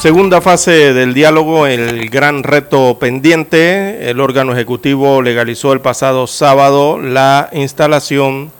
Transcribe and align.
Segunda 0.00 0.40
fase 0.40 0.94
del 0.94 1.12
diálogo, 1.12 1.66
el 1.66 2.08
gran 2.08 2.42
reto 2.42 2.98
pendiente. 2.98 4.08
El 4.08 4.18
órgano 4.20 4.54
ejecutivo 4.54 5.20
legalizó 5.20 5.74
el 5.74 5.82
pasado 5.82 6.26
sábado 6.26 6.98
la 6.98 7.50
instalación 7.52 8.50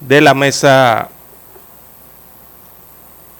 de 0.00 0.20
la 0.20 0.34
mesa 0.34 1.08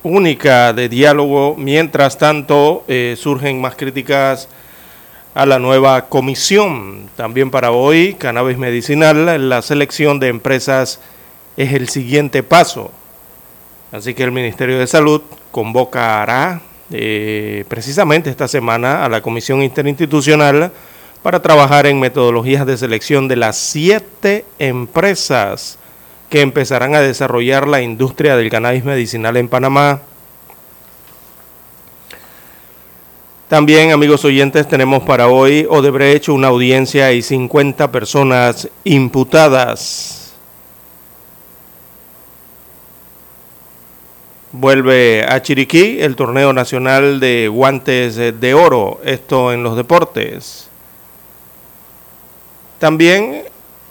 única 0.05 0.73
de 0.73 0.89
diálogo. 0.89 1.57
Mientras 1.59 2.17
tanto, 2.17 2.85
eh, 2.87 3.17
surgen 3.19 3.61
más 3.61 3.75
críticas 3.75 4.49
a 5.35 5.45
la 5.45 5.59
nueva 5.59 6.09
comisión. 6.09 7.11
También 7.17 7.51
para 7.51 7.73
hoy, 7.73 8.15
cannabis 8.15 8.57
medicinal, 8.57 9.49
la 9.49 9.63
selección 9.63 10.21
de 10.21 10.29
empresas 10.29 11.01
es 11.57 11.73
el 11.73 11.89
siguiente 11.89 12.45
paso. 12.45 12.93
Así 13.91 14.15
que 14.15 14.23
el 14.23 14.31
Ministerio 14.31 14.79
de 14.79 14.87
Salud 14.87 15.23
convocará 15.51 16.63
eh, 16.93 17.65
precisamente 17.69 18.31
esta 18.31 18.49
semana 18.49 19.05
a 19.05 19.09
la 19.09 19.21
Comisión 19.21 19.63
Interinstitucional 19.63 20.73
para 21.23 21.41
trabajar 21.41 21.87
en 21.87 22.01
metodologías 22.01 22.67
de 22.67 22.77
selección 22.77 23.29
de 23.29 23.37
las 23.37 23.57
siete 23.57 24.45
empresas 24.59 25.79
que 26.29 26.41
empezarán 26.41 26.95
a 26.95 27.01
desarrollar 27.01 27.69
la 27.69 27.83
industria 27.83 28.37
del 28.37 28.51
cannabis 28.51 28.85
medicinal 28.85 29.37
en 29.37 29.49
Panamá. 29.49 30.01
También, 33.49 33.93
amigos 33.93 34.25
oyentes, 34.25 34.67
tenemos 34.67 35.03
para 35.03 35.29
hoy 35.29 35.67
Odebrecht 35.69 36.31
una 36.31 36.49
audiencia 36.49 37.13
y 37.13 37.21
50 37.21 37.93
personas 37.93 38.69
imputadas. 38.83 40.22
Vuelve 44.53 45.25
a 45.27 45.41
Chiriquí 45.41 45.99
el 46.01 46.15
torneo 46.15 46.53
nacional 46.53 47.21
de 47.21 47.49
guantes 47.49 48.17
de 48.17 48.55
oro, 48.55 49.01
esto 49.03 49.51
en 49.51 49.63
los 49.63 49.77
deportes. 49.77 50.69
También 52.79 53.45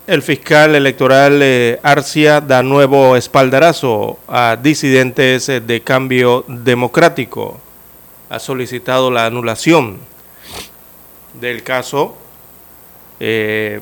el 0.06 0.22
fiscal 0.22 0.76
electoral 0.76 1.40
eh, 1.42 1.80
Arcia 1.81 2.42
da 2.42 2.62
nuevo 2.62 3.16
espaldarazo 3.16 4.20
a 4.28 4.58
disidentes 4.62 5.48
eh, 5.48 5.62
de 5.62 5.81
cambio 5.81 6.44
democrático. 6.48 7.59
Ha 8.30 8.38
solicitado 8.38 9.09
la 9.09 9.25
anulación 9.25 10.00
del 11.40 11.64
caso, 11.64 12.18
eh, 13.19 13.80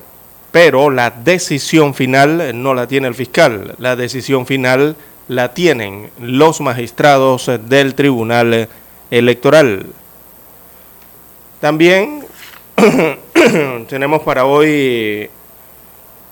pero 0.52 0.88
la 0.90 1.10
decisión 1.10 1.94
final 1.94 2.52
no 2.62 2.72
la 2.72 2.86
tiene 2.86 3.08
el 3.08 3.14
fiscal. 3.14 3.74
La 3.78 3.96
decisión 3.96 4.46
final 4.46 4.94
la 5.30 5.54
tienen 5.54 6.10
los 6.18 6.60
magistrados 6.60 7.48
del 7.68 7.94
Tribunal 7.94 8.68
Electoral. 9.12 9.86
También 11.60 12.24
tenemos 13.88 14.22
para 14.22 14.44
hoy, 14.44 15.30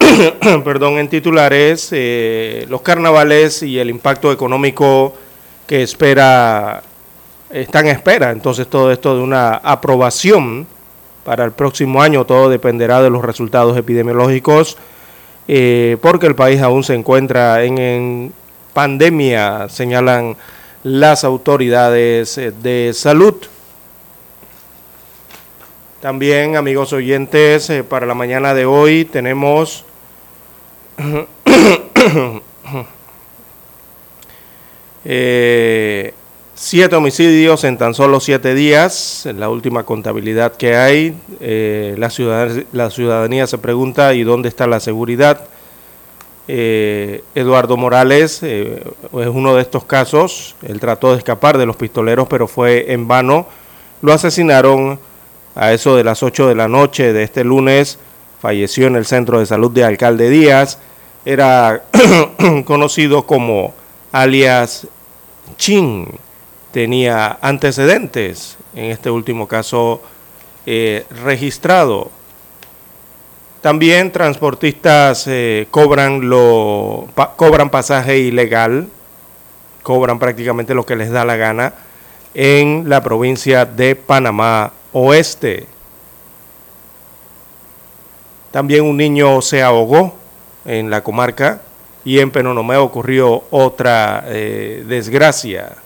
perdón, 0.64 0.98
en 0.98 1.09
titulares, 1.09 1.91
eh, 1.92 2.66
los 2.69 2.81
carnavales 2.81 3.62
y 3.62 3.78
el 3.78 3.88
impacto 3.88 4.32
económico 4.32 5.15
que 5.69 5.84
espera, 5.84 6.82
están 7.50 7.86
en 7.86 7.94
espera. 7.94 8.32
Entonces 8.32 8.66
todo 8.66 8.91
esto 8.91 9.15
de 9.16 9.22
una 9.22 9.54
aprobación 9.54 10.66
para 11.25 11.44
el 11.44 11.53
próximo 11.53 12.03
año, 12.03 12.25
todo 12.25 12.48
dependerá 12.48 13.00
de 13.00 13.10
los 13.10 13.25
resultados 13.25 13.78
epidemiológicos, 13.78 14.76
eh, 15.47 15.98
porque 16.03 16.26
el 16.26 16.34
país 16.34 16.60
aún 16.60 16.82
se 16.82 16.94
encuentra 16.94 17.62
en 17.62 18.32
pandemia, 18.78 19.69
señalan 19.69 20.37
las 20.84 21.25
autoridades 21.25 22.39
eh, 22.39 22.53
de 22.53 22.93
salud. 22.94 23.34
También, 26.00 26.55
amigos 26.55 26.93
oyentes, 26.93 27.71
eh, 27.71 27.83
para 27.83 28.06
la 28.06 28.15
mañana 28.15 28.55
de 28.55 28.66
hoy 28.66 29.05
tenemos 29.05 29.84
eh, 35.05 36.15
siete 36.55 36.95
homicidios 36.95 37.65
en 37.65 37.78
tan 37.78 37.95
solo 37.95 38.21
siete 38.21 38.55
días, 38.55 39.27
la 39.34 39.49
última 39.49 39.83
contabilidad 39.83 40.55
que 40.55 40.77
hay. 40.77 41.16
la, 41.41 42.12
la 42.71 42.91
ciudadanía 42.91 43.49
se 43.49 43.59
pregunta, 43.59 44.15
¿y 44.15 44.22
dónde 44.22 44.49
está 44.49 44.69
la 44.69 44.78
seguridad? 44.78 45.49
Eh, 46.50 47.22
Eduardo 47.34 47.76
Morales 47.76 48.42
eh, 48.42 48.82
es 49.12 49.26
uno 49.26 49.54
de 49.54 49.62
estos 49.62 49.84
casos. 49.84 50.56
Él 50.62 50.81
trató 50.81 51.12
de 51.12 51.19
escapar 51.19 51.59
de 51.59 51.66
los 51.66 51.76
pistoleros, 51.76 52.26
pero 52.26 52.48
fue 52.48 52.92
en 52.92 53.06
vano. 53.06 53.47
Lo 54.00 54.14
asesinaron 54.14 54.98
a 55.54 55.72
eso 55.72 55.94
de 55.94 56.04
las 56.04 56.22
8 56.22 56.48
de 56.48 56.54
la 56.54 56.66
noche 56.66 57.12
de 57.12 57.22
este 57.22 57.44
lunes. 57.44 57.98
Falleció 58.41 58.86
en 58.86 58.97
el 58.97 59.04
centro 59.04 59.41
de 59.41 59.47
salud 59.47 59.70
de 59.70 59.84
Alcalde 59.84 60.31
Díaz. 60.31 60.78
Era 61.25 61.82
conocido 62.65 63.26
como 63.26 63.75
alias 64.10 64.86
Chin. 65.59 66.09
Tenía 66.72 67.38
antecedentes 67.42 68.56
en 68.75 68.86
este 68.86 69.10
último 69.10 69.47
caso 69.47 70.00
eh, 70.65 71.04
registrado. 71.25 72.10
También 73.61 74.13
transportistas 74.13 75.25
eh, 75.27 75.67
cobran, 75.71 76.29
lo, 76.29 77.09
cobran 77.37 77.71
pasaje 77.71 78.19
ilegal, 78.19 78.89
cobran 79.83 80.21
prácticamente 80.21 80.75
lo 80.75 80.87
que 80.87 80.95
les 80.95 81.11
da 81.11 81.25
la 81.25 81.37
gana 81.37 81.75
en 82.35 82.89
la 82.89 83.03
provincia 83.03 83.65
de 83.65 83.97
Panamá 83.97 84.73
Oeste. 84.93 85.67
También 88.53 88.85
un 88.85 88.97
niño 88.97 89.43
se 89.43 89.63
ahogó 89.63 90.15
en 90.65 90.89
la 90.89 91.03
comarca 91.03 91.63
y 92.05 92.21
en 92.21 92.31
Penonomé 92.31 92.77
ocurrió 92.77 93.45
otra 93.51 94.25
eh, 94.27 94.85
desgracia. 94.87 95.77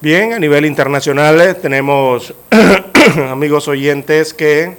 Bien, 0.00 0.32
a 0.32 0.38
nivel 0.38 0.64
internacional 0.64 1.40
eh, 1.40 1.54
tenemos 1.54 2.32
amigos 3.30 3.66
oyentes 3.66 4.32
que 4.32 4.76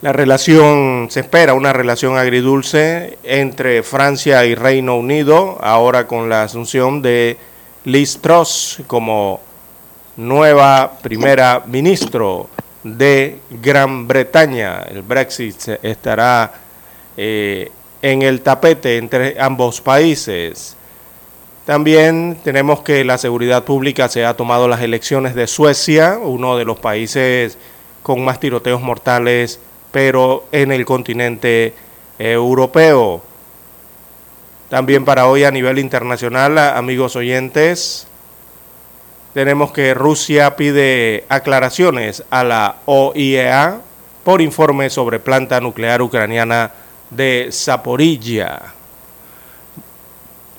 la 0.00 0.12
relación, 0.12 1.08
se 1.10 1.18
espera 1.18 1.54
una 1.54 1.72
relación 1.72 2.16
agridulce 2.16 3.18
entre 3.24 3.82
Francia 3.82 4.44
y 4.44 4.54
Reino 4.54 4.96
Unido, 4.96 5.58
ahora 5.60 6.06
con 6.06 6.28
la 6.28 6.44
asunción 6.44 7.02
de 7.02 7.36
Liz 7.82 8.20
Truss 8.20 8.80
como 8.86 9.40
nueva 10.16 10.98
primera 11.02 11.64
ministro 11.66 12.48
de 12.84 13.40
Gran 13.60 14.06
Bretaña. 14.06 14.82
El 14.82 15.02
Brexit 15.02 15.68
estará 15.82 16.52
eh, 17.16 17.72
en 18.00 18.22
el 18.22 18.40
tapete 18.42 18.98
entre 18.98 19.34
ambos 19.40 19.80
países. 19.80 20.75
También 21.66 22.38
tenemos 22.44 22.82
que 22.82 23.04
la 23.04 23.18
seguridad 23.18 23.64
pública 23.64 24.08
se 24.08 24.24
ha 24.24 24.36
tomado 24.36 24.68
las 24.68 24.82
elecciones 24.82 25.34
de 25.34 25.48
Suecia, 25.48 26.16
uno 26.22 26.56
de 26.56 26.64
los 26.64 26.78
países 26.78 27.58
con 28.04 28.24
más 28.24 28.38
tiroteos 28.38 28.80
mortales, 28.80 29.58
pero 29.90 30.44
en 30.52 30.70
el 30.70 30.84
continente 30.84 31.74
europeo. 32.20 33.20
También 34.68 35.04
para 35.04 35.26
hoy 35.26 35.42
a 35.42 35.50
nivel 35.50 35.80
internacional, 35.80 36.56
amigos 36.56 37.16
oyentes, 37.16 38.06
tenemos 39.34 39.72
que 39.72 39.92
Rusia 39.92 40.54
pide 40.54 41.24
aclaraciones 41.28 42.22
a 42.30 42.44
la 42.44 42.76
OIEA 42.84 43.80
por 44.22 44.40
informe 44.40 44.88
sobre 44.88 45.18
planta 45.18 45.60
nuclear 45.60 46.00
ucraniana 46.00 46.70
de 47.10 47.48
Zaporilla. 47.50 48.75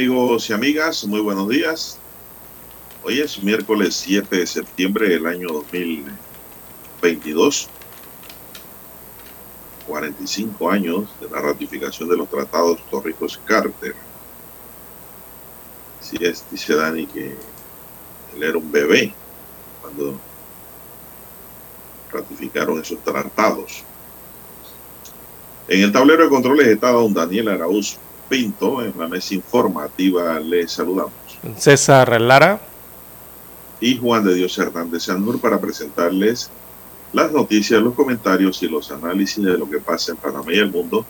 Amigos 0.00 0.48
y 0.48 0.54
amigas, 0.54 1.04
muy 1.04 1.20
buenos 1.20 1.46
días. 1.46 1.98
Hoy 3.04 3.20
es 3.20 3.42
miércoles 3.42 3.94
7 3.96 4.34
de 4.34 4.46
septiembre 4.46 5.10
del 5.10 5.26
año 5.26 5.48
2022. 5.48 7.68
45 9.86 10.70
años 10.70 11.06
de 11.20 11.28
la 11.28 11.42
ratificación 11.42 12.08
de 12.08 12.16
los 12.16 12.30
tratados 12.30 12.80
Torrijos-Carter. 12.90 13.94
Si 16.00 16.16
es, 16.24 16.46
dice 16.50 16.76
Dani 16.76 17.06
que 17.06 17.36
él 18.34 18.42
era 18.42 18.56
un 18.56 18.72
bebé 18.72 19.12
cuando 19.82 20.18
ratificaron 22.10 22.80
esos 22.80 23.04
tratados. 23.04 23.84
En 25.68 25.82
el 25.82 25.92
tablero 25.92 26.24
de 26.24 26.30
controles 26.30 26.68
estaba 26.68 27.04
un 27.04 27.12
Daniel 27.12 27.48
Arauz 27.48 27.98
Pinto. 28.30 28.80
En 28.82 28.94
la 28.96 29.08
mesa 29.08 29.34
informativa 29.34 30.40
les 30.40 30.72
saludamos. 30.72 31.12
César 31.58 32.18
Lara. 32.20 32.60
Y 33.80 33.98
Juan 33.98 34.24
de 34.24 34.34
Dios 34.34 34.56
Hernández 34.56 35.04
Sanur 35.04 35.40
para 35.40 35.60
presentarles 35.60 36.50
las 37.12 37.32
noticias, 37.32 37.82
los 37.82 37.94
comentarios 37.94 38.62
y 38.62 38.68
los 38.68 38.90
análisis 38.92 39.42
de 39.42 39.58
lo 39.58 39.68
que 39.68 39.80
pasa 39.80 40.12
en 40.12 40.18
Panamá 40.18 40.52
y 40.52 40.58
el 40.58 40.70
mundo. 40.70 41.04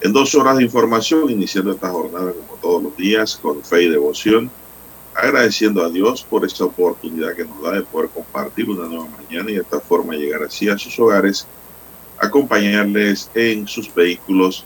En 0.00 0.12
dos 0.12 0.34
horas 0.34 0.56
de 0.56 0.64
información, 0.64 1.30
iniciando 1.30 1.72
esta 1.72 1.90
jornada 1.90 2.32
como 2.32 2.60
todos 2.60 2.82
los 2.82 2.96
días, 2.96 3.36
con 3.36 3.62
fe 3.62 3.84
y 3.84 3.88
devoción, 3.88 4.50
agradeciendo 5.14 5.84
a 5.84 5.90
Dios 5.90 6.22
por 6.28 6.44
esta 6.44 6.64
oportunidad 6.64 7.34
que 7.34 7.44
nos 7.44 7.62
da 7.62 7.72
de 7.72 7.82
poder 7.82 8.08
compartir 8.08 8.68
una 8.70 8.88
nueva 8.88 9.08
mañana 9.08 9.50
y 9.50 9.54
de 9.54 9.60
esta 9.60 9.78
forma 9.78 10.14
llegar 10.14 10.42
así 10.42 10.68
a 10.68 10.78
sus 10.78 10.98
hogares, 10.98 11.46
acompañarles 12.18 13.30
en 13.34 13.68
sus 13.68 13.94
vehículos 13.94 14.64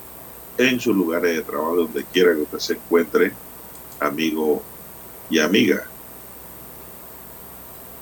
en 0.59 0.81
sus 0.81 0.95
lugares 0.95 1.37
de 1.37 1.43
trabajo, 1.43 1.77
donde 1.77 2.05
quiera 2.05 2.35
que 2.35 2.43
usted 2.43 2.59
se 2.59 2.73
encuentre, 2.75 3.33
amigo 4.01 4.62
y 5.31 5.39
amiga. 5.39 5.85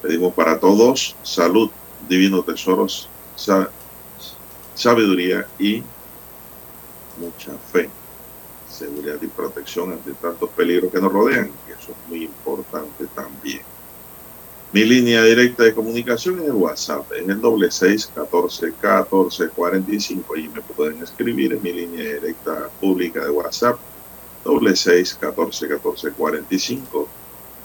Pedimos 0.02 0.34
para 0.34 0.58
todos 0.58 1.16
salud, 1.22 1.70
divinos 2.08 2.44
tesoros, 2.44 3.08
sabiduría 4.74 5.46
y 5.58 5.82
mucha 7.16 7.52
fe, 7.72 7.88
seguridad 8.68 9.16
y 9.22 9.26
protección 9.28 9.92
ante 9.92 10.12
tantos 10.14 10.50
peligros 10.50 10.90
que 10.92 11.00
nos 11.00 11.12
rodean, 11.12 11.52
que 11.66 11.72
eso 11.72 11.92
es 11.92 12.08
muy 12.08 12.24
importante 12.24 13.06
también. 13.14 13.71
Mi 14.72 14.84
línea 14.86 15.22
directa 15.22 15.64
de 15.64 15.74
comunicación 15.74 16.40
es 16.40 16.46
el 16.46 16.52
WhatsApp, 16.52 17.04
es 17.12 17.28
el 17.28 17.42
doble 17.42 17.70
seis 17.70 18.10
catorce 18.14 18.72
catorce 18.80 19.48
cuarenta 19.48 19.94
y 19.94 20.00
cinco 20.00 20.34
y 20.34 20.48
me 20.48 20.62
pueden 20.62 21.02
escribir 21.02 21.52
en 21.52 21.62
mi 21.62 21.74
línea 21.74 22.14
directa 22.14 22.70
pública 22.80 23.22
de 23.22 23.28
WhatsApp, 23.28 23.76
doble 24.42 24.74
seis 24.74 25.14
catorce 25.20 25.68
catorce 25.68 26.10
cuarenta 26.12 26.54
y 26.54 26.58
cinco. 26.58 27.06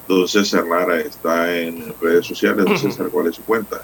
Don 0.06 0.28
César 0.28 0.66
Lara 0.68 1.00
está 1.00 1.54
en 1.58 1.94
redes 2.02 2.26
sociales. 2.26 2.66
Don 2.66 2.78
César, 2.78 3.08
¿cuál 3.10 3.28
es 3.28 3.36
su 3.36 3.44
cuenta? 3.44 3.82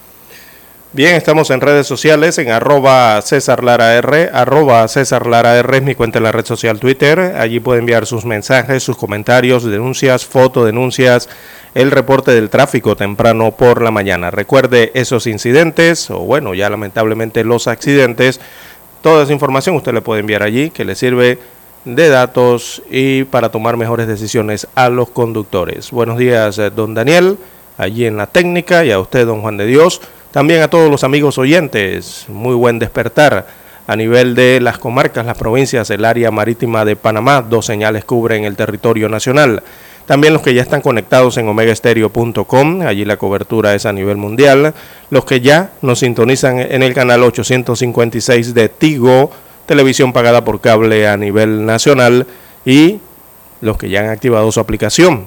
Bien, 0.92 1.16
estamos 1.16 1.50
en 1.50 1.60
redes 1.60 1.88
sociales, 1.88 2.38
en 2.38 2.52
arroba 2.52 3.22
César 3.22 3.64
Lara 3.64 3.96
R, 3.96 4.30
arroba 4.32 4.88
César 4.88 5.26
Lara 5.28 5.58
R 5.58 5.78
es 5.78 5.84
mi 5.84 5.96
cuenta 5.96 6.20
en 6.20 6.26
la 6.26 6.32
red 6.32 6.46
social 6.46 6.80
Twitter. 6.80 7.20
Allí 7.20 7.60
puede 7.60 7.80
enviar 7.80 8.06
sus 8.06 8.26
mensajes, 8.26 8.84
sus 8.84 8.96
comentarios, 8.96 9.64
denuncias, 9.64 10.24
fotodenuncias, 10.26 11.30
el 11.76 11.92
reporte 11.92 12.32
del 12.32 12.50
tráfico 12.50 12.96
temprano 12.96 13.52
por 13.52 13.82
la 13.82 13.92
mañana. 13.92 14.32
Recuerde 14.32 14.92
esos 14.94 15.28
incidentes, 15.28 16.10
o 16.10 16.20
bueno, 16.20 16.54
ya 16.54 16.70
lamentablemente 16.70 17.44
los 17.44 17.68
accidentes, 17.68 18.40
toda 19.02 19.24
esa 19.24 19.34
información 19.34 19.76
usted 19.76 19.94
le 19.94 20.02
puede 20.02 20.22
enviar 20.22 20.44
allí, 20.44 20.70
que 20.70 20.86
le 20.86 20.96
sirve 20.96 21.40
de 21.86 22.10
datos 22.10 22.82
y 22.90 23.26
para 23.26 23.50
tomar 23.50 23.76
mejores 23.76 24.08
decisiones 24.08 24.68
a 24.76 24.90
los 24.90 25.10
conductores. 25.10 25.92
Buenos 25.92 26.18
días, 26.18 26.58
eh, 26.60 26.70
don 26.70 26.94
Daniel, 26.94 27.38
allí 27.78 28.06
en 28.06 28.18
la 28.18 28.28
técnica, 28.28 28.86
y 28.86 28.92
a 28.92 29.00
usted, 29.00 29.26
don 29.26 29.42
Juan 29.42 29.58
de 29.58 29.66
Dios. 29.66 30.00
También 30.32 30.62
a 30.62 30.68
todos 30.68 30.90
los 30.90 31.04
amigos 31.04 31.38
oyentes, 31.38 32.26
muy 32.28 32.56
buen 32.56 32.80
despertar. 32.80 33.64
A 33.86 33.98
nivel 33.98 34.34
de 34.34 34.62
las 34.62 34.78
comarcas, 34.78 35.26
las 35.26 35.38
provincias, 35.38 35.90
el 35.90 36.06
área 36.06 36.32
marítima 36.32 36.86
de 36.86 36.96
Panamá, 36.96 37.42
dos 37.42 37.66
señales 37.66 38.06
cubren 38.06 38.46
el 38.46 38.56
territorio 38.56 39.10
nacional. 39.10 39.62
También 40.06 40.34
los 40.34 40.42
que 40.42 40.54
ya 40.54 40.62
están 40.62 40.82
conectados 40.82 41.38
en 41.38 41.48
omegaestereo.com, 41.48 42.82
allí 42.82 43.06
la 43.06 43.18
cobertura 43.18 43.74
es 43.74 43.86
a 43.86 43.94
nivel 43.94 44.18
mundial. 44.18 44.74
Los 45.10 45.24
que 45.24 45.40
ya 45.40 45.72
nos 45.82 46.00
sintonizan 46.00 46.60
en 46.60 46.84
el 46.84 46.94
canal 46.94 47.24
856 47.24 48.54
de 48.54 48.68
Tigo, 48.68 49.32
televisión 49.66 50.12
pagada 50.12 50.44
por 50.44 50.60
cable 50.60 51.08
a 51.08 51.16
nivel 51.16 51.66
nacional. 51.66 52.28
Y 52.66 53.00
los 53.62 53.78
que 53.78 53.90
ya 53.90 54.02
han 54.02 54.10
activado 54.10 54.52
su 54.52 54.60
aplicación. 54.60 55.26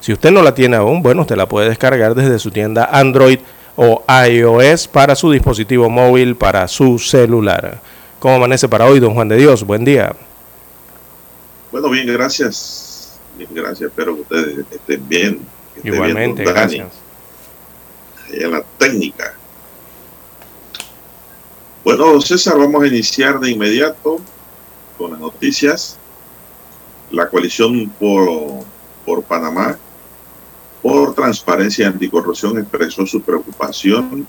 Si 0.00 0.12
usted 0.12 0.30
no 0.30 0.42
la 0.42 0.54
tiene 0.54 0.76
aún, 0.76 1.02
bueno, 1.02 1.22
usted 1.22 1.36
la 1.36 1.48
puede 1.48 1.68
descargar 1.68 2.14
desde 2.14 2.38
su 2.38 2.52
tienda 2.52 2.88
Android 2.92 3.40
o 3.74 4.04
iOS 4.28 4.86
para 4.86 5.16
su 5.16 5.32
dispositivo 5.32 5.90
móvil, 5.90 6.36
para 6.36 6.68
su 6.68 7.00
celular. 7.00 7.80
¿Cómo 8.20 8.36
amanece 8.36 8.68
para 8.68 8.86
hoy, 8.86 9.00
don 9.00 9.14
Juan 9.14 9.28
de 9.28 9.36
Dios? 9.36 9.64
Buen 9.64 9.84
día. 9.84 10.14
Bueno, 11.72 11.90
bien, 11.90 12.06
gracias 12.06 12.85
gracias. 13.50 13.90
Espero 13.90 14.14
que 14.14 14.22
ustedes 14.22 14.66
estén 14.70 15.08
bien. 15.08 15.40
Igualmente, 15.82 16.44
gracias. 16.44 16.92
En 18.30 18.50
la 18.50 18.62
técnica. 18.78 19.34
Bueno, 21.84 22.20
César, 22.20 22.58
vamos 22.58 22.82
a 22.82 22.86
iniciar 22.88 23.38
de 23.38 23.50
inmediato 23.50 24.18
con 24.98 25.12
las 25.12 25.20
noticias. 25.20 25.98
La 27.12 27.28
coalición 27.28 27.88
por, 28.00 28.64
por 29.04 29.22
Panamá, 29.22 29.78
por 30.82 31.14
transparencia 31.14 31.84
y 31.84 31.86
anticorrupción, 31.86 32.58
expresó 32.58 33.06
su 33.06 33.22
preocupación 33.22 34.26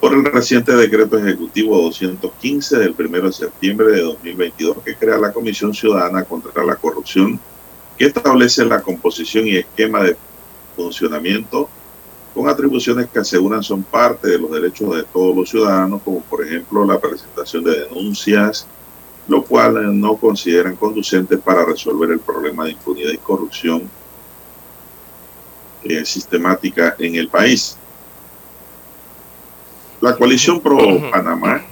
por 0.00 0.12
el 0.12 0.24
reciente 0.26 0.74
decreto 0.76 1.18
ejecutivo 1.18 1.80
215 1.82 2.78
del 2.78 2.94
1 2.98 3.20
de 3.22 3.32
septiembre 3.32 3.86
de 3.86 4.02
2022 4.02 4.76
que 4.84 4.94
crea 4.94 5.16
la 5.16 5.32
Comisión 5.32 5.72
Ciudadana 5.74 6.24
contra 6.24 6.64
la 6.64 6.76
Corrupción, 6.76 7.40
que 7.96 8.06
establece 8.06 8.64
la 8.64 8.80
composición 8.82 9.46
y 9.46 9.56
esquema 9.56 10.02
de 10.02 10.16
funcionamiento 10.74 11.68
con 12.34 12.48
atribuciones 12.48 13.08
que 13.10 13.18
aseguran 13.18 13.62
son 13.62 13.82
parte 13.82 14.28
de 14.28 14.38
los 14.38 14.50
derechos 14.50 14.94
de 14.94 15.04
todos 15.04 15.34
los 15.34 15.48
ciudadanos, 15.48 16.02
como 16.02 16.20
por 16.20 16.44
ejemplo 16.44 16.84
la 16.84 17.00
presentación 17.00 17.64
de 17.64 17.86
denuncias, 17.86 18.66
lo 19.26 19.42
cual 19.42 19.98
no 19.98 20.16
consideran 20.16 20.76
conducente 20.76 21.38
para 21.38 21.64
resolver 21.64 22.10
el 22.10 22.20
problema 22.20 22.64
de 22.64 22.72
impunidad 22.72 23.10
y 23.10 23.18
corrupción 23.18 23.88
eh, 25.84 26.04
sistemática 26.04 26.94
en 26.98 27.16
el 27.16 27.28
país. 27.28 27.78
La 30.02 30.14
coalición 30.14 30.60
Pro 30.60 30.78
Panamá 31.10 31.64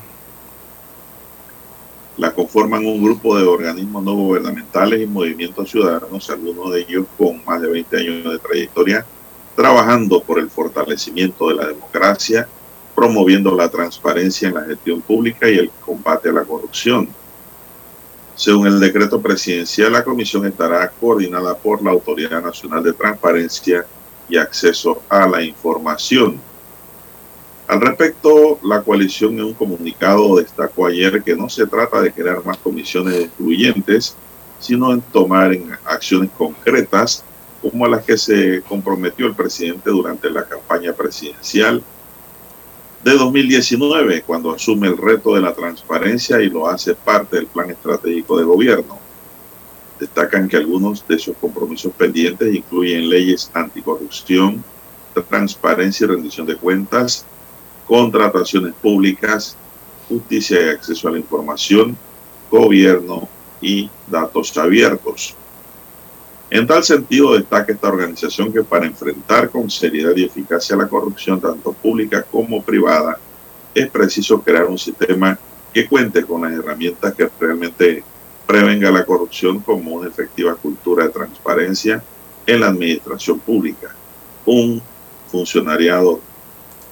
la 2.17 2.33
conforman 2.33 2.87
un 2.87 3.03
grupo 3.03 3.37
de 3.37 3.45
organismos 3.45 4.05
no 4.05 4.15
gubernamentales 4.15 5.03
y 5.03 5.07
movimientos 5.07 5.71
ciudadanos, 5.71 6.31
algunos 6.31 6.73
de 6.73 6.81
ellos 6.81 7.07
con 7.19 7.45
más 7.45 7.61
de 7.61 7.69
20 7.69 7.97
años 7.97 8.33
de 8.33 8.39
trayectoria, 8.39 9.05
trabajando 9.57 10.23
por 10.23 10.39
el 10.39 10.49
fortalecimiento 10.49 11.49
de 11.49 11.55
la 11.55 11.67
democracia, 11.67 12.49
promoviendo 12.95 13.55
la 13.57 13.69
transparencia 13.69 14.49
en 14.49 14.55
la 14.55 14.63
gestión 14.63 15.01
pública 15.01 15.49
y 15.49 15.59
el 15.59 15.71
combate 15.85 16.29
a 16.29 16.33
la 16.33 16.45
corrupción. 16.45 17.09
Según 18.37 18.67
el 18.67 18.81
decreto 18.81 19.21
presidencial, 19.21 19.93
la 19.93 20.05
comisión 20.05 20.47
estará 20.47 20.89
coordinada 20.89 21.57
por 21.57 21.83
la 21.83 21.91
Autoridad 21.91 22.43
Nacional 22.43 22.83
de 22.83 22.93
Transparencia 22.93 23.87
y 24.29 24.37
Acceso 24.37 25.03
a 25.09 25.29
la 25.29 25.43
Información 25.43 26.41
al 27.67 27.81
respecto, 27.81 28.59
la 28.63 28.83
coalición 28.83 29.39
en 29.39 29.45
un 29.45 29.55
comunicado 29.55 30.37
destacó 30.37 30.87
ayer 30.87 31.23
que 31.23 31.35
no 31.35 31.49
se 31.49 31.67
trata 31.67 32.03
de 32.03 32.13
crear 32.13 32.45
más 32.45 32.59
comisiones 32.59 33.15
excluyentes, 33.15 34.17
sino 34.61 34.93
en 34.93 35.01
tomar 35.01 35.57
acciones 35.87 36.31
concretas 36.37 37.25
como 37.63 37.89
las 37.89 38.05
que 38.05 38.19
se 38.19 38.63
comprometió 38.69 39.27
el 39.27 39.35
presidente 39.35 39.91
durante 39.91 40.29
la 40.29 40.45
campaña 40.45 40.93
presidencial 40.93 41.83
de 43.03 43.13
2019, 43.13 44.23
cuando 44.23 44.55
asume 44.55 44.89
el 44.89 44.99
reto 44.99 45.35
de 45.35 45.41
la 45.41 45.55
transparencia 45.55 46.41
y 46.43 46.51
lo 46.51 46.69
hace 46.69 46.95
parte 46.95 47.37
del 47.37 47.47
plan 47.47 47.71
estratégico 47.71 48.39
de 48.39 48.45
gobierno. 48.45 48.99
Destacan 49.99 50.49
que 50.49 50.59
algunos 50.59 51.07
de 51.07 51.15
esos 51.15 51.37
compromisos 51.39 51.93
pendientes 51.93 52.55
incluyen 52.55 53.09
leyes 53.09 53.51
anticorrupción, 53.55 54.63
transparencia 55.29 56.05
y 56.05 56.09
rendición 56.09 56.47
de 56.47 56.57
cuentas, 56.57 57.25
contrataciones 57.87 58.75
públicas, 58.75 59.57
justicia 60.09 60.61
y 60.61 60.69
acceso 60.71 61.09
a 61.09 61.13
la 61.13 61.19
información, 61.19 61.97
gobierno 62.51 63.29
y 63.61 63.91
datos 64.07 64.57
abiertos. 64.57 65.35
En 66.51 66.67
tal 66.67 66.85
sentido, 66.85 67.35
destaca 67.35 67.73
esta 67.73 67.89
organización 67.89 68.53
que 68.53 68.63
para 68.63 68.87
enfrentar 68.87 69.51
con 69.51 69.71
seriedad 69.71 70.15
y 70.15 70.25
eficacia 70.25 70.77
la 70.77 70.89
corrupción, 70.89 71.41
tanto 71.41 71.73
pública 71.73 72.23
como 72.23 72.63
privada, 72.63 73.19
es 73.75 73.91
preciso 73.91 74.41
crear 74.41 74.67
un 74.67 74.79
sistema 74.79 75.39
que 75.73 75.89
cuente 75.89 76.25
con 76.25 76.43
las 76.43 76.53
herramientas 76.53 77.15
que 77.15 77.29
realmente 77.41 78.05
prevenga 78.47 78.91
la 78.91 79.05
corrupción 79.05 79.59
como 79.61 79.95
una 79.95 80.09
efectiva 80.09 80.55
cultura 80.55 81.05
de 81.05 81.11
transparencia 81.11 82.03
en 82.47 82.61
la 82.61 82.69
administración 82.69 83.41
pública, 83.41 83.95
un 84.45 84.81
funcionariado 85.29 86.21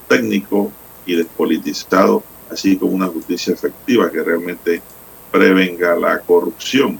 técnico 0.08 0.72
y 1.06 1.16
despolitizado, 1.16 2.23
así 2.50 2.76
como 2.76 2.92
una 2.92 3.09
justicia 3.09 3.54
efectiva 3.54 4.11
que 4.11 4.23
realmente 4.23 4.82
prevenga 5.30 5.97
la 5.97 6.21
corrupción. 6.21 6.99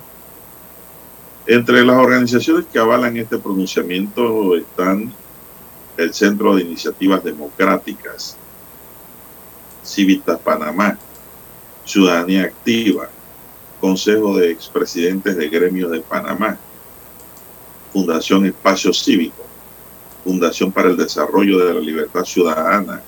Entre 1.47 1.85
las 1.85 1.97
organizaciones 1.97 2.67
que 2.73 2.79
avalan 2.79 3.17
este 3.17 3.39
pronunciamiento 3.39 4.57
están 4.57 5.13
el 5.97 6.15
Centro 6.15 6.55
de 6.55 6.63
Iniciativas 6.63 7.23
Democráticas, 7.23 8.37
Civitas 9.83 10.39
Panamá, 10.39 10.99
Ciudadanía 11.85 12.45
Activa, 12.45 13.09
Consejo 13.81 14.37
de 14.37 14.51
Expresidentes 14.51 15.37
de 15.37 15.49
Gremios 15.49 15.91
de 15.91 16.01
Panamá, 16.01 16.57
Fundación 17.93 18.47
Espacio 18.47 18.93
Cívico, 18.93 19.45
Fundación 20.25 20.71
para 20.71 20.89
el 20.89 20.97
Desarrollo 20.97 21.59
de 21.59 21.75
la 21.75 21.81
Libertad 21.81 22.25
Ciudadana, 22.25 23.03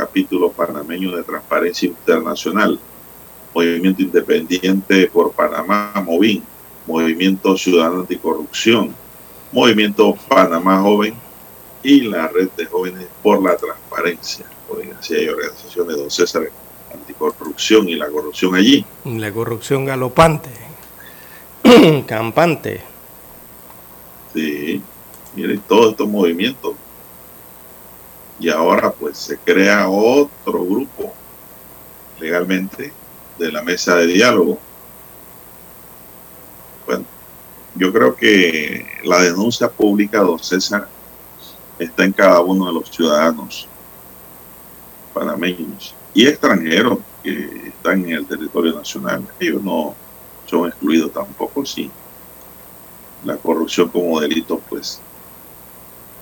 capítulo 0.00 0.50
panameño 0.50 1.14
de 1.14 1.22
Transparencia 1.22 1.86
Internacional, 1.86 2.80
Movimiento 3.54 4.00
Independiente 4.00 5.10
por 5.12 5.30
Panamá, 5.32 5.92
MOVIN, 6.02 6.42
Movimiento 6.86 7.54
Ciudadano 7.58 8.00
Anticorrupción, 8.00 8.94
Movimiento 9.52 10.16
Panamá 10.26 10.80
Joven 10.80 11.14
y 11.82 12.00
la 12.00 12.28
Red 12.28 12.48
de 12.56 12.64
Jóvenes 12.64 13.08
por 13.22 13.42
la 13.42 13.56
Transparencia. 13.58 14.46
Así 14.98 15.14
hay 15.16 15.28
organizaciones, 15.28 15.96
don 15.98 16.10
César, 16.10 16.50
anticorrupción 16.94 17.86
y 17.88 17.96
la 17.96 18.08
corrupción 18.08 18.54
allí. 18.54 18.84
La 19.04 19.30
corrupción 19.30 19.84
galopante, 19.84 20.50
campante. 22.06 22.80
Sí, 24.32 24.80
miren 25.34 25.60
todos 25.68 25.90
estos 25.90 26.08
movimientos 26.08 26.74
y 28.40 28.48
ahora 28.48 28.90
pues 28.90 29.18
se 29.18 29.36
crea 29.36 29.88
otro 29.88 30.64
grupo 30.64 31.12
legalmente 32.18 32.92
de 33.38 33.52
la 33.52 33.62
mesa 33.62 33.96
de 33.96 34.06
diálogo. 34.06 34.58
Bueno, 36.86 37.04
yo 37.74 37.92
creo 37.92 38.16
que 38.16 38.86
la 39.04 39.20
denuncia 39.20 39.68
pública, 39.68 40.20
don 40.20 40.38
César, 40.38 40.88
está 41.78 42.04
en 42.04 42.12
cada 42.12 42.40
uno 42.40 42.66
de 42.66 42.72
los 42.72 42.90
ciudadanos 42.90 43.68
panameños 45.12 45.94
y 46.14 46.26
extranjeros 46.26 46.98
que 47.22 47.68
están 47.68 48.04
en 48.04 48.12
el 48.12 48.26
territorio 48.26 48.74
nacional. 48.74 49.26
Ellos 49.38 49.62
no 49.62 49.94
son 50.46 50.68
excluidos 50.68 51.12
tampoco, 51.12 51.64
sí. 51.64 51.90
La 53.24 53.36
corrupción 53.36 53.88
como 53.90 54.18
delito, 54.18 54.60
pues, 54.68 55.00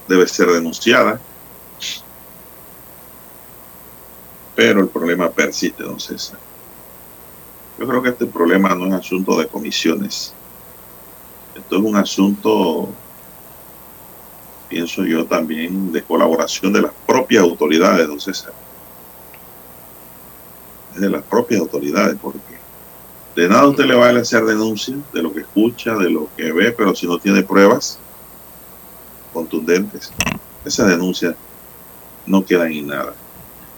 debe 0.08 0.26
ser 0.26 0.48
denunciada 0.48 1.20
pero 4.58 4.80
el 4.80 4.88
problema 4.88 5.30
persiste, 5.30 5.84
don 5.84 6.00
César. 6.00 6.36
Yo 7.78 7.86
creo 7.86 8.02
que 8.02 8.08
este 8.08 8.26
problema 8.26 8.74
no 8.74 8.88
es 8.88 8.92
asunto 8.92 9.38
de 9.38 9.46
comisiones. 9.46 10.34
Esto 11.54 11.76
es 11.76 11.84
un 11.84 11.94
asunto, 11.94 12.88
pienso 14.68 15.04
yo 15.04 15.24
también, 15.26 15.92
de 15.92 16.02
colaboración 16.02 16.72
de 16.72 16.82
las 16.82 16.90
propias 17.06 17.44
autoridades, 17.44 18.08
don 18.08 18.18
César. 18.18 18.52
De 20.96 21.08
las 21.08 21.22
propias 21.22 21.60
autoridades, 21.60 22.16
porque 22.20 22.58
de 23.36 23.48
nada 23.48 23.68
usted 23.68 23.84
le 23.84 23.94
va 23.94 24.08
a 24.08 24.18
hacer 24.18 24.44
denuncia 24.44 24.96
de 25.12 25.22
lo 25.22 25.32
que 25.32 25.42
escucha, 25.42 25.94
de 25.94 26.10
lo 26.10 26.28
que 26.36 26.50
ve, 26.50 26.72
pero 26.72 26.96
si 26.96 27.06
no 27.06 27.16
tiene 27.20 27.44
pruebas 27.44 28.00
contundentes, 29.32 30.12
esa 30.64 30.84
denuncia 30.84 31.36
no 32.26 32.44
queda 32.44 32.68
en 32.68 32.88
nada. 32.88 33.14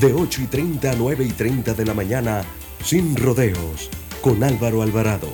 de 0.00 0.14
8 0.14 0.42
y 0.42 0.46
30 0.46 0.92
a 0.92 0.94
9 0.94 1.24
y 1.24 1.32
30 1.32 1.74
de 1.74 1.84
la 1.84 1.92
mañana, 1.92 2.44
sin 2.84 3.16
rodeos, 3.16 3.90
con 4.20 4.44
Álvaro 4.44 4.82
Alvarado, 4.82 5.28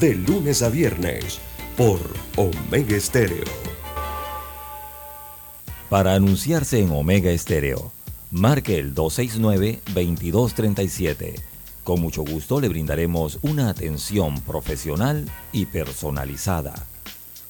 de 0.00 0.14
lunes 0.14 0.62
a 0.62 0.70
viernes, 0.70 1.40
por 1.76 2.00
Omega 2.36 2.96
Estéreo. 2.96 3.44
Para 5.90 6.14
anunciarse 6.14 6.80
en 6.80 6.90
Omega 6.90 7.30
Estéreo, 7.30 7.92
marque 8.30 8.78
el 8.78 8.94
269-2237. 8.94 11.34
Con 11.84 12.00
mucho 12.00 12.22
gusto 12.22 12.62
le 12.62 12.68
brindaremos 12.68 13.38
una 13.42 13.68
atención 13.68 14.40
profesional 14.40 15.30
y 15.52 15.66
personalizada. 15.66 16.86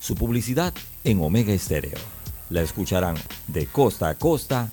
Su 0.00 0.16
publicidad 0.16 0.74
en 1.04 1.22
Omega 1.22 1.52
Estéreo. 1.52 2.00
La 2.50 2.62
escucharán 2.62 3.14
de 3.46 3.66
costa 3.66 4.08
a 4.08 4.16
costa 4.16 4.72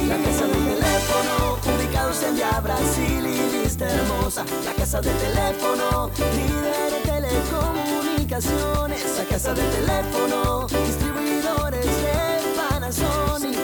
En 2.27 2.35
Via 2.35 2.59
Brasil 2.59 3.25
y 3.25 3.63
Vista 3.63 3.87
Hermosa. 3.87 4.43
La 4.65 4.73
casa 4.73 4.99
del 5.01 5.15
teléfono, 5.17 6.11
líder 6.35 6.93
en 6.93 7.03
telecomunicaciones. 7.03 9.17
La 9.17 9.25
casa 9.25 9.53
del 9.53 9.69
teléfono, 9.71 10.67
distribuidores 10.67 11.85
de 11.85 12.41
Panasonic. 12.55 13.57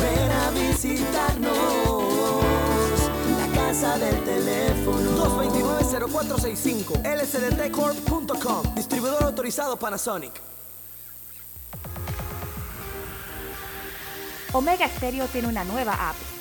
Ven 0.00 0.30
a 0.30 0.50
visitarnos. 0.50 1.54
La 3.38 3.46
casa 3.54 3.98
del 3.98 4.22
teléfono. 4.24 5.24
229-0465 5.24 7.02
lsdtcorp.com 7.22 8.74
Distribuidor 8.74 9.22
autorizado 9.22 9.78
Panasonic. 9.78 10.32
Omega 14.52 14.88
Stereo 14.88 15.26
tiene 15.26 15.48
una 15.48 15.64
nueva 15.64 16.10
app. 16.10 16.35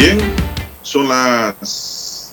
Bien, 0.00 0.16
son 0.82 1.08
las 1.08 2.32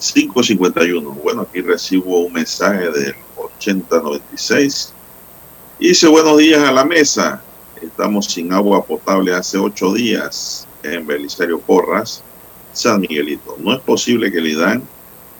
5.51. 0.00 1.02
Bueno, 1.22 1.42
aquí 1.42 1.60
recibo 1.60 2.20
un 2.20 2.32
mensaje 2.32 2.90
del 2.90 3.14
8096. 3.36 4.94
Dice 5.78 6.08
buenos 6.08 6.38
días 6.38 6.66
a 6.66 6.72
la 6.72 6.86
mesa. 6.86 7.42
Estamos 7.82 8.24
sin 8.24 8.54
agua 8.54 8.86
potable 8.86 9.34
hace 9.34 9.58
ocho 9.58 9.92
días 9.92 10.66
en 10.82 11.06
Belisario 11.06 11.60
Porras, 11.60 12.22
San 12.72 13.02
Miguelito. 13.02 13.58
No 13.58 13.74
es 13.74 13.80
posible 13.80 14.32
que 14.32 14.38
el 14.38 14.46
IDAN 14.46 14.82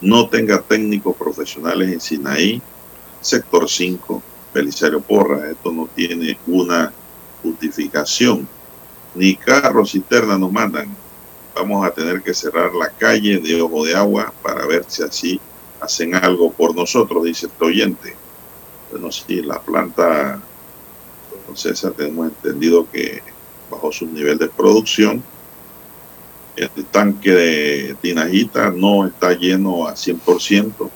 no 0.02 0.28
tenga 0.28 0.60
técnicos 0.60 1.16
profesionales 1.16 1.90
en 1.90 2.00
Sinaí, 2.02 2.60
sector 3.22 3.70
5, 3.70 4.22
Belisario 4.52 5.00
Porras. 5.00 5.50
Esto 5.50 5.72
no 5.72 5.88
tiene 5.94 6.38
una 6.46 6.92
justificación 7.42 8.46
ni 9.18 9.34
carros 9.34 9.92
cisterna 9.92 10.38
nos 10.38 10.52
mandan. 10.52 10.88
Vamos 11.54 11.84
a 11.84 11.90
tener 11.90 12.22
que 12.22 12.32
cerrar 12.32 12.72
la 12.72 12.88
calle 12.88 13.38
de 13.38 13.60
Ojo 13.60 13.84
de 13.84 13.94
Agua 13.96 14.32
para 14.42 14.64
ver 14.64 14.84
si 14.86 15.02
así 15.02 15.40
hacen 15.80 16.14
algo 16.14 16.52
por 16.52 16.74
nosotros, 16.74 17.24
dice 17.24 17.46
este 17.46 17.64
oyente. 17.64 18.14
Bueno, 18.90 19.10
sí, 19.10 19.42
la 19.42 19.60
planta, 19.60 20.40
César, 21.54 21.92
tenemos 21.92 22.28
entendido 22.28 22.88
que 22.90 23.22
bajo 23.68 23.90
su 23.90 24.06
nivel 24.06 24.38
de 24.38 24.48
producción, 24.48 25.22
el 26.54 26.84
tanque 26.86 27.32
de 27.32 27.96
Tinajita 28.00 28.70
no 28.70 29.06
está 29.06 29.32
lleno 29.32 29.86
a 29.86 29.94
100% 29.94 30.90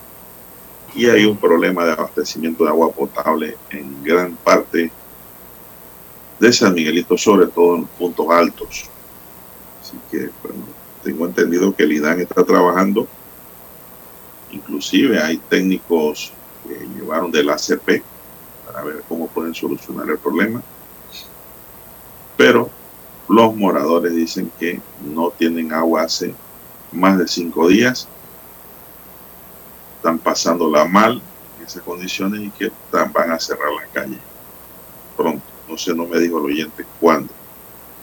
y 0.94 1.06
hay 1.06 1.24
un 1.24 1.36
problema 1.36 1.84
de 1.84 1.92
abastecimiento 1.92 2.64
de 2.64 2.70
agua 2.70 2.92
potable 2.92 3.56
en 3.70 4.02
gran 4.04 4.36
parte 4.36 4.90
de 6.38 6.52
San 6.52 6.74
Miguelito, 6.74 7.16
sobre 7.16 7.46
todo 7.46 7.76
en 7.76 7.84
puntos 7.84 8.26
altos. 8.30 8.84
Así 9.80 9.96
que, 10.10 10.30
bueno, 10.42 10.64
tengo 11.02 11.26
entendido 11.26 11.74
que 11.74 11.82
el 11.84 11.92
IDAN 11.92 12.20
está 12.20 12.44
trabajando. 12.44 13.06
Inclusive 14.50 15.20
hay 15.22 15.38
técnicos 15.38 16.32
que 16.66 16.86
llevaron 16.94 17.30
del 17.30 17.50
ACP 17.50 18.02
para 18.66 18.84
ver 18.84 19.02
cómo 19.08 19.26
pueden 19.28 19.54
solucionar 19.54 20.08
el 20.08 20.18
problema. 20.18 20.62
Pero 22.36 22.70
los 23.28 23.54
moradores 23.54 24.14
dicen 24.14 24.50
que 24.58 24.80
no 25.04 25.30
tienen 25.30 25.72
agua 25.72 26.02
hace 26.02 26.34
más 26.92 27.18
de 27.18 27.26
cinco 27.26 27.68
días. 27.68 28.08
Están 29.96 30.18
pasándola 30.18 30.84
mal 30.84 31.22
en 31.58 31.66
esas 31.66 31.82
condiciones 31.82 32.40
y 32.40 32.50
que 32.50 32.72
van 32.90 33.30
a 33.30 33.38
cerrar 33.38 33.72
la 33.72 33.86
calle 33.92 34.18
pronto. 35.16 35.51
No 35.72 35.78
sé, 35.78 35.94
no 35.94 36.04
me 36.06 36.18
dijo 36.18 36.36
el 36.36 36.52
oyente 36.52 36.84
cuándo, 37.00 37.32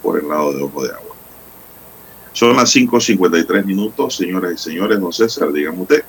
por 0.02 0.20
el 0.20 0.28
lado 0.28 0.52
de 0.52 0.64
Ojo 0.64 0.82
de 0.82 0.92
Agua. 0.92 1.16
Son 2.34 2.56
las 2.56 2.76
5.53 2.76 3.64
minutos, 3.64 4.16
señoras 4.16 4.54
y 4.54 4.58
señores. 4.58 5.00
Don 5.00 5.14
César, 5.14 5.54
dígame 5.54 5.84
usted. 5.84 6.04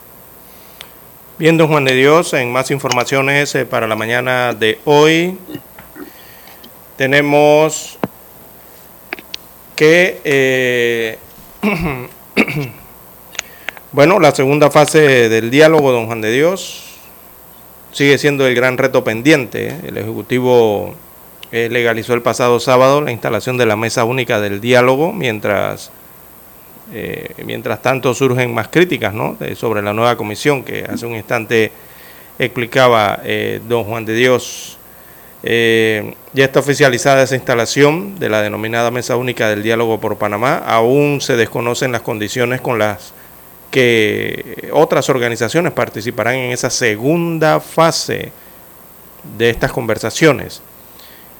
Bien, 1.38 1.58
don 1.58 1.68
Juan 1.68 1.84
de 1.84 1.92
Dios, 1.92 2.32
en 2.32 2.50
más 2.50 2.70
informaciones 2.70 3.54
eh, 3.54 3.66
para 3.66 3.86
la 3.86 3.94
mañana 3.94 4.54
de 4.54 4.78
hoy, 4.86 5.36
tenemos 6.96 7.98
que, 9.76 10.22
eh, 10.24 11.18
bueno, 13.92 14.18
la 14.18 14.34
segunda 14.34 14.70
fase 14.70 15.28
del 15.28 15.50
diálogo, 15.50 15.92
don 15.92 16.06
Juan 16.06 16.22
de 16.22 16.32
Dios, 16.32 16.96
sigue 17.92 18.16
siendo 18.16 18.46
el 18.46 18.54
gran 18.54 18.78
reto 18.78 19.04
pendiente. 19.04 19.68
¿eh? 19.68 19.80
El 19.88 19.98
Ejecutivo 19.98 20.96
eh, 21.52 21.68
legalizó 21.70 22.14
el 22.14 22.22
pasado 22.22 22.60
sábado 22.60 23.00
la 23.00 23.10
instalación 23.10 23.56
de 23.56 23.66
la 23.66 23.76
mesa 23.76 24.04
única 24.04 24.40
del 24.40 24.60
diálogo, 24.60 25.12
mientras, 25.12 25.90
eh, 26.92 27.34
mientras 27.44 27.82
tanto 27.82 28.14
surgen 28.14 28.54
más 28.54 28.68
críticas 28.68 29.14
¿no? 29.14 29.36
sobre 29.56 29.82
la 29.82 29.92
nueva 29.92 30.16
comisión 30.16 30.62
que 30.62 30.84
hace 30.84 31.06
un 31.06 31.16
instante 31.16 31.72
explicaba 32.38 33.20
don 33.68 33.84
Juan 33.84 34.04
de 34.06 34.14
Dios. 34.14 34.78
ya 35.42 36.44
está 36.44 36.60
oficializada 36.60 37.22
esa 37.22 37.34
instalación 37.34 38.18
de 38.18 38.30
la 38.30 38.40
denominada 38.40 38.90
Mesa 38.90 39.16
Única 39.16 39.48
del 39.48 39.62
Diálogo 39.62 40.00
por 40.00 40.16
Panamá. 40.16 40.58
Aún 40.58 41.20
se 41.20 41.36
desconocen 41.36 41.92
las 41.92 42.00
condiciones 42.00 42.60
con 42.62 42.78
las 42.78 43.12
que 43.70 44.70
otras 44.72 45.08
organizaciones 45.08 45.72
participarán 45.72 46.34
en 46.34 46.52
esa 46.52 46.70
segunda 46.70 47.60
fase 47.60 48.32
de 49.36 49.50
estas 49.50 49.72
conversaciones. 49.72 50.62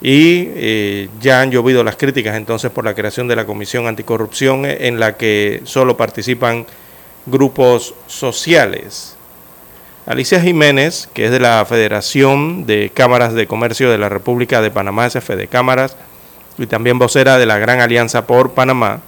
Y 0.02 0.48
eh, 0.54 1.08
ya 1.20 1.42
han 1.42 1.50
llovido 1.50 1.84
las 1.84 1.96
críticas 1.96 2.36
entonces 2.36 2.70
por 2.70 2.84
la 2.84 2.94
creación 2.94 3.28
de 3.28 3.36
la 3.36 3.44
Comisión 3.44 3.86
Anticorrupción 3.86 4.64
en 4.64 4.98
la 4.98 5.16
que 5.16 5.60
solo 5.64 5.96
participan 5.96 6.66
grupos 7.26 7.94
sociales. 8.06 9.16
Alicia 10.06 10.40
Jiménez, 10.40 11.08
que 11.12 11.26
es 11.26 11.30
de 11.30 11.40
la 11.40 11.64
Federación 11.66 12.66
de 12.66 12.90
Cámaras 12.92 13.34
de 13.34 13.46
Comercio 13.46 13.90
de 13.90 13.98
la 13.98 14.08
República 14.08 14.62
de 14.62 14.70
Panamá, 14.70 15.06
SF 15.06 15.36
de 15.36 15.46
Cámaras, 15.46 15.96
y 16.56 16.66
también 16.66 16.98
vocera 16.98 17.38
de 17.38 17.46
la 17.46 17.58
Gran 17.58 17.80
Alianza 17.80 18.26
por 18.26 18.52
Panamá. 18.52 19.00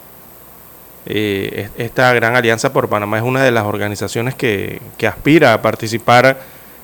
Eh, 1.07 1.71
esta 1.79 2.13
Gran 2.13 2.37
Alianza 2.37 2.73
por 2.73 2.89
Panamá 2.89 3.17
es 3.17 3.25
una 3.25 3.43
de 3.43 3.51
las 3.51 3.65
organizaciones 3.65 4.35
que, 4.35 4.81
que 4.99 5.07
aspira 5.07 5.55
a 5.55 5.63
participar 5.63 6.39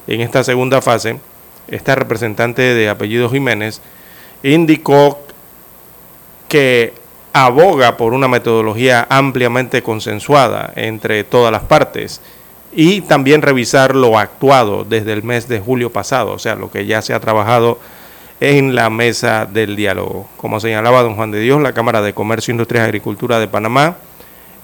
en 0.07 0.23
esta 0.23 0.43
segunda 0.43 0.81
fase. 0.81 1.21
Esta 1.69 1.95
representante 1.95 2.63
de 2.63 2.89
apellido 2.89 3.29
Jiménez 3.29 3.83
indicó 4.43 5.21
que 6.49 6.95
aboga 7.33 7.97
por 7.97 8.15
una 8.15 8.29
metodología 8.29 9.07
ampliamente 9.11 9.83
consensuada 9.83 10.73
entre 10.77 11.25
todas 11.25 11.53
las 11.53 11.63
partes 11.63 12.21
y 12.73 13.01
también 13.03 13.43
revisar 13.43 13.95
lo 13.95 14.19
actuado 14.19 14.85
desde 14.85 15.13
el 15.13 15.23
mes 15.23 15.49
de 15.49 15.61
julio 15.61 15.91
pasado, 15.91 16.33
o 16.33 16.39
sea, 16.39 16.55
lo 16.55 16.71
que 16.71 16.87
ya 16.87 17.03
se 17.03 17.15
ha 17.15 17.21
trabajado 17.21 17.79
en 18.41 18.75
la 18.75 18.91
mesa 18.91 19.47
del 19.47 19.75
diálogo. 19.77 20.29
Como 20.37 20.61
señalaba 20.61 21.03
don 21.03 21.17
Juan 21.17 21.31
de 21.31 21.41
Dios, 21.41 21.61
la 21.61 21.73
Cámara 21.73 22.03
de 22.03 22.13
Comercio, 22.13 22.53
Industria 22.53 22.83
y 22.83 22.85
Agricultura 22.85 23.41
de 23.41 23.49
Panamá, 23.49 23.97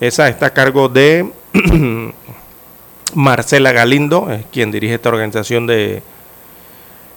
esa 0.01 0.29
está 0.29 0.47
a 0.47 0.53
cargo 0.53 0.89
de 0.89 1.31
Marcela 3.15 3.73
Galindo, 3.73 4.29
quien 4.53 4.71
dirige 4.71 4.95
esta 4.95 5.09
organización 5.09 5.67
de 5.67 6.03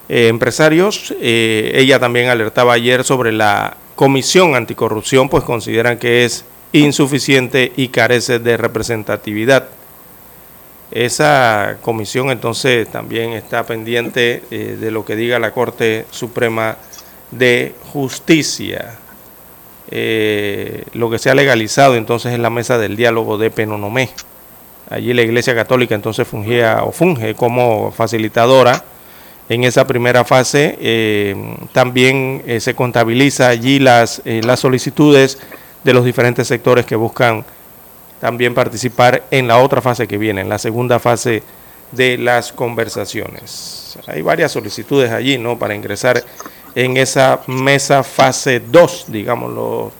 eh, 0.08 0.28
empresarios. 0.28 1.14
Eh, 1.20 1.72
ella 1.74 1.98
también 1.98 2.28
alertaba 2.28 2.72
ayer 2.72 3.04
sobre 3.04 3.30
la 3.32 3.76
Comisión 3.94 4.54
Anticorrupción, 4.54 5.28
pues 5.28 5.44
consideran 5.44 5.98
que 5.98 6.24
es 6.24 6.44
insuficiente 6.72 7.72
y 7.76 7.88
carece 7.88 8.38
de 8.38 8.56
representatividad. 8.56 9.68
Esa 10.90 11.76
comisión 11.82 12.30
entonces 12.30 12.90
también 12.90 13.32
está 13.32 13.66
pendiente 13.66 14.42
eh, 14.50 14.78
de 14.80 14.90
lo 14.90 15.04
que 15.04 15.16
diga 15.16 15.38
la 15.38 15.50
Corte 15.50 16.06
Suprema 16.10 16.78
de 17.30 17.74
Justicia. 17.92 18.98
Lo 19.90 21.10
que 21.10 21.18
se 21.18 21.30
ha 21.30 21.34
legalizado 21.34 21.96
entonces 21.96 22.32
es 22.32 22.38
la 22.38 22.50
mesa 22.50 22.78
del 22.78 22.96
diálogo 22.96 23.38
de 23.38 23.50
Penonomé. 23.50 24.10
Allí 24.90 25.12
la 25.12 25.22
Iglesia 25.22 25.54
Católica 25.54 25.94
entonces 25.94 26.28
fungía 26.28 26.82
o 26.84 26.92
funge 26.92 27.34
como 27.34 27.90
facilitadora 27.90 28.84
en 29.48 29.64
esa 29.64 29.86
primera 29.86 30.24
fase. 30.24 30.76
Eh, 30.80 31.56
también 31.72 32.42
se 32.60 32.74
contabiliza 32.74 33.48
allí 33.48 33.78
las, 33.78 34.22
las 34.24 34.60
solicitudes 34.60 35.38
de 35.84 35.92
los 35.94 36.04
diferentes 36.04 36.46
sectores 36.46 36.84
que 36.86 36.96
buscan 36.96 37.44
también 38.20 38.54
participar 38.54 39.24
en 39.30 39.48
la 39.48 39.58
otra 39.58 39.80
fase 39.80 40.08
que 40.08 40.18
viene, 40.18 40.40
en 40.40 40.48
la 40.48 40.58
segunda 40.58 40.98
fase 40.98 41.42
de 41.92 42.18
las 42.18 42.52
conversaciones. 42.52 43.98
Hay 44.06 44.22
varias 44.22 44.52
solicitudes 44.52 45.10
allí, 45.10 45.38
¿no? 45.38 45.58
Para 45.58 45.74
ingresar 45.74 46.22
en 46.74 46.96
esa 46.96 47.40
mesa 47.46 48.02
fase 48.02 48.60
2, 48.60 49.06
digámoslo, 49.08 49.92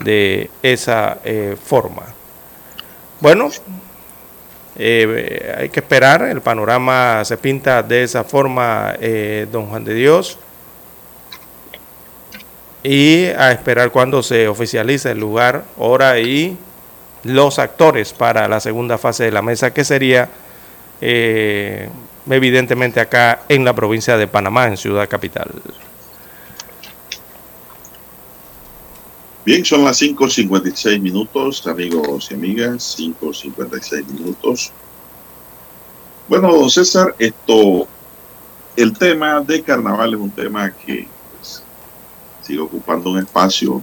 de 0.00 0.50
esa 0.62 1.18
eh, 1.24 1.56
forma. 1.62 2.02
Bueno, 3.20 3.50
eh, 4.76 5.54
hay 5.58 5.68
que 5.68 5.80
esperar, 5.80 6.22
el 6.22 6.40
panorama 6.40 7.24
se 7.24 7.36
pinta 7.36 7.82
de 7.82 8.04
esa 8.04 8.24
forma, 8.24 8.94
eh, 9.00 9.46
don 9.50 9.66
Juan 9.66 9.84
de 9.84 9.94
Dios, 9.94 10.38
y 12.82 13.26
a 13.26 13.52
esperar 13.52 13.90
cuando 13.90 14.22
se 14.22 14.48
oficialice 14.48 15.10
el 15.10 15.20
lugar, 15.20 15.64
hora 15.76 16.18
y 16.18 16.56
los 17.24 17.58
actores 17.58 18.12
para 18.12 18.48
la 18.48 18.60
segunda 18.60 18.98
fase 18.98 19.24
de 19.24 19.30
la 19.30 19.42
mesa, 19.42 19.72
que 19.72 19.84
sería 19.84 20.28
eh, 21.00 21.88
evidentemente 22.28 23.00
acá 23.00 23.42
en 23.48 23.64
la 23.64 23.74
provincia 23.74 24.16
de 24.16 24.26
Panamá, 24.26 24.66
en 24.66 24.76
Ciudad 24.76 25.08
Capital. 25.08 25.50
Bien, 29.44 29.64
son 29.64 29.84
las 29.84 30.00
5.56 30.00 31.00
minutos, 31.00 31.66
amigos 31.66 32.28
y 32.30 32.34
amigas, 32.34 32.96
5.56 32.98 34.06
minutos. 34.06 34.72
Bueno, 36.28 36.68
César, 36.68 37.14
esto, 37.18 37.88
el 38.76 38.96
tema 38.96 39.40
de 39.40 39.62
carnaval 39.62 40.14
es 40.14 40.20
un 40.20 40.30
tema 40.30 40.70
que 40.70 41.08
pues, 41.36 41.62
sigue 42.42 42.60
ocupando 42.60 43.10
un 43.10 43.18
espacio 43.18 43.82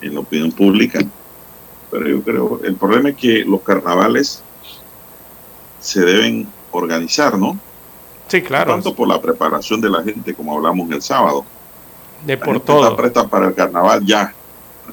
en 0.00 0.14
la 0.14 0.20
opinión 0.20 0.50
pública 0.52 1.00
pero 1.90 2.08
yo 2.08 2.22
creo, 2.22 2.60
el 2.62 2.74
problema 2.76 3.10
es 3.10 3.16
que 3.16 3.44
los 3.44 3.62
carnavales 3.62 4.42
se 5.80 6.00
deben 6.00 6.48
organizar, 6.70 7.38
¿no? 7.38 7.58
Sí, 8.26 8.42
claro. 8.42 8.72
Tanto 8.72 8.94
por 8.94 9.08
la 9.08 9.20
preparación 9.20 9.80
de 9.80 9.88
la 9.88 10.02
gente, 10.02 10.34
como 10.34 10.54
hablamos 10.54 10.90
el 10.90 11.00
sábado. 11.00 11.44
De 12.26 12.36
por 12.36 12.60
todo. 12.60 13.04
Está 13.06 13.26
para 13.26 13.48
el 13.48 13.54
carnaval 13.54 14.04
ya, 14.04 14.34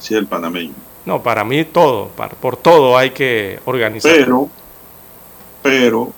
el 0.09 0.27
panameño. 0.27 0.73
No, 1.05 1.21
para 1.21 1.43
mí 1.43 1.63
todo, 1.65 2.09
por 2.41 2.57
todo 2.57 2.97
hay 2.97 3.11
que 3.11 3.59
organizar. 3.65 4.11
Pero, 4.11 4.49
pero 5.61 6.13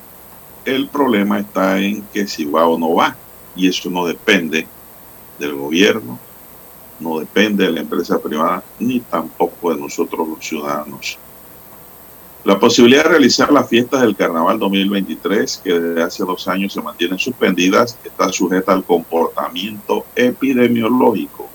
el 0.66 0.88
problema 0.88 1.40
está 1.40 1.80
en 1.80 2.02
que 2.14 2.28
si 2.28 2.46
va 2.46 2.68
o 2.68 2.78
no 2.78 2.96
va, 2.96 3.16
y 3.56 3.68
eso 3.68 3.90
no 3.90 4.06
depende 4.06 4.68
del 5.40 5.56
gobierno, 5.56 6.20
no 7.00 7.20
depende 7.20 7.66
de 7.66 7.72
la 7.72 7.82
empresa 7.82 8.20
privada 8.20 8.64
ni 8.80 9.00
tampoco 9.02 9.74
de 9.74 9.82
nosotros 9.82 10.28
los 10.28 10.46
ciudadanos. 10.46 11.18
La 12.44 12.58
posibilidad 12.58 13.04
de 13.04 13.10
realizar 13.10 13.52
las 13.52 13.68
fiestas 13.68 14.02
del 14.02 14.16
Carnaval 14.16 14.58
2023, 14.58 15.58
que 15.64 15.80
desde 15.80 16.04
hace 16.04 16.24
dos 16.24 16.48
años 16.48 16.72
se 16.72 16.82
mantienen 16.82 17.20
suspendidas, 17.20 17.98
está 18.06 18.32
sujeta 18.32 18.72
al 18.72 18.86
comportamiento 18.86 20.06
epidemiológico 20.16 21.50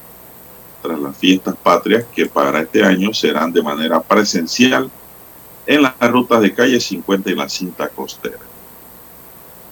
tras 0.82 0.98
las 0.98 1.16
fiestas 1.16 1.54
patrias 1.56 2.04
que 2.14 2.26
para 2.26 2.60
este 2.60 2.82
año 2.84 3.14
serán 3.14 3.52
de 3.52 3.62
manera 3.62 4.00
presencial 4.00 4.90
en 5.66 5.82
las 5.82 5.94
rutas 6.00 6.40
de 6.42 6.52
calle 6.52 6.80
50 6.80 7.30
y 7.30 7.34
la 7.34 7.48
cinta 7.48 7.88
costera. 7.88 8.38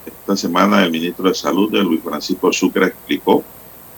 Esta 0.07 0.37
semana 0.37 0.85
el 0.85 0.91
ministro 0.91 1.29
de 1.29 1.35
Salud, 1.35 1.71
de 1.71 1.83
Luis 1.83 2.03
Francisco 2.03 2.53
Sucre, 2.53 2.87
explicó 2.87 3.43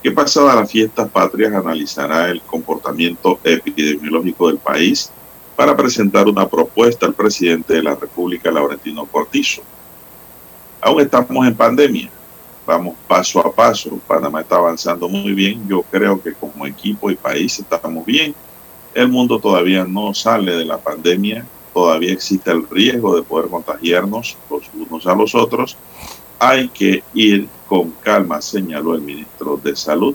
que 0.03 0.11
pasada 0.11 0.57
las 0.57 0.71
fiestas 0.71 1.09
patrias 1.11 1.53
analizará 1.53 2.29
el 2.31 2.41
comportamiento 2.43 3.39
epidemiológico 3.45 4.49
del 4.49 4.59
país 4.59 5.13
para 5.55 5.77
presentar 5.77 6.27
una 6.27 6.49
propuesta 6.49 7.07
al 7.07 7.15
presidente 7.15 7.75
de 7.75 7.83
la 7.83 7.95
República, 7.95 8.51
Laurentino 8.51 9.07
Cortizo. 9.07 9.63
Aún 10.81 11.03
estamos 11.03 11.47
en 11.47 11.55
pandemia, 11.55 12.11
vamos 12.67 12.95
paso 13.09 13.41
a 13.41 13.53
paso, 13.53 13.99
Panamá 14.07 14.41
está 14.41 14.57
avanzando 14.57 15.09
muy 15.09 15.33
bien, 15.33 15.67
yo 15.69 15.83
creo 15.83 16.23
que 16.23 16.33
como 16.33 16.67
equipo 16.67 17.11
y 17.11 17.17
país 17.17 17.59
estamos 17.59 18.05
bien, 18.07 18.35
el 18.95 19.09
mundo 19.09 19.39
todavía 19.39 19.85
no 19.85 20.15
sale 20.15 20.53
de 20.57 20.65
la 20.65 20.79
pandemia, 20.79 21.45
todavía 21.73 22.13
existe 22.13 22.51
el 22.51 22.69
riesgo 22.69 23.17
de 23.17 23.23
poder 23.23 23.49
contagiarnos 23.49 24.37
los 24.51 24.63
unos 24.75 25.07
a 25.07 25.15
los 25.15 25.35
otros, 25.35 25.77
hay 26.39 26.69
que 26.69 27.03
ir 27.15 27.49
con 27.69 27.91
calma, 28.03 28.43
señaló 28.43 28.95
el 28.95 29.01
ministro 29.01 29.57
de 29.63 29.77
Salud. 29.77 30.15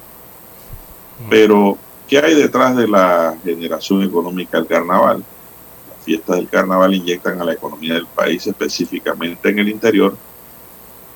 Pero, 1.29 1.77
¿qué 2.07 2.19
hay 2.19 2.35
detrás 2.35 2.75
de 2.75 2.87
la 2.87 3.35
generación 3.43 4.03
económica 4.03 4.57
del 4.57 4.67
carnaval? 4.67 5.23
Las 5.89 6.05
fiestas 6.05 6.35
del 6.35 6.49
carnaval 6.49 6.93
inyectan 6.93 7.41
a 7.41 7.45
la 7.45 7.53
economía 7.53 7.93
del 7.93 8.05
país, 8.05 8.45
específicamente 8.45 9.49
en 9.49 9.59
el 9.59 9.69
interior, 9.69 10.15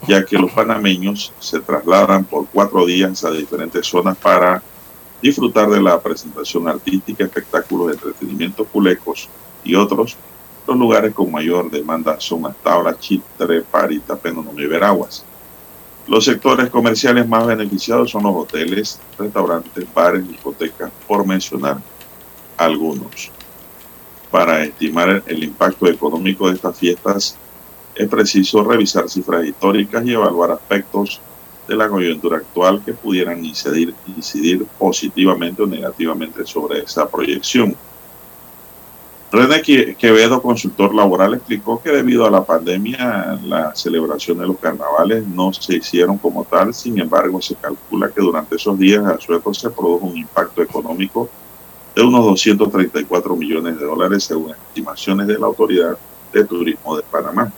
ya 0.07 0.25
que 0.25 0.37
los 0.37 0.51
panameños 0.51 1.33
se 1.39 1.59
trasladan 1.59 2.25
por 2.25 2.47
cuatro 2.47 2.85
días 2.85 3.23
a 3.23 3.31
diferentes 3.31 3.85
zonas 3.85 4.17
para 4.17 4.61
disfrutar 5.21 5.69
de 5.69 5.81
la 5.81 5.99
presentación 5.99 6.67
artística, 6.67 7.23
espectáculos 7.23 7.87
de 7.87 7.93
entretenimiento, 7.93 8.65
culecos 8.65 9.29
y 9.63 9.75
otros. 9.75 10.17
Los 10.67 10.77
lugares 10.77 11.13
con 11.13 11.31
mayor 11.31 11.69
demanda 11.69 12.19
son 12.19 12.45
Astabra, 12.45 12.97
Chitre, 12.97 13.61
Parita, 13.61 14.15
Penonomé 14.15 14.63
y 14.63 14.67
Veraguas. 14.67 15.23
Los 16.07 16.25
sectores 16.25 16.69
comerciales 16.69 17.27
más 17.27 17.45
beneficiados 17.45 18.09
son 18.11 18.23
los 18.23 18.35
hoteles, 18.35 18.99
restaurantes, 19.17 19.85
bares, 19.93 20.27
discotecas, 20.27 20.91
por 21.07 21.25
mencionar 21.25 21.77
algunos. 22.57 23.31
Para 24.31 24.63
estimar 24.63 25.23
el 25.27 25.43
impacto 25.43 25.87
económico 25.87 26.47
de 26.47 26.55
estas 26.55 26.77
fiestas 26.77 27.37
es 27.95 28.07
preciso 28.07 28.63
revisar 28.63 29.09
cifras 29.09 29.45
históricas 29.45 30.05
y 30.05 30.13
evaluar 30.13 30.51
aspectos 30.51 31.21
de 31.67 31.75
la 31.75 31.87
coyuntura 31.87 32.37
actual 32.37 32.81
que 32.83 32.93
pudieran 32.93 33.43
incidir, 33.43 33.95
positivamente 34.77 35.61
o 35.61 35.67
negativamente 35.67 36.45
sobre 36.45 36.79
esa 36.79 37.09
proyección. 37.09 37.75
René 39.31 39.61
Quevedo, 39.61 40.41
consultor 40.41 40.93
laboral, 40.93 41.35
explicó 41.35 41.81
que 41.81 41.89
debido 41.89 42.25
a 42.25 42.29
la 42.29 42.43
pandemia 42.43 43.39
la 43.45 43.73
celebración 43.73 44.39
de 44.39 44.47
los 44.47 44.57
carnavales 44.57 45.25
no 45.25 45.53
se 45.53 45.77
hicieron 45.77 46.17
como 46.17 46.43
tal, 46.43 46.73
sin 46.73 46.99
embargo 46.99 47.41
se 47.41 47.55
calcula 47.55 48.09
que 48.09 48.19
durante 48.19 48.57
esos 48.57 48.77
días 48.77 49.05
a 49.05 49.17
sueco 49.21 49.53
se 49.53 49.69
produjo 49.69 50.07
un 50.07 50.17
impacto 50.17 50.61
económico 50.61 51.29
de 51.95 52.01
unos 52.01 52.25
234 52.25 53.35
millones 53.37 53.79
de 53.79 53.85
dólares 53.85 54.25
según 54.25 54.51
estimaciones 54.51 55.27
de 55.27 55.39
la 55.39 55.45
Autoridad 55.45 55.97
de 56.33 56.43
Turismo 56.43 56.97
de 56.97 57.03
Panamá. 57.03 57.51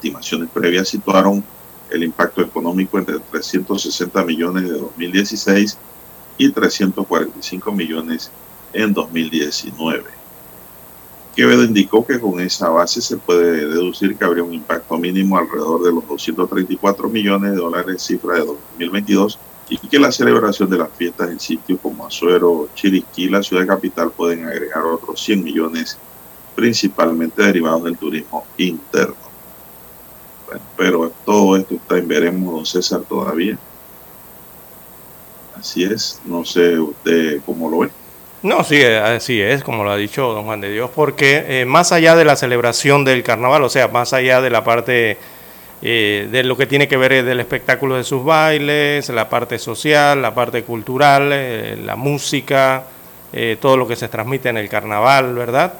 Estimaciones 0.00 0.48
previas 0.48 0.88
situaron 0.88 1.44
el 1.90 2.02
impacto 2.02 2.40
económico 2.40 2.98
entre 2.98 3.18
360 3.18 4.24
millones 4.24 4.64
de 4.64 4.78
2016 4.78 5.76
y 6.38 6.50
345 6.50 7.72
millones 7.72 8.30
en 8.72 8.94
2019. 8.94 10.04
Quevedo 11.36 11.64
indicó 11.64 12.06
que 12.06 12.18
con 12.18 12.40
esa 12.40 12.70
base 12.70 13.02
se 13.02 13.18
puede 13.18 13.68
deducir 13.68 14.16
que 14.16 14.24
habría 14.24 14.42
un 14.42 14.54
impacto 14.54 14.96
mínimo 14.96 15.36
alrededor 15.36 15.82
de 15.82 15.92
los 15.92 16.08
234 16.08 17.08
millones 17.08 17.52
de 17.52 17.56
dólares, 17.58 18.02
cifra 18.02 18.36
de 18.36 18.46
2022, 18.46 19.38
y 19.68 19.78
que 19.78 19.98
la 19.98 20.10
celebración 20.10 20.68
de 20.70 20.78
las 20.78 20.90
fiestas 20.96 21.30
en 21.30 21.38
sitios 21.38 21.78
como 21.80 22.06
Azuero, 22.06 22.68
Chiriquí, 22.74 23.28
la 23.28 23.42
ciudad 23.42 23.66
capital, 23.66 24.10
pueden 24.10 24.46
agregar 24.46 24.82
otros 24.84 25.22
100 25.22 25.44
millones, 25.44 25.98
principalmente 26.56 27.42
derivados 27.42 27.84
del 27.84 27.96
turismo 27.96 28.44
interno. 28.56 29.29
Pero 30.76 31.12
todo 31.24 31.56
esto 31.56 31.74
está 31.74 31.98
en 31.98 32.08
veremos, 32.08 32.54
don 32.54 32.66
César, 32.66 33.02
todavía. 33.08 33.58
Así 35.58 35.84
es, 35.84 36.20
no 36.24 36.44
sé 36.44 36.78
usted 36.78 37.40
cómo 37.44 37.68
lo 37.68 37.80
ve. 37.80 37.90
No, 38.42 38.64
sí, 38.64 38.82
así 38.82 39.38
es, 39.38 39.62
como 39.62 39.84
lo 39.84 39.90
ha 39.90 39.96
dicho 39.96 40.32
don 40.32 40.44
Juan 40.44 40.62
de 40.62 40.72
Dios, 40.72 40.90
porque 40.94 41.60
eh, 41.60 41.64
más 41.66 41.92
allá 41.92 42.16
de 42.16 42.24
la 42.24 42.36
celebración 42.36 43.04
del 43.04 43.22
carnaval, 43.22 43.62
o 43.62 43.68
sea, 43.68 43.88
más 43.88 44.14
allá 44.14 44.40
de 44.40 44.48
la 44.48 44.64
parte 44.64 45.18
eh, 45.82 46.26
de 46.32 46.42
lo 46.44 46.56
que 46.56 46.64
tiene 46.64 46.88
que 46.88 46.96
ver 46.96 47.22
del 47.22 47.38
espectáculo 47.38 47.96
de 47.96 48.04
sus 48.04 48.24
bailes, 48.24 49.10
la 49.10 49.28
parte 49.28 49.58
social, 49.58 50.22
la 50.22 50.34
parte 50.34 50.62
cultural, 50.62 51.28
eh, 51.32 51.78
la 51.84 51.96
música, 51.96 52.84
todo 53.60 53.76
lo 53.76 53.86
que 53.86 53.94
se 53.94 54.08
transmite 54.08 54.48
en 54.48 54.56
el 54.56 54.68
carnaval, 54.68 55.34
¿verdad? 55.34 55.74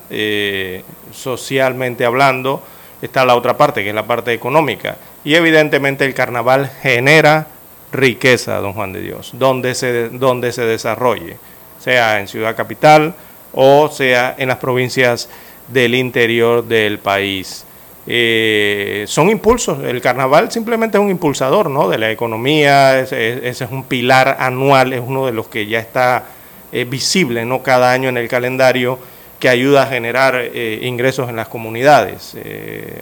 socialmente 1.11 2.05
hablando, 2.05 2.63
está 3.03 3.25
la 3.25 3.35
otra 3.35 3.57
parte, 3.57 3.83
que 3.83 3.91
es 3.91 3.95
la 3.95 4.07
parte 4.07 4.33
económica. 4.33 4.97
Y 5.25 5.35
evidentemente 5.35 6.05
el 6.05 6.15
carnaval 6.15 6.71
genera 6.83 7.47
riqueza, 7.93 8.57
don 8.57 8.73
Juan 8.73 8.93
de 8.93 9.01
Dios, 9.01 9.33
donde 9.35 9.75
se, 9.75 10.09
donde 10.11 10.53
se 10.53 10.63
desarrolle 10.63 11.37
sea 11.81 12.21
en 12.21 12.29
Ciudad 12.29 12.55
Capital 12.55 13.15
o 13.53 13.89
sea 13.89 14.35
en 14.39 14.49
las 14.49 14.59
provincias 14.59 15.29
del 15.67 15.95
interior 15.95 16.65
del 16.65 16.99
país. 16.99 17.65
Eh, 18.07 19.05
son 19.07 19.29
impulsos, 19.31 19.83
el 19.85 20.01
carnaval 20.01 20.51
simplemente 20.51 20.99
es 20.99 21.03
un 21.05 21.11
impulsador 21.11 21.71
¿no? 21.71 21.89
de 21.89 21.99
la 21.99 22.11
economía, 22.11 22.99
ese, 22.99 23.49
es 23.49 23.61
un 23.63 23.85
pilar 23.85 24.37
anual, 24.41 24.93
es 24.93 25.03
uno 25.05 25.27
de 25.27 25.33
los 25.33 25.49
que 25.49 25.67
ya 25.67 25.79
está 25.79 26.25
eh, 26.73 26.85
visible 26.85 27.45
¿no? 27.45 27.63
cada 27.63 27.93
año 27.93 28.09
en 28.09 28.17
el 28.17 28.29
calendario 28.29 28.99
que 29.41 29.49
ayuda 29.49 29.83
a 29.83 29.87
generar 29.87 30.37
eh, 30.37 30.79
ingresos 30.83 31.29
en 31.29 31.37
las 31.37 31.49
comunidades. 31.49 32.37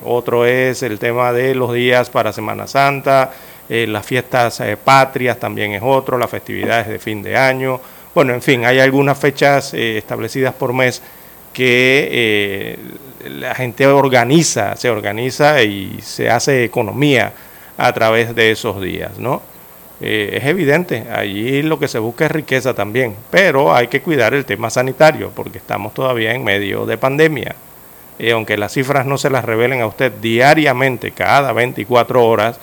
otro 0.04 0.46
es 0.46 0.82
el 0.82 0.98
tema 0.98 1.32
de 1.32 1.54
los 1.54 1.74
días 1.74 2.08
para 2.08 2.32
Semana 2.32 2.66
Santa, 2.66 3.32
las 3.68 4.06
fiestas 4.06 4.62
patrias 4.82 5.38
también 5.38 5.72
es 5.72 5.82
otro, 5.84 6.16
las 6.16 6.30
festividades 6.30 6.88
de 6.88 6.98
fin 6.98 7.22
de 7.22 7.36
año, 7.36 7.78
bueno, 8.18 8.34
en 8.34 8.42
fin, 8.42 8.64
hay 8.64 8.80
algunas 8.80 9.16
fechas 9.16 9.74
eh, 9.74 9.96
establecidas 9.98 10.52
por 10.52 10.72
mes 10.72 11.00
que 11.52 12.08
eh, 12.10 12.78
la 13.28 13.54
gente 13.54 13.86
organiza, 13.86 14.74
se 14.74 14.90
organiza 14.90 15.62
y 15.62 16.00
se 16.02 16.28
hace 16.28 16.64
economía 16.64 17.32
a 17.76 17.92
través 17.92 18.34
de 18.34 18.50
esos 18.50 18.80
días, 18.80 19.18
¿no? 19.18 19.40
Eh, 20.00 20.38
es 20.40 20.44
evidente, 20.44 21.06
allí 21.12 21.62
lo 21.62 21.78
que 21.78 21.88
se 21.88 21.98
busca 21.98 22.26
es 22.26 22.30
riqueza 22.30 22.74
también, 22.74 23.16
pero 23.30 23.74
hay 23.74 23.88
que 23.88 24.00
cuidar 24.00 24.32
el 24.32 24.44
tema 24.44 24.70
sanitario 24.70 25.32
porque 25.34 25.58
estamos 25.58 25.92
todavía 25.92 26.34
en 26.34 26.44
medio 26.44 26.86
de 26.86 26.98
pandemia. 26.98 27.56
Y 28.18 28.30
aunque 28.30 28.56
las 28.56 28.72
cifras 28.72 29.06
no 29.06 29.18
se 29.18 29.30
las 29.30 29.44
revelen 29.44 29.80
a 29.80 29.86
usted 29.86 30.12
diariamente, 30.20 31.12
cada 31.12 31.52
24 31.52 32.24
horas, 32.24 32.58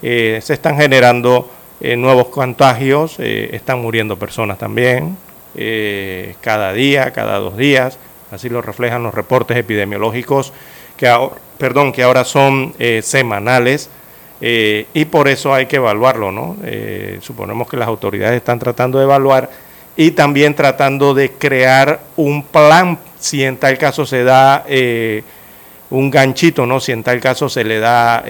se 0.00 0.38
están 0.38 0.76
generando 0.76 1.50
eh, 1.82 1.96
nuevos 1.96 2.28
contagios, 2.28 3.14
eh, 3.18 3.50
están 3.52 3.80
muriendo 3.80 4.18
personas 4.18 4.58
también, 4.58 5.16
eh, 5.54 6.34
cada 6.42 6.74
día, 6.74 7.10
cada 7.12 7.38
dos 7.38 7.56
días, 7.56 7.98
así 8.30 8.50
lo 8.50 8.60
reflejan 8.60 9.02
los 9.02 9.14
reportes 9.14 9.56
epidemiológicos 9.56 10.52
que 10.98 11.08
ahora, 11.08 11.36
perdón, 11.56 11.92
que 11.92 12.02
ahora 12.02 12.24
son 12.24 12.74
semanales 13.02 13.88
y 14.40 15.04
por 15.06 15.28
eso 15.28 15.52
hay 15.52 15.66
que 15.66 15.76
evaluarlo, 15.76 16.32
¿no? 16.32 16.56
suponemos 17.20 17.68
que 17.68 17.76
las 17.76 17.88
autoridades 17.88 18.36
están 18.36 18.58
tratando 18.58 18.98
de 18.98 19.04
evaluar 19.04 19.50
y 19.96 20.12
también 20.12 20.54
tratando 20.54 21.12
de 21.12 21.32
crear 21.32 22.00
un 22.16 22.42
plan 22.44 22.98
si 23.18 23.44
en 23.44 23.58
tal 23.58 23.76
caso 23.76 24.06
se 24.06 24.24
da 24.24 24.64
un 25.90 26.10
ganchito, 26.10 26.64
¿no? 26.64 26.80
Si 26.80 26.92
en 26.92 27.02
tal 27.02 27.20
caso 27.20 27.50
se 27.50 27.64
le 27.64 27.80
da 27.80 28.24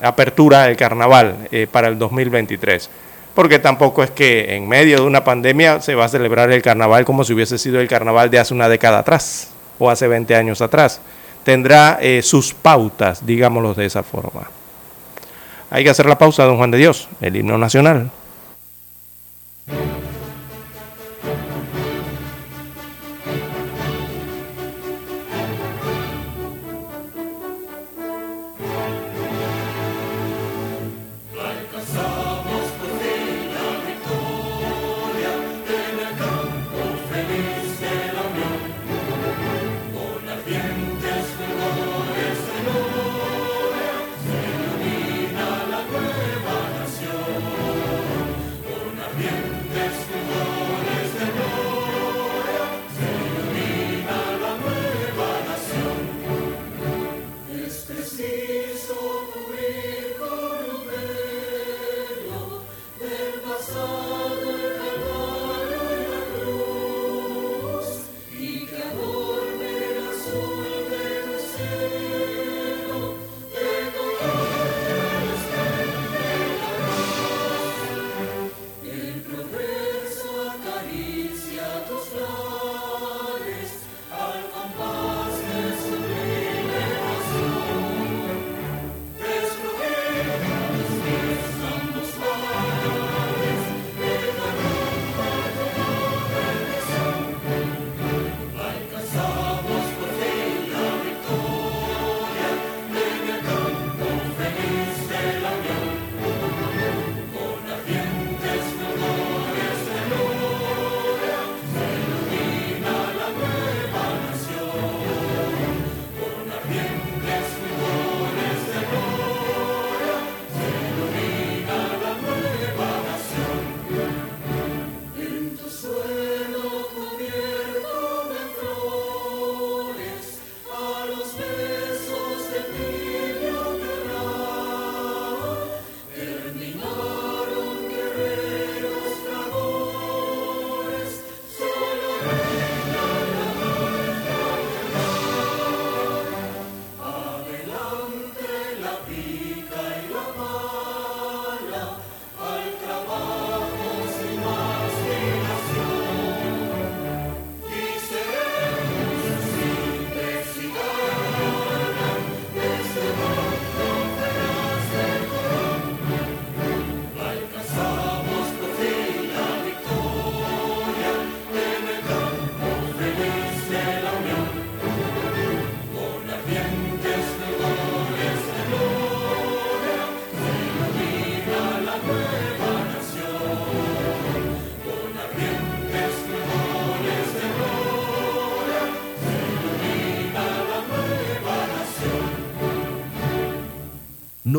apertura 0.00 0.64
del 0.64 0.76
carnaval 0.76 1.48
eh, 1.50 1.66
para 1.70 1.88
el 1.88 1.98
2023. 1.98 2.90
Porque 3.34 3.58
tampoco 3.58 4.02
es 4.02 4.10
que 4.10 4.56
en 4.56 4.68
medio 4.68 4.96
de 4.96 5.02
una 5.02 5.24
pandemia 5.24 5.80
se 5.80 5.94
va 5.94 6.06
a 6.06 6.08
celebrar 6.08 6.50
el 6.50 6.62
carnaval 6.62 7.04
como 7.04 7.24
si 7.24 7.32
hubiese 7.32 7.58
sido 7.58 7.80
el 7.80 7.88
carnaval 7.88 8.30
de 8.30 8.38
hace 8.38 8.54
una 8.54 8.68
década 8.68 8.98
atrás 8.98 9.50
o 9.78 9.88
hace 9.88 10.08
20 10.08 10.34
años 10.34 10.60
atrás. 10.60 11.00
Tendrá 11.44 11.98
eh, 12.00 12.22
sus 12.22 12.54
pautas, 12.54 13.24
digámoslo 13.24 13.74
de 13.74 13.86
esa 13.86 14.02
forma. 14.02 14.50
Hay 15.70 15.84
que 15.84 15.90
hacer 15.90 16.06
la 16.06 16.18
pausa, 16.18 16.44
don 16.44 16.56
Juan 16.56 16.70
de 16.70 16.78
Dios, 16.78 17.08
el 17.20 17.36
himno 17.36 17.56
nacional. 17.56 18.10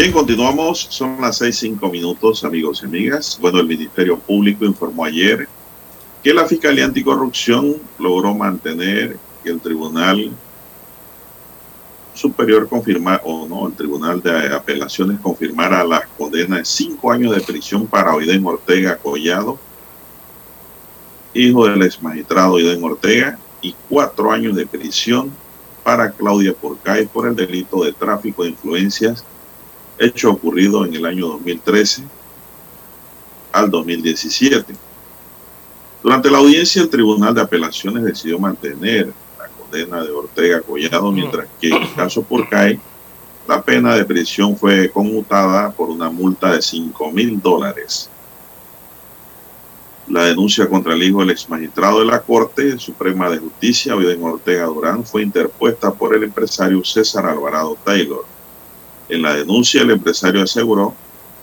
Bien, 0.00 0.12
continuamos. 0.12 0.86
Son 0.88 1.20
las 1.20 1.36
seis 1.36 1.58
cinco 1.58 1.90
minutos, 1.90 2.42
amigos 2.42 2.80
y 2.82 2.86
amigas. 2.86 3.36
Bueno, 3.38 3.60
el 3.60 3.66
Ministerio 3.66 4.18
Público 4.18 4.64
informó 4.64 5.04
ayer 5.04 5.46
que 6.24 6.32
la 6.32 6.46
Fiscalía 6.46 6.86
Anticorrupción 6.86 7.76
logró 7.98 8.34
mantener 8.34 9.18
que 9.44 9.50
el 9.50 9.60
Tribunal 9.60 10.30
Superior 12.14 12.66
confirmara, 12.66 13.20
o 13.26 13.46
no, 13.46 13.66
el 13.66 13.74
Tribunal 13.74 14.22
de 14.22 14.54
Apelaciones 14.54 15.20
confirmara 15.20 15.84
las 15.84 16.06
condenas 16.16 16.60
de 16.60 16.64
cinco 16.64 17.12
años 17.12 17.34
de 17.34 17.42
prisión 17.42 17.86
para 17.86 18.14
Oiden 18.14 18.46
Ortega 18.46 18.96
Collado, 18.96 19.58
hijo 21.34 21.66
del 21.66 21.82
ex 21.82 22.02
magistrado 22.02 22.54
Oiden 22.54 22.82
Ortega, 22.82 23.38
y 23.60 23.74
cuatro 23.86 24.32
años 24.32 24.56
de 24.56 24.66
prisión 24.66 25.30
para 25.84 26.10
Claudia 26.10 26.54
Porcay 26.54 27.04
por 27.04 27.28
el 27.28 27.36
delito 27.36 27.84
de 27.84 27.92
tráfico 27.92 28.44
de 28.44 28.48
influencias 28.48 29.26
hecho 30.00 30.30
ocurrido 30.30 30.84
en 30.84 30.94
el 30.94 31.04
año 31.06 31.28
2013 31.28 32.02
al 33.52 33.70
2017. 33.70 34.74
Durante 36.02 36.30
la 36.30 36.38
audiencia, 36.38 36.80
el 36.80 36.88
Tribunal 36.88 37.34
de 37.34 37.42
Apelaciones 37.42 38.02
decidió 38.02 38.38
mantener 38.38 39.12
la 39.38 39.48
condena 39.48 40.02
de 40.02 40.10
Ortega 40.10 40.62
Collado, 40.62 41.12
mientras 41.12 41.46
que 41.60 41.68
en 41.68 41.82
el 41.82 41.94
caso 41.94 42.22
Porcay, 42.22 42.80
la 43.46 43.62
pena 43.62 43.94
de 43.94 44.04
prisión 44.04 44.56
fue 44.56 44.90
conmutada 44.90 45.70
por 45.70 45.90
una 45.90 46.08
multa 46.08 46.52
de 46.52 46.62
5 46.62 47.12
mil 47.12 47.40
dólares. 47.40 48.08
La 50.08 50.24
denuncia 50.24 50.68
contra 50.68 50.94
el 50.94 51.02
hijo 51.02 51.20
del 51.20 51.30
ex 51.30 51.48
magistrado 51.48 52.00
de 52.00 52.06
la 52.06 52.20
Corte 52.20 52.78
Suprema 52.78 53.28
de 53.28 53.38
Justicia, 53.38 53.94
Oiden 53.94 54.22
Ortega 54.22 54.64
Durán, 54.64 55.04
fue 55.04 55.22
interpuesta 55.22 55.92
por 55.92 56.16
el 56.16 56.24
empresario 56.24 56.82
César 56.84 57.26
Alvarado 57.26 57.76
Taylor. 57.84 58.24
En 59.10 59.22
la 59.22 59.34
denuncia, 59.34 59.82
el 59.82 59.90
empresario 59.90 60.40
aseguró 60.40 60.94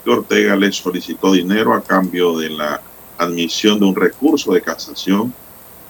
que 0.01 0.09
Ortega 0.09 0.55
le 0.55 0.71
solicitó 0.71 1.33
dinero 1.33 1.73
a 1.73 1.83
cambio 1.83 2.37
de 2.37 2.49
la 2.49 2.81
admisión 3.17 3.77
de 3.77 3.85
un 3.85 3.95
recurso 3.95 4.53
de 4.53 4.61
casación 4.61 5.33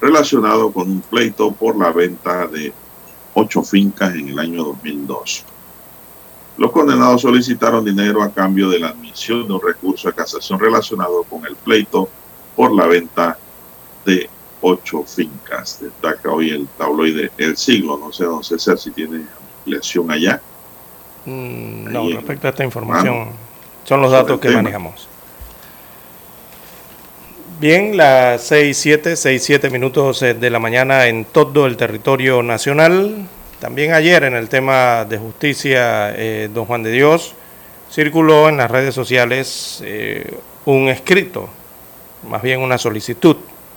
relacionado 0.02 0.72
con 0.72 0.90
un 0.90 1.02
pleito 1.02 1.52
por 1.52 1.78
la 1.78 1.92
venta 1.92 2.48
de 2.48 2.74
ocho 3.36 3.62
fincas 3.62 4.16
en 4.16 4.30
el 4.30 4.40
año 4.40 4.64
2002. 4.64 5.46
Los 6.58 6.72
condenados 6.72 7.22
solicitaron 7.22 7.86
dinero 7.86 8.24
a 8.24 8.32
cambio 8.32 8.70
de 8.70 8.80
la 8.80 8.88
admisión 8.88 9.48
de 9.48 9.54
un 9.54 9.62
recurso 9.62 10.08
de 10.08 10.16
casación 10.16 10.60
relacionado 10.60 11.22
con 11.26 11.46
el 11.46 11.56
pleito 11.56 12.10
por 12.56 12.74
la 12.74 12.88
venta 12.88 13.38
de 14.04 14.28
ocho 14.62 15.04
fincas. 15.04 15.80
Destaca 15.80 16.32
hoy 16.32 16.50
el 16.50 16.68
tabloide 16.70 17.30
El 17.38 17.56
Siglo. 17.56 18.00
No 18.00 18.12
sé, 18.12 18.24
don 18.24 18.44
César, 18.44 18.80
si 18.80 18.90
tiene 18.90 19.28
ampliación 19.60 20.10
allá. 20.10 20.42
Mm, 21.28 21.92
no, 21.92 22.10
respecto 22.10 22.48
a 22.48 22.52
esta 22.52 22.64
información, 22.64 23.28
son 23.84 24.02
los 24.02 24.12
datos 24.12 24.40
que 24.40 24.50
manejamos. 24.50 25.10
Bien, 27.60 27.98
las 27.98 28.44
6, 28.44 28.78
7, 28.78 29.16
6, 29.18 29.44
7 29.44 29.70
minutos 29.70 30.22
eh, 30.22 30.36
de 30.36 30.50
la 30.50 30.60
mañana 30.60 31.08
en 31.08 31.26
todo 31.26 31.66
el 31.66 31.76
territorio 31.76 32.42
nacional. 32.44 33.28
También 33.60 33.92
ayer 33.92 34.24
en 34.24 34.36
el 34.36 34.48
tema 34.48 35.04
de 35.04 35.18
justicia, 35.18 36.14
eh, 36.16 36.50
don 36.54 36.66
Juan 36.66 36.84
de 36.84 36.92
Dios, 36.92 37.34
circuló 37.92 38.48
en 38.48 38.56
las 38.56 38.72
redes 38.72 38.96
sociales 38.96 39.82
eh, 39.84 40.34
un 40.64 40.88
escrito, 40.88 41.50
más 42.30 42.42
bien 42.42 42.62
una 42.62 42.78
solicitud. 42.78 43.36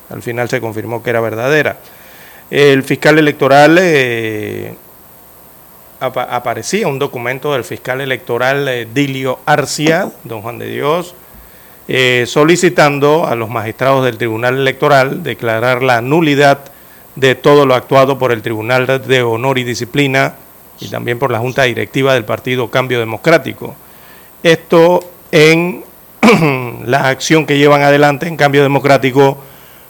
Al 0.09 0.23
final 0.23 0.49
se 0.49 0.61
confirmó 0.61 1.03
que 1.03 1.11
era 1.11 1.21
verdadera. 1.21 1.79
El 2.49 2.85
fiscal 2.85 3.19
electoral 3.19 3.77
aparecía 6.01 6.89
un 6.89 6.99
documento 6.99 7.53
del 7.53 7.65
fiscal 7.65 8.01
electoral 8.01 8.67
eh, 8.69 8.89
Dilio 8.93 9.41
Arcia, 9.47 10.11
don 10.25 10.43
Juan 10.43 10.59
de 10.59 10.69
Dios, 10.69 11.15
eh, 11.89 12.25
solicitando 12.27 13.27
a 13.27 13.35
los 13.35 13.51
magistrados 13.51 14.05
del 14.05 14.17
Tribunal 14.17 14.57
Electoral 14.57 15.23
declarar 15.23 15.83
la 15.83 16.01
nulidad 16.01 16.61
de 17.17 17.35
todo 17.35 17.67
lo 17.67 17.75
actuado 17.75 18.19
por 18.19 18.33
el 18.33 18.43
Tribunal 18.43 18.87
de 18.87 19.23
Honor 19.23 19.59
y 19.59 19.65
Disciplina 19.65 20.35
y 20.81 20.89
también 20.89 21.19
por 21.19 21.31
la 21.31 21.39
Junta 21.39 21.65
Directiva 21.65 22.15
del 22.15 22.25
Partido 22.25 22.71
Cambio 22.71 22.99
Democrático. 22.99 23.75
Esto 24.43 25.01
en 25.31 25.85
la 26.87 27.09
acción 27.09 27.45
que 27.45 27.59
llevan 27.59 27.83
adelante 27.83 28.27
en 28.27 28.37
Cambio 28.37 28.63
Democrático 28.63 29.39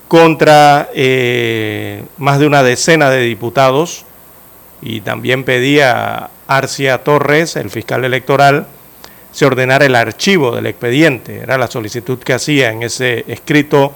contra 0.09 0.88
eh, 0.92 2.03
más 2.18 2.40
de 2.40 2.46
una 2.46 2.62
decena 2.62 3.11
de 3.11 3.20
diputados 3.20 4.05
y 4.83 5.01
también 5.03 5.45
pedía 5.45 6.31
Arcia 6.47 7.05
Torres, 7.05 7.57
el 7.57 7.71
fiscal 7.71 8.05
electoral, 8.05 8.66
se 9.33 9.47
ordenara 9.47 9.85
el 9.85 9.95
archivo 9.95 10.55
del 10.55 10.66
expediente. 10.66 11.38
Era 11.38 11.59
la 11.59 11.69
solicitud 11.69 12.19
que 12.19 12.33
hacía 12.33 12.71
en 12.73 12.83
ese 12.83 13.25
escrito 13.29 13.93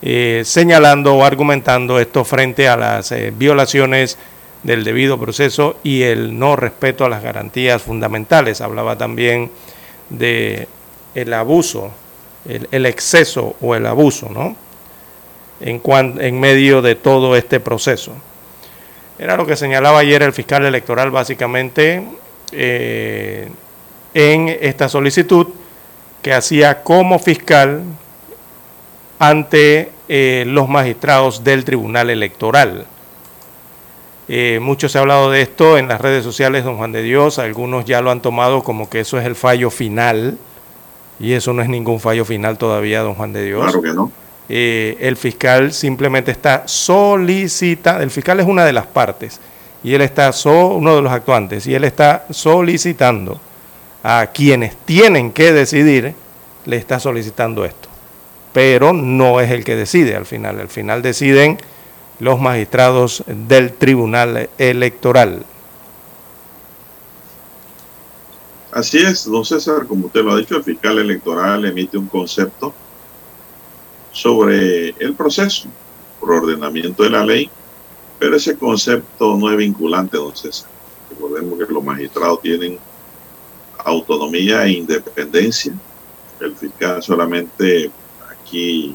eh, 0.00 0.42
señalando 0.44 1.14
o 1.14 1.24
argumentando 1.24 2.00
esto 2.00 2.24
frente 2.24 2.68
a 2.68 2.76
las 2.76 3.12
eh, 3.12 3.32
violaciones 3.36 4.18
del 4.62 4.84
debido 4.84 5.18
proceso 5.18 5.76
y 5.84 6.02
el 6.02 6.38
no 6.38 6.56
respeto 6.56 7.04
a 7.04 7.08
las 7.08 7.22
garantías 7.22 7.82
fundamentales. 7.82 8.60
Hablaba 8.60 8.96
también 8.98 9.50
de 10.08 10.66
el 11.14 11.32
abuso, 11.32 11.92
el, 12.46 12.86
exceso 12.86 13.54
o 13.60 13.74
el 13.74 13.86
abuso, 13.86 14.28
¿no? 14.30 14.56
En, 15.60 15.80
en 16.20 16.40
medio 16.40 16.82
de 16.82 16.96
todo 16.96 17.36
este 17.36 17.60
proceso. 17.60 18.12
Era 19.22 19.36
lo 19.36 19.46
que 19.46 19.54
señalaba 19.54 20.00
ayer 20.00 20.20
el 20.24 20.32
fiscal 20.32 20.64
electoral 20.64 21.12
básicamente 21.12 22.04
eh, 22.50 23.48
en 24.14 24.48
esta 24.60 24.88
solicitud 24.88 25.46
que 26.20 26.34
hacía 26.34 26.82
como 26.82 27.20
fiscal 27.20 27.82
ante 29.20 29.92
eh, 30.08 30.42
los 30.48 30.68
magistrados 30.68 31.44
del 31.44 31.64
Tribunal 31.64 32.10
Electoral. 32.10 32.86
Eh, 34.26 34.58
mucho 34.60 34.88
se 34.88 34.98
ha 34.98 35.02
hablado 35.02 35.30
de 35.30 35.42
esto 35.42 35.78
en 35.78 35.86
las 35.86 36.00
redes 36.00 36.24
sociales, 36.24 36.64
don 36.64 36.76
Juan 36.76 36.90
de 36.90 37.02
Dios, 37.02 37.38
algunos 37.38 37.84
ya 37.84 38.02
lo 38.02 38.10
han 38.10 38.22
tomado 38.22 38.64
como 38.64 38.90
que 38.90 38.98
eso 38.98 39.20
es 39.20 39.24
el 39.24 39.36
fallo 39.36 39.70
final, 39.70 40.36
y 41.20 41.34
eso 41.34 41.52
no 41.52 41.62
es 41.62 41.68
ningún 41.68 42.00
fallo 42.00 42.24
final 42.24 42.58
todavía, 42.58 43.02
don 43.02 43.14
Juan 43.14 43.32
de 43.32 43.44
Dios. 43.44 43.62
Claro 43.62 43.82
que 43.82 43.92
no. 43.92 44.10
Eh, 44.48 44.96
el 45.00 45.16
fiscal 45.16 45.72
simplemente 45.72 46.30
está 46.30 46.66
solicitando, 46.66 48.02
el 48.02 48.10
fiscal 48.10 48.40
es 48.40 48.46
una 48.46 48.64
de 48.64 48.72
las 48.72 48.86
partes 48.86 49.40
y 49.84 49.94
él 49.94 50.02
está, 50.02 50.30
uno 50.44 50.96
de 50.96 51.02
los 51.02 51.12
actuantes, 51.12 51.66
y 51.66 51.74
él 51.74 51.84
está 51.84 52.26
solicitando 52.30 53.40
a 54.02 54.28
quienes 54.32 54.76
tienen 54.84 55.32
que 55.32 55.52
decidir, 55.52 56.14
le 56.66 56.76
está 56.76 57.00
solicitando 57.00 57.64
esto. 57.64 57.88
Pero 58.52 58.92
no 58.92 59.40
es 59.40 59.50
el 59.50 59.64
que 59.64 59.74
decide 59.74 60.14
al 60.14 60.26
final, 60.26 60.60
al 60.60 60.68
final 60.68 61.02
deciden 61.02 61.58
los 62.20 62.40
magistrados 62.40 63.24
del 63.26 63.72
Tribunal 63.72 64.48
Electoral. 64.58 65.44
Así 68.70 68.98
es, 68.98 69.24
don 69.24 69.44
César, 69.44 69.86
como 69.86 70.06
usted 70.06 70.22
lo 70.22 70.32
ha 70.32 70.36
dicho, 70.38 70.56
el 70.56 70.64
fiscal 70.64 70.98
electoral 70.98 71.64
emite 71.64 71.98
un 71.98 72.06
concepto 72.06 72.72
sobre 74.12 74.90
el 74.98 75.14
proceso 75.14 75.68
por 76.20 76.30
ordenamiento 76.32 77.02
de 77.02 77.10
la 77.10 77.24
ley, 77.24 77.50
pero 78.18 78.36
ese 78.36 78.56
concepto 78.56 79.36
no 79.36 79.50
es 79.50 79.56
vinculante, 79.56 80.16
don 80.16 80.36
César. 80.36 80.70
Recordemos 81.10 81.58
que 81.58 81.72
los 81.72 81.82
magistrados 81.82 82.40
tienen 82.42 82.78
autonomía 83.84 84.64
e 84.64 84.72
independencia. 84.72 85.72
El 86.38 86.54
fiscal 86.54 87.02
solamente 87.02 87.90
aquí 88.30 88.94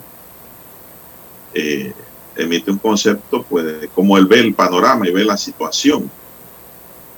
eh, 1.53 1.93
emite 2.36 2.72
un 2.72 2.78
concepto, 2.78 3.43
pues, 3.43 3.89
como 3.93 4.18
él 4.18 4.26
ve 4.28 4.39
el 4.39 4.53
panorama 4.53 5.07
y 5.07 5.11
ve 5.11 5.26
la 5.26 5.38
situación 5.38 6.09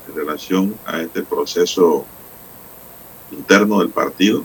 en 0.08 0.14
relación 0.16 0.74
a 0.86 1.00
este 1.00 1.22
proceso 1.22 2.04
interno 3.30 3.78
del 3.80 3.90
partido 3.90 4.44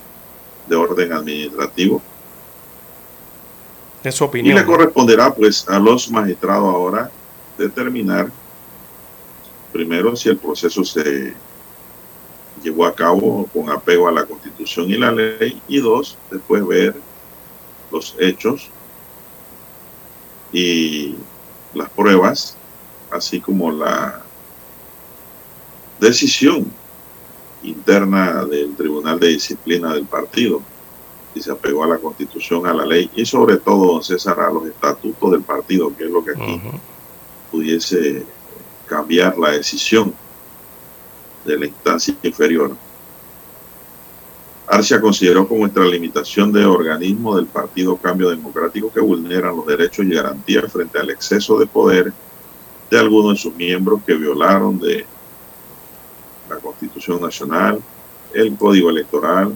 de 0.68 0.76
orden 0.76 1.14
administrativo 1.14 2.01
y 4.34 4.53
le 4.53 4.66
corresponderá 4.66 5.34
pues 5.34 5.68
a 5.68 5.80
los 5.80 6.12
magistrados 6.12 6.74
ahora 6.74 7.10
determinar 7.58 8.30
primero 9.72 10.16
si 10.16 10.30
el 10.30 10.38
proceso 10.38 10.84
se 10.84 11.34
llevó 12.64 12.86
a 12.86 12.95
cabo 12.95 13.47
con 13.53 13.70
apego 13.70 14.08
a 14.08 14.12
la 14.12 14.26
constitución 14.26 14.89
y 14.89 14.97
la 14.97 15.12
ley. 15.12 15.62
Y 15.68 15.80
dos, 15.80 16.18
después 16.32 16.66
ver 16.66 16.95
los 17.91 18.16
hechos 18.20 18.70
y 20.53 21.16
las 21.74 21.89
pruebas, 21.89 22.56
así 23.12 23.39
como 23.39 23.72
la 23.72 24.22
decisión 25.99 26.72
interna 27.64 28.45
del 28.45 28.76
Tribunal 28.76 29.20
de 29.20 29.28
Disciplina 29.30 29.93
del 29.93 30.06
partido 30.06 30.62
y 31.36 31.41
se 31.41 31.51
apegó 31.51 31.83
a 31.83 31.88
la 31.88 31.97
constitución, 31.97 32.65
a 32.65 32.73
la 32.73 32.86
ley 32.86 33.11
y 33.13 33.25
sobre 33.25 33.57
todo, 33.57 33.93
don 33.93 34.03
César, 34.03 34.39
a 34.39 34.51
los 34.51 34.65
estatutos 34.65 35.31
del 35.31 35.41
partido, 35.41 35.95
que 35.95 36.05
es 36.05 36.09
lo 36.09 36.23
que 36.23 36.31
aquí 36.31 36.61
pudiese 37.51 38.25
cambiar 38.88 39.38
la 39.38 39.51
decisión 39.51 40.13
de 41.45 41.59
la 41.59 41.65
instancia 41.65 42.15
inferior. 42.23 42.75
Arcia 44.67 44.99
consideró 44.99 45.47
como 45.47 45.65
extralimitación 45.65 46.51
de 46.51 46.65
organismos 46.65 47.36
del 47.36 47.45
Partido 47.45 47.97
Cambio 47.97 48.29
Democrático 48.29 48.91
que 48.91 48.99
vulneran 48.99 49.55
los 49.55 49.67
derechos 49.67 50.05
y 50.05 50.13
garantías 50.13 50.71
frente 50.71 50.97
al 50.97 51.09
exceso 51.11 51.59
de 51.59 51.67
poder 51.67 52.11
de 52.89 52.99
algunos 52.99 53.33
de 53.33 53.41
sus 53.43 53.55
miembros 53.55 54.01
que 54.05 54.15
violaron 54.15 54.79
de 54.79 55.05
la 56.49 56.55
Constitución 56.57 57.21
Nacional, 57.21 57.79
el 58.33 58.55
Código 58.55 58.89
Electoral, 58.89 59.53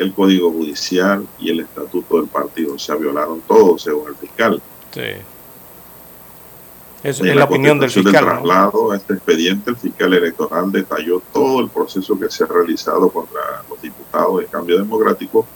el 0.00 0.12
Código 0.14 0.50
Judicial 0.50 1.26
y 1.38 1.50
el 1.50 1.60
Estatuto 1.60 2.16
del 2.18 2.28
Partido. 2.28 2.74
O 2.74 2.78
sea, 2.78 2.96
violaron 2.96 3.40
todo, 3.42 3.78
según 3.78 4.08
el 4.08 4.16
fiscal. 4.16 4.60
Sí. 4.92 5.00
Eso 7.02 7.24
es 7.24 7.34
la, 7.34 7.44
opinión 7.44 7.78
del 7.78 7.90
fiscal. 7.90 8.12
Del 8.12 8.24
traslado 8.24 8.92
a 8.92 8.96
este 8.96 9.14
expediente, 9.14 9.70
el 9.70 9.76
fiscal 9.76 10.12
electoral 10.12 10.70
detalló 10.70 11.22
todo 11.32 11.60
el 11.60 11.70
proceso 11.70 12.18
que 12.18 12.30
se 12.30 12.44
ha 12.44 12.46
realizado 12.46 13.08
contra 13.08 13.40
los 13.68 13.80
diputados 13.80 14.40
de 14.40 14.46
Cambio 14.46 14.78
Democrático, 14.78 15.46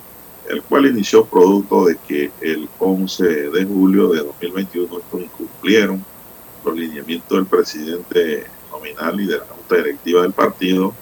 el 0.48 0.62
cual 0.62 0.86
inició 0.86 1.24
producto 1.26 1.84
de 1.84 1.96
que 2.08 2.30
el 2.40 2.68
11 2.78 3.24
de 3.50 3.64
julio 3.64 4.08
de 4.08 4.18
2021 4.20 4.98
estos 4.98 5.20
incumplieron 5.20 6.04
los 6.64 6.74
lineamientos 6.74 7.36
del 7.36 7.46
presidente 7.46 8.46
nominal 8.70 9.20
y 9.20 9.26
de 9.26 9.38
la 9.38 9.44
Junta 9.44 9.76
Directiva 9.76 10.22
del 10.22 10.32
partido 10.32 10.94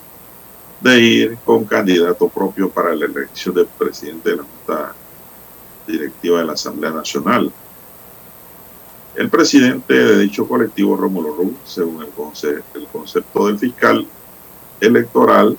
de 0.83 1.01
ir 1.01 1.39
con 1.45 1.65
candidato 1.65 2.29
propio 2.29 2.69
para 2.69 2.95
la 2.95 3.07
elección 3.07 3.55
del 3.55 3.67
presidente 3.67 4.31
de 4.31 4.37
la 4.37 4.43
Junta 4.43 4.95
Directiva 5.87 6.39
de 6.41 6.45
la 6.45 6.53
Asamblea 6.55 6.91
Nacional. 6.91 7.53
El 9.15 9.29
presidente 9.29 9.95
de 9.95 10.19
dicho 10.19 10.49
colectivo, 10.49 10.97
Rómulo 10.97 11.35
Ruz, 11.35 11.55
según 11.65 12.03
el, 12.03 12.63
el 12.75 12.87
concepto 12.89 13.47
del 13.47 13.59
fiscal 13.59 14.07
electoral, 14.81 15.57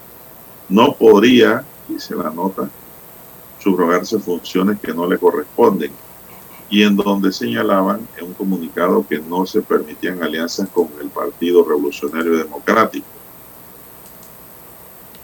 no 0.70 0.94
podría, 0.94 1.64
dice 1.88 2.16
la 2.16 2.30
nota, 2.30 2.70
subrogarse 3.60 4.20
funciones 4.20 4.80
que 4.80 4.94
no 4.94 5.08
le 5.08 5.18
corresponden 5.18 5.92
y 6.70 6.84
en 6.84 6.96
donde 6.96 7.32
señalaban 7.32 8.08
en 8.18 8.26
un 8.26 8.34
comunicado 8.34 9.06
que 9.08 9.20
no 9.20 9.46
se 9.46 9.62
permitían 9.62 10.22
alianzas 10.22 10.68
con 10.70 10.90
el 11.02 11.10
Partido 11.10 11.64
Revolucionario 11.64 12.36
Democrático. 12.36 13.06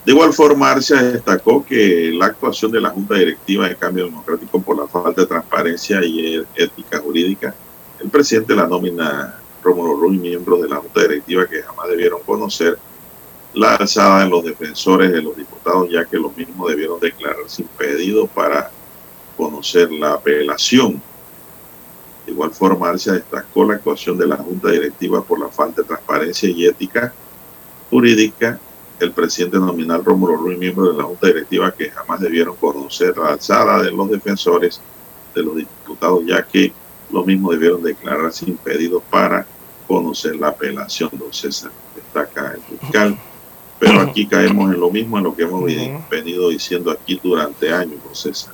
De 0.09 0.15
igual 0.15 0.33
forma, 0.33 0.71
Arcia 0.71 1.03
destacó 1.03 1.63
que 1.63 2.09
la 2.11 2.25
actuación 2.25 2.71
de 2.71 2.81
la 2.81 2.89
Junta 2.89 3.13
Directiva 3.13 3.69
de 3.69 3.75
Cambio 3.75 4.05
Democrático 4.05 4.59
por 4.59 4.75
la 4.75 4.87
falta 4.87 5.21
de 5.21 5.27
transparencia 5.27 6.03
y 6.03 6.43
ética 6.55 6.97
jurídica 6.97 7.53
el 7.99 8.09
presidente 8.09 8.55
la 8.55 8.65
nómina 8.65 9.35
Rómulo 9.61 9.97
Ruiz, 9.97 10.19
miembros 10.19 10.63
de 10.63 10.67
la 10.67 10.77
Junta 10.77 11.01
Directiva 11.01 11.45
que 11.45 11.61
jamás 11.61 11.89
debieron 11.89 12.21
conocer 12.23 12.79
la 13.53 13.75
alzada 13.75 14.23
de 14.23 14.31
los 14.31 14.43
defensores 14.43 15.11
de 15.11 15.21
los 15.21 15.37
diputados, 15.37 15.87
ya 15.91 16.03
que 16.05 16.17
los 16.17 16.35
mismos 16.35 16.71
debieron 16.71 16.99
declararse 16.99 17.61
impedidos 17.61 18.27
para 18.31 18.71
conocer 19.37 19.91
la 19.91 20.13
apelación. 20.13 20.99
De 22.25 22.31
igual 22.31 22.49
forma, 22.49 22.97
se 22.97 23.11
destacó 23.11 23.63
la 23.63 23.75
actuación 23.75 24.17
de 24.17 24.25
la 24.25 24.37
Junta 24.37 24.71
Directiva 24.71 25.23
por 25.23 25.39
la 25.39 25.49
falta 25.49 25.83
de 25.83 25.87
transparencia 25.87 26.49
y 26.49 26.65
ética 26.65 27.13
jurídica. 27.91 28.59
El 28.99 29.11
presidente 29.13 29.57
nominal 29.57 30.03
Rómulo 30.03 30.35
Ruiz, 30.35 30.57
miembro 30.57 30.91
de 30.91 30.97
la 30.97 31.05
Junta 31.05 31.27
Directiva, 31.27 31.71
que 31.71 31.89
jamás 31.89 32.19
debieron 32.19 32.57
conocer 32.57 33.17
la 33.17 33.29
alzada 33.29 33.81
de 33.81 33.91
los 33.91 34.09
defensores 34.09 34.81
de 35.33 35.41
los 35.43 35.55
diputados, 35.55 36.21
ya 36.25 36.43
que 36.43 36.73
lo 37.09 37.23
mismo 37.23 37.51
debieron 37.51 37.81
declararse 37.81 38.49
impedidos 38.49 39.01
para 39.09 39.45
conocer 39.87 40.35
la 40.35 40.49
apelación, 40.49 41.09
don 41.13 41.33
César, 41.33 41.71
destaca 41.95 42.53
el 42.53 42.77
fiscal. 42.77 43.17
Pero 43.79 44.01
aquí 44.01 44.27
caemos 44.27 44.73
en 44.73 44.79
lo 44.81 44.91
mismo 44.91 45.17
en 45.17 45.23
lo 45.23 45.35
que 45.35 45.43
hemos 45.43 45.63
venido 46.09 46.49
diciendo 46.49 46.91
aquí 46.91 47.19
durante 47.23 47.71
años, 47.71 48.03
don 48.03 48.13
César. 48.13 48.53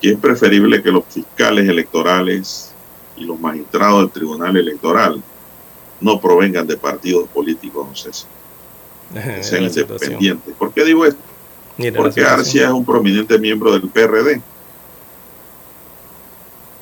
Que 0.00 0.10
es 0.10 0.18
preferible 0.18 0.82
que 0.82 0.92
los 0.92 1.04
fiscales 1.06 1.66
electorales 1.66 2.74
y 3.16 3.24
los 3.24 3.40
magistrados 3.40 4.02
del 4.02 4.10
Tribunal 4.10 4.58
Electoral 4.58 5.22
no 6.02 6.20
provengan 6.20 6.66
de 6.66 6.76
partidos 6.76 7.26
políticos, 7.30 7.86
don 7.86 7.96
César. 7.96 8.30
Sean 9.42 9.64
independientes. 9.64 10.54
¿Por 10.58 10.72
qué 10.72 10.84
digo 10.84 11.06
esto? 11.06 11.20
Porque 11.96 12.24
Arcia 12.24 12.66
es 12.66 12.70
un 12.70 12.84
prominente 12.84 13.38
miembro 13.38 13.72
del 13.72 13.88
PRD 13.88 14.40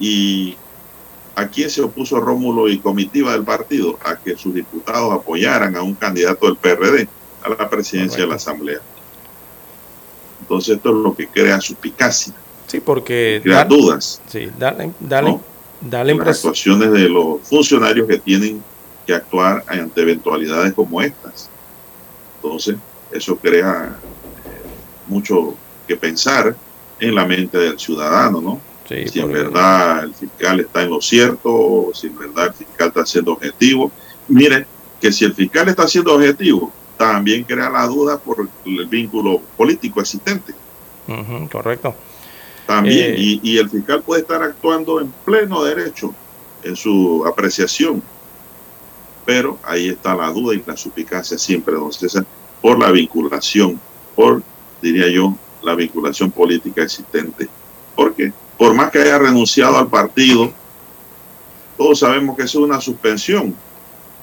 ¿Y 0.03 0.57
a 1.37 1.47
quién 1.47 1.71
se 1.71 1.81
opuso 1.81 2.19
Rómulo 2.19 2.69
y 2.69 2.79
comitiva 2.79 3.33
del 3.33 3.45
partido? 3.45 3.97
A 4.05 4.17
que 4.17 4.37
sus 4.37 4.53
diputados 4.53 5.13
apoyaran 5.13 5.77
a 5.77 5.83
un 5.83 5.95
candidato 5.95 6.47
del 6.47 6.57
PRD 6.57 7.07
a 7.45 7.49
la 7.51 7.71
presidencia 7.71 8.23
de 8.23 8.27
la 8.27 8.35
Asamblea. 8.35 8.81
Entonces 10.41 10.77
esto 10.77 10.89
es 10.91 10.97
lo 10.97 11.15
que 11.15 11.29
crea 11.29 11.61
suspicacia. 11.61 12.35
Sí, 12.67 12.81
porque... 12.81 13.41
Crea 13.45 13.65
dudas. 13.65 14.21
Sí, 14.27 14.51
dale, 14.59 14.91
dale, 14.99 15.39
dale 15.81 16.15
Las 16.17 16.39
actuaciones 16.39 16.91
de 16.91 17.09
los 17.09 17.41
funcionarios 17.43 18.09
que 18.09 18.19
tienen 18.19 18.61
que 19.07 19.15
actuar 19.15 19.65
ante 19.69 20.03
eventualidades 20.03 20.73
como 20.73 21.01
estas. 21.01 21.49
Entonces, 22.43 22.77
eso 23.13 23.37
crea 23.37 23.97
eh, 24.45 24.63
mucho 25.07 25.55
que 25.87 25.97
pensar 25.97 26.57
en 26.99 27.15
la 27.15 27.25
mente 27.25 27.59
del 27.59 27.79
ciudadano, 27.79 28.41
¿no? 28.41 28.61
si 28.89 29.21
en 29.21 29.33
verdad 29.33 30.05
el 30.05 30.15
fiscal 30.15 30.61
está 30.61 30.83
en 30.83 30.91
lo 30.91 31.01
cierto, 31.01 31.91
si 31.95 32.09
en 32.09 32.19
verdad 32.19 32.49
el 32.49 32.55
fiscal 32.55 32.89
está 32.89 33.07
siendo 33.07 33.33
objetivo. 33.33 33.91
Mire, 34.29 34.67
que 35.01 35.11
si 35.13 35.25
el 35.25 35.35
fiscal 35.35 35.69
está 35.69 35.87
siendo 35.89 36.15
objetivo, 36.15 36.73
también 36.97 37.45
crea 37.45 37.71
la 37.71 37.87
duda 37.87 38.19
por 38.19 38.49
el 38.67 38.87
vínculo 38.87 39.41
político 39.57 40.01
existente. 40.01 40.53
correcto. 41.51 41.95
También, 42.67 43.15
eh, 43.15 43.41
y, 43.43 43.59
el 43.59 43.69
fiscal 43.69 44.03
puede 44.03 44.23
estar 44.23 44.43
actuando 44.43 45.01
en 45.01 45.13
pleno 45.25 45.65
derecho 45.65 46.15
en 46.63 46.77
su 46.77 47.25
apreciación, 47.27 48.03
pero 49.25 49.59
ahí 49.65 49.89
está 49.89 50.15
la 50.15 50.31
duda 50.31 50.55
y 50.55 50.63
la 50.67 50.77
suspicacia 50.77 51.39
siempre, 51.39 51.75
don 51.75 51.93
César, 51.93 52.25
por 52.61 52.79
la 52.79 52.91
vinculación, 52.91 53.81
por, 54.15 54.43
diría 54.81 55.09
yo, 55.09 55.37
la 55.63 55.75
vinculación 55.75 56.31
política 56.31 56.83
existente. 56.83 57.49
¿Por 57.95 58.15
qué? 58.15 58.33
por 58.63 58.75
más 58.75 58.93
que 58.93 59.01
haya 59.01 59.19
renunciado 59.19 59.77
al 59.77 59.89
partido, 59.89 60.53
todos 61.77 61.99
sabemos 61.99 62.37
que 62.37 62.45
es 62.45 62.55
una 62.55 62.81
suspensión 62.81 63.57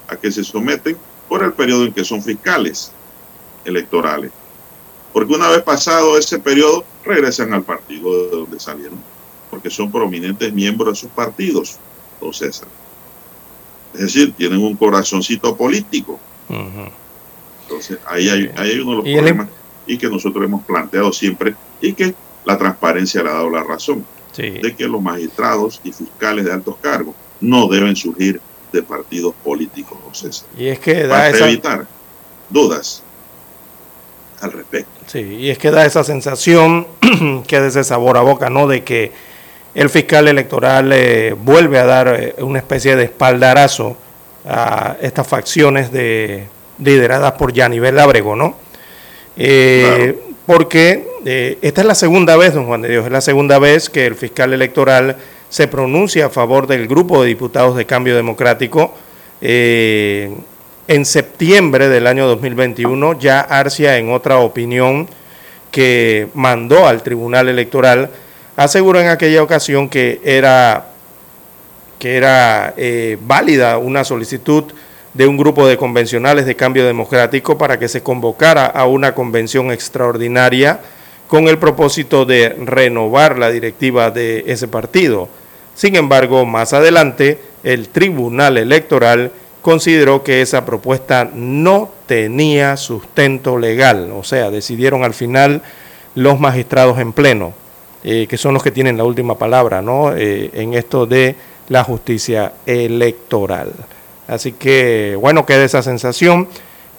a 0.08 0.16
que 0.16 0.32
se 0.32 0.46
someten 0.46 0.98
por 1.28 1.44
el 1.44 1.52
periodo 1.52 1.84
en 1.84 1.92
que 1.92 2.06
son 2.06 2.24
fiscales 2.24 2.94
electorales. 3.66 4.32
Porque 5.12 5.34
una 5.34 5.50
vez 5.50 5.62
pasado 5.64 6.18
ese 6.18 6.40
periodo, 6.40 6.86
regresan 7.04 7.54
al 7.54 7.64
partido 7.64 8.14
de 8.14 8.30
donde 8.30 8.60
salieron, 8.62 9.04
porque 9.52 9.70
son 9.70 9.92
prominentes 9.92 10.54
miembros 10.54 10.94
de 10.94 10.96
sus 11.02 11.10
partidos, 11.10 11.78
don 12.22 12.34
César. 12.34 12.70
Es 13.94 14.02
decir, 14.02 14.34
tienen 14.34 14.60
un 14.60 14.76
corazoncito 14.76 15.56
político. 15.56 16.20
Entonces, 17.64 18.00
ahí 18.08 18.30
hay, 18.30 18.52
ahí 18.56 18.72
hay 18.72 18.80
uno 18.80 18.92
de 18.92 18.98
los 18.98 19.06
problemas 19.06 19.48
y 19.86 19.98
que 19.98 20.08
nosotros 20.10 20.44
hemos 20.46 20.64
planteado 20.64 21.12
siempre 21.12 21.56
y 21.82 21.94
que 21.94 22.14
la 22.46 22.58
transparencia 22.58 23.24
le 23.24 23.30
ha 23.30 23.34
dado 23.34 23.50
la 23.50 23.64
razón 23.64 24.06
de 24.36 24.76
que 24.76 24.88
los 24.88 25.02
magistrados 25.02 25.82
y 25.84 25.92
fiscales 25.92 26.46
de 26.46 26.54
altos 26.54 26.76
cargos 26.82 27.16
no 27.42 27.68
deben 27.68 27.96
surgir 27.96 28.40
de 28.72 28.84
partidos 28.84 29.34
políticos, 29.44 29.98
Y 30.58 30.68
es 30.68 30.80
que 30.80 31.04
da 31.04 31.32
para 31.32 31.50
evitar 31.50 31.88
dudas 32.50 33.04
al 34.42 34.52
respecto. 34.52 34.92
Sí, 35.08 35.20
y 35.20 35.50
es 35.50 35.58
que 35.58 35.72
da 35.72 35.86
esa 35.86 36.04
sensación 36.04 36.88
que 37.48 37.60
de 37.60 37.68
ese 37.68 37.84
sabor 37.84 38.18
a 38.18 38.22
boca, 38.22 38.50
¿no? 38.50 38.68
De 38.68 38.84
que 38.84 39.12
el 39.76 39.90
fiscal 39.90 40.28
electoral 40.28 40.92
eh, 40.94 41.36
vuelve 41.38 41.80
a 41.80 41.86
dar 41.86 42.08
eh, 42.20 42.36
una 42.40 42.60
especie 42.60 42.96
de 42.96 43.06
espaldarazo 43.06 43.98
a 44.46 44.98
estas 45.02 45.28
facciones 45.28 45.92
de, 45.92 46.48
lideradas 46.80 47.34
por 47.34 47.54
Yanivel 47.54 48.00
Abrego, 48.00 48.36
¿no? 48.36 48.56
Eh, 49.38 50.18
porque 50.46 51.08
eh, 51.26 51.58
esta 51.62 51.82
es 51.82 51.88
la 51.88 51.96
segunda 51.96 52.36
vez, 52.36 52.54
don 52.54 52.66
Juan 52.66 52.82
de 52.82 52.90
Dios, 52.90 53.06
es 53.06 53.12
la 53.12 53.22
segunda 53.22 53.60
vez 53.60 53.90
que 53.90 54.06
el 54.06 54.16
fiscal 54.16 54.54
electoral 54.54 55.18
se 55.50 55.68
pronuncia 55.68 56.28
a 56.28 56.30
favor 56.30 56.68
del 56.68 56.88
grupo 56.88 57.22
de 57.22 57.28
diputados 57.28 57.76
de 57.76 57.86
Cambio 57.86 58.16
Democrático, 58.16 58.94
en 59.42 61.06
septiembre 61.06 61.88
del 61.88 62.08
año 62.08 62.28
2021, 62.28 63.20
ya 63.20 63.40
Arcia 63.40 63.98
en 63.98 64.12
otra 64.12 64.40
opinión 64.40 65.08
que 65.72 66.28
mandó 66.34 66.88
al 66.88 67.04
Tribunal 67.04 67.48
Electoral, 67.48 68.10
aseguró 68.60 69.00
en 69.00 69.08
aquella 69.08 69.42
ocasión 69.42 69.88
que 69.88 70.20
era, 70.22 70.88
que 71.98 72.18
era 72.18 72.74
eh, 72.76 73.18
válida 73.22 73.78
una 73.78 74.04
solicitud 74.04 74.66
de 75.14 75.28
un 75.28 75.38
grupo 75.38 75.66
de 75.66 75.78
convencionales 75.78 76.46
de 76.46 76.58
cambio 76.58 76.86
democrático 76.86 77.58
para 77.58 77.80
que 77.80 77.88
se 77.88 78.04
convocara 78.04 78.66
a 78.66 78.86
una 78.86 79.16
convención 79.16 79.72
extraordinaria 79.72 80.82
con 81.30 81.48
el 81.48 81.58
propósito 81.58 82.26
de 82.26 82.50
renovar 82.50 83.40
la 83.40 83.50
directiva 83.50 84.12
de 84.12 84.44
ese 84.48 84.68
partido. 84.68 85.30
Sin 85.74 85.96
embargo, 85.96 86.46
más 86.46 86.74
adelante, 86.74 87.40
el 87.64 87.88
Tribunal 87.88 88.58
Electoral 88.58 89.32
consideró 89.62 90.22
que 90.22 90.42
esa 90.42 90.66
propuesta 90.66 91.30
no 91.34 91.92
tenía 92.08 92.76
sustento 92.76 93.58
legal, 93.58 94.12
o 94.14 94.26
sea, 94.26 94.52
decidieron 94.52 95.06
al 95.06 95.14
final 95.14 95.62
los 96.14 96.42
magistrados 96.42 97.00
en 97.00 97.14
pleno, 97.14 97.54
eh, 98.04 98.28
que 98.28 98.38
son 98.38 98.54
los 98.54 98.64
que 98.64 98.72
tienen 98.72 98.98
la 98.98 99.04
última 99.04 99.38
palabra 99.38 99.82
¿no? 99.82 100.16
Eh, 100.16 100.50
en 100.54 100.74
esto 100.74 101.06
de 101.06 101.36
la 101.68 101.84
justicia 101.84 102.54
electoral. 102.66 103.74
Así 104.28 104.54
que, 104.54 105.18
bueno, 105.20 105.46
queda 105.46 105.64
esa 105.64 105.82
sensación 105.82 106.48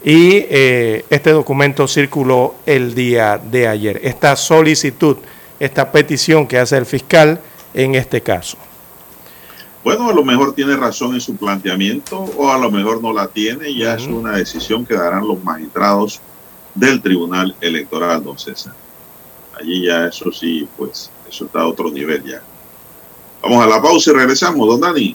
y 0.05 0.47
eh, 0.49 1.05
este 1.11 1.31
documento 1.31 1.87
circuló 1.87 2.55
el 2.67 2.95
día 2.95 3.39
de 3.39 3.69
ayer. 3.69 4.01
Esta 4.03 4.35
solicitud, 4.37 5.17
esta 5.59 5.93
petición 5.93 6.47
que 6.47 6.59
hace 6.59 6.77
el 6.77 6.87
fiscal 6.87 7.41
en 7.75 7.95
este 7.95 8.21
caso. 8.21 8.59
Bueno, 9.83 10.11
a 10.11 10.13
lo 10.13 10.25
mejor 10.25 10.55
tiene 10.55 10.77
razón 10.77 11.15
en 11.15 11.21
su 11.21 11.37
planteamiento 11.37 12.19
o 12.37 12.51
a 12.51 12.59
lo 12.59 12.71
mejor 12.71 13.03
no 13.03 13.13
la 13.13 13.29
tiene, 13.29 13.75
ya 13.75 13.95
es 13.95 14.07
una 14.07 14.33
decisión 14.33 14.85
que 14.85 14.95
darán 14.95 15.27
los 15.27 15.43
magistrados 15.43 16.21
del 16.75 17.01
Tribunal 17.01 17.55
Electoral, 17.61 18.23
don 18.23 18.39
César. 18.39 18.75
Allí 19.61 19.87
ya 19.87 20.07
eso 20.07 20.33
sí, 20.33 20.67
pues 20.77 21.11
eso 21.29 21.45
está 21.45 21.61
a 21.61 21.69
otro 21.69 21.91
nivel 21.91 22.25
ya. 22.25 22.43
Vamos 23.43 23.63
a 23.63 23.69
la 23.69 23.83
pausa 23.83 24.11
y 24.11 24.15
regresamos, 24.15 24.67
don 24.67 24.81
Dani. 24.81 25.15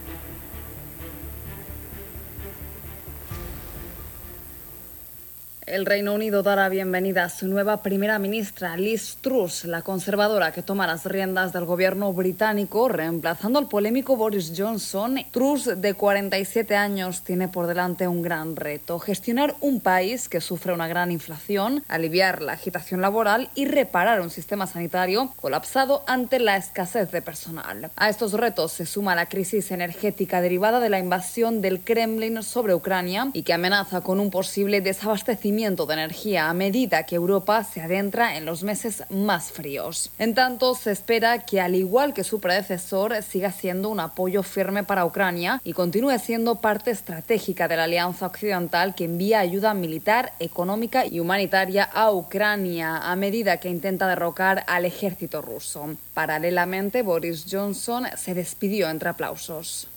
El 5.71 5.85
Reino 5.85 6.13
Unido 6.13 6.43
dará 6.43 6.67
bienvenida 6.67 7.23
a 7.23 7.29
su 7.29 7.47
nueva 7.47 7.81
primera 7.81 8.19
ministra, 8.19 8.75
Liz 8.75 9.15
Truss, 9.21 9.63
la 9.63 9.83
conservadora 9.83 10.51
que 10.51 10.63
toma 10.63 10.85
las 10.85 11.05
riendas 11.05 11.53
del 11.53 11.63
gobierno 11.63 12.11
británico, 12.11 12.89
reemplazando 12.89 13.57
al 13.57 13.69
polémico 13.69 14.17
Boris 14.17 14.51
Johnson. 14.53 15.23
Truss, 15.31 15.79
de 15.79 15.93
47 15.93 16.75
años, 16.75 17.23
tiene 17.23 17.47
por 17.47 17.67
delante 17.67 18.09
un 18.09 18.21
gran 18.21 18.57
reto, 18.57 18.99
gestionar 18.99 19.55
un 19.61 19.79
país 19.79 20.27
que 20.27 20.41
sufre 20.41 20.73
una 20.73 20.89
gran 20.89 21.09
inflación, 21.09 21.85
aliviar 21.87 22.41
la 22.41 22.51
agitación 22.51 22.99
laboral 22.99 23.49
y 23.55 23.63
reparar 23.63 24.19
un 24.19 24.29
sistema 24.29 24.67
sanitario 24.67 25.31
colapsado 25.39 26.03
ante 26.05 26.39
la 26.39 26.57
escasez 26.57 27.11
de 27.11 27.21
personal. 27.21 27.91
A 27.95 28.09
estos 28.09 28.33
retos 28.33 28.73
se 28.73 28.85
suma 28.85 29.15
la 29.15 29.27
crisis 29.27 29.71
energética 29.71 30.41
derivada 30.41 30.81
de 30.81 30.89
la 30.89 30.99
invasión 30.99 31.61
del 31.61 31.79
Kremlin 31.79 32.43
sobre 32.43 32.75
Ucrania 32.75 33.29
y 33.31 33.43
que 33.43 33.53
amenaza 33.53 34.01
con 34.01 34.19
un 34.19 34.31
posible 34.31 34.81
desabastecimiento 34.81 35.60
de 35.61 35.93
energía 35.93 36.49
a 36.49 36.55
medida 36.55 37.03
que 37.03 37.15
Europa 37.15 37.63
se 37.63 37.81
adentra 37.81 38.35
en 38.35 38.45
los 38.45 38.63
meses 38.63 39.03
más 39.11 39.51
fríos. 39.51 40.09
En 40.17 40.33
tanto, 40.33 40.73
se 40.73 40.91
espera 40.91 41.45
que, 41.45 41.61
al 41.61 41.75
igual 41.75 42.15
que 42.15 42.23
su 42.23 42.39
predecesor, 42.39 43.21
siga 43.21 43.51
siendo 43.51 43.89
un 43.89 43.99
apoyo 43.99 44.41
firme 44.41 44.83
para 44.83 45.05
Ucrania 45.05 45.61
y 45.63 45.73
continúe 45.73 46.17
siendo 46.17 46.55
parte 46.55 46.89
estratégica 46.89 47.67
de 47.67 47.77
la 47.77 47.83
Alianza 47.83 48.25
Occidental 48.25 48.95
que 48.95 49.05
envía 49.05 49.39
ayuda 49.39 49.75
militar, 49.75 50.33
económica 50.39 51.05
y 51.05 51.19
humanitaria 51.19 51.83
a 51.83 52.11
Ucrania 52.11 52.97
a 52.97 53.15
medida 53.15 53.57
que 53.57 53.69
intenta 53.69 54.07
derrocar 54.07 54.63
al 54.65 54.85
ejército 54.85 55.43
ruso. 55.43 55.95
Paralelamente, 56.15 57.03
Boris 57.03 57.45
Johnson 57.47 58.07
se 58.17 58.33
despidió 58.33 58.89
entre 58.89 59.09
aplausos. 59.09 59.87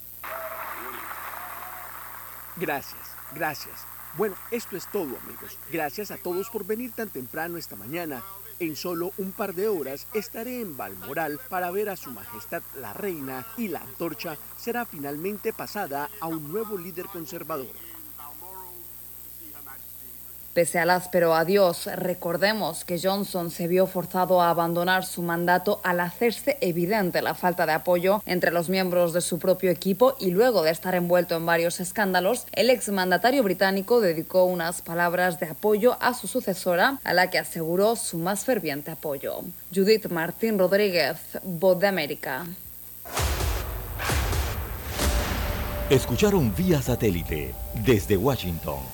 Gracias, 2.57 3.01
gracias. 3.35 3.94
Bueno, 4.17 4.37
esto 4.53 4.77
es 4.77 4.87
todo 4.93 5.17
amigos. 5.25 5.59
Gracias 5.73 6.13
a 6.13 6.17
todos 6.17 6.49
por 6.49 6.65
venir 6.65 6.93
tan 6.93 7.09
temprano 7.09 7.59
esta 7.59 7.75
mañana. 7.75 8.23
En 8.61 8.77
solo 8.77 9.13
un 9.19 9.33
par 9.33 9.55
de 9.55 9.67
horas 9.67 10.07
estaré 10.15 10.61
en 10.61 10.77
Balmoral 10.77 11.41
para 11.49 11.73
ver 11.73 11.89
a 11.89 11.97
Su 11.97 12.13
Majestad 12.13 12.63
la 12.77 12.93
Reina 12.93 13.45
y 13.57 13.67
la 13.67 13.81
antorcha 13.81 14.39
será 14.57 14.87
finalmente 14.87 15.53
pasada 15.53 16.09
a 16.21 16.29
un 16.29 16.53
nuevo 16.53 16.79
líder 16.79 17.07
conservador. 17.07 17.67
Pese 20.55 20.79
al 20.79 20.91
áspero 20.91 21.35
adiós, 21.35 21.87
recordemos 21.97 22.85
que 22.85 23.01
Johnson 23.03 23.51
se 23.51 23.67
vio 23.67 23.89
forzado 23.89 24.41
a 24.41 24.51
abandonar 24.51 25.05
su 25.05 25.21
mandato 25.21 25.81
al 25.83 25.99
hacerse 25.99 26.59
evidente 26.61 27.23
la 27.23 27.35
falta 27.35 27.67
de 27.67 27.73
apoyo 27.73 28.23
entre 28.25 28.53
los 28.53 28.69
miembros 28.69 29.13
de 29.13 29.21
su 29.21 29.41
propio 29.41 29.73
equipo 29.73 30.15
y 30.21 30.31
luego 30.31 30.63
de 30.63 30.71
estar 30.71 30.95
envuelto 30.95 31.35
en 31.35 31.45
varios 31.45 31.81
escándalos, 31.81 32.47
el 32.53 32.71
exmandatario 32.71 33.43
británico 33.43 34.01
dedicó 34.01 34.45
unas 34.45 34.81
palabras 34.81 35.41
de 35.41 35.47
apoyo 35.47 35.97
a 36.01 36.15
su 36.15 36.29
sucesora, 36.29 37.01
a 37.03 37.13
la 37.15 37.31
que 37.31 37.41
aseguró 37.41 37.97
su 37.97 38.19
más 38.19 38.45
ferviente 38.45 38.93
apoyo. 38.93 39.41
Judith 39.75 40.07
Martín 40.07 40.57
Rodríguez, 40.57 41.17
Voz 41.43 41.81
de 41.81 41.89
América. 41.89 42.47
Escucharon 45.91 46.55
vía 46.55 46.81
satélite 46.81 47.53
desde 47.85 48.17
Washington 48.17 48.94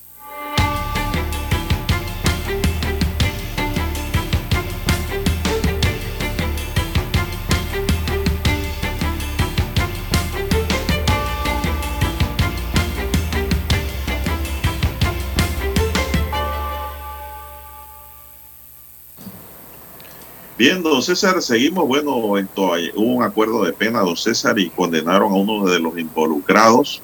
Bien, 20.57 20.83
don 20.83 21.01
César, 21.01 21.41
seguimos. 21.41 21.87
Bueno, 21.87 22.37
esto, 22.37 22.73
hubo 22.95 23.13
un 23.13 23.23
acuerdo 23.23 23.63
de 23.63 23.73
pena, 23.73 24.01
don 24.01 24.17
César, 24.17 24.59
y 24.59 24.69
condenaron 24.69 25.31
a 25.31 25.35
uno 25.35 25.65
de 25.65 25.79
los 25.79 25.97
involucrados 25.97 27.01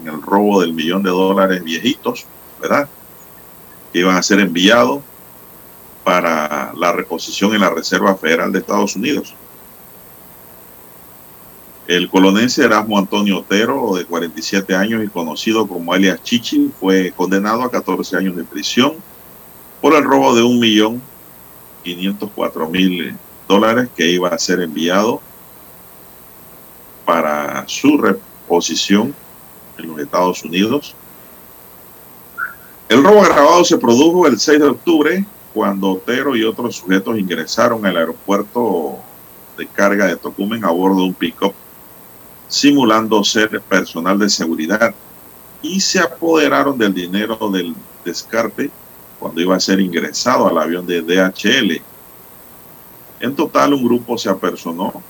en 0.00 0.08
el 0.08 0.22
robo 0.22 0.60
del 0.60 0.72
millón 0.72 1.02
de 1.02 1.10
dólares 1.10 1.62
viejitos, 1.62 2.24
¿verdad? 2.60 2.88
Que 3.92 4.00
iban 4.00 4.16
a 4.16 4.22
ser 4.22 4.40
enviados 4.40 5.02
para 6.02 6.72
la 6.76 6.92
reposición 6.92 7.54
en 7.54 7.62
la 7.62 7.70
Reserva 7.70 8.14
Federal 8.14 8.52
de 8.52 8.60
Estados 8.60 8.96
Unidos. 8.96 9.34
El 11.86 12.08
colonense 12.08 12.64
Erasmo 12.64 12.98
Antonio 12.98 13.40
Otero, 13.40 13.96
de 13.96 14.06
47 14.06 14.74
años 14.74 15.04
y 15.04 15.08
conocido 15.08 15.66
como 15.66 15.94
Elias 15.94 16.22
Chichi, 16.22 16.70
fue 16.80 17.12
condenado 17.14 17.62
a 17.62 17.70
14 17.70 18.16
años 18.16 18.36
de 18.36 18.44
prisión 18.44 18.94
por 19.82 19.94
el 19.94 20.04
robo 20.04 20.34
de 20.34 20.42
un 20.42 20.58
millón 20.58 21.02
504 21.84 22.68
mil 22.68 23.16
dólares 23.46 23.88
que 23.94 24.08
iba 24.08 24.30
a 24.30 24.38
ser 24.38 24.60
enviado 24.60 25.20
para 27.04 27.68
su 27.68 27.98
reposición 27.98 29.14
en 29.78 29.88
los 29.88 30.00
Estados 30.00 30.42
Unidos. 30.42 30.96
El 32.88 33.04
robo 33.04 33.22
agravado 33.22 33.64
se 33.64 33.78
produjo 33.78 34.26
el 34.26 34.38
6 34.38 34.60
de 34.60 34.66
octubre 34.66 35.24
cuando 35.52 35.92
Otero 35.92 36.34
y 36.34 36.44
otros 36.44 36.76
sujetos 36.76 37.18
ingresaron 37.18 37.84
al 37.86 37.96
aeropuerto 37.96 38.98
de 39.56 39.66
carga 39.66 40.06
de 40.06 40.16
Tocumen 40.16 40.64
a 40.64 40.70
bordo 40.70 40.96
de 40.96 41.08
un 41.08 41.14
pick-up 41.14 41.54
simulando 42.48 43.22
ser 43.24 43.60
personal 43.60 44.18
de 44.18 44.28
seguridad 44.28 44.94
y 45.62 45.80
se 45.80 45.98
apoderaron 45.98 46.76
del 46.76 46.92
dinero 46.92 47.36
del 47.50 47.74
descarte 48.04 48.70
cuando 49.18 49.40
iba 49.40 49.56
a 49.56 49.60
ser 49.60 49.80
ingresado 49.80 50.48
al 50.48 50.58
avión 50.58 50.86
de 50.86 51.02
DHL. 51.02 51.82
En 53.20 53.34
total, 53.34 53.74
un 53.74 53.84
grupo 53.84 54.18
se 54.18 54.28
apersonó 54.28 55.02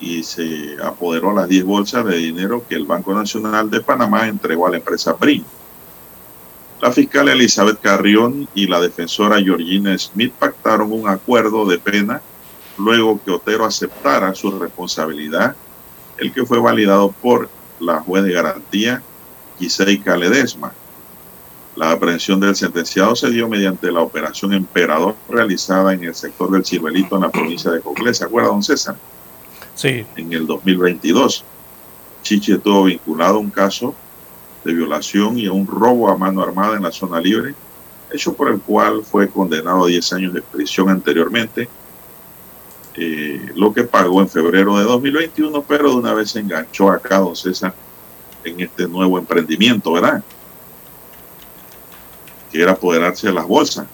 y 0.00 0.22
se 0.22 0.76
apoderó 0.82 1.32
las 1.32 1.48
10 1.48 1.64
bolsas 1.64 2.04
de 2.04 2.16
dinero 2.16 2.64
que 2.68 2.74
el 2.74 2.86
Banco 2.86 3.14
Nacional 3.14 3.70
de 3.70 3.80
Panamá 3.80 4.28
entregó 4.28 4.66
a 4.66 4.70
la 4.70 4.78
empresa 4.78 5.16
PRIM. 5.16 5.44
La 6.80 6.90
fiscal 6.90 7.28
Elizabeth 7.28 7.80
Carrión 7.80 8.48
y 8.54 8.66
la 8.66 8.80
defensora 8.80 9.38
Georgina 9.38 9.96
Smith 9.98 10.32
pactaron 10.32 10.92
un 10.92 11.08
acuerdo 11.08 11.66
de 11.66 11.78
pena 11.78 12.22
luego 12.78 13.20
que 13.22 13.30
Otero 13.30 13.66
aceptara 13.66 14.34
su 14.34 14.50
responsabilidad 14.58 15.54
el 16.16 16.32
que 16.32 16.46
fue 16.46 16.58
validado 16.58 17.10
por 17.10 17.50
la 17.80 18.00
juez 18.00 18.24
de 18.24 18.32
garantía 18.32 19.02
Giseika 19.58 20.16
Ledesma. 20.16 20.72
La 21.80 21.92
aprehensión 21.92 22.38
del 22.38 22.54
sentenciado 22.54 23.16
se 23.16 23.30
dio 23.30 23.48
mediante 23.48 23.90
la 23.90 24.02
operación 24.02 24.52
Emperador 24.52 25.14
realizada 25.30 25.94
en 25.94 26.04
el 26.04 26.14
sector 26.14 26.50
del 26.50 26.62
Ciruelito 26.62 27.16
en 27.16 27.22
la 27.22 27.30
provincia 27.30 27.70
de 27.70 27.80
Coclé. 27.80 28.12
¿Se 28.12 28.22
acuerda, 28.22 28.50
don 28.50 28.62
César? 28.62 28.96
Sí. 29.74 30.04
En 30.14 30.30
el 30.30 30.46
2022. 30.46 31.42
Chichi 32.22 32.52
estuvo 32.52 32.84
vinculado 32.84 33.36
a 33.36 33.38
un 33.38 33.48
caso 33.48 33.94
de 34.62 34.74
violación 34.74 35.38
y 35.38 35.46
a 35.46 35.52
un 35.52 35.66
robo 35.66 36.10
a 36.10 36.18
mano 36.18 36.42
armada 36.42 36.76
en 36.76 36.82
la 36.82 36.92
zona 36.92 37.18
libre, 37.18 37.54
hecho 38.12 38.34
por 38.34 38.50
el 38.50 38.60
cual 38.60 39.02
fue 39.02 39.30
condenado 39.30 39.86
a 39.86 39.88
10 39.88 40.12
años 40.12 40.34
de 40.34 40.42
prisión 40.42 40.90
anteriormente 40.90 41.66
eh, 42.94 43.52
lo 43.54 43.72
que 43.72 43.84
pagó 43.84 44.20
en 44.20 44.28
febrero 44.28 44.76
de 44.76 44.84
2021, 44.84 45.64
pero 45.66 45.88
de 45.88 45.96
una 45.96 46.12
vez 46.12 46.32
se 46.32 46.40
enganchó 46.40 46.90
acá, 46.90 47.20
don 47.20 47.34
César, 47.34 47.72
en 48.44 48.60
este 48.60 48.86
nuevo 48.86 49.16
emprendimiento, 49.16 49.92
¿verdad? 49.92 50.22
Que 52.50 52.62
era 52.62 52.72
apoderarse 52.72 53.28
de 53.28 53.32
las 53.32 53.46
bolsas. 53.46 53.86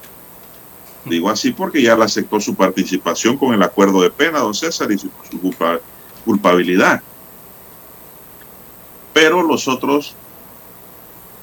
Digo 1.05 1.31
así 1.31 1.53
porque 1.53 1.83
ya 1.83 1.97
le 1.97 2.05
aceptó 2.05 2.41
su 2.41 2.55
participación 2.55 3.37
con 3.37 3.55
el 3.55 3.63
acuerdo 3.63 4.03
de 4.03 4.11
pena, 4.11 4.41
don 4.41 4.55
César, 4.55 4.91
y 4.91 4.99
su, 4.99 5.11
culpabilidad. 6.25 7.01
Pero 9.13 9.43
los 9.43 9.69
otros 9.69 10.15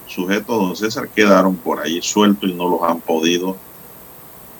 sujetos, 0.06 0.60
don 0.60 0.76
César, 0.76 1.08
quedaron 1.08 1.56
por 1.56 1.80
ahí 1.80 2.02
sueltos 2.02 2.50
y 2.50 2.52
no 2.52 2.68
los 2.68 2.82
han 2.82 3.00
podido, 3.00 3.56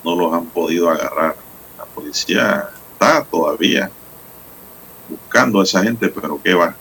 no 0.05 0.17
los 0.17 0.33
han 0.33 0.47
podido 0.47 0.89
agarrar. 0.89 1.37
La 1.77 1.85
policía 1.85 2.71
todavía 3.31 3.91
buscando 5.09 5.61
a 5.61 5.65
esa 5.65 5.83
gente, 5.83 6.09
pero 6.09 6.41
qué 6.43 6.55
va, 6.55 6.75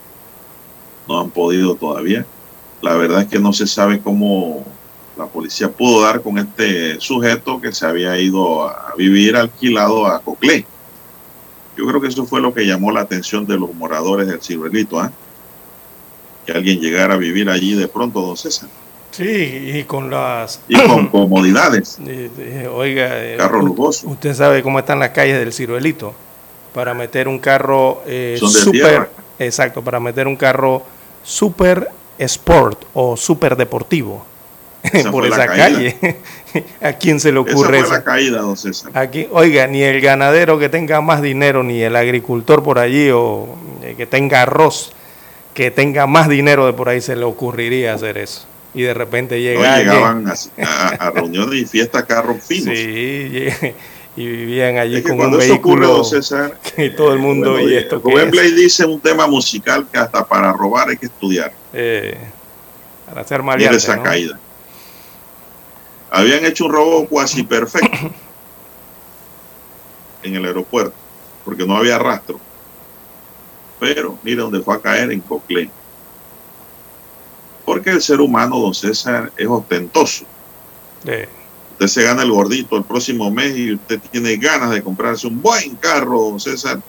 no 1.08 1.20
han 1.20 1.30
podido 1.30 1.76
todavía. 1.76 2.26
La 2.82 2.96
verdad 2.96 3.22
es 3.22 3.28
que 3.28 3.40
no 3.40 3.54
se 3.54 3.68
sabe 3.68 4.02
cómo 4.02 4.66
la 5.18 5.26
policía 5.26 5.70
pudo 5.70 6.02
dar 6.02 6.22
con 6.22 6.38
este 6.38 7.00
sujeto 7.00 7.62
que 7.62 7.72
se 7.72 7.86
había 7.86 8.18
ido 8.20 8.68
a 8.68 8.94
vivir 8.98 9.36
alquilado 9.36 10.08
a 10.08 10.20
Coclé. 10.22 10.66
Yo 11.78 11.86
creo 11.88 12.02
que 12.02 12.08
eso 12.08 12.26
fue 12.26 12.42
lo 12.42 12.54
que 12.54 12.66
llamó 12.66 12.92
la 12.92 13.02
atención 13.02 13.46
de 13.46 13.58
los 13.58 13.74
moradores 13.74 14.28
del 14.28 14.42
Ciruelito, 14.42 15.00
¿ah? 15.00 15.12
que 16.46 16.52
alguien 16.52 16.80
llegara 16.80 17.16
a 17.16 17.18
vivir 17.18 17.50
allí 17.50 17.74
de 17.74 17.88
pronto, 17.88 18.22
don 18.22 18.38
César. 18.38 18.70
Sí, 19.12 19.72
y 19.76 19.84
con 19.84 20.10
las... 20.10 20.60
Y 20.68 20.76
con 20.76 21.08
comodidades. 21.12 22.00
Oiga, 22.74 23.24
eh, 23.24 23.38
carro 23.38 23.62
lujoso. 23.62 24.08
Usted 24.08 24.34
sabe 24.34 24.64
cómo 24.64 24.80
están 24.80 25.00
las 25.00 25.10
calles 25.10 25.38
del 25.38 25.54
Ciruelito. 25.54 26.14
Para 26.74 26.94
meter 26.94 27.28
un 27.28 27.40
carro 27.40 28.02
eh, 28.08 28.40
super... 28.42 29.10
Exacto, 29.40 29.84
para 29.84 30.00
meter 30.00 30.28
un 30.28 30.36
carro 30.36 30.84
super 31.24 31.90
sport 32.18 32.86
o 32.94 33.18
super 33.18 33.56
deportivo. 33.56 34.26
por 35.12 35.26
esa 35.26 35.48
calle. 35.48 35.98
¿A 36.82 36.94
quién 36.94 37.20
se 37.20 37.32
le 37.32 37.40
ocurre 37.40 37.80
esa 37.80 37.88
fue 37.88 37.98
la 37.98 38.04
caída, 38.04 38.42
don 38.42 38.58
César. 38.58 38.92
Aquí, 38.94 39.28
oiga, 39.32 39.68
ni 39.68 39.82
el 39.82 40.02
ganadero 40.02 40.60
que 40.60 40.70
tenga 40.70 41.02
más 41.02 41.22
dinero, 41.22 41.64
ni 41.64 41.82
el 41.82 41.96
agricultor 41.96 42.64
por 42.64 42.80
allí 42.80 43.10
o 43.10 43.56
eh, 43.82 43.96
que 43.98 44.06
tenga 44.06 44.44
arroz, 44.44 44.92
que 45.54 45.72
tenga 45.72 46.06
más 46.06 46.30
dinero 46.30 46.66
de 46.66 46.74
por 46.74 46.90
ahí 46.90 47.02
se 47.02 47.16
le 47.16 47.24
ocurriría 47.24 47.94
hacer 47.94 48.18
eso 48.18 48.48
y 48.74 48.82
de 48.82 48.94
repente 48.94 49.40
llega 49.40 49.78
llegaban 49.78 50.26
a, 50.28 51.12
reuniones 51.12 51.62
y 51.62 51.66
fiestas 51.66 52.04
carros 52.06 52.44
finos. 52.44 52.76
Sí, 52.78 53.48
y 54.16 54.28
vivían 54.28 54.78
allí 54.78 55.02
con 55.02 55.20
un 55.20 55.38
vehículo 55.38 56.04
César, 56.04 56.58
y 56.78 56.90
todo 56.92 57.14
el 57.14 57.20
mundo 57.20 57.60
y 57.60 57.76
esto 57.76 58.00
Rubén 58.00 58.32
Blay 58.32 58.52
dice 58.52 58.86
un 58.86 59.00
tema 59.00 59.28
musical 59.28 59.88
que 59.92 59.98
hasta 59.98 60.26
para 60.26 60.54
robar 60.54 60.90
hay 60.90 60.98
que 60.98 61.08
estudiar. 61.08 61.52
Eh, 61.74 62.18
para 63.08 63.22
hacer 63.22 63.44
maleante, 63.44 63.78
esa 63.78 64.02
caída. 64.02 64.40
Habían 66.16 66.46
hecho 66.46 66.66
un 66.66 66.72
robo 66.72 67.08
cuasi 67.08 67.44
perfecto 67.44 67.98
en 70.24 70.36
el 70.36 70.46
aeropuerto 70.46 70.96
porque 71.44 71.66
no 71.66 71.76
había 71.76 72.00
rastro. 72.00 72.40
Pero 73.80 74.18
mire 74.24 74.42
dónde 74.42 74.62
fue 74.62 74.76
a 74.76 74.80
caer 74.80 75.12
en 75.12 75.20
Coclé 75.20 75.70
porque 77.66 77.92
el 77.92 78.02
ser 78.02 78.22
humano, 78.22 78.60
don 78.60 78.74
César, 78.74 79.32
es 79.38 79.48
ostentoso. 79.48 80.26
Usted 81.72 81.88
se 81.88 82.04
gana 82.04 82.24
el 82.24 82.32
gordito 82.32 82.78
el 82.78 82.84
próximo 82.84 83.32
mes 83.32 83.58
y 83.58 83.74
usted 83.74 84.00
tiene 84.12 84.36
ganas 84.38 84.72
de 84.72 84.84
comprarse 84.84 85.28
un 85.28 85.42
buen 85.42 85.76
carro, 85.76 86.22
don 86.22 86.40
César, 86.40 86.82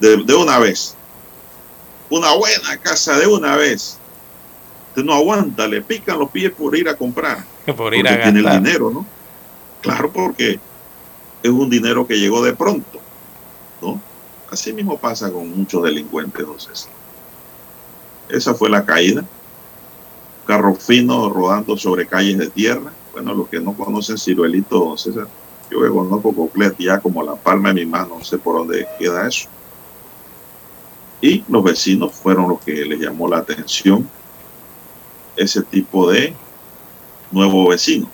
de, 0.00 0.34
una 0.34 0.58
vez. 0.58 0.96
Una 2.10 2.34
buena 2.34 2.76
casa 2.78 3.18
de 3.18 3.26
una 3.26 3.56
vez. 3.56 3.98
Usted 4.94 5.04
no 5.04 5.14
aguanta, 5.14 5.66
le 5.66 5.82
pican 5.82 6.20
los 6.20 6.30
pies 6.30 6.52
por 6.52 6.76
ir 6.76 6.88
a 6.88 6.96
comprar. 6.96 7.44
Por 7.76 7.92
ir 7.94 8.06
a 8.06 8.12
gastar. 8.12 8.32
tiene 8.32 8.48
el 8.48 8.62
dinero, 8.62 8.90
¿no? 8.92 9.04
Claro, 9.80 10.12
porque 10.12 10.60
es 11.42 11.50
un 11.50 11.68
dinero 11.68 12.06
que 12.06 12.14
llegó 12.14 12.44
de 12.44 12.54
pronto, 12.54 13.00
¿no? 13.82 14.00
Así 14.52 14.72
mismo 14.72 14.96
pasa 14.96 15.32
con 15.32 15.50
muchos 15.50 15.82
delincuentes, 15.82 16.46
don 16.46 16.60
César. 16.60 16.92
Esa 18.28 18.54
fue 18.54 18.70
la 18.70 18.84
caída 18.84 19.24
carro 20.44 20.74
fino 20.74 21.28
rodando 21.28 21.76
sobre 21.76 22.06
calles 22.06 22.38
de 22.38 22.48
tierra. 22.48 22.92
Bueno, 23.12 23.34
los 23.34 23.48
que 23.48 23.60
no 23.60 23.72
conocen 23.72 24.16
Ciruelito, 24.16 24.96
César, 24.96 25.26
yo 25.70 25.82
que 25.82 25.88
conozco 25.88 26.32
Coclet 26.32 26.76
ya 26.78 27.00
como 27.00 27.22
la 27.22 27.34
palma 27.34 27.70
de 27.70 27.74
mi 27.74 27.86
mano, 27.86 28.18
no 28.18 28.24
sé 28.24 28.38
por 28.38 28.58
dónde 28.58 28.86
queda 28.98 29.26
eso. 29.26 29.48
Y 31.20 31.42
los 31.48 31.64
vecinos 31.64 32.12
fueron 32.12 32.48
los 32.48 32.60
que 32.60 32.84
les 32.84 33.00
llamó 33.00 33.28
la 33.28 33.38
atención 33.38 34.08
ese 35.36 35.62
tipo 35.62 36.10
de 36.10 36.34
nuevo 37.30 37.68
vecino. 37.68 38.08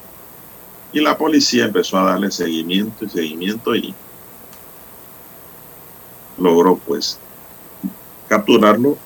Y 0.93 1.01
la 1.01 1.16
policía 1.16 1.66
empezó 1.66 1.99
a 1.99 2.05
darle 2.05 2.31
seguimiento 2.31 3.05
y 3.05 3.09
seguimiento 3.09 3.75
y 3.75 3.95
logró 6.39 6.77
pues 6.77 7.18
capturarlo 8.29 8.97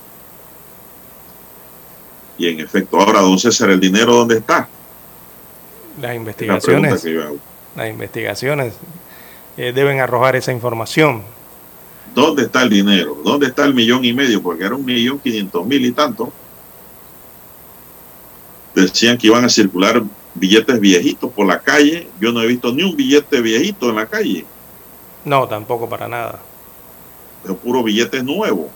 y 2.37 2.49
en 2.49 2.61
efecto, 2.61 2.99
ahora, 2.99 3.21
don 3.21 3.39
César, 3.39 3.71
¿el 3.71 3.81
dinero 3.81 4.15
dónde 4.15 4.39
está? 4.39 4.69
Las 6.01 6.17
investigaciones. 6.17 7.05
Las 7.77 7.91
investigaciones 7.91 8.75
eh, 9.57 9.73
deben 9.73 10.01
arrojar 10.01 10.37
esa 10.37 10.53
información. 10.53 11.23
¿Dónde 12.15 12.43
está 12.43 12.62
el 12.62 12.71
dinero? 12.71 13.17
¿Dónde 13.25 13.47
está 13.47 13.65
el 13.65 13.75
millón 13.75 14.05
y 14.05 14.12
medio? 14.12 14.43
Porque 14.43 14.65
era 14.65 14.75
un 14.75 14.85
millón 14.85 15.19
quinientos 15.19 15.65
mil 15.67 15.85
y 15.85 15.93
tanto. 15.93 16.33
Decían 18.75 19.18
que 19.18 19.29
iban 19.29 19.45
a 19.45 19.49
circular 19.49 20.03
billetes 20.35 20.81
viejitos 20.81 21.31
por 21.33 21.47
la 21.47 21.61
calle. 21.61 22.09
Yo 22.20 22.33
no 22.33 22.43
he 22.43 22.47
visto 22.47 22.72
ni 22.72 22.83
un 22.83 22.97
billete 22.97 23.41
viejito 23.41 23.89
en 23.89 23.97
la 23.97 24.07
calle. 24.07 24.45
No, 25.25 25.47
tampoco 25.49 25.89
para 25.89 26.09
nada. 26.09 26.41
Pero 27.43 27.57
puro 27.57 27.83
billete 27.83 28.22
nuevo. 28.22 28.70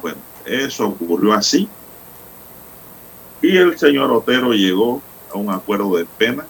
Bueno, 0.00 0.18
eso 0.44 0.86
ocurrió 0.86 1.32
así. 1.32 1.68
Y 3.42 3.56
el 3.56 3.78
señor 3.78 4.10
Otero 4.12 4.52
llegó 4.52 5.02
a 5.32 5.38
un 5.38 5.50
acuerdo 5.50 5.96
de 5.96 6.04
pena 6.04 6.46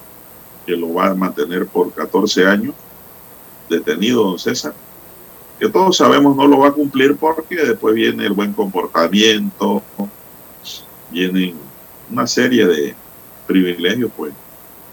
que 0.66 0.76
lo 0.76 0.92
va 0.92 1.06
a 1.06 1.14
mantener 1.14 1.66
por 1.66 1.92
14 1.92 2.46
años 2.46 2.74
detenido, 3.68 4.24
don 4.24 4.38
César. 4.38 4.74
Que 5.58 5.68
todos 5.68 5.96
sabemos 5.96 6.36
no 6.36 6.46
lo 6.46 6.58
va 6.58 6.68
a 6.68 6.72
cumplir 6.72 7.16
porque 7.16 7.56
después 7.56 7.94
viene 7.94 8.26
el 8.26 8.32
buen 8.32 8.52
comportamiento, 8.52 9.82
vienen 11.11 11.54
una 12.11 12.26
serie 12.26 12.66
de 12.66 12.94
privilegios, 13.46 14.11
pues, 14.16 14.32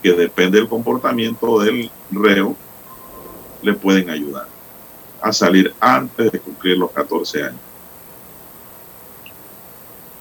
que 0.02 0.14
depende 0.14 0.60
del 0.60 0.70
comportamiento 0.70 1.60
del 1.60 1.90
reo, 2.12 2.56
le 3.62 3.74
pueden 3.74 4.10
ayudar 4.10 4.48
a 5.22 5.34
salir 5.34 5.74
antes 5.80 6.32
de 6.32 6.40
cumplir 6.40 6.78
los 6.78 6.92
14 6.92 7.44
años. 7.44 7.60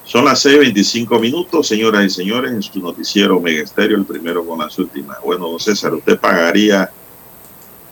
Son 0.03 0.23
las 0.23 0.39
6:25 0.45 1.19
minutos, 1.19 1.67
señoras 1.67 2.05
y 2.05 2.09
señores, 2.09 2.51
en 2.51 2.63
su 2.63 2.79
noticiero 2.79 3.41
Mega 3.41 3.65
el 3.75 4.05
primero 4.05 4.45
con 4.45 4.59
las 4.59 4.79
últimas. 4.79 5.17
Bueno, 5.21 5.49
don 5.49 5.59
César, 5.59 5.93
¿usted 5.93 6.17
pagaría 6.17 6.89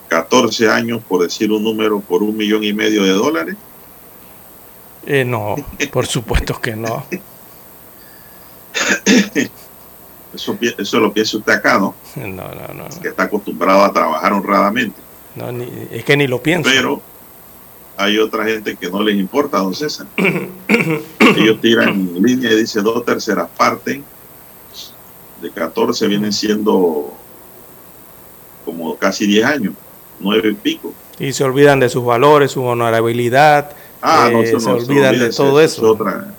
14 0.08 0.70
años, 0.70 1.02
por 1.08 1.24
decir 1.24 1.52
un 1.52 1.64
número, 1.64 2.00
por 2.00 2.24
un 2.24 2.36
millón 2.38 2.64
y 2.64 2.72
medio 2.72 3.04
de 3.04 3.12
dólares? 3.12 3.58
Eh, 5.06 5.26
no, 5.26 5.56
por 5.92 6.08
supuesto 6.08 6.60
que 6.60 6.76
no. 6.76 7.06
Eso, 10.36 10.58
eso 10.60 11.00
lo 11.00 11.14
piensa 11.14 11.38
usted 11.38 11.54
acá, 11.54 11.80
¿no? 11.80 11.96
No, 12.18 12.26
no, 12.28 12.74
no. 12.74 13.02
Que 13.02 13.08
está 13.08 13.24
acostumbrado 13.24 13.86
a 13.86 13.94
trabajar 13.94 14.34
honradamente. 14.34 14.98
No, 15.34 15.50
ni, 15.52 15.66
es 15.92 16.04
que 16.04 16.18
ni 16.18 16.28
lo 16.28 16.44
piensa. 16.44 16.70
Pero 16.70 17.02
hay 17.98 18.18
otra 18.18 18.44
gente 18.44 18.76
que 18.76 18.90
no 18.90 19.02
les 19.02 19.16
importa, 19.16 19.60
don 19.60 19.74
César. 19.74 20.08
Ellos 20.18 21.62
tiran 21.62 22.22
línea 22.22 22.52
y 22.52 22.58
dice 22.58 22.82
dos 22.82 23.06
terceras 23.06 23.48
partes 23.56 24.02
de 25.42 25.52
14 25.52 26.08
vienen 26.08 26.34
siendo 26.34 27.14
como 28.66 28.96
casi 28.98 29.28
10 29.28 29.46
años, 29.46 29.74
nueve 30.20 30.50
y 30.50 30.56
pico. 30.56 30.94
Y 31.20 31.32
se 31.32 31.44
olvidan 31.44 31.80
de 31.80 31.88
sus 31.88 32.04
valores, 32.04 32.52
su 32.52 32.64
honorabilidad. 32.64 33.72
Ah, 34.02 34.30
no, 34.32 34.42
eh, 34.42 34.60
se, 34.60 34.70
olvidan 34.70 35.18
de 35.18 35.30
todo 35.30 35.62
eso. 35.62 35.92
otra, 35.92 36.34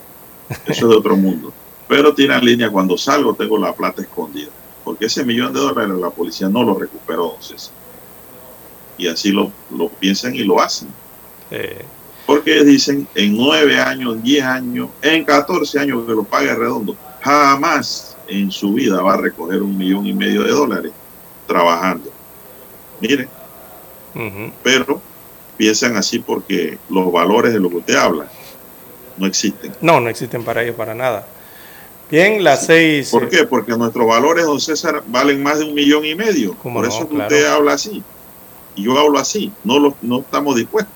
eso 0.67 0.85
es 0.85 0.89
de 0.89 0.95
otro 0.95 1.15
mundo. 1.15 1.51
Pero 1.87 2.13
tiran 2.13 2.43
línea 2.43 2.69
cuando 2.69 2.97
salgo, 2.97 3.33
tengo 3.33 3.57
la 3.57 3.73
plata 3.73 4.01
escondida. 4.01 4.49
Porque 4.83 5.05
ese 5.05 5.23
millón 5.23 5.53
de 5.53 5.59
dólares 5.59 5.95
la 5.95 6.09
policía 6.09 6.49
no 6.49 6.63
lo 6.63 6.73
recuperó, 6.73 7.33
entonces. 7.33 7.71
Y 8.97 9.07
así 9.07 9.31
lo, 9.31 9.51
lo 9.71 9.89
piensan 9.89 10.35
y 10.35 10.43
lo 10.43 10.61
hacen. 10.61 10.89
Eh. 11.51 11.85
Porque 12.25 12.63
dicen 12.63 13.07
en 13.15 13.37
nueve 13.37 13.79
años, 13.79 14.21
diez 14.21 14.43
años, 14.43 14.89
en 15.01 15.23
14 15.23 15.79
años 15.79 16.05
que 16.05 16.11
lo 16.11 16.23
pague 16.23 16.53
redondo, 16.53 16.95
jamás 17.21 18.17
en 18.27 18.51
su 18.51 18.73
vida 18.73 19.01
va 19.01 19.13
a 19.13 19.17
recoger 19.17 19.61
un 19.61 19.77
millón 19.77 20.05
y 20.05 20.13
medio 20.13 20.43
de 20.43 20.51
dólares 20.51 20.91
trabajando. 21.47 22.11
Miren, 22.99 23.29
pero 24.63 25.01
piensan 25.55 25.95
así 25.95 26.19
porque 26.19 26.77
los 26.89 27.11
valores 27.11 27.53
de 27.53 27.59
lo 27.59 27.69
que 27.69 27.77
usted 27.77 27.95
habla 27.95 28.29
no 29.17 29.25
existen. 29.25 29.73
No, 29.81 29.99
no 29.99 30.09
existen 30.09 30.43
para 30.43 30.63
ellos 30.63 30.75
para 30.75 30.93
nada. 30.93 31.27
Bien, 32.09 32.43
las 32.43 32.65
seis. 32.65 33.09
¿Por 33.09 33.27
qué? 33.29 33.43
Porque 33.43 33.75
nuestros 33.75 34.07
valores, 34.07 34.45
don 34.45 34.61
César, 34.61 35.03
valen 35.07 35.43
más 35.43 35.59
de 35.59 35.65
un 35.65 35.73
millón 35.73 36.05
y 36.05 36.15
medio. 36.15 36.53
Por 36.55 36.85
eso 36.85 37.07
que 37.07 37.15
usted 37.15 37.45
habla 37.45 37.73
así. 37.73 38.01
Y 38.75 38.83
yo 38.83 38.97
hablo 38.97 39.19
así. 39.19 39.51
No, 39.63 39.79
lo, 39.79 39.95
no 40.01 40.19
estamos 40.19 40.55
dispuestos. 40.55 40.93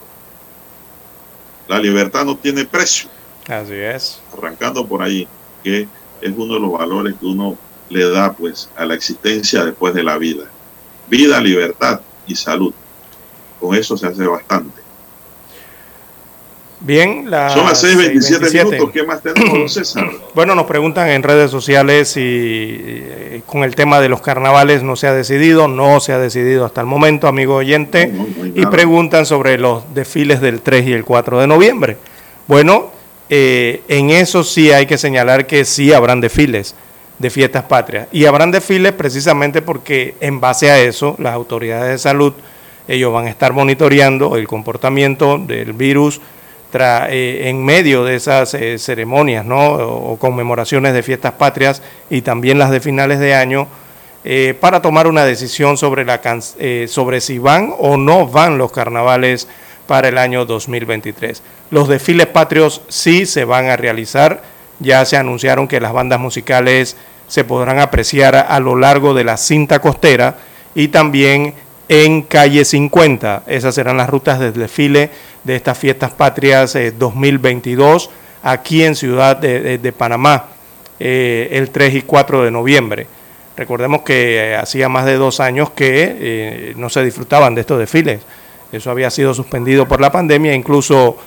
La 1.68 1.80
libertad 1.80 2.24
no 2.26 2.38
tiene 2.38 2.66
precio. 2.66 3.09
Así 3.47 3.74
es. 3.74 4.22
Arrancando 4.38 4.86
por 4.86 5.01
ahí, 5.01 5.28
que 5.64 5.88
es 6.22 6.34
uno 6.36 6.53
de 6.53 6.59
los 6.59 6.72
valores 6.72 7.16
que 7.20 7.26
uno 7.26 7.57
le 7.89 8.09
da 8.09 8.32
pues 8.34 8.70
a 8.78 8.86
la 8.86 8.93
existencia 8.93 9.66
después 9.66 9.93
de 9.93 10.03
la 10.03 10.18
vida. 10.18 10.45
Vida, 11.09 11.41
libertad 11.41 12.01
y 12.26 12.36
salud. 12.36 12.74
Con 13.59 13.76
eso 13.76 13.97
se 13.97 14.07
hace 14.07 14.26
bastante. 14.26 14.80
Bien, 16.84 17.29
la 17.29 17.51
son 17.51 17.65
las 17.65 17.84
6:27 17.84 18.65
minutos. 18.65 18.91
¿Qué 18.91 19.03
más 19.03 19.21
tenemos, 19.21 19.73
César? 19.73 20.09
Bueno, 20.34 20.55
nos 20.55 20.65
preguntan 20.65 21.09
en 21.09 21.21
redes 21.21 21.51
sociales 21.51 22.09
si 22.09 22.21
eh, 22.23 23.41
con 23.45 23.63
el 23.63 23.75
tema 23.75 23.99
de 23.99 24.09
los 24.09 24.21
carnavales 24.21 24.82
no 24.82 24.95
se 24.95 25.07
ha 25.07 25.13
decidido. 25.13 25.67
No 25.67 25.99
se 25.99 26.13
ha 26.13 26.17
decidido 26.17 26.65
hasta 26.65 26.82
el 26.82 26.88
momento, 26.88 27.27
amigo 27.27 27.55
oyente. 27.55 28.11
y 28.55 28.65
preguntan 28.65 29.25
sobre 29.25 29.57
los 29.57 29.93
desfiles 29.93 30.41
del 30.41 30.61
3 30.61 30.88
y 30.88 30.93
el 30.93 31.05
4 31.05 31.39
de 31.39 31.47
noviembre. 31.47 31.97
Bueno, 32.47 32.91
eh, 33.29 33.82
en 33.88 34.09
eso 34.09 34.43
sí 34.43 34.71
hay 34.71 34.88
que 34.88 34.97
señalar 34.97 35.45
que 35.45 35.65
sí 35.65 35.93
habrán 35.93 36.19
desfiles 36.19 36.73
de 37.19 37.29
fiestas 37.29 37.63
patrias. 37.65 38.07
Y 38.11 38.25
habrán 38.25 38.49
desfiles 38.49 38.93
precisamente 38.93 39.61
porque 39.61 40.15
en 40.19 40.41
base 40.41 40.71
a 40.71 40.79
eso 40.79 41.15
las 41.19 41.34
autoridades 41.34 41.91
de 41.91 41.97
salud, 41.99 42.34
ellos 42.88 43.13
van 43.13 43.27
a 43.27 43.29
estar 43.29 43.53
monitoreando 43.53 44.36
el 44.36 44.47
comportamiento 44.47 45.38
del 45.38 45.73
virus 45.73 46.19
eh, 46.74 47.49
en 47.49 47.63
medio 47.63 48.03
de 48.03 48.15
esas 48.15 48.53
eh, 48.53 48.78
ceremonias 48.80 49.45
¿no? 49.45 49.74
o, 49.74 50.17
conmemoraciones 50.17 50.93
de 50.93 51.03
fiestas 51.03 51.34
patrias 51.34 51.82
y 52.09 52.22
también 52.22 52.59
las 52.59 52.72
de 52.72 52.80
finales 52.80 53.19
de 53.19 53.36
año, 53.36 53.67
eh, 54.24 54.55
para 54.59 54.82
tomar 54.82 55.07
una 55.07 55.26
decisión 55.26 55.78
sobre, 55.78 56.05
la 56.05 56.22
sobre 56.88 57.22
si 57.22 57.39
van 57.39 57.74
o 57.78 57.97
no 57.97 58.28
van 58.28 58.57
los 58.57 58.72
carnavales 58.72 59.47
para 59.88 60.07
el 60.07 60.17
año 60.17 60.45
2023. 60.45 61.41
Los 61.72 61.88
desfiles 61.88 62.28
patrios 62.28 62.82
sí 62.88 63.26
se 63.26 63.45
van 63.45 63.69
a 63.69 63.78
realizar, 63.78 64.43
ya 64.80 65.03
se 65.05 65.17
anunciaron 65.17 65.67
que 65.67 65.82
las 65.82 65.91
bandas 65.91 66.19
musicales 66.19 66.95
se 67.28 67.43
podrán 67.43 67.80
apreciar 67.80 68.36
a 68.36 68.59
lo 68.59 68.76
largo 68.76 69.13
de 69.13 69.24
la 69.24 69.38
cinta 69.38 69.80
costera 69.80 70.38
y 70.76 70.89
también 70.89 71.55
en 71.92 72.22
calle 72.22 72.64
50. 72.64 73.44
Esas 73.48 73.76
serán 73.76 73.98
las 73.98 74.10
rutas 74.10 74.39
del 74.39 74.54
desfile 74.54 75.10
de 75.44 75.58
estas 75.58 75.78
fiestas 75.78 76.12
patrias 76.12 76.78
2022 76.98 78.06
eh, 78.06 78.10
aquí 78.44 78.82
en 78.84 78.96
Ciudad 78.96 79.36
de, 79.36 79.94
Panamá 79.98 80.46
eh, 81.02 81.50
el 81.52 81.70
3 81.70 81.96
y 81.96 82.02
4 82.04 82.44
de 82.44 82.52
noviembre. 82.52 83.08
Recordemos 83.58 84.04
que 84.04 84.38
eh, 84.38 84.56
hacía 84.56 84.88
más 84.88 85.06
de 85.06 85.16
dos 85.16 85.42
años 85.42 85.72
que 85.72 86.74
no 86.78 86.89
se 86.89 87.04
disfrutaban 87.04 87.56
de 87.56 87.62
estos 87.62 87.78
desfiles. 87.78 88.22
Eso 88.72 88.89
había 88.89 89.10
sido 89.10 89.34
suspendido 89.34 89.86
por 89.86 90.00
la 90.00 90.14
pandemia, 90.14 90.54
incluso 90.54 91.18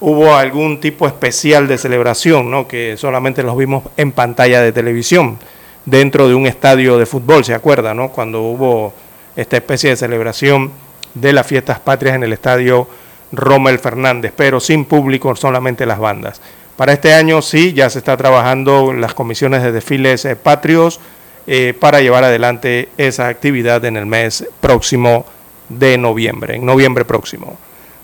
hubo 0.00 0.34
algún 0.34 0.80
tipo 0.80 1.06
especial 1.06 1.68
de 1.68 1.76
celebración, 1.76 2.50
¿no? 2.50 2.66
que 2.66 2.96
solamente 2.96 3.42
los 3.42 3.54
vimos 3.54 3.84
en 3.98 4.12
pantalla 4.12 4.62
de 4.62 4.72
televisión, 4.72 5.38
dentro 5.84 6.26
de 6.26 6.34
un 6.34 6.46
estadio 6.46 6.96
de 6.96 7.04
fútbol, 7.04 7.44
¿se 7.44 7.52
acuerda? 7.52 7.92
¿no? 7.92 8.08
Cuando 8.08 8.40
hubo 8.40 8.94
esta 9.36 9.56
especie 9.56 9.90
de 9.90 9.96
celebración 9.96 10.72
de 11.14 11.32
las 11.32 11.46
fiestas 11.46 11.78
patrias 11.80 12.16
en 12.16 12.22
el 12.22 12.32
estadio 12.32 12.88
Rommel 13.32 13.78
Fernández, 13.78 14.32
pero 14.36 14.60
sin 14.60 14.84
público, 14.84 15.34
solamente 15.36 15.86
las 15.86 15.98
bandas. 15.98 16.40
Para 16.76 16.92
este 16.92 17.14
año 17.14 17.40
sí, 17.42 17.72
ya 17.72 17.88
se 17.88 17.98
está 17.98 18.16
trabajando 18.16 18.92
las 18.92 19.14
comisiones 19.14 19.62
de 19.62 19.72
desfiles 19.72 20.24
eh, 20.24 20.36
patrios 20.36 21.00
eh, 21.46 21.74
para 21.78 22.00
llevar 22.00 22.24
adelante 22.24 22.88
esa 22.98 23.28
actividad 23.28 23.84
en 23.84 23.96
el 23.96 24.04
mes 24.04 24.46
próximo 24.60 25.24
de 25.68 25.96
noviembre, 25.96 26.56
en 26.56 26.66
noviembre 26.66 27.04
próximo. 27.04 27.56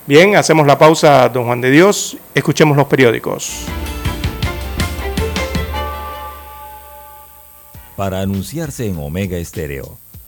Bien, 0.07 0.37
hacemos 0.37 0.66
la 0.66 0.78
pausa, 0.78 1.28
don 1.28 1.45
Juan 1.45 1.61
de 1.61 1.70
Dios, 1.70 2.16
escuchemos 2.35 2.76
los 2.76 2.87
periódicos. 2.87 3.66
Para 7.95 8.20
anunciarse 8.20 8.87
en 8.87 8.97
Omega 8.99 9.37
Estéreo, 9.37 9.99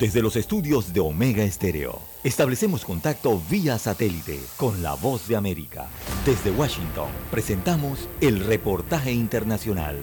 Desde 0.00 0.22
los 0.22 0.34
estudios 0.36 0.94
de 0.94 1.00
Omega 1.00 1.42
Estéreo, 1.42 2.00
establecemos 2.24 2.86
contacto 2.86 3.38
vía 3.50 3.78
satélite 3.78 4.40
con 4.56 4.82
la 4.82 4.94
voz 4.94 5.28
de 5.28 5.36
América. 5.36 5.88
Desde 6.24 6.50
Washington, 6.50 7.10
presentamos 7.30 8.08
el 8.22 8.42
reportaje 8.42 9.12
internacional. 9.12 9.98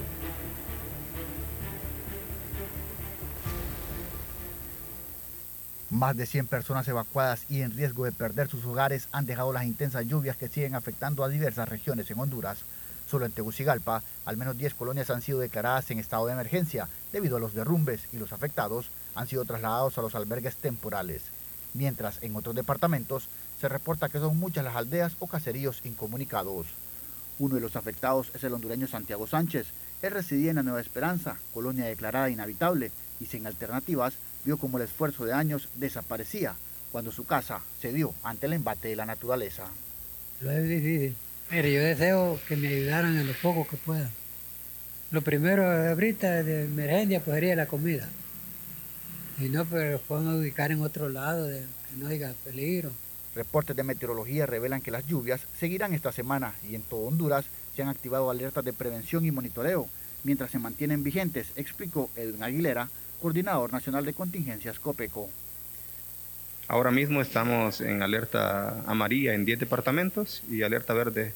Más 5.89 6.15
de 6.15 6.27
100 6.27 6.45
personas 6.45 6.87
evacuadas 6.87 7.45
y 7.49 7.61
en 7.61 7.71
riesgo 7.71 8.05
de 8.05 8.11
perder 8.11 8.49
sus 8.49 8.63
hogares 8.65 9.07
han 9.11 9.25
dejado 9.25 9.51
las 9.51 9.65
intensas 9.65 10.05
lluvias 10.05 10.37
que 10.37 10.47
siguen 10.47 10.75
afectando 10.75 11.23
a 11.23 11.29
diversas 11.29 11.67
regiones 11.67 12.11
en 12.11 12.19
Honduras 12.19 12.59
Solo 13.09 13.25
en 13.25 13.31
Tegucigalpa, 13.31 14.03
al 14.25 14.37
menos 14.37 14.57
10 14.57 14.73
colonias 14.73 15.09
han 15.09 15.21
sido 15.21 15.39
declaradas 15.39 15.89
en 15.91 15.99
estado 15.99 16.25
de 16.25 16.33
emergencia 16.33 16.89
debido 17.11 17.37
a 17.37 17.39
los 17.39 17.53
derrumbes 17.53 18.01
y 18.11 18.17
los 18.17 18.33
afectados 18.33 18.89
han 19.15 19.27
sido 19.27 19.45
trasladados 19.45 19.97
a 19.97 20.01
los 20.01 20.13
albergues 20.15 20.57
temporales. 20.57 21.23
Mientras 21.73 22.21
en 22.21 22.35
otros 22.35 22.55
departamentos 22.55 23.29
se 23.61 23.69
reporta 23.69 24.09
que 24.09 24.19
son 24.19 24.37
muchas 24.37 24.63
las 24.63 24.75
aldeas 24.75 25.13
o 25.19 25.27
caseríos 25.27 25.81
incomunicados. 25.85 26.67
Uno 27.39 27.55
de 27.55 27.61
los 27.61 27.75
afectados 27.75 28.31
es 28.33 28.43
el 28.43 28.53
hondureño 28.53 28.87
Santiago 28.87 29.27
Sánchez. 29.27 29.67
Él 30.01 30.11
residía 30.11 30.49
en 30.49 30.57
la 30.57 30.63
Nueva 30.63 30.81
Esperanza, 30.81 31.37
colonia 31.53 31.85
declarada 31.85 32.29
inhabitable, 32.29 32.91
y 33.19 33.25
sin 33.25 33.47
alternativas 33.47 34.15
vio 34.43 34.57
como 34.57 34.77
el 34.77 34.83
esfuerzo 34.83 35.25
de 35.25 35.33
años 35.33 35.69
desaparecía 35.75 36.55
cuando 36.91 37.11
su 37.11 37.25
casa 37.25 37.61
cedió 37.79 38.13
ante 38.23 38.45
el 38.45 38.53
embate 38.53 38.89
de 38.89 38.95
la 38.95 39.05
naturaleza. 39.05 39.65
Lo 40.41 40.51
es 40.51 40.67
difícil, 40.67 41.15
pero 41.49 41.67
yo 41.67 41.81
deseo 41.81 42.39
que 42.47 42.55
me 42.55 42.67
ayudaran 42.67 43.17
en 43.17 43.27
lo 43.27 43.33
poco 43.33 43.67
que 43.67 43.77
puedan. 43.77 44.09
Lo 45.11 45.21
primero 45.21 45.65
ahorita 45.65 46.43
de 46.43 46.65
emergencia 46.65 47.21
pues 47.21 47.35
sería 47.35 47.55
la 47.55 47.67
comida. 47.67 48.07
Y 49.39 49.49
no, 49.49 49.65
pero 49.65 49.91
los 49.91 50.01
pueden 50.01 50.27
ubicar 50.27 50.71
en 50.71 50.81
otro 50.81 51.09
lado, 51.09 51.45
de, 51.45 51.59
que 51.59 51.97
no 51.97 52.07
haya 52.07 52.33
peligro. 52.43 52.91
Reportes 53.35 53.75
de 53.75 53.83
meteorología 53.83 54.45
revelan 54.45 54.81
que 54.81 54.91
las 54.91 55.05
lluvias 55.05 55.41
seguirán 55.59 55.93
esta 55.93 56.11
semana 56.11 56.55
y 56.67 56.75
en 56.75 56.81
todo 56.81 57.01
Honduras 57.01 57.45
se 57.75 57.83
han 57.83 57.89
activado 57.89 58.31
alertas 58.31 58.65
de 58.65 58.73
prevención 58.73 59.25
y 59.25 59.31
monitoreo 59.31 59.87
mientras 60.23 60.51
se 60.51 60.59
mantienen 60.59 61.03
vigentes, 61.03 61.47
explicó 61.55 62.09
Edwin 62.15 62.43
Aguilera, 62.43 62.89
coordinador 63.21 63.71
nacional 63.71 64.03
de 64.05 64.13
contingencias 64.13 64.79
COPECO. 64.79 65.29
Ahora 66.67 66.91
mismo 66.91 67.21
estamos 67.21 67.79
en 67.79 68.01
alerta 68.01 68.83
amarilla 68.87 69.33
en 69.33 69.45
10 69.45 69.59
departamentos 69.59 70.43
y 70.49 70.63
alerta 70.63 70.93
verde 70.93 71.33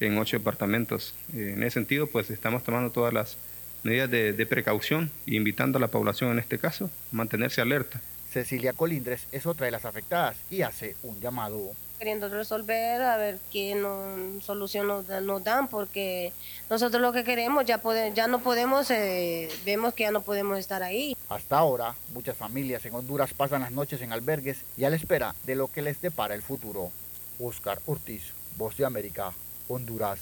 en 0.00 0.18
8 0.18 0.38
departamentos. 0.38 1.14
En 1.32 1.62
ese 1.62 1.74
sentido, 1.74 2.08
pues 2.08 2.30
estamos 2.30 2.64
tomando 2.64 2.90
todas 2.90 3.14
las 3.14 3.36
medidas 3.84 4.10
de, 4.10 4.32
de 4.32 4.46
precaución 4.46 5.10
e 5.26 5.36
invitando 5.36 5.78
a 5.78 5.80
la 5.80 5.88
población 5.88 6.32
en 6.32 6.40
este 6.40 6.58
caso 6.58 6.86
a 6.86 7.16
mantenerse 7.16 7.60
alerta. 7.60 8.00
Cecilia 8.32 8.72
Colindres 8.72 9.26
es 9.30 9.44
otra 9.46 9.66
de 9.66 9.72
las 9.72 9.84
afectadas 9.84 10.36
y 10.50 10.62
hace 10.62 10.96
un 11.02 11.20
llamado. 11.20 11.72
Queriendo 11.98 12.28
resolver, 12.28 13.00
a 13.02 13.16
ver 13.16 13.38
qué 13.52 13.74
no, 13.74 14.40
solución 14.40 14.88
nos, 14.88 15.06
nos, 15.08 15.44
dan, 15.44 15.68
porque 15.68 16.32
nosotros 16.68 17.00
lo 17.00 17.12
que 17.12 17.22
queremos 17.22 17.64
ya, 17.64 17.78
pode, 17.78 18.12
ya 18.14 18.26
no 18.26 18.40
podemos, 18.40 18.90
eh, 18.90 19.48
vemos 19.64 19.94
que 19.94 20.04
ya 20.04 20.10
no 20.10 20.22
podemos 20.22 20.58
estar 20.58 20.82
ahí. 20.82 21.16
Hasta 21.28 21.58
ahora, 21.58 21.94
muchas 22.12 22.36
familias 22.36 22.84
en 22.86 22.94
Honduras 22.94 23.34
pasan 23.34 23.60
las 23.60 23.70
noches 23.70 24.00
en 24.00 24.12
albergues 24.12 24.64
y 24.76 24.84
a 24.84 24.90
la 24.90 24.96
espera 24.96 25.34
de 25.44 25.54
lo 25.54 25.68
que 25.68 25.82
les 25.82 26.00
depara 26.00 26.34
el 26.34 26.42
futuro. 26.42 26.90
Oscar 27.38 27.80
Ortiz, 27.86 28.32
Voz 28.56 28.76
de 28.76 28.86
América, 28.86 29.32
Honduras. 29.68 30.18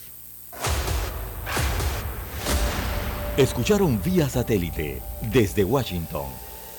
Escucharon 3.37 4.03
vía 4.03 4.29
satélite 4.29 5.01
desde 5.33 5.65
Washington 5.65 6.50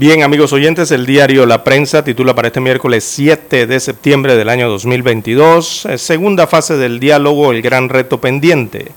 Bien, 0.00 0.22
amigos 0.22 0.54
oyentes, 0.54 0.92
el 0.92 1.04
diario 1.04 1.44
La 1.44 1.62
Prensa 1.62 2.02
titula 2.02 2.34
para 2.34 2.48
este 2.48 2.58
miércoles 2.58 3.04
7 3.04 3.66
de 3.66 3.80
septiembre 3.80 4.34
del 4.34 4.48
año 4.48 4.66
2022, 4.70 5.84
eh, 5.84 5.98
segunda 5.98 6.46
fase 6.46 6.78
del 6.78 6.98
diálogo, 6.98 7.52
el 7.52 7.60
gran 7.60 7.90
reto 7.90 8.18
pendiente. 8.18 8.92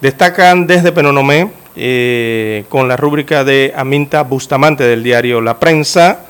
Destacan 0.00 0.66
desde 0.66 0.90
Penonomé, 0.90 1.52
eh, 1.76 2.64
con 2.68 2.88
la 2.88 2.96
rúbrica 2.96 3.44
de 3.44 3.72
Aminta 3.76 4.22
Bustamante 4.24 4.82
del 4.82 5.04
diario 5.04 5.40
La 5.40 5.60
Prensa, 5.60 6.24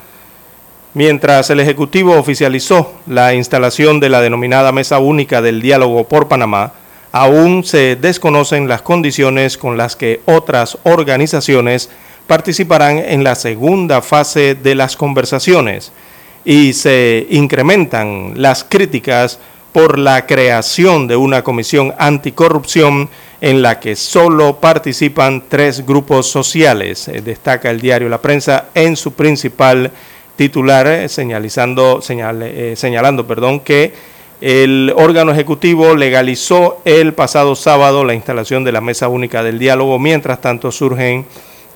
mientras 0.93 1.49
el 1.49 1.59
Ejecutivo 1.59 2.15
oficializó 2.15 2.93
la 3.07 3.33
instalación 3.33 3.99
de 3.99 4.09
la 4.09 4.21
denominada 4.21 4.71
Mesa 4.71 4.99
Única 4.99 5.41
del 5.41 5.63
Diálogo 5.63 6.03
por 6.03 6.27
Panamá, 6.27 6.73
aún 7.11 7.63
se 7.63 7.95
desconocen 7.95 8.67
las 8.67 8.83
condiciones 8.83 9.57
con 9.57 9.77
las 9.77 9.95
que 9.95 10.21
otras 10.25 10.77
organizaciones 10.83 11.89
participarán 12.27 12.97
en 12.97 13.23
la 13.23 13.35
segunda 13.35 14.01
fase 14.01 14.55
de 14.55 14.75
las 14.75 14.95
conversaciones 14.95 15.91
y 16.45 16.73
se 16.73 17.27
incrementan 17.29 18.33
las 18.35 18.63
críticas 18.63 19.39
por 19.71 19.97
la 19.97 20.25
creación 20.27 21.07
de 21.07 21.15
una 21.15 21.43
comisión 21.43 21.93
anticorrupción 21.97 23.09
en 23.41 23.61
la 23.61 23.79
que 23.79 23.95
solo 23.95 24.57
participan 24.61 25.43
tres 25.49 25.85
grupos 25.85 26.29
sociales, 26.29 27.07
eh, 27.07 27.21
destaca 27.21 27.69
el 27.71 27.81
diario 27.81 28.07
La 28.07 28.21
Prensa 28.21 28.67
en 28.73 28.95
su 28.95 29.13
principal 29.13 29.91
titular, 30.35 30.87
eh, 30.87 31.09
señalizando, 31.09 32.01
señal, 32.01 32.41
eh, 32.43 32.75
señalando 32.77 33.27
perdón, 33.27 33.59
que 33.59 33.93
el 34.39 34.93
órgano 34.95 35.31
ejecutivo 35.31 35.95
legalizó 35.95 36.81
el 36.85 37.13
pasado 37.13 37.55
sábado 37.55 38.05
la 38.05 38.13
instalación 38.13 38.63
de 38.63 38.71
la 38.71 38.81
Mesa 38.81 39.07
Única 39.07 39.41
del 39.43 39.59
Diálogo, 39.59 39.99
mientras 39.99 40.39
tanto 40.39 40.71
surgen 40.71 41.25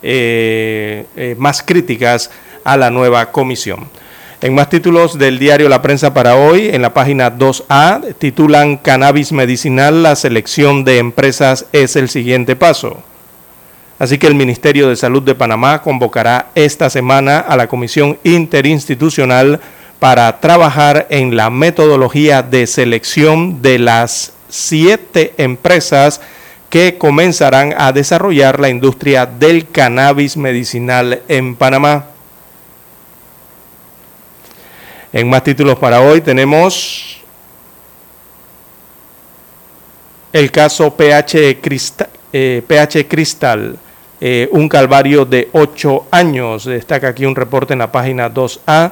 eh, 0.01 1.05
eh, 1.15 1.35
más 1.37 1.61
críticas 1.61 2.31
a 2.63 2.77
la 2.77 2.89
nueva 2.89 3.31
comisión. 3.31 3.89
En 4.39 4.53
más 4.53 4.69
títulos 4.69 5.17
del 5.17 5.39
diario 5.39 5.67
La 5.67 5.81
Prensa 5.81 6.13
para 6.13 6.35
hoy, 6.35 6.69
en 6.69 6.83
la 6.83 6.93
página 6.93 7.35
2A, 7.35 8.13
titulan 8.19 8.77
Cannabis 8.77 9.31
medicinal, 9.31 10.03
la 10.03 10.15
selección 10.15 10.83
de 10.83 10.99
empresas 10.99 11.65
es 11.71 11.95
el 11.95 12.07
siguiente 12.07 12.55
paso. 12.55 13.01
Así 13.99 14.19
que 14.19 14.27
el 14.27 14.35
Ministerio 14.35 14.89
de 14.89 14.95
Salud 14.95 15.23
de 15.23 15.33
Panamá 15.33 15.81
convocará 15.81 16.49
esta 16.53 16.89
semana 16.89 17.39
a 17.39 17.57
la 17.57 17.67
Comisión 17.67 18.19
Interinstitucional 18.23 19.59
para 19.97 20.39
trabajar 20.39 21.07
en 21.09 21.35
la 21.35 21.49
metodología 21.49 22.43
de 22.43 22.67
selección 22.67 23.63
de 23.63 23.79
las 23.79 24.33
siete 24.49 25.33
empresas 25.37 26.21
que 26.69 26.97
comenzarán 26.97 27.73
a 27.77 27.91
desarrollar 27.91 28.59
la 28.59 28.69
industria 28.69 29.25
del 29.25 29.69
cannabis 29.69 30.35
medicinal 30.37 31.21
en 31.27 31.55
Panamá. 31.55 32.07
En 35.13 35.29
más 35.29 35.43
títulos 35.43 35.79
para 35.79 36.01
hoy 36.01 36.21
tenemos 36.21 37.21
el 40.33 40.51
caso 40.51 40.95
PH 40.95 41.61
Cristal, 41.61 42.09
eh, 42.33 42.61
PH 42.67 43.07
eh, 44.19 44.49
un 44.51 44.67
calvario 44.67 45.25
de 45.25 45.49
ocho 45.53 46.07
años. 46.11 46.65
Destaca 46.65 47.07
aquí 47.07 47.25
un 47.25 47.35
reporte 47.35 47.73
en 47.73 47.79
la 47.79 47.91
página 47.91 48.31
2A. 48.31 48.91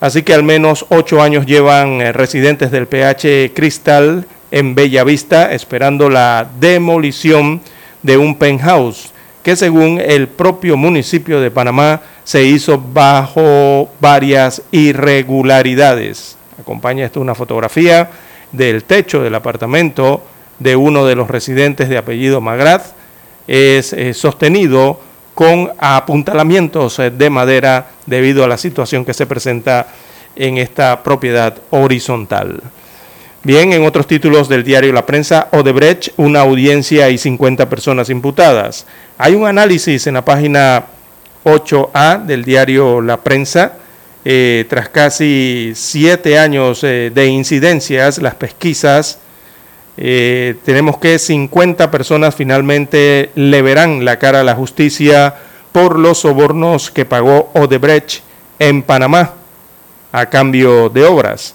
Así 0.00 0.22
que 0.22 0.34
al 0.34 0.42
menos 0.42 0.84
ocho 0.88 1.22
años 1.22 1.46
llevan 1.46 2.00
eh, 2.00 2.12
residentes 2.12 2.70
del 2.70 2.86
PH 2.86 3.54
Cristal 3.54 4.26
en 4.50 4.74
Bellavista 4.74 5.52
esperando 5.52 6.08
la 6.08 6.48
demolición 6.58 7.60
de 8.02 8.16
un 8.16 8.36
penthouse 8.36 9.12
que 9.42 9.54
según 9.54 10.00
el 10.00 10.26
propio 10.26 10.76
municipio 10.76 11.40
de 11.40 11.52
Panamá 11.52 12.00
se 12.24 12.42
hizo 12.42 12.78
bajo 12.80 13.88
varias 14.00 14.60
irregularidades. 14.72 16.36
Acompaña 16.60 17.06
esto 17.06 17.20
una 17.20 17.36
fotografía 17.36 18.10
del 18.50 18.82
techo 18.82 19.22
del 19.22 19.36
apartamento 19.36 20.22
de 20.58 20.74
uno 20.74 21.06
de 21.06 21.14
los 21.14 21.28
residentes 21.28 21.88
de 21.88 21.98
apellido 21.98 22.40
Magrat. 22.40 22.86
Es 23.46 23.92
eh, 23.92 24.14
sostenido 24.14 25.00
con 25.34 25.70
apuntalamientos 25.78 26.96
de 26.96 27.30
madera 27.30 27.86
debido 28.06 28.42
a 28.42 28.48
la 28.48 28.58
situación 28.58 29.04
que 29.04 29.14
se 29.14 29.26
presenta 29.26 29.86
en 30.34 30.58
esta 30.58 31.04
propiedad 31.04 31.54
horizontal. 31.70 32.62
Bien, 33.46 33.72
en 33.72 33.84
otros 33.84 34.08
títulos 34.08 34.48
del 34.48 34.64
diario 34.64 34.92
La 34.92 35.06
Prensa, 35.06 35.46
Odebrecht, 35.52 36.08
una 36.16 36.40
audiencia 36.40 37.10
y 37.10 37.16
50 37.16 37.68
personas 37.68 38.10
imputadas. 38.10 38.86
Hay 39.18 39.36
un 39.36 39.46
análisis 39.46 40.08
en 40.08 40.14
la 40.14 40.24
página 40.24 40.86
8A 41.44 42.24
del 42.24 42.44
diario 42.44 43.00
La 43.00 43.18
Prensa. 43.18 43.74
Eh, 44.24 44.66
tras 44.68 44.88
casi 44.88 45.74
siete 45.76 46.40
años 46.40 46.82
eh, 46.82 47.12
de 47.14 47.26
incidencias, 47.28 48.18
las 48.18 48.34
pesquisas, 48.34 49.20
eh, 49.96 50.56
tenemos 50.64 50.98
que 50.98 51.16
50 51.16 51.88
personas 51.88 52.34
finalmente 52.34 53.30
le 53.36 53.62
verán 53.62 54.04
la 54.04 54.18
cara 54.18 54.40
a 54.40 54.44
la 54.44 54.56
justicia 54.56 55.36
por 55.70 56.00
los 56.00 56.18
sobornos 56.18 56.90
que 56.90 57.04
pagó 57.04 57.52
Odebrecht 57.54 58.22
en 58.58 58.82
Panamá 58.82 59.34
a 60.10 60.26
cambio 60.26 60.88
de 60.88 61.04
obras. 61.04 61.54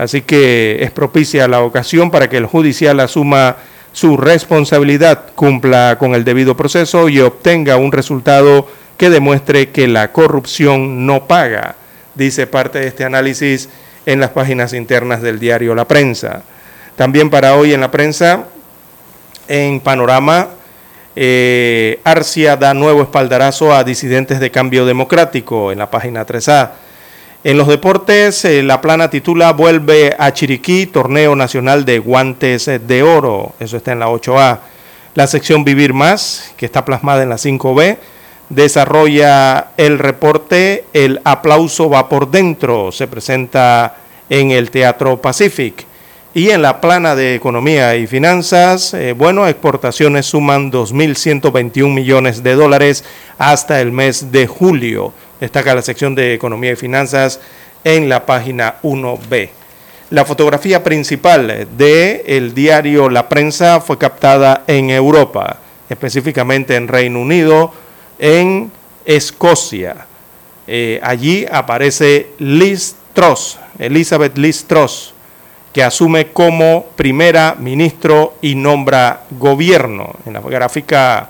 Así 0.00 0.22
que 0.22 0.78
es 0.80 0.90
propicia 0.92 1.46
la 1.46 1.60
ocasión 1.60 2.10
para 2.10 2.30
que 2.30 2.38
el 2.38 2.46
judicial 2.46 3.00
asuma 3.00 3.56
su 3.92 4.16
responsabilidad, 4.16 5.26
cumpla 5.34 5.98
con 5.98 6.14
el 6.14 6.24
debido 6.24 6.56
proceso 6.56 7.10
y 7.10 7.20
obtenga 7.20 7.76
un 7.76 7.92
resultado 7.92 8.66
que 8.96 9.10
demuestre 9.10 9.68
que 9.68 9.88
la 9.88 10.10
corrupción 10.10 11.04
no 11.04 11.26
paga, 11.26 11.76
dice 12.14 12.46
parte 12.46 12.78
de 12.78 12.86
este 12.86 13.04
análisis 13.04 13.68
en 14.06 14.20
las 14.20 14.30
páginas 14.30 14.72
internas 14.72 15.20
del 15.20 15.38
diario 15.38 15.74
La 15.74 15.86
Prensa. 15.86 16.44
También 16.96 17.28
para 17.28 17.56
hoy 17.56 17.74
en 17.74 17.82
la 17.82 17.90
prensa, 17.90 18.46
en 19.48 19.80
Panorama, 19.80 20.48
eh, 21.14 22.00
Arcia 22.04 22.56
da 22.56 22.72
nuevo 22.72 23.02
espaldarazo 23.02 23.74
a 23.74 23.84
disidentes 23.84 24.40
de 24.40 24.50
cambio 24.50 24.86
democrático 24.86 25.72
en 25.72 25.78
la 25.78 25.90
página 25.90 26.24
3A. 26.24 26.70
En 27.42 27.56
los 27.56 27.68
deportes, 27.68 28.44
eh, 28.44 28.62
la 28.62 28.82
plana 28.82 29.08
titula 29.08 29.54
Vuelve 29.54 30.14
a 30.18 30.30
Chiriquí, 30.30 30.84
Torneo 30.84 31.34
Nacional 31.34 31.86
de 31.86 31.98
Guantes 31.98 32.66
de 32.66 33.02
Oro. 33.02 33.54
Eso 33.58 33.78
está 33.78 33.92
en 33.92 34.00
la 34.00 34.10
8A. 34.10 34.58
La 35.14 35.26
sección 35.26 35.64
Vivir 35.64 35.94
Más, 35.94 36.52
que 36.58 36.66
está 36.66 36.84
plasmada 36.84 37.22
en 37.22 37.30
la 37.30 37.38
5B, 37.38 37.96
desarrolla 38.50 39.68
el 39.78 39.98
reporte 39.98 40.84
El 40.92 41.22
aplauso 41.24 41.88
va 41.88 42.10
por 42.10 42.30
dentro. 42.30 42.92
Se 42.92 43.08
presenta 43.08 43.96
en 44.28 44.50
el 44.50 44.70
Teatro 44.70 45.16
Pacific. 45.16 45.86
Y 46.34 46.50
en 46.50 46.60
la 46.60 46.82
plana 46.82 47.16
de 47.16 47.34
economía 47.34 47.96
y 47.96 48.06
finanzas, 48.06 48.92
eh, 48.92 49.14
bueno, 49.14 49.48
exportaciones 49.48 50.26
suman 50.26 50.70
2.121 50.70 51.88
millones 51.88 52.42
de 52.42 52.54
dólares 52.54 53.02
hasta 53.38 53.80
el 53.80 53.92
mes 53.92 54.30
de 54.30 54.46
julio. 54.46 55.14
Destaca 55.40 55.74
la 55.74 55.82
sección 55.82 56.14
de 56.14 56.34
economía 56.34 56.72
y 56.72 56.76
finanzas 56.76 57.40
en 57.82 58.08
la 58.08 58.26
página 58.26 58.76
1B. 58.82 59.48
La 60.10 60.24
fotografía 60.24 60.84
principal 60.84 61.68
del 61.76 62.22
el 62.26 62.54
diario 62.54 63.08
La 63.08 63.28
Prensa 63.28 63.80
fue 63.80 63.96
captada 63.96 64.64
en 64.66 64.90
Europa, 64.90 65.58
específicamente 65.88 66.76
en 66.76 66.88
Reino 66.88 67.20
Unido, 67.20 67.72
en 68.18 68.70
Escocia. 69.04 70.06
Eh, 70.66 71.00
allí 71.02 71.46
aparece 71.50 72.30
Liz 72.38 72.94
Truss, 73.14 73.58
Elizabeth 73.78 74.36
Liz 74.36 74.64
Truss 74.66 75.14
que 75.72 75.82
asume 75.82 76.32
como 76.32 76.86
primera 76.96 77.54
ministro 77.58 78.34
y 78.42 78.54
nombra 78.54 79.22
gobierno. 79.30 80.14
En 80.26 80.32
la 80.32 80.40
gráfica, 80.40 81.28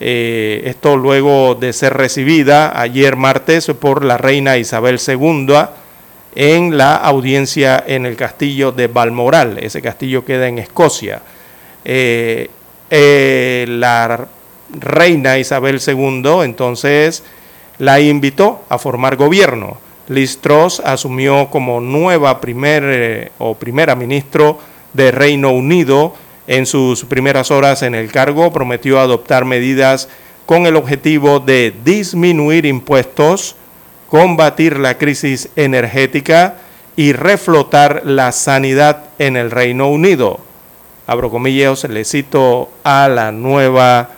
eh, 0.00 0.62
esto 0.64 0.96
luego 0.96 1.54
de 1.54 1.72
ser 1.72 1.94
recibida 1.94 2.80
ayer 2.80 3.16
martes 3.16 3.66
por 3.78 4.04
la 4.04 4.16
reina 4.16 4.56
Isabel 4.56 4.98
II 5.06 5.54
en 6.34 6.76
la 6.76 6.96
audiencia 6.96 7.82
en 7.86 8.06
el 8.06 8.16
castillo 8.16 8.72
de 8.72 8.86
Balmoral. 8.86 9.58
Ese 9.58 9.82
castillo 9.82 10.24
queda 10.24 10.48
en 10.48 10.58
Escocia. 10.58 11.22
Eh, 11.84 12.48
eh, 12.90 13.66
la 13.68 14.26
reina 14.70 15.38
Isabel 15.38 15.80
II 15.86 16.42
entonces 16.42 17.22
la 17.78 18.00
invitó 18.00 18.64
a 18.68 18.78
formar 18.78 19.16
gobierno 19.16 19.78
Liz 20.10 20.40
asumió 20.84 21.48
como 21.50 21.80
nueva 21.80 22.40
primer, 22.40 23.30
o 23.38 23.54
primera 23.54 23.94
ministro 23.94 24.58
de 24.92 25.12
Reino 25.12 25.52
Unido. 25.52 26.14
En 26.50 26.66
sus 26.66 27.04
primeras 27.04 27.52
horas 27.52 27.82
en 27.82 27.94
el 27.94 28.10
cargo 28.10 28.52
prometió 28.52 28.98
adoptar 28.98 29.44
medidas 29.44 30.08
con 30.46 30.66
el 30.66 30.74
objetivo 30.74 31.38
de 31.38 31.72
disminuir 31.84 32.66
impuestos, 32.66 33.54
combatir 34.08 34.76
la 34.76 34.98
crisis 34.98 35.48
energética 35.54 36.56
y 36.96 37.12
reflotar 37.12 38.02
la 38.04 38.32
sanidad 38.32 39.04
en 39.20 39.36
el 39.36 39.52
Reino 39.52 39.90
Unido. 39.90 40.40
Abro 41.06 41.30
comillas, 41.30 41.84
le 41.84 42.04
cito 42.04 42.72
a 42.82 43.08
la 43.08 43.30
nueva 43.30 44.10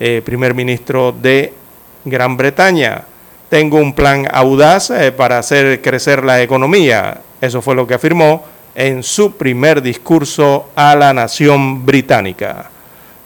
eh, 0.00 0.22
primer 0.24 0.54
ministro 0.54 1.12
de 1.12 1.52
Gran 2.04 2.36
Bretaña 2.36 3.04
tengo 3.48 3.78
un 3.78 3.92
plan 3.92 4.26
audaz 4.32 4.90
eh, 4.90 5.12
para 5.12 5.38
hacer 5.38 5.80
crecer 5.80 6.24
la 6.24 6.42
economía. 6.42 7.20
Eso 7.40 7.62
fue 7.62 7.76
lo 7.76 7.86
que 7.86 7.94
afirmó 7.94 8.42
en 8.76 9.02
su 9.02 9.36
primer 9.36 9.80
discurso 9.80 10.68
a 10.76 10.94
la 10.94 11.14
nación 11.14 11.86
británica. 11.86 12.70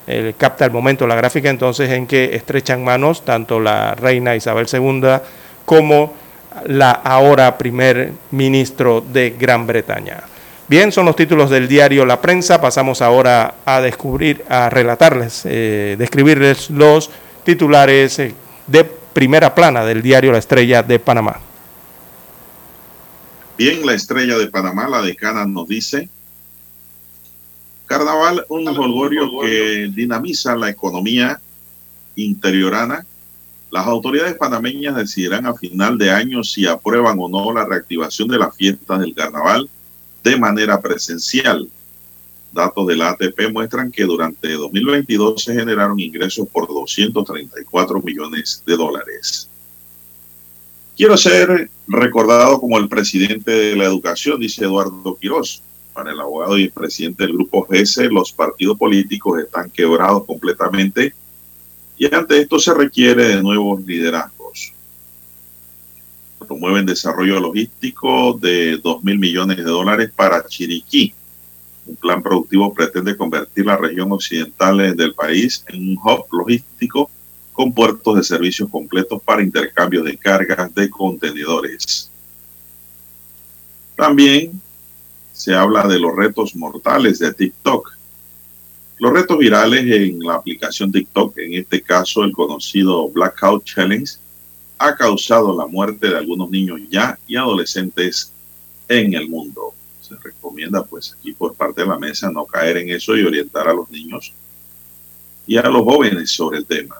Él 0.07 0.35
capta 0.39 0.65
el 0.65 0.71
momento 0.71 1.07
la 1.07 1.17
gráfica 1.17 1.51
entonces 1.51 1.91
en 1.91 2.07
que 2.07 2.37
estrechan 2.37 2.85
manos 2.85 3.25
tanto 3.25 3.59
la 3.59 3.95
reina 3.97 4.37
Isabel 4.37 4.67
II 4.73 5.03
como 5.65 6.15
la 6.67 6.93
ahora 6.93 7.59
primer 7.59 8.13
ministro 8.31 9.01
de 9.01 9.31
Gran 9.39 9.67
Bretaña. 9.67 10.23
Bien, 10.69 10.93
son 10.93 11.07
los 11.07 11.17
títulos 11.17 11.51
del 11.51 11.67
diario 11.67 12.07
La 12.07 12.21
Prensa. 12.21 12.61
Pasamos 12.61 13.03
ahora 13.03 13.55
a 13.65 13.81
descubrir, 13.81 14.45
a 14.49 14.71
relatarles, 14.71 15.43
eh, 15.45 15.97
describirles 15.99 16.71
los 16.71 17.11
titulares 17.43 18.21
eh, 18.21 18.35
de 18.69 18.85
primera 18.85 19.53
plana 19.53 19.85
del 19.85 20.01
diario 20.01 20.31
La 20.31 20.39
Estrella 20.39 20.85
de 20.85 21.01
Panamá. 21.01 21.50
Bien, 23.61 23.85
La 23.85 23.93
Estrella 23.93 24.39
de 24.39 24.47
Panamá, 24.47 24.89
la 24.89 25.03
decana 25.03 25.45
nos 25.45 25.69
dice, 25.69 26.09
Carnaval, 27.85 28.47
un 28.49 28.67
holgorio 28.67 29.29
que 29.43 29.91
dinamiza 29.95 30.57
la 30.57 30.71
economía 30.71 31.39
interiorana. 32.17 33.05
Las 33.71 33.87
autoridades 33.87 34.33
panameñas 34.39 34.97
decidirán 34.97 35.45
a 35.45 35.53
final 35.53 35.99
de 35.99 36.11
año 36.11 36.43
si 36.43 36.65
aprueban 36.65 37.19
o 37.21 37.29
no 37.29 37.53
la 37.53 37.67
reactivación 37.67 38.29
de 38.29 38.39
las 38.39 38.57
fiestas 38.57 38.99
del 39.01 39.15
carnaval 39.15 39.69
de 40.25 40.39
manera 40.39 40.81
presencial. 40.81 41.69
Datos 42.53 42.87
de 42.87 42.97
la 42.97 43.11
ATP 43.11 43.53
muestran 43.53 43.93
que 43.93 44.05
durante 44.05 44.55
2022 44.55 45.45
se 45.45 45.53
generaron 45.53 46.01
ingresos 46.01 46.49
por 46.49 46.67
234 46.67 48.01
millones 48.01 48.63
de 48.65 48.75
dólares. 48.79 49.50
Quiero 51.01 51.17
ser 51.17 51.71
recordado 51.89 52.61
como 52.61 52.77
el 52.77 52.87
presidente 52.87 53.51
de 53.51 53.75
la 53.75 53.87
educación, 53.87 54.39
dice 54.39 54.65
Eduardo 54.65 55.17
Quirós. 55.19 55.63
Para 55.95 56.13
el 56.13 56.21
abogado 56.21 56.59
y 56.59 56.69
presidente 56.69 57.23
del 57.23 57.33
grupo 57.33 57.67
GS, 57.67 58.05
los 58.11 58.33
partidos 58.33 58.77
políticos 58.77 59.41
están 59.41 59.71
quebrados 59.71 60.27
completamente 60.27 61.15
y 61.97 62.15
ante 62.15 62.43
esto 62.43 62.59
se 62.59 62.75
requiere 62.75 63.29
de 63.29 63.43
nuevos 63.43 63.83
liderazgos. 63.83 64.75
Promueven 66.47 66.85
desarrollo 66.85 67.41
logístico 67.41 68.35
de 68.39 68.77
2 68.77 69.03
mil 69.03 69.19
millones 69.19 69.57
de 69.57 69.63
dólares 69.63 70.11
para 70.15 70.47
Chiriquí 70.47 71.15
un 71.87 71.97
plan 71.97 72.23
productivo 72.23 72.75
pretende 72.75 73.17
convertir 73.17 73.65
la 73.65 73.79
región 73.79 74.13
occidental 74.13 74.95
del 74.95 75.15
país 75.15 75.65
en 75.69 75.93
un 75.93 75.97
hub 75.97 76.27
logístico 76.31 77.11
con 77.61 77.75
puertos 77.75 78.17
de 78.17 78.23
servicios 78.25 78.71
completos 78.71 79.21
para 79.23 79.43
intercambio 79.43 80.03
de 80.03 80.17
cargas 80.17 80.75
de 80.75 80.89
contenedores. 80.89 82.11
También 83.95 84.59
se 85.35 85.53
habla 85.53 85.87
de 85.87 85.99
los 85.99 86.17
retos 86.17 86.57
mortales 86.57 87.19
de 87.19 87.35
TikTok. 87.35 87.99
Los 88.99 89.13
retos 89.13 89.37
virales 89.37 89.85
en 89.85 90.21
la 90.21 90.37
aplicación 90.37 90.91
TikTok, 90.91 91.37
en 91.37 91.53
este 91.53 91.83
caso 91.83 92.25
el 92.25 92.33
conocido 92.33 93.11
Blackout 93.11 93.63
Challenge, 93.65 94.11
ha 94.79 94.97
causado 94.97 95.55
la 95.55 95.67
muerte 95.67 96.09
de 96.09 96.17
algunos 96.17 96.49
niños 96.49 96.81
ya 96.89 97.19
y 97.29 97.37
adolescentes 97.37 98.33
en 98.89 99.13
el 99.13 99.29
mundo 99.29 99.75
se 100.01 100.17
recomienda 100.17 100.83
pues 100.83 101.13
aquí 101.13 101.35
por 101.35 101.55
parte 101.55 101.83
de 101.83 101.89
la 101.89 101.99
mesa 101.99 102.31
no 102.31 102.47
caer 102.47 102.79
en 102.79 102.89
eso 102.89 103.15
y 103.19 103.23
orientar 103.23 103.69
a 103.69 103.75
los 103.75 103.91
niños 103.91 104.33
y 105.47 105.59
a 105.59 105.63
los 105.65 105.83
jóvenes 105.83 106.31
sobre 106.31 106.57
el 106.57 106.65
tema. 106.65 106.97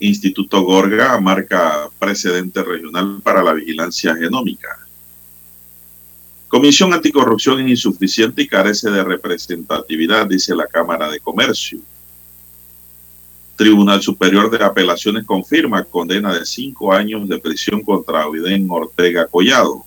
Instituto 0.00 0.62
Gorga 0.62 1.20
marca 1.20 1.88
precedente 1.98 2.62
regional 2.62 3.20
para 3.22 3.42
la 3.42 3.52
vigilancia 3.52 4.16
genómica. 4.16 4.78
Comisión 6.48 6.92
Anticorrupción 6.92 7.60
es 7.60 7.68
insuficiente 7.68 8.42
y 8.42 8.48
carece 8.48 8.90
de 8.90 9.04
representatividad, 9.04 10.26
dice 10.26 10.54
la 10.56 10.66
Cámara 10.66 11.08
de 11.10 11.20
Comercio. 11.20 11.78
Tribunal 13.56 14.00
Superior 14.00 14.50
de 14.50 14.64
Apelaciones 14.64 15.26
confirma 15.26 15.84
condena 15.84 16.32
de 16.32 16.46
cinco 16.46 16.92
años 16.92 17.28
de 17.28 17.38
prisión 17.38 17.82
contra 17.82 18.22
Avidén 18.22 18.66
Ortega 18.70 19.26
Collado. 19.26 19.84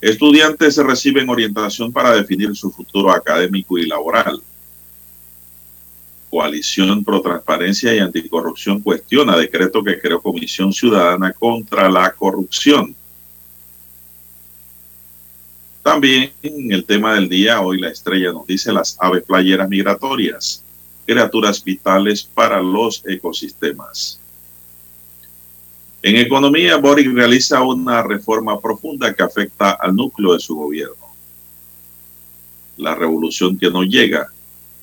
Estudiantes 0.00 0.78
reciben 0.78 1.28
orientación 1.28 1.92
para 1.92 2.12
definir 2.12 2.56
su 2.56 2.70
futuro 2.70 3.12
académico 3.12 3.76
y 3.76 3.86
laboral. 3.86 4.42
Coalición 6.34 7.04
Pro 7.04 7.22
Transparencia 7.22 7.94
y 7.94 8.00
Anticorrupción 8.00 8.80
cuestiona 8.80 9.36
decreto 9.36 9.84
que 9.84 10.00
creó 10.00 10.20
Comisión 10.20 10.72
Ciudadana 10.72 11.32
contra 11.32 11.88
la 11.88 12.10
Corrupción. 12.10 12.92
También 15.84 16.32
en 16.42 16.72
el 16.72 16.84
tema 16.84 17.14
del 17.14 17.28
día, 17.28 17.60
hoy 17.60 17.78
la 17.78 17.90
estrella 17.90 18.32
nos 18.32 18.48
dice 18.48 18.72
las 18.72 18.96
aves 18.98 19.22
playeras 19.22 19.68
migratorias, 19.68 20.64
criaturas 21.06 21.62
vitales 21.62 22.24
para 22.24 22.60
los 22.60 23.06
ecosistemas. 23.06 24.18
En 26.02 26.16
economía, 26.16 26.78
Boric 26.78 27.14
realiza 27.14 27.62
una 27.62 28.02
reforma 28.02 28.58
profunda 28.58 29.14
que 29.14 29.22
afecta 29.22 29.70
al 29.70 29.94
núcleo 29.94 30.32
de 30.32 30.40
su 30.40 30.56
gobierno. 30.56 31.14
La 32.76 32.96
revolución 32.96 33.56
que 33.56 33.70
no 33.70 33.84
llega. 33.84 34.32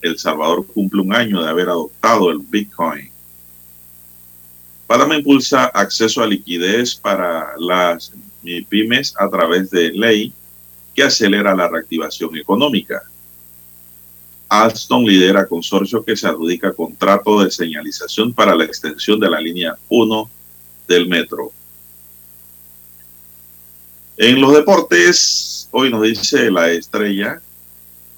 El 0.01 0.17
Salvador 0.17 0.65
cumple 0.65 1.01
un 1.01 1.13
año 1.13 1.41
de 1.41 1.49
haber 1.49 1.69
adoptado 1.69 2.31
el 2.31 2.39
Bitcoin. 2.39 3.09
Panamá 4.87 5.15
impulsa 5.15 5.65
acceso 5.65 6.21
a 6.21 6.27
liquidez 6.27 6.95
para 6.95 7.53
las 7.57 8.11
pymes 8.69 9.13
a 9.17 9.29
través 9.29 9.69
de 9.69 9.91
ley 9.91 10.33
que 10.93 11.03
acelera 11.03 11.55
la 11.55 11.67
reactivación 11.67 12.35
económica. 12.35 13.01
Alstom 14.49 15.05
lidera 15.05 15.47
consorcio 15.47 16.03
que 16.03 16.17
se 16.17 16.27
adjudica 16.27 16.73
contrato 16.73 17.41
de 17.41 17.51
señalización 17.51 18.33
para 18.33 18.53
la 18.53 18.65
extensión 18.65 19.17
de 19.19 19.29
la 19.29 19.39
línea 19.39 19.77
1 19.87 20.29
del 20.89 21.07
metro. 21.07 21.53
En 24.17 24.41
los 24.41 24.53
deportes, 24.53 25.69
hoy 25.71 25.89
nos 25.89 26.01
dice 26.03 26.51
la 26.51 26.69
estrella, 26.69 27.41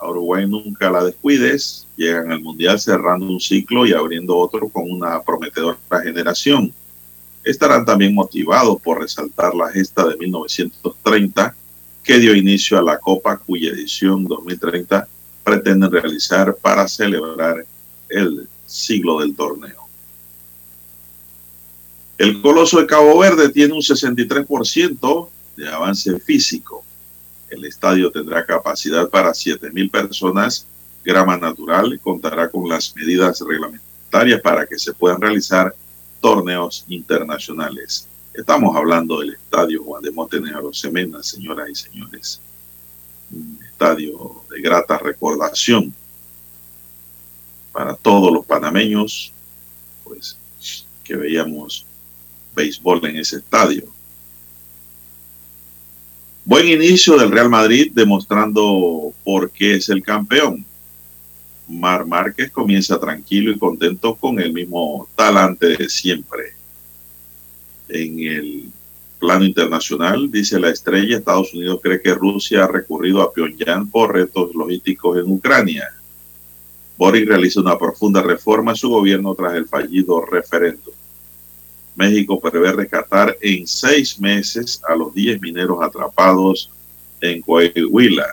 a 0.04 0.10
Uruguay 0.10 0.46
nunca 0.46 0.92
la 0.92 1.04
descuides, 1.04 1.88
llegan 1.96 2.32
al 2.32 2.42
Mundial 2.42 2.80
cerrando 2.80 3.26
un 3.26 3.40
ciclo 3.40 3.86
y 3.86 3.94
abriendo 3.94 4.38
otro 4.38 4.68
con 4.68 4.92
una 4.92 5.22
prometedora 5.22 5.78
generación. 6.04 6.74
Estarán 7.44 7.86
también 7.86 8.14
motivados 8.14 8.82
por 8.82 9.02
resaltar 9.02 9.56
la 9.56 9.70
gesta 9.70 10.08
de 10.08 10.18
1930 10.18 11.56
que 12.04 12.20
dio 12.20 12.36
inicio 12.36 12.78
a 12.78 12.82
la 12.82 12.98
Copa 12.98 13.38
cuya 13.38 13.72
edición 13.72 14.26
2030 14.26 15.08
pretenden 15.44 15.92
realizar 15.92 16.56
para 16.56 16.88
celebrar 16.88 17.66
el 18.10 18.48
siglo 18.66 19.20
del 19.20 19.36
torneo. 19.36 19.84
El 22.18 22.42
Coloso 22.42 22.80
de 22.80 22.88
Cabo 22.88 23.18
Verde 23.20 23.50
tiene 23.50 23.74
un 23.74 23.82
63% 23.82 25.30
de 25.58 25.70
avance 25.70 26.20
físico. 26.20 26.84
El 27.54 27.66
estadio 27.66 28.12
tendrá 28.12 28.44
capacidad 28.44 29.08
para 29.10 29.30
7.000 29.30 29.92
personas, 29.92 30.66
grama 31.04 31.38
natural, 31.38 32.00
contará 32.02 32.50
con 32.50 32.68
las 32.68 32.96
medidas 32.96 33.42
reglamentarias 33.42 34.42
para 34.42 34.66
que 34.66 34.80
se 34.80 34.92
puedan 34.92 35.22
realizar 35.22 35.76
torneos 36.20 36.84
internacionales. 36.88 38.08
Estamos 38.34 38.76
hablando 38.76 39.20
del 39.20 39.36
estadio 39.36 39.84
Juan 39.84 40.02
de 40.02 40.12
Semena, 40.72 41.22
señoras 41.22 41.70
y 41.70 41.76
señores. 41.76 42.42
Un 43.32 43.60
estadio 43.70 44.44
de 44.50 44.60
grata 44.60 44.98
recordación 44.98 45.94
para 47.72 47.94
todos 47.94 48.34
los 48.34 48.48
panameños, 48.48 49.32
pues 50.04 50.40
que 51.04 51.16
veíamos 51.16 51.86
béisbol 52.56 53.06
en 53.06 53.18
ese 53.18 53.38
estadio. 53.38 53.93
Buen 56.46 56.68
inicio 56.68 57.18
del 57.18 57.32
Real 57.32 57.50
Madrid 57.50 57.92
demostrando 57.94 59.14
por 59.24 59.50
qué 59.52 59.76
es 59.76 59.90
el 59.90 60.04
campeón. 60.04 60.66
Mar 61.68 62.06
Márquez 62.06 62.52
comienza 62.52 63.00
tranquilo 63.00 63.52
y 63.52 63.58
contento 63.58 64.16
con 64.16 64.40
el 64.40 64.52
mismo 64.52 65.08
talante 65.16 65.78
de 65.78 65.90
siempre 65.90 66.54
en 67.94 68.20
el 68.20 68.64
plano 69.20 69.46
internacional, 69.46 70.30
dice 70.30 70.60
la 70.60 70.70
estrella, 70.70 71.18
Estados 71.18 71.54
Unidos 71.54 71.80
cree 71.82 72.02
que 72.02 72.14
Rusia 72.14 72.66
ha 72.66 72.68
recurrido 72.68 73.22
a 73.22 73.32
Pyongyang 73.32 73.90
por 73.90 74.14
retos 74.14 74.54
logísticos 74.54 75.18
en 75.18 75.32
Ucrania. 75.32 75.88
Boris 76.98 77.26
realiza 77.26 77.62
una 77.62 77.78
profunda 77.78 78.22
reforma 78.22 78.72
en 78.72 78.78
su 78.78 78.90
gobierno 78.90 79.34
tras 79.34 79.56
el 79.56 79.68
fallido 79.68 80.26
referéndum. 80.26 80.94
México 81.96 82.40
prevé 82.40 82.72
rescatar 82.72 83.38
en 83.42 83.68
seis 83.68 84.20
meses 84.20 84.82
a 84.88 84.96
los 84.96 85.14
10 85.14 85.42
mineros 85.42 85.78
atrapados 85.82 86.70
en 87.22 87.42
Coahuila. 87.42 88.28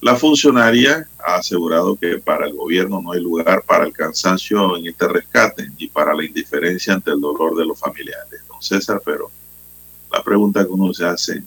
La 0.00 0.16
funcionaria 0.16 1.08
ha 1.18 1.36
asegurado 1.36 1.94
que 1.94 2.18
para 2.18 2.46
el 2.46 2.54
gobierno 2.54 3.00
no 3.00 3.12
hay 3.12 3.20
lugar 3.20 3.62
para 3.62 3.84
el 3.84 3.92
cansancio 3.92 4.76
en 4.76 4.88
este 4.88 5.06
rescate 5.06 5.70
ni 5.78 5.86
para 5.86 6.12
la 6.14 6.24
indiferencia 6.24 6.94
ante 6.94 7.12
el 7.12 7.20
dolor 7.20 7.54
de 7.56 7.66
los 7.66 7.78
familiares. 7.78 8.42
Don 8.48 8.60
César, 8.60 9.00
pero 9.04 9.30
la 10.10 10.22
pregunta 10.24 10.64
que 10.64 10.72
uno 10.72 10.92
se 10.92 11.06
hace, 11.06 11.42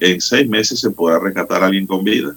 ¿en 0.00 0.20
seis 0.20 0.48
meses 0.48 0.80
se 0.80 0.90
podrá 0.90 1.18
rescatar 1.18 1.62
a 1.62 1.66
alguien 1.66 1.86
con 1.86 2.04
vida? 2.04 2.36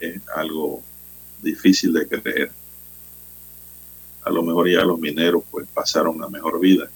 Es 0.00 0.20
algo 0.36 0.82
difícil 1.42 1.92
de 1.94 2.06
creer. 2.06 2.52
A 4.28 4.30
lo 4.30 4.42
mejor 4.42 4.68
ya 4.68 4.84
los 4.84 4.98
mineros 4.98 5.42
pues 5.50 5.66
pasaron 5.72 6.16
una 6.16 6.28
mejor 6.28 6.60
vida. 6.60 6.88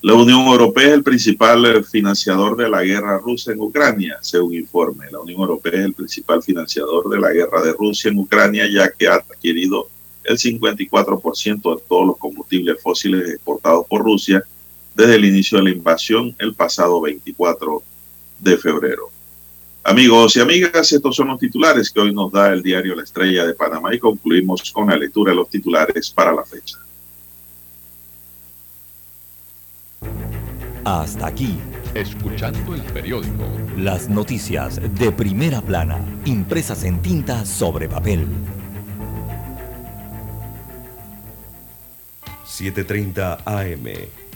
La 0.00 0.14
Unión 0.14 0.40
Europea 0.46 0.88
es 0.88 0.94
el 0.94 1.02
principal 1.02 1.64
eh, 1.66 1.82
financiador 1.84 2.56
de 2.56 2.68
la 2.68 2.82
guerra 2.82 3.18
rusa 3.18 3.52
en 3.52 3.60
Ucrania, 3.60 4.18
según 4.22 4.54
informe. 4.54 5.06
La 5.12 5.20
Unión 5.20 5.42
Europea 5.42 5.80
es 5.80 5.84
el 5.84 5.92
principal 5.92 6.42
financiador 6.42 7.10
de 7.10 7.20
la 7.20 7.30
guerra 7.30 7.62
de 7.62 7.72
Rusia 7.72 8.10
en 8.10 8.18
Ucrania, 8.18 8.66
ya 8.72 8.90
que 8.90 9.06
ha 9.06 9.16
adquirido 9.16 9.88
el 10.24 10.38
54% 10.38 11.76
de 11.76 11.82
todos 11.86 12.06
los 12.06 12.16
combustibles 12.16 12.80
fósiles 12.82 13.28
exportados 13.28 13.86
por 13.86 14.02
Rusia 14.02 14.42
desde 14.94 15.16
el 15.16 15.24
inicio 15.24 15.58
de 15.58 15.64
la 15.64 15.70
invasión 15.70 16.34
el 16.38 16.54
pasado 16.54 17.00
24 17.00 17.82
de 18.40 18.58
febrero. 18.58 19.10
Amigos 19.84 20.36
y 20.36 20.40
amigas, 20.40 20.92
estos 20.92 21.16
son 21.16 21.28
los 21.28 21.38
titulares 21.40 21.90
que 21.90 22.00
hoy 22.00 22.14
nos 22.14 22.30
da 22.30 22.52
el 22.52 22.62
diario 22.62 22.94
La 22.94 23.02
Estrella 23.02 23.44
de 23.44 23.54
Panamá 23.54 23.92
y 23.92 23.98
concluimos 23.98 24.70
con 24.70 24.88
la 24.88 24.96
lectura 24.96 25.32
de 25.32 25.36
los 25.36 25.48
titulares 25.48 26.10
para 26.10 26.32
la 26.32 26.44
fecha. 26.44 26.78
Hasta 30.84 31.26
aquí. 31.26 31.58
Escuchando 31.94 32.74
el 32.74 32.82
periódico. 32.82 33.44
Las 33.76 34.08
noticias 34.08 34.80
de 34.98 35.12
primera 35.12 35.60
plana, 35.60 35.98
impresas 36.24 36.84
en 36.84 37.02
tinta 37.02 37.44
sobre 37.44 37.88
papel. 37.88 38.26
7.30 42.46 43.38
AM. 43.44 44.21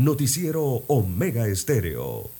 Noticiero 0.00 0.62
Omega 0.86 1.46
Estéreo. 1.46 2.30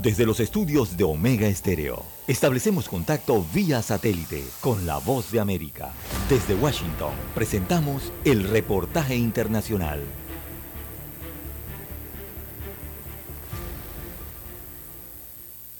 Desde 0.00 0.24
los 0.24 0.40
estudios 0.40 0.96
de 0.96 1.04
Omega 1.04 1.46
Estéreo, 1.46 2.06
establecemos 2.26 2.88
contacto 2.88 3.44
vía 3.52 3.82
satélite 3.82 4.42
con 4.62 4.86
la 4.86 4.96
voz 4.96 5.30
de 5.30 5.40
América. 5.40 5.92
Desde 6.30 6.54
Washington, 6.54 7.12
presentamos 7.34 8.10
el 8.24 8.44
reportaje 8.44 9.14
internacional. 9.14 10.00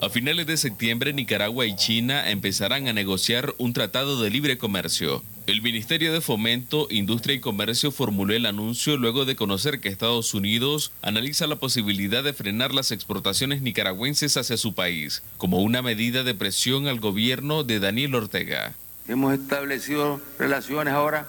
A 0.03 0.11
finales 0.11 0.47
de 0.47 0.59
septiembre, 0.59 1.15
Nicaragua 1.15 1.65
y 1.65 1.75
China 1.77 2.31
empezarán 2.31 2.89
a 2.89 2.93
negociar 2.93 3.55
un 3.57 3.73
tratado 3.73 4.21
de 4.21 4.29
libre 4.29 4.59
comercio. 4.59 5.23
El 5.47 5.61
Ministerio 5.61 6.11
de 6.15 6.23
Fomento, 6.23 6.87
Industria 6.89 7.37
y 7.37 7.41
Comercio 7.41 7.91
formuló 7.91 8.33
el 8.33 8.47
anuncio 8.47 8.97
luego 8.97 9.27
de 9.27 9.37
conocer 9.37 9.79
que 9.79 9.91
Estados 9.91 10.33
Unidos 10.33 10.91
analiza 11.03 11.47
la 11.47 11.57
posibilidad 11.57 12.25
de 12.25 12.33
frenar 12.33 12.73
las 12.73 12.93
exportaciones 12.93 13.61
nicaragüenses 13.61 14.39
hacia 14.39 14.57
su 14.57 14.75
país, 14.75 15.23
como 15.37 15.59
una 15.61 15.83
medida 15.83 16.25
de 16.25 16.35
presión 16.35 16.89
al 16.89 16.99
gobierno 16.99 17.63
de 17.63 17.79
Daniel 17.79 18.15
Ortega. 18.15 18.73
Hemos 19.07 19.35
establecido 19.35 20.19
relaciones 20.39 20.95
ahora 20.95 21.29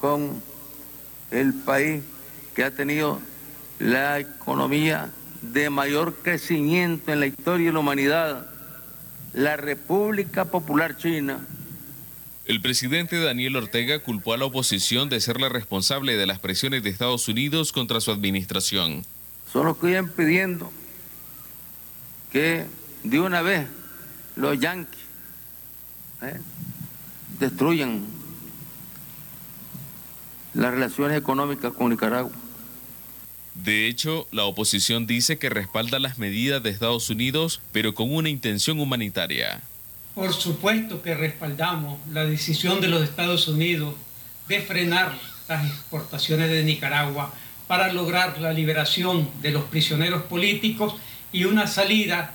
con 0.00 0.42
el 1.30 1.54
país 1.54 2.02
que 2.56 2.64
ha 2.64 2.72
tenido 2.72 3.20
la 3.78 4.18
economía 4.18 5.08
de 5.40 5.70
mayor 5.70 6.16
crecimiento 6.16 7.12
en 7.12 7.20
la 7.20 7.26
historia 7.26 7.66
de 7.66 7.72
la 7.74 7.78
humanidad, 7.78 8.50
la 9.34 9.56
República 9.56 10.46
Popular 10.46 10.96
China. 10.96 11.46
El 12.50 12.60
presidente 12.60 13.16
Daniel 13.20 13.54
Ortega 13.54 14.00
culpó 14.00 14.34
a 14.34 14.36
la 14.36 14.44
oposición 14.44 15.08
de 15.08 15.20
ser 15.20 15.40
la 15.40 15.48
responsable 15.48 16.16
de 16.16 16.26
las 16.26 16.40
presiones 16.40 16.82
de 16.82 16.90
Estados 16.90 17.28
Unidos 17.28 17.70
contra 17.70 18.00
su 18.00 18.10
administración. 18.10 19.06
Son 19.52 19.66
los 19.66 19.76
que 19.76 19.86
vienen 19.86 20.08
pidiendo 20.08 20.72
que 22.32 22.64
de 23.04 23.20
una 23.20 23.42
vez 23.42 23.68
los 24.34 24.58
yanquis 24.58 24.98
¿eh? 26.22 26.40
destruyan 27.38 28.04
las 30.52 30.74
relaciones 30.74 31.16
económicas 31.16 31.72
con 31.72 31.90
Nicaragua. 31.90 32.32
De 33.54 33.86
hecho, 33.86 34.26
la 34.32 34.42
oposición 34.42 35.06
dice 35.06 35.38
que 35.38 35.50
respalda 35.50 36.00
las 36.00 36.18
medidas 36.18 36.60
de 36.64 36.70
Estados 36.70 37.10
Unidos, 37.10 37.60
pero 37.70 37.94
con 37.94 38.12
una 38.12 38.28
intención 38.28 38.80
humanitaria. 38.80 39.62
Por 40.20 40.34
supuesto 40.34 41.00
que 41.00 41.14
respaldamos 41.14 41.98
la 42.12 42.26
decisión 42.26 42.82
de 42.82 42.88
los 42.88 43.02
Estados 43.02 43.48
Unidos 43.48 43.94
de 44.48 44.60
frenar 44.60 45.18
las 45.48 45.64
exportaciones 45.64 46.50
de 46.50 46.62
Nicaragua 46.62 47.32
para 47.66 47.90
lograr 47.90 48.38
la 48.38 48.52
liberación 48.52 49.30
de 49.40 49.50
los 49.50 49.64
prisioneros 49.64 50.24
políticos 50.24 50.94
y 51.32 51.44
una 51.44 51.66
salida 51.66 52.34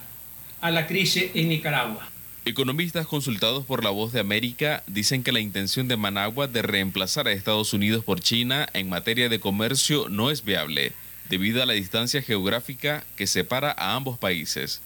a 0.61 0.71
la 0.71 0.87
crisis 0.87 1.25
en 1.35 1.49
Nicaragua. 1.49 2.09
Economistas 2.45 3.05
consultados 3.05 3.65
por 3.65 3.83
La 3.83 3.91
Voz 3.91 4.11
de 4.11 4.19
América 4.19 4.81
dicen 4.87 5.21
que 5.21 5.31
la 5.31 5.39
intención 5.39 5.87
de 5.87 5.95
Managua 5.95 6.47
de 6.47 6.63
reemplazar 6.63 7.27
a 7.27 7.33
Estados 7.33 7.71
Unidos 7.71 8.03
por 8.03 8.19
China 8.19 8.67
en 8.73 8.89
materia 8.89 9.29
de 9.29 9.39
comercio 9.39 10.09
no 10.09 10.31
es 10.31 10.43
viable 10.43 10.93
debido 11.29 11.61
a 11.61 11.67
la 11.67 11.73
distancia 11.73 12.23
geográfica 12.23 13.03
que 13.15 13.27
separa 13.27 13.75
a 13.77 13.93
ambos 13.93 14.17
países. 14.17 14.81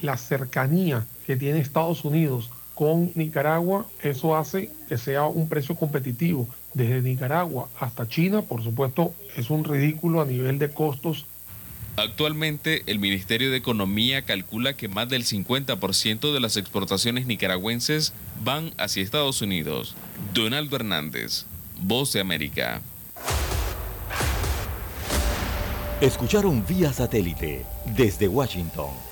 La 0.00 0.16
cercanía 0.16 1.04
que 1.26 1.36
tiene 1.36 1.60
Estados 1.60 2.04
Unidos 2.04 2.50
con 2.74 3.12
Nicaragua, 3.14 3.86
eso 4.02 4.36
hace 4.36 4.70
que 4.88 4.98
sea 4.98 5.24
un 5.24 5.48
precio 5.48 5.74
competitivo. 5.76 6.48
Desde 6.74 7.02
Nicaragua 7.02 7.68
hasta 7.78 8.08
China, 8.08 8.42
por 8.42 8.62
supuesto, 8.62 9.14
es 9.36 9.50
un 9.50 9.64
ridículo 9.64 10.20
a 10.20 10.24
nivel 10.24 10.58
de 10.58 10.70
costos. 10.70 11.26
Actualmente, 11.96 12.82
el 12.86 12.98
Ministerio 12.98 13.50
de 13.50 13.58
Economía 13.58 14.22
calcula 14.22 14.72
que 14.72 14.88
más 14.88 15.10
del 15.10 15.24
50% 15.24 16.32
de 16.32 16.40
las 16.40 16.56
exportaciones 16.56 17.26
nicaragüenses 17.26 18.14
van 18.42 18.72
hacia 18.78 19.02
Estados 19.02 19.42
Unidos. 19.42 19.94
Donaldo 20.32 20.76
Hernández, 20.76 21.44
Voz 21.82 22.14
de 22.14 22.20
América. 22.20 22.80
Escucharon 26.00 26.64
vía 26.66 26.92
satélite 26.92 27.64
desde 27.94 28.26
Washington 28.26 29.11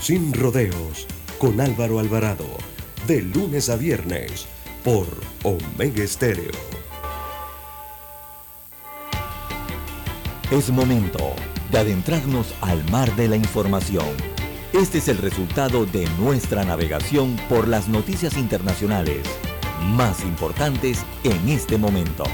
sin 0.00 0.32
rodeos, 0.32 1.06
con 1.38 1.60
Álvaro 1.60 1.98
Alvarado, 1.98 2.46
de 3.06 3.22
lunes 3.22 3.68
a 3.68 3.76
viernes, 3.76 4.46
por 4.82 5.06
Omega 5.42 6.02
Estéreo. 6.02 6.52
Es 10.50 10.70
momento 10.70 11.34
de 11.72 11.78
adentrarnos 11.78 12.54
al 12.60 12.88
mar 12.90 13.14
de 13.16 13.28
la 13.28 13.36
información. 13.36 14.06
Este 14.72 14.98
es 14.98 15.08
el 15.08 15.18
resultado 15.18 15.86
de 15.86 16.06
nuestra 16.18 16.64
navegación 16.64 17.36
por 17.48 17.68
las 17.68 17.88
noticias 17.88 18.36
internacionales 18.36 19.26
más 19.84 20.22
importantes 20.22 21.04
en 21.22 21.48
este 21.48 21.78
momento. 21.78 22.24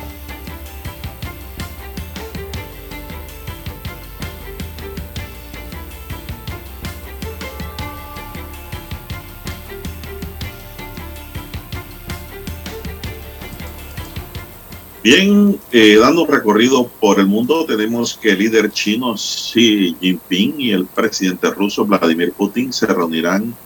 Bien, 15.02 15.58
eh, 15.72 15.96
dando 15.98 16.24
un 16.24 16.28
recorrido 16.28 16.86
por 17.00 17.18
el 17.20 17.26
mundo, 17.26 17.64
tenemos 17.64 18.18
que 18.20 18.32
el 18.32 18.38
líder 18.38 18.70
chino 18.70 19.14
Xi 19.14 19.96
Jinping 19.98 20.60
y 20.60 20.72
el 20.72 20.84
presidente 20.84 21.48
ruso 21.52 21.86
Vladimir 21.86 22.34
Putin 22.34 22.70
se 22.70 22.84
reunirán 22.84 23.56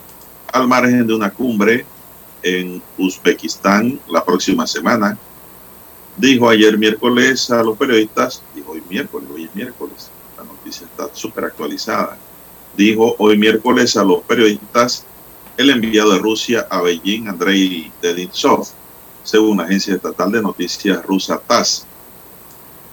al 0.52 0.68
margen 0.68 1.04
de 1.08 1.12
una 1.12 1.30
cumbre 1.30 1.84
en 2.40 2.80
Uzbekistán 2.96 3.98
la 4.08 4.24
próxima 4.24 4.64
semana. 4.64 5.18
Dijo 6.16 6.48
ayer 6.48 6.78
miércoles 6.78 7.50
a 7.50 7.64
los 7.64 7.76
periodistas, 7.76 8.40
dijo 8.54 8.70
hoy 8.70 8.82
miércoles, 8.88 9.28
hoy 9.34 9.44
es 9.46 9.54
miércoles, 9.56 10.10
la 10.38 10.44
noticia 10.44 10.86
está 10.86 11.12
súper 11.12 11.46
actualizada. 11.46 12.16
Dijo 12.76 13.16
hoy 13.18 13.36
miércoles 13.36 13.96
a 13.96 14.04
los 14.04 14.22
periodistas 14.22 15.04
el 15.56 15.70
enviado 15.70 16.12
de 16.12 16.20
Rusia 16.20 16.68
a 16.70 16.80
Beijing, 16.80 17.26
Andrei 17.26 17.90
Denisov 18.00 18.68
según 19.24 19.56
la 19.56 19.64
agencia 19.64 19.94
estatal 19.94 20.30
de 20.30 20.42
noticias 20.42 21.04
rusa 21.04 21.40
TASS. 21.44 21.86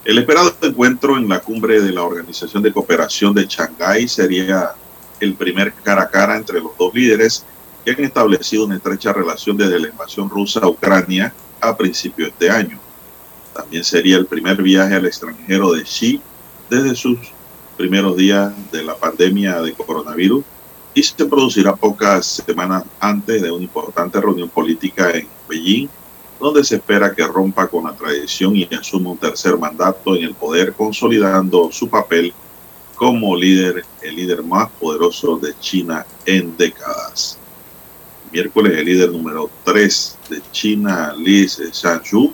El 0.04 0.18
esperado 0.18 0.56
encuentro 0.62 1.18
en 1.18 1.30
la 1.30 1.42
cumbre 1.42 1.80
de 1.80 1.92
la 1.92 2.02
Organización 2.02 2.64
de 2.64 2.74
Cooperación 2.74 3.36
de 3.36 3.46
Shanghái 3.46 4.08
sería 4.08 4.72
el 5.20 5.36
primer 5.36 5.74
cara 5.74 6.04
a 6.04 6.10
cara 6.10 6.36
entre 6.36 6.60
los 6.60 6.76
dos 6.78 6.92
líderes 6.96 7.46
que 7.86 7.92
han 7.92 8.04
establecido 8.04 8.66
una 8.66 8.78
estrecha 8.78 9.14
relación 9.14 9.58
desde 9.58 9.80
la 9.80 9.90
invasión 9.90 10.30
rusa 10.30 10.62
a 10.62 10.68
Ucrania 10.68 11.32
a 11.60 11.78
principios 11.78 12.30
de 12.40 12.48
este 12.48 12.50
año. 12.50 12.80
También 13.54 13.84
sería 13.84 14.18
el 14.18 14.26
primer 14.26 14.62
viaje 14.64 14.96
al 14.96 15.06
extranjero 15.06 15.74
de 15.74 15.84
Xi 15.84 16.20
desde 16.70 16.96
sus 16.96 17.20
primeros 17.78 18.16
días 18.16 18.54
de 18.72 18.84
la 18.84 18.96
pandemia 18.96 19.62
de 19.62 19.74
coronavirus 19.74 20.44
y 20.94 21.04
se 21.04 21.26
producirá 21.26 21.76
pocas 21.76 22.44
semanas 22.46 22.84
antes 23.00 23.42
de 23.42 23.52
una 23.52 23.64
importante 23.64 24.20
reunión 24.20 24.50
política 24.50 25.12
en 25.12 25.28
Beijing 25.48 25.90
donde 26.42 26.64
se 26.64 26.76
espera 26.76 27.14
que 27.14 27.26
rompa 27.26 27.68
con 27.68 27.84
la 27.84 27.96
tradición 27.96 28.56
y 28.56 28.68
asuma 28.74 29.12
un 29.12 29.18
tercer 29.18 29.58
mandato 29.58 30.16
en 30.16 30.24
el 30.24 30.34
poder, 30.34 30.74
consolidando 30.74 31.72
su 31.72 31.88
papel 31.88 32.34
como 32.96 33.36
líder, 33.36 33.86
el 34.02 34.16
líder 34.16 34.44
más 34.44 34.70
poderoso 34.72 35.38
de 35.38 35.54
China 35.60 36.06
en 36.26 36.58
décadas. 36.58 37.38
Miércoles, 38.32 38.78
el 38.78 38.86
líder 38.86 39.12
número 39.12 39.50
3 39.64 40.18
de 40.30 40.42
China, 40.52 41.14
Li 41.16 41.48
Xianju, 41.48 42.34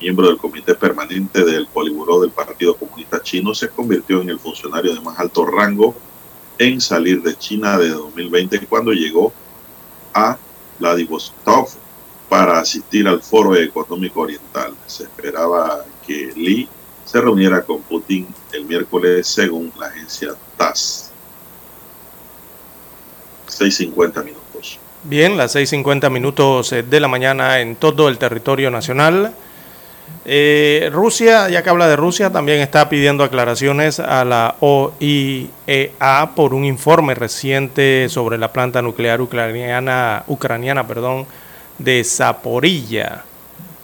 miembro 0.00 0.28
del 0.28 0.36
comité 0.36 0.74
permanente 0.74 1.44
del 1.44 1.66
Poliburó 1.68 2.20
del 2.20 2.30
Partido 2.30 2.76
Comunista 2.76 3.22
Chino, 3.22 3.54
se 3.54 3.68
convirtió 3.68 4.20
en 4.20 4.30
el 4.30 4.38
funcionario 4.38 4.94
de 4.94 5.00
más 5.00 5.18
alto 5.18 5.46
rango 5.46 5.94
en 6.58 6.80
salir 6.80 7.22
de 7.22 7.36
China 7.36 7.78
de 7.78 7.90
2020 7.90 8.66
cuando 8.66 8.92
llegó 8.92 9.32
a 10.12 10.36
Vladivostok 10.78 11.68
para 12.28 12.58
asistir 12.60 13.08
al 13.08 13.22
Foro 13.22 13.56
Económico 13.56 14.20
Oriental. 14.20 14.74
Se 14.86 15.04
esperaba 15.04 15.84
que 16.06 16.32
Li 16.36 16.68
se 17.04 17.20
reuniera 17.20 17.62
con 17.62 17.80
Putin 17.82 18.26
el 18.52 18.64
miércoles 18.64 19.26
según 19.26 19.72
la 19.78 19.86
agencia 19.86 20.34
TASS. 20.56 21.10
6.50 23.48 24.24
minutos. 24.24 24.78
Bien, 25.04 25.36
las 25.36 25.56
6.50 25.56 26.10
minutos 26.10 26.72
eh, 26.72 26.82
de 26.82 27.00
la 27.00 27.08
mañana 27.08 27.60
en 27.60 27.76
todo 27.76 28.08
el 28.08 28.18
territorio 28.18 28.70
nacional. 28.70 29.32
Eh, 30.24 30.90
Rusia, 30.92 31.48
ya 31.48 31.62
que 31.62 31.70
habla 31.70 31.88
de 31.88 31.96
Rusia, 31.96 32.30
también 32.30 32.60
está 32.60 32.88
pidiendo 32.88 33.24
aclaraciones 33.24 34.00
a 34.00 34.24
la 34.24 34.56
OIEA 34.60 36.32
por 36.34 36.52
un 36.52 36.64
informe 36.64 37.14
reciente 37.14 38.08
sobre 38.10 38.36
la 38.36 38.52
planta 38.52 38.82
nuclear 38.82 39.20
ucraniana, 39.22 40.24
ucraniana 40.26 40.86
perdón, 40.86 41.26
de 41.78 42.04
Zaporilla. 42.04 43.24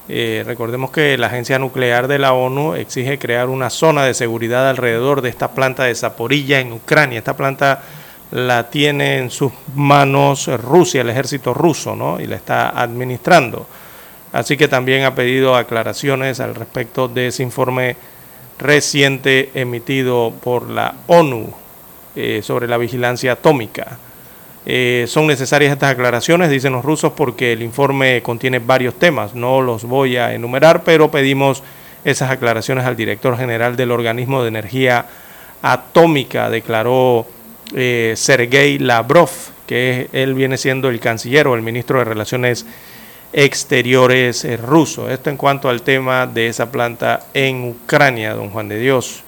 Eh, 0.09 0.43
recordemos 0.47 0.91
que 0.91 1.17
la 1.17 1.29
Agencia 1.29 1.59
Nuclear 1.59 2.09
de 2.09 2.19
la 2.19 2.35
ONU 2.35 2.75
exige 2.75 3.19
crear 3.19 3.49
una 3.49 3.71
zona 3.71 4.05
de 4.05 4.13
seguridad 4.13 4.69
alrededor 4.69 5.23
de 5.23 5.31
esta 5.31 5.53
planta 5.53 5.85
de 5.85 5.95
Zaporilla 5.95 6.61
en 6.61 6.73
Ucrania. 6.73 7.19
Esta 7.19 7.37
planta 7.37 7.83
la 8.31 8.69
tiene 8.69 9.19
en 9.19 9.31
sus 9.31 9.53
manos 9.75 10.49
Rusia, 10.61 11.01
el 11.01 11.11
ejército 11.11 11.55
ruso, 11.55 11.97
¿no? 11.97 12.21
Y 12.21 12.27
la 12.27 12.37
está 12.37 12.71
administrando. 12.71 13.67
Así 14.33 14.57
que 14.57 14.67
también 14.67 15.05
ha 15.05 15.15
pedido 15.15 15.55
aclaraciones 15.55 16.41
al 16.41 16.55
respecto 16.55 17.07
de 17.07 17.29
ese 17.29 17.43
informe 17.43 17.97
reciente 18.59 19.51
emitido 19.55 20.33
por 20.43 20.69
la 20.69 20.95
ONU 21.07 21.53
eh, 22.17 22.41
sobre 22.43 22.67
la 22.67 22.77
vigilancia 22.77 23.33
atómica. 23.33 23.99
Eh, 24.67 25.05
son 25.09 25.27
necesarias 25.27 25.73
estas 25.73 25.93
aclaraciones, 25.93 26.51
dicen 26.51 26.73
los 26.73 26.85
rusos, 26.85 27.13
porque 27.13 27.53
el 27.53 27.63
informe 27.63 28.23
contiene 28.23 28.59
varios 28.59 28.95
temas. 28.95 29.35
No 29.35 29.61
los 29.61 29.85
voy 29.85 30.17
a 30.17 30.33
enumerar, 30.33 30.85
pero 30.85 31.11
pedimos 31.11 31.63
esas 32.05 32.31
aclaraciones 32.31 32.85
al 32.85 32.97
director 32.97 33.37
general 33.37 33.77
del 33.77 33.91
organismo 33.91 34.43
de 34.43 34.49
energía 34.49 35.07
atómica, 35.63 36.51
declaró 36.51 37.27
eh, 37.75 38.15
Sergei 38.17 38.79
Lavrov, 38.79 39.31
que 39.67 40.09
él 40.13 40.35
viene 40.35 40.59
siendo 40.59 40.89
el 40.91 41.01
canciller 41.01 41.47
o 41.47 41.55
el 41.55 41.63
ministro 41.63 41.99
de 41.99 42.05
Relaciones 42.05 42.67
Exteriores 43.33 44.45
eh, 44.45 44.57
ruso. 44.57 45.11
Esto 45.11 45.29
en 45.29 45.37
cuanto 45.37 45.69
al 45.69 45.83
tema 45.83 46.27
de 46.27 46.47
esa 46.47 46.71
planta 46.71 47.27
en 47.35 47.65
Ucrania, 47.65 48.35
don 48.35 48.51
Juan 48.51 48.69
de 48.69 48.79
Dios. 48.79 49.25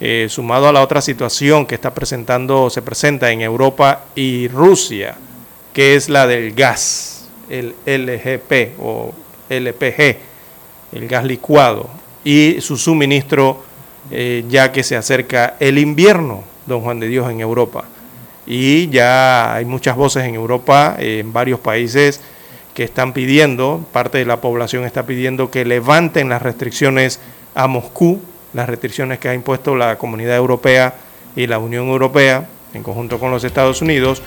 Eh, 0.00 0.26
sumado 0.28 0.68
a 0.68 0.72
la 0.72 0.82
otra 0.82 1.00
situación 1.00 1.66
que 1.66 1.76
está 1.76 1.94
presentando, 1.94 2.68
se 2.68 2.82
presenta 2.82 3.30
en 3.30 3.42
Europa 3.42 4.06
y 4.16 4.48
Rusia, 4.48 5.14
que 5.72 5.94
es 5.94 6.08
la 6.08 6.26
del 6.26 6.52
gas, 6.52 7.28
el 7.48 7.74
LGP 7.86 8.78
o 8.80 9.14
LPG, 9.48 10.16
el 10.92 11.08
gas 11.08 11.24
licuado, 11.24 11.88
y 12.24 12.60
su 12.60 12.76
suministro, 12.76 13.62
eh, 14.10 14.44
ya 14.48 14.72
que 14.72 14.82
se 14.82 14.96
acerca 14.96 15.56
el 15.60 15.78
invierno, 15.78 16.42
don 16.66 16.80
Juan 16.80 16.98
de 16.98 17.06
Dios, 17.06 17.30
en 17.30 17.40
Europa. 17.40 17.84
Y 18.46 18.88
ya 18.88 19.54
hay 19.54 19.64
muchas 19.64 19.96
voces 19.96 20.24
en 20.24 20.34
Europa, 20.34 20.96
en 20.98 21.32
varios 21.32 21.60
países, 21.60 22.20
que 22.74 22.82
están 22.82 23.12
pidiendo, 23.12 23.86
parte 23.92 24.18
de 24.18 24.26
la 24.26 24.40
población 24.40 24.84
está 24.84 25.06
pidiendo 25.06 25.52
que 25.52 25.64
levanten 25.64 26.28
las 26.28 26.42
restricciones 26.42 27.20
a 27.54 27.68
Moscú 27.68 28.20
las 28.54 28.68
restricciones 28.68 29.18
que 29.18 29.28
ha 29.28 29.34
impuesto 29.34 29.76
la 29.76 29.98
Comunidad 29.98 30.36
Europea 30.36 30.94
y 31.36 31.46
la 31.46 31.58
Unión 31.58 31.88
Europea 31.88 32.46
en 32.72 32.82
conjunto 32.82 33.18
con 33.18 33.30
los 33.30 33.44
Estados 33.44 33.82
Unidos 33.82 34.22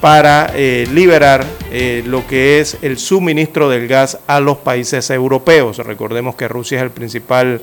para 0.00 0.52
eh, 0.54 0.86
liberar 0.92 1.44
eh, 1.70 2.02
lo 2.06 2.26
que 2.26 2.60
es 2.60 2.78
el 2.82 2.98
suministro 2.98 3.68
del 3.68 3.88
gas 3.88 4.18
a 4.26 4.40
los 4.40 4.58
países 4.58 5.10
europeos. 5.10 5.78
Recordemos 5.78 6.36
que 6.36 6.48
Rusia 6.48 6.78
es 6.78 6.84
el 6.84 6.90
principal 6.90 7.62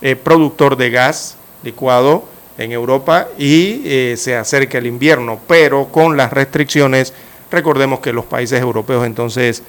eh, 0.00 0.16
productor 0.16 0.76
de 0.76 0.90
gas 0.90 1.36
licuado 1.62 2.24
en 2.58 2.72
Europa 2.72 3.28
y 3.38 4.14
se 4.16 4.36
acerca 4.36 4.76
el 4.76 4.86
invierno, 4.86 5.40
pero 5.48 5.86
con 5.86 6.18
las 6.18 6.32
restricciones, 6.32 7.14
recordemos 7.50 8.00
que 8.00 8.12
los 8.12 8.26
países 8.26 8.60
europeos 8.60 9.06
entonces 9.06 9.62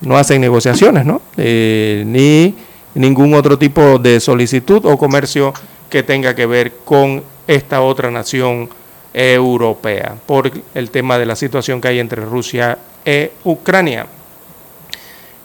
no 0.00 0.16
hacen 0.16 0.40
negociaciones, 0.40 1.04
¿no? 1.04 1.20
ni 1.36 2.54
ningún 2.94 3.34
otro 3.34 3.58
tipo 3.58 3.98
de 3.98 4.20
solicitud 4.20 4.84
o 4.84 4.98
comercio 4.98 5.52
que 5.88 6.02
tenga 6.02 6.34
que 6.34 6.46
ver 6.46 6.72
con 6.84 7.22
esta 7.46 7.82
otra 7.82 8.10
nación 8.10 8.68
europea 9.14 10.16
por 10.26 10.50
el 10.74 10.90
tema 10.90 11.18
de 11.18 11.26
la 11.26 11.36
situación 11.36 11.80
que 11.80 11.88
hay 11.88 11.98
entre 11.98 12.24
Rusia 12.24 12.78
e 13.04 13.32
Ucrania. 13.44 14.06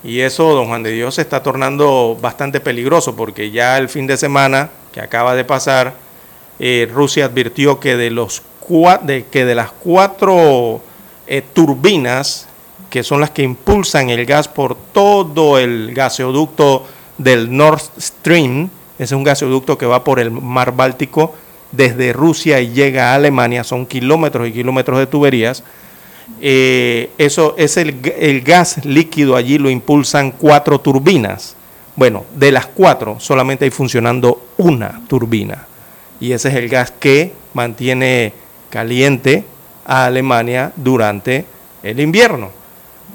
Y 0.04 0.22
eso, 0.22 0.54
don 0.54 0.68
Juan 0.68 0.84
de 0.84 0.92
Dios, 0.92 1.16
se 1.16 1.22
está 1.22 1.44
tornando 1.44 2.18
bastante 2.22 2.60
peligroso 2.60 3.16
porque 3.16 3.52
ya 3.52 3.78
el 3.78 3.90
fin 3.90 4.08
de 4.08 4.16
semana 4.16 4.70
que 4.94 5.02
acaba 5.02 5.36
de 5.36 5.44
pasar, 5.44 5.94
eh, 6.60 6.88
Rusia 6.92 7.26
advirtió 7.26 7.80
que 7.80 7.98
de, 7.98 8.10
los 8.10 8.42
de, 9.04 9.26
que 9.26 9.44
de 9.46 9.56
las 9.56 9.72
cuatro 9.72 10.82
eh, 11.26 11.44
turbinas, 11.54 12.48
que 12.90 13.04
son 13.04 13.20
las 13.20 13.32
que 13.32 13.44
impulsan 13.44 14.10
el 14.10 14.26
gas 14.26 14.48
por 14.48 14.76
todo 14.76 15.58
el 15.60 15.94
gaseoducto 15.94 16.86
del 17.18 17.56
Nord 17.56 17.82
Stream, 18.00 18.70
es 19.00 19.12
un 19.12 19.24
gasoducto 19.24 19.78
que 19.78 19.86
va 19.86 20.04
por 20.04 20.20
el 20.20 20.32
mar 20.32 20.76
Báltico 20.76 21.34
desde 21.72 22.14
Rusia 22.14 22.60
y 22.62 22.70
llega 22.70 23.12
a 23.12 23.16
Alemania, 23.16 23.64
son 23.64 23.86
kilómetros 23.86 24.48
y 24.48 24.54
kilómetros 24.54 25.00
de 25.00 25.08
tuberías. 25.08 25.64
Eh, 26.42 27.10
eso 27.18 27.56
es 27.58 27.78
el, 27.78 28.00
el, 28.18 28.42
gas 28.42 28.86
líquido, 28.86 29.36
allí 29.36 29.58
lo 29.58 29.70
impulsan 29.70 30.32
cuatro 30.32 30.80
turbinas. 30.80 31.56
Bueno, 31.96 32.26
de 32.36 32.52
las 32.52 32.68
cuatro 32.68 33.20
solamente 33.20 33.66
hay 33.66 33.72
funcionando 33.72 34.48
una 34.58 35.02
turbina. 35.08 35.68
Y 36.20 36.32
ese 36.32 36.50
es 36.50 36.56
el 36.56 36.70
gas 36.70 36.92
que 36.92 37.34
mantiene 37.54 38.34
caliente 38.70 39.46
a 39.86 40.06
Alemania 40.06 40.74
durante 40.76 41.46
el 41.84 42.00
invierno. 42.00 42.52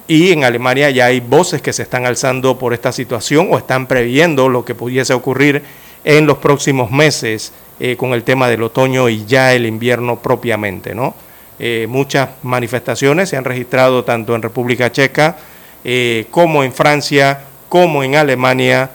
Y 0.09 0.33
en 0.33 0.45
Alemania 0.45 0.91
ya 0.91 1.07
hay 1.07 1.21
voces 1.21 1.63
que 1.63 1.73
se 1.73 1.83
están 1.83 2.07
alzando 2.07 2.59
por 2.59 2.75
esta 2.75 2.93
situación 2.93 3.49
o 3.51 3.59
están 3.59 3.87
previendo 3.87 4.49
lo 4.49 4.65
que 4.65 4.75
pudiese 4.75 5.15
ocurrir 5.15 5.63
en 6.05 6.27
los 6.27 6.39
próximos 6.39 6.91
meses 6.91 7.53
eh, 7.79 7.97
con 7.97 8.13
el 8.13 8.25
tema 8.25 8.49
del 8.49 8.63
otoño 8.63 9.09
y 9.09 9.25
ya 9.25 9.55
el 9.55 9.67
invierno 9.67 10.19
propiamente. 10.19 10.95
¿no? 10.95 11.15
Eh, 11.59 11.87
muchas 11.89 12.31
manifestaciones 12.43 13.29
se 13.29 13.37
han 13.37 13.45
registrado 13.45 14.05
tanto 14.05 14.35
en 14.35 14.43
República 14.43 14.91
Checa 14.91 15.37
eh, 15.85 16.27
como 16.31 16.65
en 16.65 16.73
Francia, 16.73 17.41
como 17.69 18.03
en 18.03 18.17
Alemania 18.17 18.91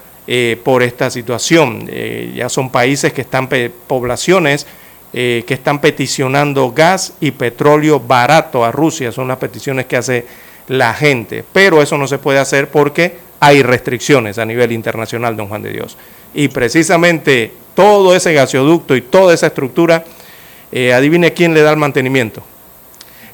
por 0.66 0.84
esta 0.84 1.10
situación. 1.10 1.90
ya 2.36 2.50
son 2.50 2.70
países 2.70 3.14
que 3.14 3.22
están, 3.22 3.48
poblaciones 3.88 4.68
que 5.14 5.46
están 5.48 5.80
peticionando 5.80 6.74
gas 6.74 7.14
y 7.22 7.32
petróleo 7.32 7.98
barato 8.02 8.66
a 8.66 8.74
Rusia, 8.74 9.14
son 9.14 9.30
las 9.30 9.38
peticiones 9.38 9.86
que 9.86 9.96
hace 9.96 10.26
la 10.68 10.94
gente. 10.94 11.44
Pero 11.52 11.82
eso 11.82 11.98
no 11.98 12.08
se 12.08 12.18
puede 12.18 12.40
hacer 12.40 12.70
porque 12.70 13.18
hay 13.40 13.64
restricciones 13.64 14.38
a 14.38 14.46
nivel 14.46 14.72
internacional, 14.72 15.36
don 15.36 15.48
Juan 15.48 15.62
de 15.62 15.72
Dios. 15.72 15.98
Y 16.34 16.48
precisamente 16.50 17.52
todo 17.78 18.16
ese 18.16 18.34
gasoducto 18.34 18.96
y 18.96 19.02
toda 19.02 19.36
esa 19.36 19.48
estructura, 19.48 20.04
eh, 20.72 20.94
adivine 20.94 21.34
quién 21.34 21.54
le 21.54 21.62
da 21.62 21.70
el 21.70 21.78
mantenimiento. 21.78 22.42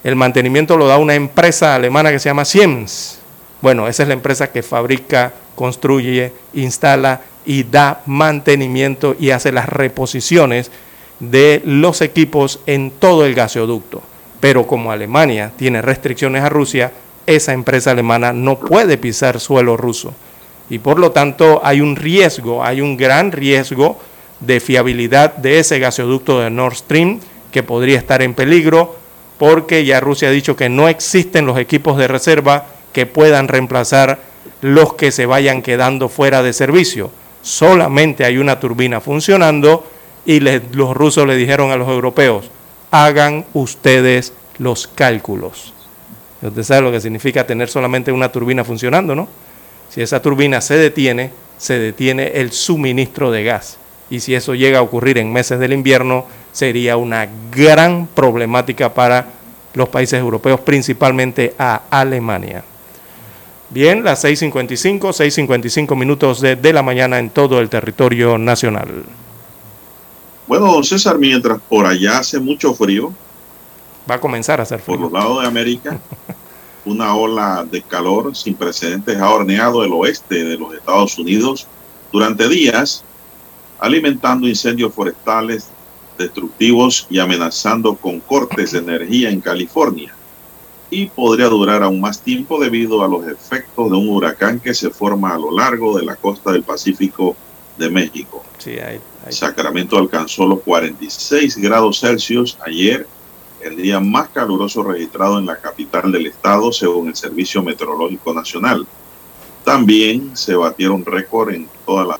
El 0.03 0.17
mantenimiento 0.17 0.75
lo 0.75 0.85
da 0.85 0.97
una 0.97 1.15
empresa 1.15 1.75
alemana 1.75 2.11
que 2.11 2.19
se 2.19 2.27
llama 2.27 2.43
Siemens. 2.43 3.19
Bueno, 3.61 3.87
esa 3.87 4.03
es 4.03 4.09
la 4.09 4.15
empresa 4.15 4.51
que 4.51 4.61
fabrica, 4.61 5.31
construye, 5.55 6.33
instala 6.53 7.21
y 7.45 7.63
da 7.63 8.01
mantenimiento 8.05 9.15
y 9.17 9.29
hace 9.29 9.53
las 9.53 9.69
reposiciones 9.69 10.71
de 11.21 11.61
los 11.63 12.01
equipos 12.01 12.59
en 12.65 12.91
todo 12.91 13.25
el 13.25 13.35
gasoducto. 13.35 14.03
Pero 14.41 14.67
como 14.67 14.91
Alemania 14.91 15.53
tiene 15.55 15.81
restricciones 15.81 16.43
a 16.43 16.49
Rusia, 16.49 16.91
esa 17.25 17.53
empresa 17.53 17.91
alemana 17.91 18.33
no 18.33 18.59
puede 18.59 18.97
pisar 18.97 19.39
suelo 19.39 19.77
ruso. 19.77 20.13
Y 20.69 20.79
por 20.79 20.99
lo 20.99 21.11
tanto 21.11 21.61
hay 21.63 21.81
un 21.81 21.95
riesgo, 21.95 22.63
hay 22.63 22.81
un 22.81 22.97
gran 22.97 23.31
riesgo 23.31 23.99
de 24.39 24.59
fiabilidad 24.59 25.35
de 25.35 25.59
ese 25.59 25.79
gasoducto 25.79 26.39
de 26.39 26.49
Nord 26.49 26.75
Stream 26.75 27.19
que 27.51 27.63
podría 27.63 27.97
estar 27.97 28.21
en 28.21 28.33
peligro 28.33 28.95
porque 29.37 29.85
ya 29.85 29.99
Rusia 29.99 30.29
ha 30.29 30.31
dicho 30.31 30.55
que 30.55 30.69
no 30.69 30.87
existen 30.87 31.45
los 31.45 31.57
equipos 31.57 31.97
de 31.97 32.07
reserva 32.07 32.65
que 32.91 33.05
puedan 33.05 33.47
reemplazar 33.47 34.19
los 34.61 34.93
que 34.93 35.11
se 35.11 35.25
vayan 35.25 35.61
quedando 35.61 36.09
fuera 36.09 36.43
de 36.43 36.53
servicio. 36.53 37.11
Solamente 37.41 38.25
hay 38.25 38.37
una 38.37 38.59
turbina 38.59 39.01
funcionando 39.01 39.85
y 40.25 40.39
los 40.39 40.95
rusos 40.95 41.27
le 41.27 41.35
dijeron 41.35 41.71
a 41.71 41.75
los 41.75 41.89
europeos, 41.89 42.49
hagan 42.91 43.45
ustedes 43.53 44.33
los 44.57 44.87
cálculos. 44.87 45.72
Usted 46.43 46.63
sabe 46.63 46.81
lo 46.81 46.91
que 46.91 46.99
significa 46.99 47.47
tener 47.47 47.69
solamente 47.69 48.11
una 48.11 48.31
turbina 48.31 48.63
funcionando, 48.63 49.15
¿no? 49.15 49.27
Si 49.89 50.01
esa 50.01 50.21
turbina 50.21 50.59
se 50.59 50.75
detiene, 50.75 51.31
se 51.57 51.79
detiene 51.79 52.31
el 52.35 52.51
suministro 52.51 53.31
de 53.31 53.43
gas. 53.43 53.77
Y 54.09 54.19
si 54.19 54.35
eso 54.35 54.53
llega 54.53 54.79
a 54.79 54.81
ocurrir 54.81 55.17
en 55.17 55.31
meses 55.31 55.59
del 55.59 55.71
invierno, 55.71 56.25
sería 56.51 56.97
una 56.97 57.27
gran 57.51 58.07
problemática 58.07 58.93
para 58.93 59.27
los 59.73 59.89
países 59.89 60.19
europeos, 60.19 60.59
principalmente 60.59 61.53
a 61.57 61.83
Alemania. 61.89 62.63
Bien, 63.69 64.03
las 64.03 64.23
6.55, 64.23 64.99
6.55 64.99 65.95
minutos 65.95 66.41
de, 66.41 66.55
de, 66.55 66.73
la 66.73 66.83
mañana 66.83 67.17
en 67.17 67.29
todo 67.29 67.59
el 67.59 67.69
territorio 67.69 68.37
nacional. 68.37 69.03
Bueno, 70.45 70.71
don 70.71 70.83
César, 70.83 71.17
mientras 71.17 71.59
por 71.67 71.85
allá 71.85 72.19
hace 72.19 72.39
mucho 72.39 72.73
frío. 72.75 73.13
Va 74.09 74.15
a 74.15 74.19
comenzar 74.19 74.59
a 74.59 74.63
hacer 74.63 74.79
frío. 74.79 74.97
Por 74.97 75.11
los 75.11 75.13
lados 75.13 75.41
de 75.41 75.47
América, 75.47 75.99
una 76.85 77.15
ola 77.15 77.65
de 77.69 77.81
calor 77.81 78.35
sin 78.35 78.55
precedentes 78.55 79.17
ha 79.17 79.29
horneado 79.29 79.83
el 79.83 79.93
oeste 79.93 80.43
de 80.43 80.57
los 80.57 80.73
Estados 80.73 81.17
Unidos 81.17 81.67
durante 82.11 82.47
días, 82.47 83.03
alimentando 83.79 84.47
incendios 84.47 84.93
forestales 84.93 85.69
destructivos 86.17 87.07
y 87.09 87.19
amenazando 87.19 87.95
con 87.95 88.19
cortes 88.19 88.71
de 88.71 88.79
energía 88.79 89.29
en 89.29 89.41
California 89.41 90.13
y 90.93 91.07
podría 91.07 91.47
durar 91.47 91.81
aún 91.81 91.99
más 91.99 92.21
tiempo 92.21 92.59
debido 92.59 93.03
a 93.03 93.07
los 93.07 93.27
efectos 93.27 93.89
de 93.89 93.97
un 93.97 94.09
huracán 94.09 94.59
que 94.59 94.75
se 94.75 94.91
forma 94.91 95.33
a 95.33 95.39
lo 95.39 95.51
largo 95.51 95.97
de 95.97 96.05
la 96.05 96.15
costa 96.15 96.51
del 96.51 96.61
Pacífico 96.61 97.35
de 97.77 97.89
México. 97.89 98.43
Sí, 98.59 98.71
hay, 98.71 98.99
hay. 99.25 99.33
Sacramento 99.33 99.97
alcanzó 99.97 100.45
los 100.45 100.61
46 100.61 101.57
grados 101.57 101.99
Celsius 101.99 102.57
ayer, 102.63 103.07
el 103.63 103.77
día 103.77 103.99
más 103.99 104.29
caluroso 104.29 104.83
registrado 104.83 105.39
en 105.39 105.45
la 105.45 105.57
capital 105.57 106.11
del 106.11 106.27
estado, 106.27 106.71
según 106.71 107.07
el 107.07 107.15
Servicio 107.15 107.63
Meteorológico 107.63 108.33
Nacional. 108.33 108.85
También 109.63 110.35
se 110.35 110.55
batieron 110.55 111.05
récord 111.05 111.53
en 111.53 111.69
todas 111.85 112.07
las 112.07 112.19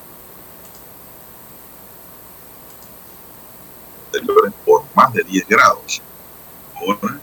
por 4.65 4.83
más 4.95 5.13
de 5.13 5.23
10 5.23 5.47
grados. 5.47 6.01
Ahora 6.75 7.19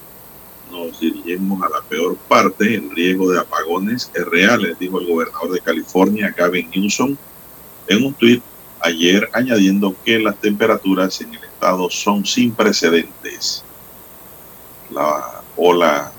nos 0.71 1.01
dirigimos 1.01 1.63
a 1.63 1.69
la 1.69 1.83
peor 1.83 2.17
parte. 2.17 2.75
El 2.75 2.91
riesgo 2.91 3.31
de 3.31 3.41
apagones 3.41 4.11
es 4.15 4.25
real, 4.27 4.77
dijo 4.79 5.01
el 5.01 5.07
gobernador 5.07 5.53
de 5.53 5.61
California, 5.61 6.35
Gavin 6.37 6.71
Newsom, 6.71 7.17
en 7.89 8.05
un 8.05 8.15
tuit 8.15 8.43
ayer, 8.81 9.29
añadiendo 9.33 9.95
que 10.05 10.19
las 10.19 10.37
temperaturas 10.37 11.21
en 11.21 11.35
el 11.35 11.45
estado 11.45 11.91
son 11.91 12.25
sin 12.25 12.53
precedentes. 12.53 13.65
La 14.93 15.43
ola 15.57 16.13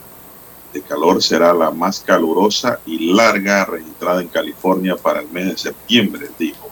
de 0.73 0.81
calor 0.81 1.21
será 1.21 1.53
la 1.53 1.71
más 1.71 1.99
calurosa 1.99 2.79
y 2.85 3.13
larga 3.13 3.65
registrada 3.65 4.21
en 4.21 4.29
California 4.29 4.95
para 4.95 5.19
el 5.19 5.29
mes 5.29 5.47
de 5.47 5.57
septiembre, 5.57 6.29
dijo. 6.39 6.69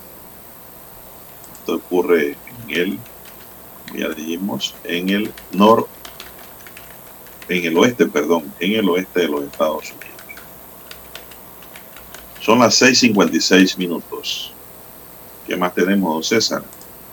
Esto 1.59 1.75
ocurre 1.75 2.37
en 2.67 2.69
el, 2.69 2.99
ya 3.93 4.09
dijimos, 4.09 4.75
en 4.83 5.09
el 5.09 5.33
nor 5.51 5.87
en 7.49 7.65
el 7.65 7.77
oeste, 7.77 8.05
perdón, 8.05 8.53
en 8.59 8.73
el 8.73 8.87
oeste 8.89 9.21
de 9.21 9.27
los 9.27 9.43
Estados 9.43 9.91
Unidos. 9.91 10.09
Son 12.41 12.59
las 12.59 12.81
6.56 12.81 13.77
minutos. 13.77 14.53
¿Qué 15.47 15.57
más 15.57 15.73
tenemos, 15.73 16.13
don 16.13 16.23
César? 16.23 16.63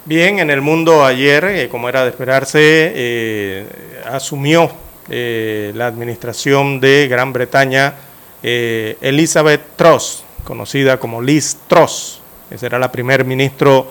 Bien, 0.06 0.38
en 0.38 0.50
el 0.50 0.60
mundo 0.60 1.04
ayer, 1.04 1.44
eh, 1.46 1.68
como 1.68 1.88
era 1.88 2.04
de 2.04 2.10
esperarse, 2.10 2.60
eh, 2.62 3.66
asumió 4.04 4.70
eh, 5.08 5.72
la 5.74 5.88
administración 5.88 6.78
de 6.78 7.08
Gran 7.08 7.32
Bretaña 7.32 7.92
Elizabeth 8.40 9.74
Truss, 9.74 10.22
conocida 10.44 11.00
como 11.00 11.20
Liz 11.20 11.56
Truss, 11.66 12.20
que 12.48 12.56
será 12.56 12.78
la 12.78 12.92
primer 12.92 13.24
ministro 13.24 13.90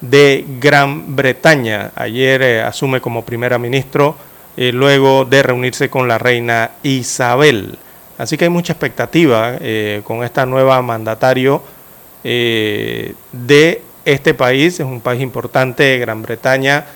de 0.00 0.44
Gran 0.60 1.16
Bretaña. 1.16 1.90
Ayer 1.96 2.60
asume 2.60 3.00
como 3.00 3.24
primera 3.24 3.58
ministro 3.58 4.14
luego 4.56 5.24
de 5.24 5.42
reunirse 5.42 5.90
con 5.90 6.06
la 6.06 6.18
reina 6.18 6.70
Isabel. 6.84 7.76
Así 8.16 8.36
que 8.36 8.44
hay 8.44 8.50
mucha 8.50 8.74
expectativa 8.74 9.58
con 10.04 10.22
esta 10.22 10.46
nueva 10.46 10.80
mandatario 10.82 11.60
de 12.22 13.82
este 14.06 14.32
país, 14.32 14.80
es 14.80 14.86
un 14.86 15.02
país 15.02 15.20
importante, 15.20 15.98
Gran 15.98 16.22
Bretaña, 16.22 16.86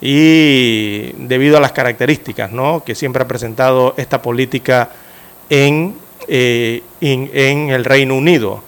y 0.00 1.12
debido 1.16 1.56
a 1.56 1.60
las 1.60 1.72
características 1.72 2.50
que 2.84 2.94
siempre 2.94 3.22
ha 3.22 3.28
presentado 3.28 3.94
esta 3.96 4.20
política 4.20 4.90
en, 5.48 5.94
en, 6.28 6.82
en 7.00 7.70
el 7.70 7.84
Reino 7.84 8.14
Unido. 8.16 8.62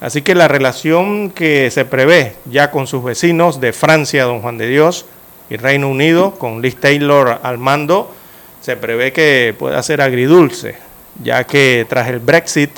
Así 0.00 0.20
que 0.20 0.34
la 0.34 0.48
relación 0.48 1.30
que 1.30 1.70
se 1.70 1.86
prevé 1.86 2.34
ya 2.44 2.70
con 2.70 2.86
sus 2.86 3.02
vecinos 3.02 3.60
de 3.60 3.72
Francia, 3.72 4.24
don 4.24 4.42
Juan 4.42 4.58
de 4.58 4.68
Dios, 4.68 5.06
y 5.48 5.56
Reino 5.56 5.88
Unido, 5.88 6.34
con 6.34 6.60
Liz 6.60 6.76
Taylor 6.76 7.40
al 7.42 7.56
mando, 7.56 8.14
se 8.60 8.76
prevé 8.76 9.12
que 9.12 9.54
pueda 9.58 9.82
ser 9.82 10.00
agridulce, 10.00 10.74
ya 11.22 11.44
que 11.44 11.86
tras 11.88 12.08
el 12.08 12.18
Brexit 12.18 12.70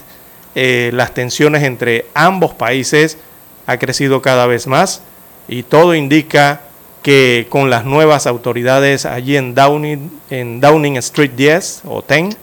eh, 0.54 0.90
las 0.92 1.14
tensiones 1.14 1.62
entre 1.62 2.06
ambos 2.14 2.54
países 2.54 3.18
ha 3.66 3.78
crecido 3.78 4.22
cada 4.22 4.46
vez 4.46 4.66
más 4.66 5.02
y 5.48 5.62
todo 5.62 5.94
indica 5.94 6.62
que 7.02 7.46
con 7.48 7.70
las 7.70 7.84
nuevas 7.84 8.26
autoridades 8.26 9.06
allí 9.06 9.36
en 9.36 9.54
Downing, 9.54 10.10
en 10.30 10.60
Downing 10.60 10.96
Street 10.96 11.30
10 11.36 11.82
o 11.84 12.02
10, 12.02 12.36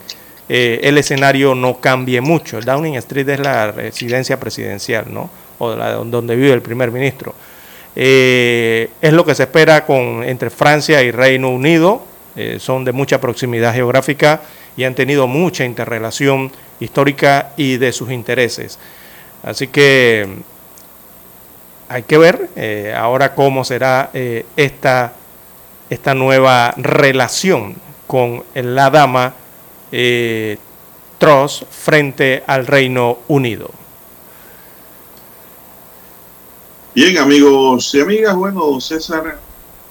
eh, 0.48 0.80
el 0.82 0.96
escenario 0.96 1.54
no 1.54 1.80
cambie 1.80 2.20
mucho. 2.22 2.60
Downing 2.60 2.94
Street 2.94 3.28
es 3.28 3.40
la 3.40 3.72
residencia 3.72 4.40
presidencial, 4.40 5.12
¿no? 5.12 5.30
O 5.58 5.74
la, 5.74 5.92
donde 5.92 6.34
vive 6.36 6.52
el 6.52 6.62
primer 6.62 6.90
ministro. 6.90 7.34
Eh, 7.94 8.88
es 9.00 9.12
lo 9.12 9.24
que 9.24 9.34
se 9.34 9.42
espera 9.44 9.84
con, 9.84 10.24
entre 10.24 10.48
Francia 10.48 11.02
y 11.02 11.10
Reino 11.10 11.50
Unido. 11.50 12.02
Eh, 12.34 12.56
son 12.58 12.84
de 12.84 12.92
mucha 12.92 13.20
proximidad 13.20 13.74
geográfica 13.74 14.40
y 14.76 14.84
han 14.84 14.94
tenido 14.94 15.26
mucha 15.26 15.64
interrelación 15.64 16.50
histórica 16.80 17.52
y 17.56 17.76
de 17.76 17.92
sus 17.92 18.10
intereses. 18.10 18.78
Así 19.42 19.68
que 19.68 20.26
hay 21.88 22.02
que 22.04 22.18
ver 22.18 22.50
eh, 22.56 22.94
ahora 22.96 23.34
cómo 23.34 23.64
será 23.64 24.10
eh, 24.14 24.46
esta, 24.56 25.12
esta 25.90 26.14
nueva 26.14 26.72
relación 26.76 27.76
con 28.06 28.42
la 28.54 28.90
dama 28.90 29.34
eh, 29.92 30.58
Truss 31.18 31.64
frente 31.70 32.42
al 32.46 32.66
Reino 32.66 33.18
Unido. 33.28 33.70
Bien, 36.94 37.18
amigos 37.18 37.92
y 37.94 38.00
amigas, 38.00 38.36
bueno, 38.36 38.80
César, 38.80 39.38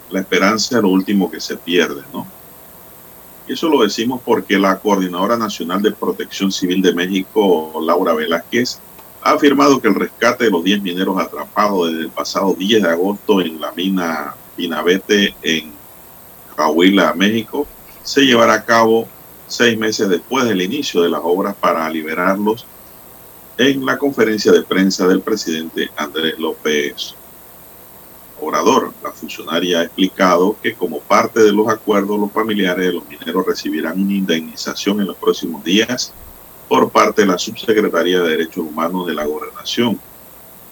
la 0.09 0.19
esperanza 0.19 0.77
es 0.77 0.83
lo 0.83 0.89
último 0.89 1.29
que 1.29 1.39
se 1.39 1.57
pierde, 1.57 2.01
¿no? 2.13 2.25
Y 3.45 3.53
eso 3.53 3.67
lo 3.67 3.83
decimos 3.83 4.21
porque 4.23 4.57
la 4.57 4.79
Coordinadora 4.79 5.35
Nacional 5.35 5.81
de 5.81 5.91
Protección 5.91 6.49
Civil 6.49 6.81
de 6.81 6.93
México, 6.93 7.73
Laura 7.81 8.13
Velázquez, 8.13 8.79
ha 9.23 9.31
afirmado 9.31 9.79
que 9.79 9.87
el 9.87 9.95
rescate 9.95 10.45
de 10.45 10.51
los 10.51 10.63
10 10.63 10.81
mineros 10.81 11.17
atrapados 11.17 11.87
desde 11.87 12.03
el 12.03 12.09
pasado 12.09 12.53
10 12.53 12.83
de 12.83 12.89
agosto 12.89 13.39
en 13.39 13.59
la 13.59 13.71
mina 13.71 14.35
Pinabete 14.55 15.33
en 15.41 15.71
Coahuila, 16.55 17.13
México, 17.13 17.65
se 18.03 18.21
llevará 18.21 18.53
a 18.55 18.65
cabo 18.65 19.07
seis 19.47 19.77
meses 19.77 20.09
después 20.09 20.45
del 20.45 20.61
inicio 20.61 21.01
de 21.01 21.09
las 21.09 21.21
obras 21.23 21.55
para 21.55 21.89
liberarlos 21.89 22.65
en 23.57 23.85
la 23.85 23.97
conferencia 23.97 24.51
de 24.51 24.63
prensa 24.63 25.07
del 25.07 25.21
presidente 25.21 25.89
Andrés 25.95 26.37
López 26.37 27.15
Obrador. 28.41 28.93
La 29.01 29.11
funcionaria 29.11 29.79
ha 29.79 29.83
explicado 29.83 30.57
que 30.61 30.73
como 30.73 30.99
parte 30.99 31.39
de 31.39 31.53
los 31.53 31.69
acuerdos, 31.69 32.19
los 32.19 32.31
familiares 32.31 32.87
de 32.87 32.93
los 32.93 33.07
mineros 33.07 33.45
recibirán 33.45 34.01
una 34.01 34.13
indemnización 34.13 34.99
en 34.99 35.07
los 35.07 35.15
próximos 35.15 35.63
días 35.63 36.13
por 36.73 36.89
parte 36.89 37.21
de 37.21 37.27
la 37.27 37.37
Subsecretaría 37.37 38.19
de 38.19 38.29
Derechos 38.29 38.65
Humanos 38.65 39.05
de 39.05 39.13
la 39.13 39.25
Gobernación. 39.25 39.99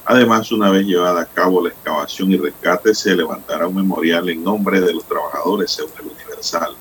Además, 0.04 0.52
una 0.52 0.72
vez 0.72 0.84
llevada 0.88 1.22
a 1.22 1.26
cabo 1.28 1.62
la 1.62 1.70
excavación 1.70 2.32
y 2.32 2.38
rescate, 2.38 2.96
se 2.96 3.16
levantará 3.16 3.68
un 3.68 3.76
memorial 3.76 4.28
en 4.28 4.44
nombre 4.44 4.82
de 4.82 4.96
los 4.96 5.06
trabajadores, 5.06 5.70
según 5.70 5.92
el 6.00 6.08
Universal. 6.08 6.74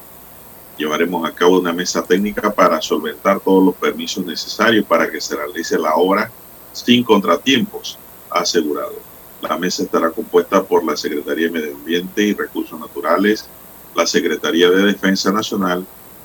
Llevaremos 0.78 1.28
a 1.28 1.34
cabo 1.34 1.58
una 1.58 1.70
mesa 1.70 2.02
técnica 2.02 2.50
para 2.50 2.80
solventar 2.80 3.40
todos 3.40 3.62
los 3.62 3.74
permisos 3.74 4.24
necesarios 4.24 4.86
para 4.86 5.10
que 5.10 5.20
se 5.20 5.36
realice 5.36 5.78
la 5.78 5.96
obra 5.96 6.32
sin 6.72 7.04
contratiempos, 7.04 7.98
asegurado. 8.30 8.94
La 9.42 9.58
mesa 9.58 9.82
estará 9.82 10.10
compuesta 10.12 10.62
por 10.62 10.82
la 10.82 10.96
Secretaría 10.96 11.48
de 11.48 11.52
Medio 11.52 11.76
Ambiente 11.76 12.22
y 12.22 12.32
Recursos 12.32 12.80
Naturales, 12.80 13.46
la 13.94 14.06
Secretaría 14.06 14.70
de 14.70 14.82
Defensa 14.82 15.30
Nacional 15.30 15.84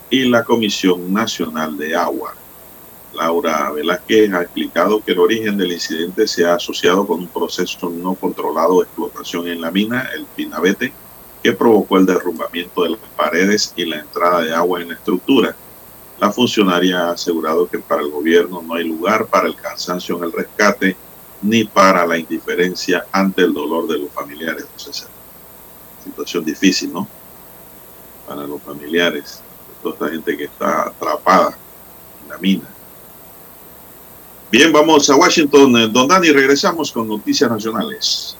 y 0.09 0.29
la 0.29 0.45
Comisión 0.45 1.11
Nacional 1.13 1.77
de 1.77 1.93
Agua. 1.93 2.33
Laura 3.15 3.71
Velázquez 3.71 4.33
ha 4.33 4.41
explicado 4.41 5.03
que 5.03 5.13
el 5.13 5.19
origen 5.19 5.57
del 5.57 5.71
incidente 5.71 6.27
se 6.27 6.45
ha 6.45 6.55
asociado 6.55 7.07
con 7.07 7.21
un 7.21 7.27
proceso 7.27 7.89
no 7.89 8.15
controlado 8.15 8.79
de 8.79 8.85
explotación 8.85 9.47
en 9.47 9.61
la 9.61 9.71
mina, 9.71 10.09
el 10.13 10.25
Pinabete, 10.25 10.93
que 11.41 11.53
provocó 11.53 11.97
el 11.97 12.05
derrumbamiento 12.05 12.83
de 12.83 12.91
las 12.91 12.99
paredes 13.15 13.73
y 13.75 13.85
la 13.85 13.99
entrada 13.99 14.41
de 14.41 14.53
agua 14.53 14.81
en 14.81 14.89
la 14.89 14.95
estructura. 14.95 15.55
La 16.19 16.31
funcionaria 16.31 17.07
ha 17.07 17.11
asegurado 17.11 17.67
que 17.67 17.79
para 17.79 18.01
el 18.01 18.09
gobierno 18.09 18.61
no 18.61 18.75
hay 18.75 18.85
lugar 18.85 19.27
para 19.27 19.47
el 19.47 19.55
cansancio 19.55 20.17
en 20.17 20.23
el 20.25 20.31
rescate 20.31 20.95
ni 21.41 21.65
para 21.65 22.05
la 22.05 22.17
indiferencia 22.17 23.05
ante 23.11 23.41
el 23.43 23.53
dolor 23.53 23.87
de 23.87 23.99
los 23.99 24.11
familiares. 24.11 24.65
Situación 26.03 26.45
difícil, 26.45 26.93
¿no? 26.93 27.07
Para 28.27 28.47
los 28.47 28.61
familiares 28.61 29.41
toda 29.85 29.93
esta 29.93 30.09
gente 30.09 30.37
que 30.37 30.45
está 30.45 30.87
atrapada 30.87 31.57
en 32.23 32.29
la 32.29 32.37
mina. 32.37 32.74
Bien, 34.57 34.71
vamos 34.71 35.09
a 35.09 35.17
Washington. 35.17 35.91
Don 35.91 36.07
Dani, 36.07 36.29
regresamos 36.29 36.89
con 36.89 37.09
noticias 37.09 37.51
nacionales. 37.51 38.37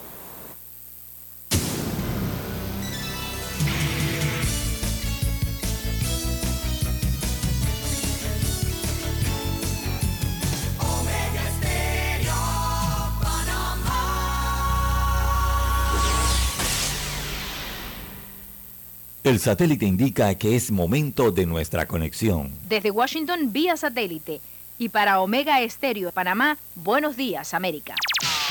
El 19.25 19.39
satélite 19.39 19.85
indica 19.85 20.33
que 20.35 20.55
es 20.55 20.71
momento 20.71 21.31
de 21.31 21.45
nuestra 21.45 21.87
conexión. 21.87 22.53
Desde 22.69 22.89
Washington 22.89 23.51
vía 23.51 23.75
satélite 23.75 24.39
y 24.77 24.89
para 24.89 25.19
Omega 25.21 25.61
Estéreo 25.61 26.07
de 26.07 26.11
Panamá, 26.11 26.57
buenos 26.75 27.15
días 27.15 27.53
América. 27.53 27.95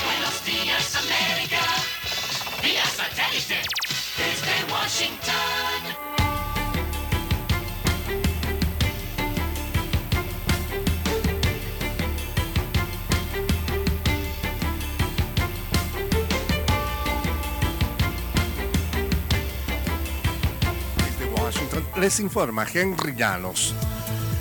Buenos 0.03 0.45
días 0.45 0.95
América, 0.95 1.61
vía 2.63 2.85
satélite 2.85 3.61
desde 4.17 4.73
Washington. 4.73 5.35
Desde 20.97 21.25
Washington 21.41 21.85
les 21.97 22.19
informa 22.19 22.65
Henry 22.73 23.15
Llanos. 23.15 23.75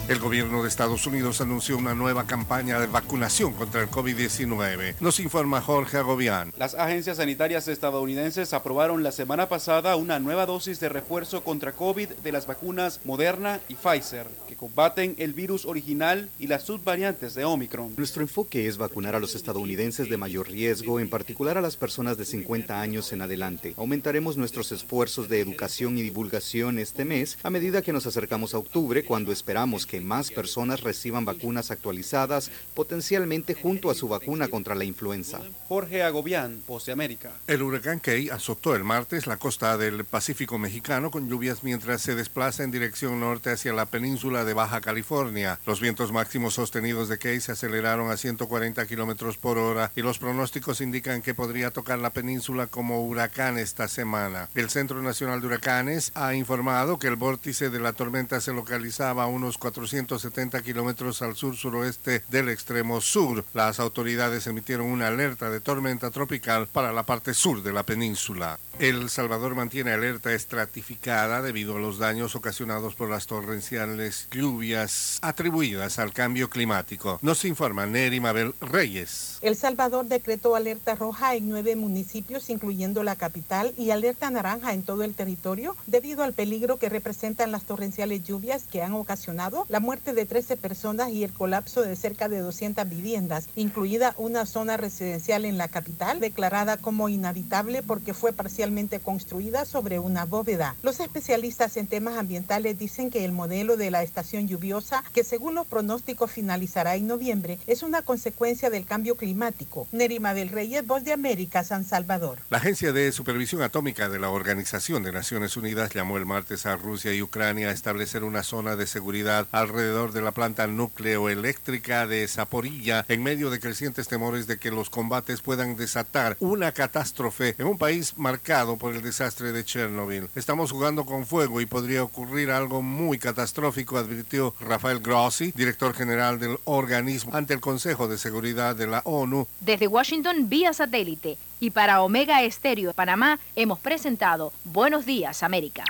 El 0.06 0.18
gobierno 0.18 0.62
de 0.62 0.68
Estados 0.68 1.06
Unidos 1.06 1.40
anunció 1.40 1.78
una 1.78 1.94
nueva 1.94 2.26
campaña 2.26 2.78
de 2.78 2.86
vacunación 2.86 3.54
contra 3.54 3.80
el 3.80 3.88
COVID-19. 3.88 4.96
Nos 5.00 5.18
informa 5.18 5.62
Jorge 5.62 5.96
Agobián. 5.96 6.52
Las 6.58 6.74
agencias 6.74 7.16
sanitarias 7.16 7.68
estadounidenses 7.68 8.52
aprobaron 8.52 9.02
la 9.02 9.12
semana 9.12 9.48
pasada 9.48 9.96
una 9.96 10.20
nueva 10.20 10.44
dosis 10.44 10.78
de 10.78 10.90
refuerzo 10.90 11.42
contra 11.42 11.72
COVID 11.72 12.10
de 12.22 12.32
las 12.32 12.46
vacunas 12.46 13.00
Moderna 13.04 13.60
y 13.70 13.76
Pfizer, 13.76 14.26
que 14.46 14.56
combaten 14.56 15.14
el 15.16 15.32
virus 15.32 15.64
original 15.64 16.28
y 16.38 16.48
las 16.48 16.64
subvariantes 16.64 17.34
de 17.34 17.46
Omicron. 17.46 17.94
Nuestro 17.96 18.20
enfoque 18.20 18.68
es 18.68 18.76
vacunar 18.76 19.14
a 19.14 19.20
los 19.20 19.34
estadounidenses 19.34 20.10
de 20.10 20.18
mayor 20.18 20.50
riesgo, 20.50 21.00
en 21.00 21.08
particular 21.08 21.56
a 21.56 21.62
las 21.62 21.78
personas 21.78 22.18
de 22.18 22.26
50 22.26 22.78
años 22.78 23.10
en 23.14 23.22
adelante. 23.22 23.72
Aumentaremos 23.78 24.36
nuestros 24.36 24.70
esfuerzos 24.70 25.30
de 25.30 25.40
educación 25.40 25.96
y 25.96 26.02
divulgación 26.02 26.78
este 26.78 27.06
mes 27.06 27.38
a 27.42 27.48
medida 27.48 27.80
que 27.80 27.94
nos 27.94 28.06
acercamos 28.06 28.52
a 28.52 28.58
octubre, 28.58 29.02
cuando 29.06 29.32
esperamos 29.32 29.86
que 29.86 29.93
más 30.00 30.30
personas 30.30 30.82
reciban 30.82 31.24
vacunas 31.24 31.70
actualizadas, 31.70 32.50
potencialmente 32.74 33.54
junto 33.54 33.90
a 33.90 33.94
su 33.94 34.08
vacuna 34.08 34.48
contra 34.48 34.74
la 34.74 34.84
influenza. 34.84 35.40
Jorge 35.68 36.02
Agobián, 36.02 36.62
Post 36.66 36.86
de 36.86 36.92
América. 36.92 37.32
El 37.46 37.62
huracán 37.62 38.00
Key 38.00 38.28
azotó 38.28 38.74
el 38.74 38.84
martes 38.84 39.26
la 39.26 39.36
costa 39.36 39.76
del 39.76 40.04
Pacífico 40.04 40.58
mexicano 40.58 41.10
con 41.10 41.28
lluvias 41.28 41.62
mientras 41.62 42.02
se 42.02 42.14
desplaza 42.14 42.64
en 42.64 42.70
dirección 42.70 43.20
norte 43.20 43.50
hacia 43.50 43.72
la 43.72 43.86
península 43.86 44.44
de 44.44 44.54
Baja 44.54 44.80
California. 44.80 45.58
Los 45.66 45.80
vientos 45.80 46.12
máximos 46.12 46.54
sostenidos 46.54 47.08
de 47.08 47.18
Key 47.18 47.40
se 47.40 47.52
aceleraron 47.52 48.10
a 48.10 48.16
140 48.16 48.86
kilómetros 48.86 49.36
por 49.36 49.58
hora 49.58 49.90
y 49.96 50.02
los 50.02 50.18
pronósticos 50.18 50.80
indican 50.80 51.22
que 51.22 51.34
podría 51.34 51.70
tocar 51.70 51.98
la 51.98 52.10
península 52.10 52.66
como 52.66 53.04
huracán 53.04 53.58
esta 53.58 53.88
semana. 53.88 54.48
El 54.54 54.70
Centro 54.70 55.02
Nacional 55.02 55.40
de 55.40 55.46
Huracanes 55.46 56.12
ha 56.14 56.34
informado 56.34 56.98
que 56.98 57.08
el 57.08 57.16
vórtice 57.16 57.70
de 57.70 57.80
la 57.80 57.92
tormenta 57.92 58.40
se 58.40 58.52
localizaba 58.52 59.24
a 59.24 59.26
unos 59.26 59.58
470 59.84 60.62
kilómetros 60.62 61.20
al 61.20 61.36
sur-suroeste 61.36 62.22
del 62.30 62.48
extremo 62.48 63.00
sur. 63.00 63.44
Las 63.52 63.80
autoridades 63.80 64.46
emitieron 64.46 64.86
una 64.86 65.08
alerta 65.08 65.50
de 65.50 65.60
tormenta 65.60 66.10
tropical 66.10 66.68
para 66.68 66.92
la 66.92 67.02
parte 67.02 67.34
sur 67.34 67.62
de 67.62 67.72
la 67.72 67.82
península. 67.82 68.58
El 68.78 69.08
Salvador 69.08 69.54
mantiene 69.54 69.92
alerta 69.92 70.32
estratificada 70.32 71.42
debido 71.42 71.76
a 71.76 71.80
los 71.80 71.98
daños 71.98 72.34
ocasionados 72.34 72.96
por 72.96 73.08
las 73.08 73.26
torrenciales 73.26 74.26
lluvias 74.32 75.18
atribuidas 75.22 76.00
al 76.00 76.12
cambio 76.12 76.50
climático. 76.50 77.20
Nos 77.22 77.44
informa 77.44 77.86
Neri 77.86 78.18
Mabel 78.18 78.54
Reyes. 78.60 79.38
El 79.42 79.54
Salvador 79.54 80.06
decretó 80.06 80.56
alerta 80.56 80.96
roja 80.96 81.36
en 81.36 81.48
nueve 81.48 81.76
municipios, 81.76 82.50
incluyendo 82.50 83.04
la 83.04 83.14
capital, 83.14 83.74
y 83.76 83.90
alerta 83.90 84.30
naranja 84.30 84.72
en 84.72 84.82
todo 84.82 85.04
el 85.04 85.14
territorio 85.14 85.76
debido 85.86 86.24
al 86.24 86.32
peligro 86.32 86.78
que 86.78 86.88
representan 86.88 87.52
las 87.52 87.64
torrenciales 87.64 88.24
lluvias 88.24 88.64
que 88.64 88.82
han 88.82 88.94
ocasionado 88.94 89.66
la 89.74 89.80
muerte 89.80 90.12
de 90.12 90.24
13 90.24 90.56
personas 90.56 91.10
y 91.10 91.24
el 91.24 91.32
colapso 91.32 91.82
de 91.82 91.96
cerca 91.96 92.28
de 92.28 92.38
200 92.38 92.88
viviendas, 92.88 93.48
incluida 93.56 94.14
una 94.18 94.46
zona 94.46 94.76
residencial 94.76 95.44
en 95.44 95.58
la 95.58 95.66
capital 95.66 96.20
declarada 96.20 96.76
como 96.76 97.08
inhabitable 97.08 97.82
porque 97.82 98.14
fue 98.14 98.32
parcialmente 98.32 99.00
construida 99.00 99.64
sobre 99.64 99.98
una 99.98 100.26
bóveda. 100.26 100.76
Los 100.84 101.00
especialistas 101.00 101.76
en 101.76 101.88
temas 101.88 102.18
ambientales 102.18 102.78
dicen 102.78 103.10
que 103.10 103.24
el 103.24 103.32
modelo 103.32 103.76
de 103.76 103.90
la 103.90 104.04
estación 104.04 104.46
lluviosa, 104.46 105.02
que 105.12 105.24
según 105.24 105.56
los 105.56 105.66
pronósticos 105.66 106.30
finalizará 106.30 106.94
en 106.94 107.08
noviembre, 107.08 107.58
es 107.66 107.82
una 107.82 108.02
consecuencia 108.02 108.70
del 108.70 108.84
cambio 108.84 109.16
climático. 109.16 109.88
Nerima 109.90 110.34
del 110.34 110.50
Reyes, 110.50 110.86
Voz 110.86 111.02
de 111.02 111.12
América, 111.14 111.64
San 111.64 111.84
Salvador. 111.84 112.38
La 112.48 112.58
Agencia 112.58 112.92
de 112.92 113.10
Supervisión 113.10 113.60
Atómica 113.62 114.08
de 114.08 114.20
la 114.20 114.30
Organización 114.30 115.02
de 115.02 115.10
Naciones 115.10 115.56
Unidas 115.56 115.92
llamó 115.92 116.16
el 116.16 116.26
martes 116.26 116.64
a 116.64 116.76
Rusia 116.76 117.12
y 117.12 117.22
Ucrania 117.22 117.70
a 117.70 117.72
establecer 117.72 118.22
una 118.22 118.44
zona 118.44 118.76
de 118.76 118.86
seguridad 118.86 119.48
alrededor 119.64 120.12
de 120.12 120.22
la 120.22 120.32
planta 120.32 120.66
nucleoeléctrica 120.66 122.06
de 122.06 122.26
Zaporilla 122.28 123.04
en 123.08 123.22
medio 123.22 123.50
de 123.50 123.60
crecientes 123.60 124.08
temores 124.08 124.46
de 124.46 124.58
que 124.58 124.70
los 124.70 124.90
combates 124.90 125.40
puedan 125.40 125.76
desatar 125.76 126.36
una 126.40 126.72
catástrofe 126.72 127.54
en 127.58 127.66
un 127.66 127.78
país 127.78 128.16
marcado 128.16 128.76
por 128.76 128.94
el 128.94 129.02
desastre 129.02 129.52
de 129.52 129.64
Chernobyl. 129.64 130.28
Estamos 130.34 130.70
jugando 130.70 131.04
con 131.04 131.26
fuego 131.26 131.60
y 131.60 131.66
podría 131.66 132.02
ocurrir 132.02 132.50
algo 132.50 132.82
muy 132.82 133.18
catastrófico, 133.18 133.98
advirtió 133.98 134.54
Rafael 134.60 135.00
Grossi, 135.00 135.52
director 135.52 135.94
general 135.94 136.38
del 136.38 136.58
organismo, 136.64 137.34
ante 137.34 137.54
el 137.54 137.60
Consejo 137.60 138.08
de 138.08 138.18
Seguridad 138.18 138.76
de 138.76 138.86
la 138.86 139.02
ONU. 139.04 139.48
Desde 139.60 139.86
Washington 139.86 140.48
vía 140.48 140.72
satélite 140.72 141.38
y 141.60 141.70
para 141.70 142.02
Omega 142.02 142.42
Estéreo 142.42 142.88
de 142.88 142.94
Panamá 142.94 143.38
hemos 143.56 143.78
presentado 143.78 144.52
Buenos 144.64 145.06
Días 145.06 145.42
América. 145.42 145.84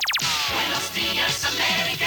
Buenos 0.52 0.94
días 0.94 1.44
América, 1.44 2.06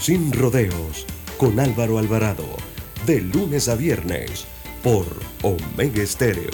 Sin 0.00 0.32
rodeos. 0.32 1.06
Con 1.38 1.60
Álvaro 1.60 1.98
Alvarado. 1.98 2.46
De 3.06 3.20
lunes 3.20 3.68
a 3.68 3.74
viernes 3.74 4.46
por 4.82 5.06
Omega 5.42 6.02
Estéreo. 6.02 6.50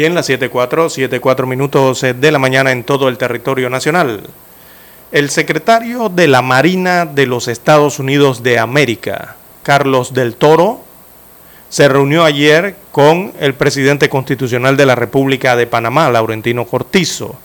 Bien, 0.00 0.14
las 0.14 0.30
7.4, 0.30 1.10
7.4 1.20 1.44
minutos 1.44 2.02
eh, 2.04 2.14
de 2.14 2.32
la 2.32 2.38
mañana 2.38 2.72
en 2.72 2.84
todo 2.84 3.10
el 3.10 3.18
territorio 3.18 3.68
nacional. 3.68 4.22
El 5.12 5.28
secretario 5.28 6.08
de 6.08 6.26
la 6.26 6.40
Marina 6.40 7.04
de 7.04 7.26
los 7.26 7.48
Estados 7.48 7.98
Unidos 7.98 8.42
de 8.42 8.58
América, 8.58 9.36
Carlos 9.62 10.14
del 10.14 10.36
Toro, 10.36 10.80
se 11.68 11.86
reunió 11.86 12.24
ayer 12.24 12.76
con 12.92 13.34
el 13.40 13.52
presidente 13.52 14.08
constitucional 14.08 14.78
de 14.78 14.86
la 14.86 14.94
República 14.94 15.54
de 15.54 15.66
Panamá, 15.66 16.08
Laurentino 16.08 16.64
Cortizo. 16.64 17.36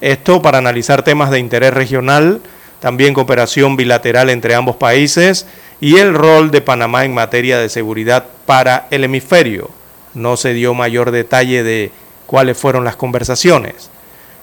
Esto 0.00 0.40
para 0.40 0.58
analizar 0.58 1.02
temas 1.02 1.32
de 1.32 1.40
interés 1.40 1.74
regional, 1.74 2.40
también 2.78 3.14
cooperación 3.14 3.74
bilateral 3.74 4.30
entre 4.30 4.54
ambos 4.54 4.76
países 4.76 5.48
y 5.80 5.96
el 5.96 6.14
rol 6.14 6.52
de 6.52 6.60
Panamá 6.60 7.04
en 7.04 7.14
materia 7.14 7.58
de 7.58 7.68
seguridad 7.68 8.26
para 8.46 8.86
el 8.92 9.02
hemisferio. 9.02 9.70
No 10.16 10.36
se 10.36 10.52
dio 10.52 10.74
mayor 10.74 11.12
detalle 11.12 11.62
de 11.62 11.92
cuáles 12.26 12.58
fueron 12.58 12.82
las 12.84 12.96
conversaciones. 12.96 13.90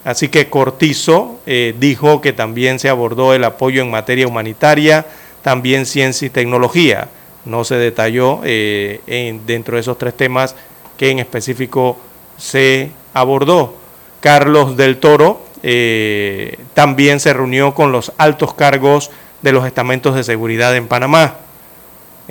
Así 0.06 0.30
que 0.30 0.50
Cortizo 0.50 1.40
eh, 1.46 1.76
dijo 1.78 2.22
que 2.22 2.32
también 2.32 2.80
se 2.80 2.90
abordó 2.90 3.34
el 3.34 3.44
apoyo 3.44 3.82
en 3.82 3.92
materia 3.92 4.28
humanitaria, 4.28 5.06
también 5.42 5.86
ciencia 5.86 6.26
y 6.26 6.30
tecnología. 6.30 7.10
No 7.44 7.64
se 7.64 7.76
detalló 7.76 8.40
eh, 8.44 9.02
en, 9.08 9.46
dentro 9.46 9.76
de 9.76 9.82
esos 9.82 9.98
tres 9.98 10.16
temas 10.16 10.56
que 10.98 11.10
en 11.10 11.20
específico 11.20 11.98
se 12.38 12.92
abordó. 13.14 13.76
Carlos 14.22 14.78
del 14.78 14.98
Toro 14.98 15.42
eh, 15.64 16.60
también 16.74 17.20
se 17.20 17.34
reunió 17.34 17.74
con 17.74 17.92
los 17.92 18.12
altos 18.18 18.54
cargos 18.54 19.12
de 19.42 19.52
los 19.52 19.66
estamentos 19.66 20.16
de 20.16 20.24
seguridad 20.24 20.76
en 20.76 20.88
Panamá. 20.88 21.36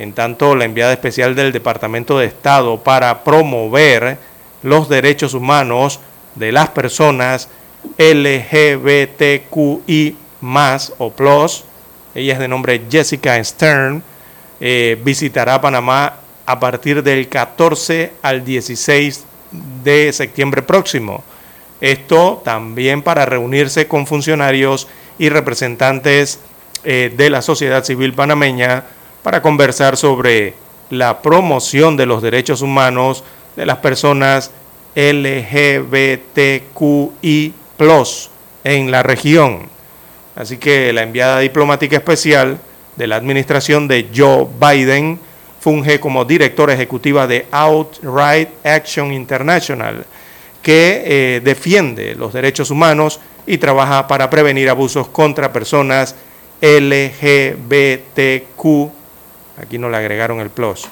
En 0.03 0.13
tanto, 0.15 0.57
la 0.57 0.65
enviada 0.65 0.93
especial 0.93 1.37
del 1.37 1.53
Departamento 1.53 2.19
de 2.19 2.27
Estado 2.27 2.83
para 2.83 3.23
promover 3.23 4.19
los 4.65 4.89
derechos 4.89 5.33
humanos 5.33 6.01
de 6.35 6.51
las 6.51 6.71
personas 6.71 7.49
LGBTQI 7.99 9.47
o 10.99 11.13
plus, 11.13 11.63
ella 12.17 12.33
es 12.33 12.41
de 12.41 12.49
nombre 12.49 12.83
Jessica 12.91 13.43
Stern, 13.45 14.03
eh, 14.59 15.01
visitará 15.05 15.61
Panamá 15.61 16.15
a 16.47 16.59
partir 16.59 17.05
del 17.05 17.29
14 17.29 18.15
al 18.23 18.45
16 18.45 19.25
de 19.85 20.13
septiembre 20.13 20.63
próximo. 20.63 21.23
Esto 21.81 22.43
también 22.45 23.03
para 23.03 23.25
reunirse 23.25 23.87
con 23.87 24.09
funcionarios 24.09 24.89
y 25.17 25.29
representantes 25.29 26.41
eh, 26.83 27.15
de 27.17 27.31
la 27.31 27.41
sociedad 27.41 27.85
civil 27.85 28.15
panameña 28.15 28.83
para 29.23 29.43
conversar 29.43 29.97
sobre 29.97 30.55
la 30.91 31.23
promoción 31.23 31.97
de 31.97 32.07
los 32.07 32.23
derechos 32.23 32.63
humanos 32.63 33.25
de 33.57 33.67
las 33.67 33.79
personas 33.79 34.51
LGBTQI 34.95 36.43
en 38.65 38.91
la 38.91 39.03
región. 39.03 39.71
Así 40.37 40.57
que 40.59 40.93
la 40.93 41.03
enviada 41.03 41.41
diplomática 41.41 41.97
especial 41.97 42.59
de 42.97 43.07
la 43.07 43.17
administración 43.17 43.89
de 43.89 44.09
Joe 44.15 44.47
Biden 44.61 45.19
funge 45.61 45.99
como 46.01 46.25
directora 46.25 46.75
ejecutiva 46.75 47.27
de 47.27 47.47
Outright 47.51 48.49
Action 48.65 49.13
International, 49.13 50.05
que 50.61 51.03
eh, 51.05 51.41
defiende 51.43 52.15
los 52.15 52.33
derechos 52.33 52.71
humanos 52.71 53.21
y 53.47 53.59
trabaja 53.59 54.07
para 54.07 54.31
prevenir 54.31 54.71
abusos 54.71 55.09
contra 55.09 55.53
personas 55.53 56.15
LGBTQ. 56.61 57.83
Aquí 59.61 59.79
no 59.79 59.89
le 59.89 59.97
agregaron 59.97 60.41
el 60.41 60.51
plus. 60.51 60.89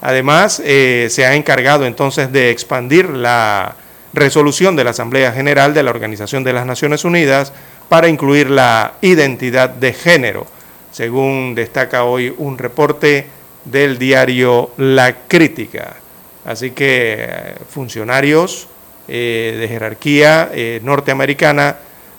Además, 0.00 0.62
eh, 0.64 1.08
se 1.10 1.26
ha 1.26 1.34
encargado 1.34 1.84
entonces 1.84 2.30
de 2.32 2.50
expandir 2.50 3.10
la 3.10 3.74
resolución 4.12 4.76
de 4.76 4.84
la 4.84 4.90
Asamblea 4.90 5.32
General 5.32 5.74
de 5.74 5.82
la 5.82 5.90
Organización 5.90 6.44
de 6.44 6.52
las 6.52 6.66
Naciones 6.66 7.04
Unidas 7.04 7.52
para 7.88 8.08
incluir 8.08 8.48
la 8.50 8.94
identidad 9.00 9.68
de 9.68 9.92
género, 9.92 10.46
según 10.92 11.54
destaca 11.54 12.04
hoy 12.04 12.32
un 12.38 12.58
reporte 12.58 13.26
del 13.64 13.98
diario 13.98 14.70
La 14.76 15.14
Crítica. 15.26 15.96
Así 16.44 16.70
que 16.70 17.16
eh, 17.18 17.54
funcionarios 17.68 18.68
eh, 19.08 19.56
de 19.58 19.68
jerarquía 19.68 20.50
norteamericana, 20.82 21.76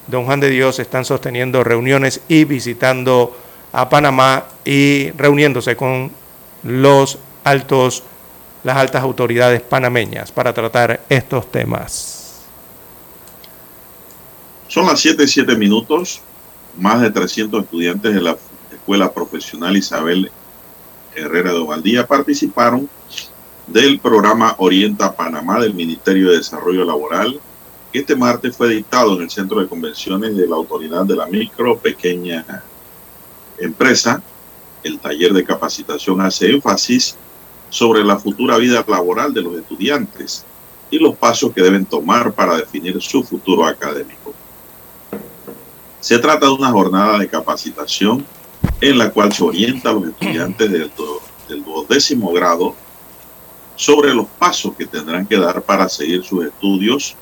don 0.08 0.26
Juan 0.26 0.40
de 0.40 0.50
Dios, 0.50 0.80
están 0.80 1.06
sosteniendo 1.06 1.64
reuniones 1.64 2.22
y 2.28 2.44
visitando 2.44 3.36
a 3.72 3.90
Panamá 3.90 4.46
y 4.66 5.12
reuniéndose 5.12 5.76
con 5.76 6.12
los 6.64 7.18
altos 7.44 8.04
las 8.64 8.78
altas 8.78 9.02
autoridades 9.04 9.62
panameñas 9.62 10.32
para 10.32 10.54
tratar 10.54 11.02
estos 11.10 11.50
temas. 11.52 12.44
Son 14.68 14.86
las 14.86 15.00
7 15.00 15.24
y 15.24 15.28
7 15.28 15.56
minutos. 15.56 16.22
Más 16.78 17.02
de 17.02 17.10
300 17.10 17.64
estudiantes 17.64 18.14
de 18.14 18.22
la 18.22 18.38
Escuela 18.72 19.12
Profesional 19.12 19.76
Isabel 19.76 20.32
Herrera 21.16 21.52
de 21.52 21.58
Ovaldía 21.58 22.06
participaron 22.06 22.90
del 23.66 24.00
programa 24.00 24.56
Orienta 24.60 25.16
Panamá 25.16 25.60
del 25.60 25.74
Ministerio 25.74 26.30
de 26.30 26.38
Desarrollo 26.38 26.86
Laboral, 26.86 27.40
que 27.92 28.00
este 28.00 28.16
martes 28.16 28.56
fue 28.56 28.70
dictado 28.70 29.16
en 29.16 29.24
el 29.24 29.30
Centro 29.30 29.60
de 29.60 29.68
Convenciones 29.68 30.36
de 30.36 30.48
la 30.48 30.56
Autoridad 30.56 31.06
de 31.06 31.16
la 31.16 31.26
Micro 31.26 31.78
Pequeña 31.78 32.64
Empresa. 33.60 34.22
El 34.84 35.00
taller 35.00 35.34
de 35.34 35.44
capacitación 35.44 36.22
hace 36.22 36.52
énfasis 36.52 37.18
sobre 37.70 38.04
la 38.04 38.18
futura 38.18 38.58
vida 38.58 38.84
laboral 38.88 39.34
de 39.34 39.42
los 39.42 39.58
estudiantes 39.58 40.46
y 40.90 40.98
los 40.98 41.16
pasos 41.16 41.54
que 41.54 41.62
deben 41.62 41.86
tomar 41.86 42.34
para 42.34 42.56
definir 42.58 43.02
su 43.02 43.24
futuro 43.24 43.66
académico. 43.66 44.34
Se 46.00 46.18
trata 46.18 46.46
de 46.46 46.54
una 46.54 46.72
jornada 46.72 47.20
de 47.20 47.28
capacitación 47.28 48.26
en 48.82 48.98
la 48.98 49.12
cual 49.12 49.34
se 49.34 49.44
orienta 49.44 49.90
a 49.90 49.94
los 49.94 50.08
estudiantes 50.08 50.72
del, 50.72 50.92
del 51.48 51.64
duodécimo 51.64 52.32
grado 52.32 52.76
sobre 53.76 54.14
los 54.14 54.28
pasos 54.28 54.76
que 54.76 54.86
tendrán 54.86 55.26
que 55.26 55.38
dar 55.38 55.62
para 55.62 55.88
seguir 55.88 56.24
sus 56.24 56.46
estudios, 56.46 57.16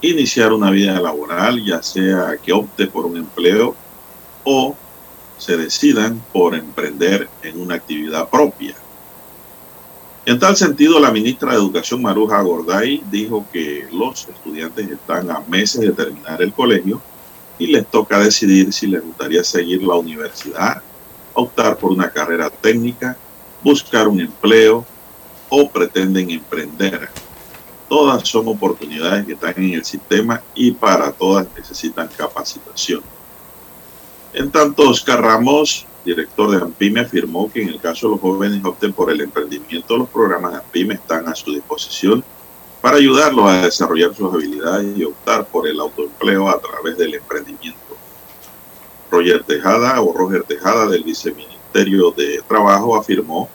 iniciar 0.00 0.52
una 0.52 0.70
vida 0.70 1.00
laboral, 1.00 1.64
ya 1.64 1.82
sea 1.82 2.36
que 2.42 2.52
opte 2.52 2.86
por 2.86 3.06
un 3.06 3.16
empleo 3.16 3.74
o 4.44 4.76
se 5.42 5.56
decidan 5.56 6.22
por 6.32 6.54
emprender 6.54 7.28
en 7.42 7.60
una 7.60 7.74
actividad 7.74 8.28
propia. 8.28 8.76
En 10.24 10.38
tal 10.38 10.56
sentido, 10.56 11.00
la 11.00 11.10
ministra 11.10 11.50
de 11.50 11.58
Educación, 11.58 12.00
Maruja 12.00 12.40
Gorday, 12.42 13.02
dijo 13.10 13.44
que 13.52 13.88
los 13.90 14.28
estudiantes 14.28 14.88
están 14.88 15.28
a 15.32 15.40
meses 15.48 15.80
de 15.80 15.90
terminar 15.90 16.40
el 16.40 16.52
colegio 16.52 17.00
y 17.58 17.66
les 17.66 17.84
toca 17.88 18.20
decidir 18.20 18.72
si 18.72 18.86
les 18.86 19.02
gustaría 19.02 19.42
seguir 19.42 19.82
la 19.82 19.96
universidad, 19.96 20.80
optar 21.34 21.76
por 21.76 21.90
una 21.90 22.08
carrera 22.08 22.48
técnica, 22.48 23.16
buscar 23.64 24.06
un 24.06 24.20
empleo 24.20 24.86
o 25.48 25.68
pretenden 25.68 26.30
emprender. 26.30 27.08
Todas 27.88 28.28
son 28.28 28.46
oportunidades 28.46 29.26
que 29.26 29.32
están 29.32 29.54
en 29.56 29.74
el 29.74 29.84
sistema 29.84 30.40
y 30.54 30.70
para 30.70 31.10
todas 31.10 31.48
necesitan 31.56 32.08
capacitación. 32.16 33.02
En 34.32 34.50
tanto, 34.50 34.88
Oscar 34.88 35.20
Ramos 35.20 35.86
director 36.04 36.50
de 36.50 36.62
AMPIME, 36.62 37.00
afirmó 37.00 37.50
que 37.50 37.62
en 37.62 37.68
el 37.68 37.80
caso 37.80 38.06
de 38.06 38.12
los 38.12 38.20
jóvenes 38.20 38.64
opten 38.64 38.92
por 38.92 39.10
el 39.10 39.20
emprendimiento, 39.20 39.96
los 39.96 40.08
programas 40.08 40.52
de 40.52 40.58
AMPIME 40.58 40.94
están 40.94 41.28
a 41.28 41.34
su 41.34 41.52
disposición 41.52 42.24
para 42.80 42.96
ayudarlos 42.96 43.46
a 43.46 43.62
desarrollar 43.62 44.14
sus 44.14 44.32
habilidades 44.32 44.96
y 44.96 45.04
optar 45.04 45.46
por 45.46 45.68
el 45.68 45.78
autoempleo 45.78 46.48
a 46.48 46.60
través 46.60 46.98
del 46.98 47.14
emprendimiento. 47.14 47.78
Roger 49.10 49.44
Tejada 49.44 50.00
o 50.00 50.12
Roger 50.12 50.42
Tejada 50.42 50.86
del 50.88 51.04
Viceministerio 51.04 52.10
de 52.10 52.42
Trabajo 52.48 52.96
afirmó 52.96 53.48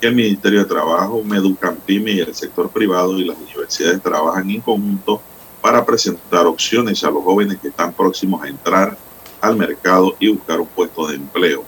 que 0.00 0.06
el 0.06 0.14
Ministerio 0.14 0.60
de 0.60 0.66
Trabajo, 0.66 1.22
Meducampime 1.22 2.12
y 2.12 2.20
el 2.20 2.34
sector 2.34 2.70
privado 2.70 3.18
y 3.18 3.24
las 3.24 3.36
universidades 3.36 4.02
trabajan 4.02 4.48
en 4.50 4.60
conjunto 4.60 5.20
para 5.60 5.84
presentar 5.84 6.46
opciones 6.46 7.04
a 7.04 7.10
los 7.10 7.22
jóvenes 7.22 7.58
que 7.58 7.68
están 7.68 7.92
próximos 7.92 8.42
a 8.42 8.48
entrar 8.48 8.96
al 9.42 9.56
mercado 9.56 10.14
y 10.20 10.28
buscar 10.28 10.60
un 10.60 10.68
puesto 10.68 11.08
de 11.08 11.16
empleo. 11.16 11.64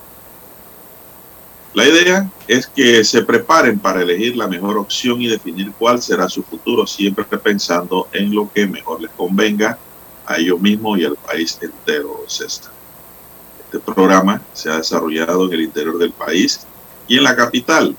La 1.74 1.88
idea 1.88 2.30
es 2.46 2.68
que 2.68 3.02
se 3.02 3.24
preparen 3.24 3.80
para 3.80 4.00
elegir 4.00 4.36
la 4.36 4.46
mejor 4.46 4.78
opción 4.78 5.20
y 5.20 5.26
definir 5.26 5.72
cuál 5.76 6.00
será 6.00 6.28
su 6.28 6.44
futuro, 6.44 6.86
siempre 6.86 7.24
pensando 7.24 8.08
en 8.12 8.32
lo 8.32 8.50
que 8.52 8.64
mejor 8.64 9.02
les 9.02 9.10
convenga 9.10 9.76
a 10.24 10.36
ellos 10.36 10.60
mismos 10.60 11.00
y 11.00 11.04
al 11.04 11.16
país 11.16 11.58
entero, 11.60 12.22
César. 12.28 12.72
Este 13.64 13.80
programa 13.80 14.40
se 14.52 14.70
ha 14.70 14.76
desarrollado 14.76 15.46
en 15.46 15.54
el 15.54 15.62
interior 15.62 15.98
del 15.98 16.12
país 16.12 16.64
y 17.08 17.16
en 17.16 17.24
la 17.24 17.34
capital. 17.34 17.96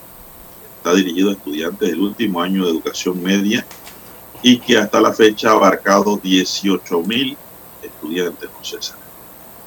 Está 0.77 0.93
dirigido 0.93 1.31
a 1.31 1.33
estudiantes 1.33 1.89
del 1.89 1.99
último 1.99 2.41
año 2.41 2.63
de 2.63 2.71
educación 2.71 3.21
media 3.21 3.65
y 4.41 4.57
que 4.57 4.77
hasta 4.77 5.01
la 5.01 5.11
fecha 5.11 5.49
ha 5.49 5.53
abarcado 5.53 6.15
18 6.15 7.01
mil 7.01 7.35
estudiantes, 7.83 8.49
César 8.61 9.04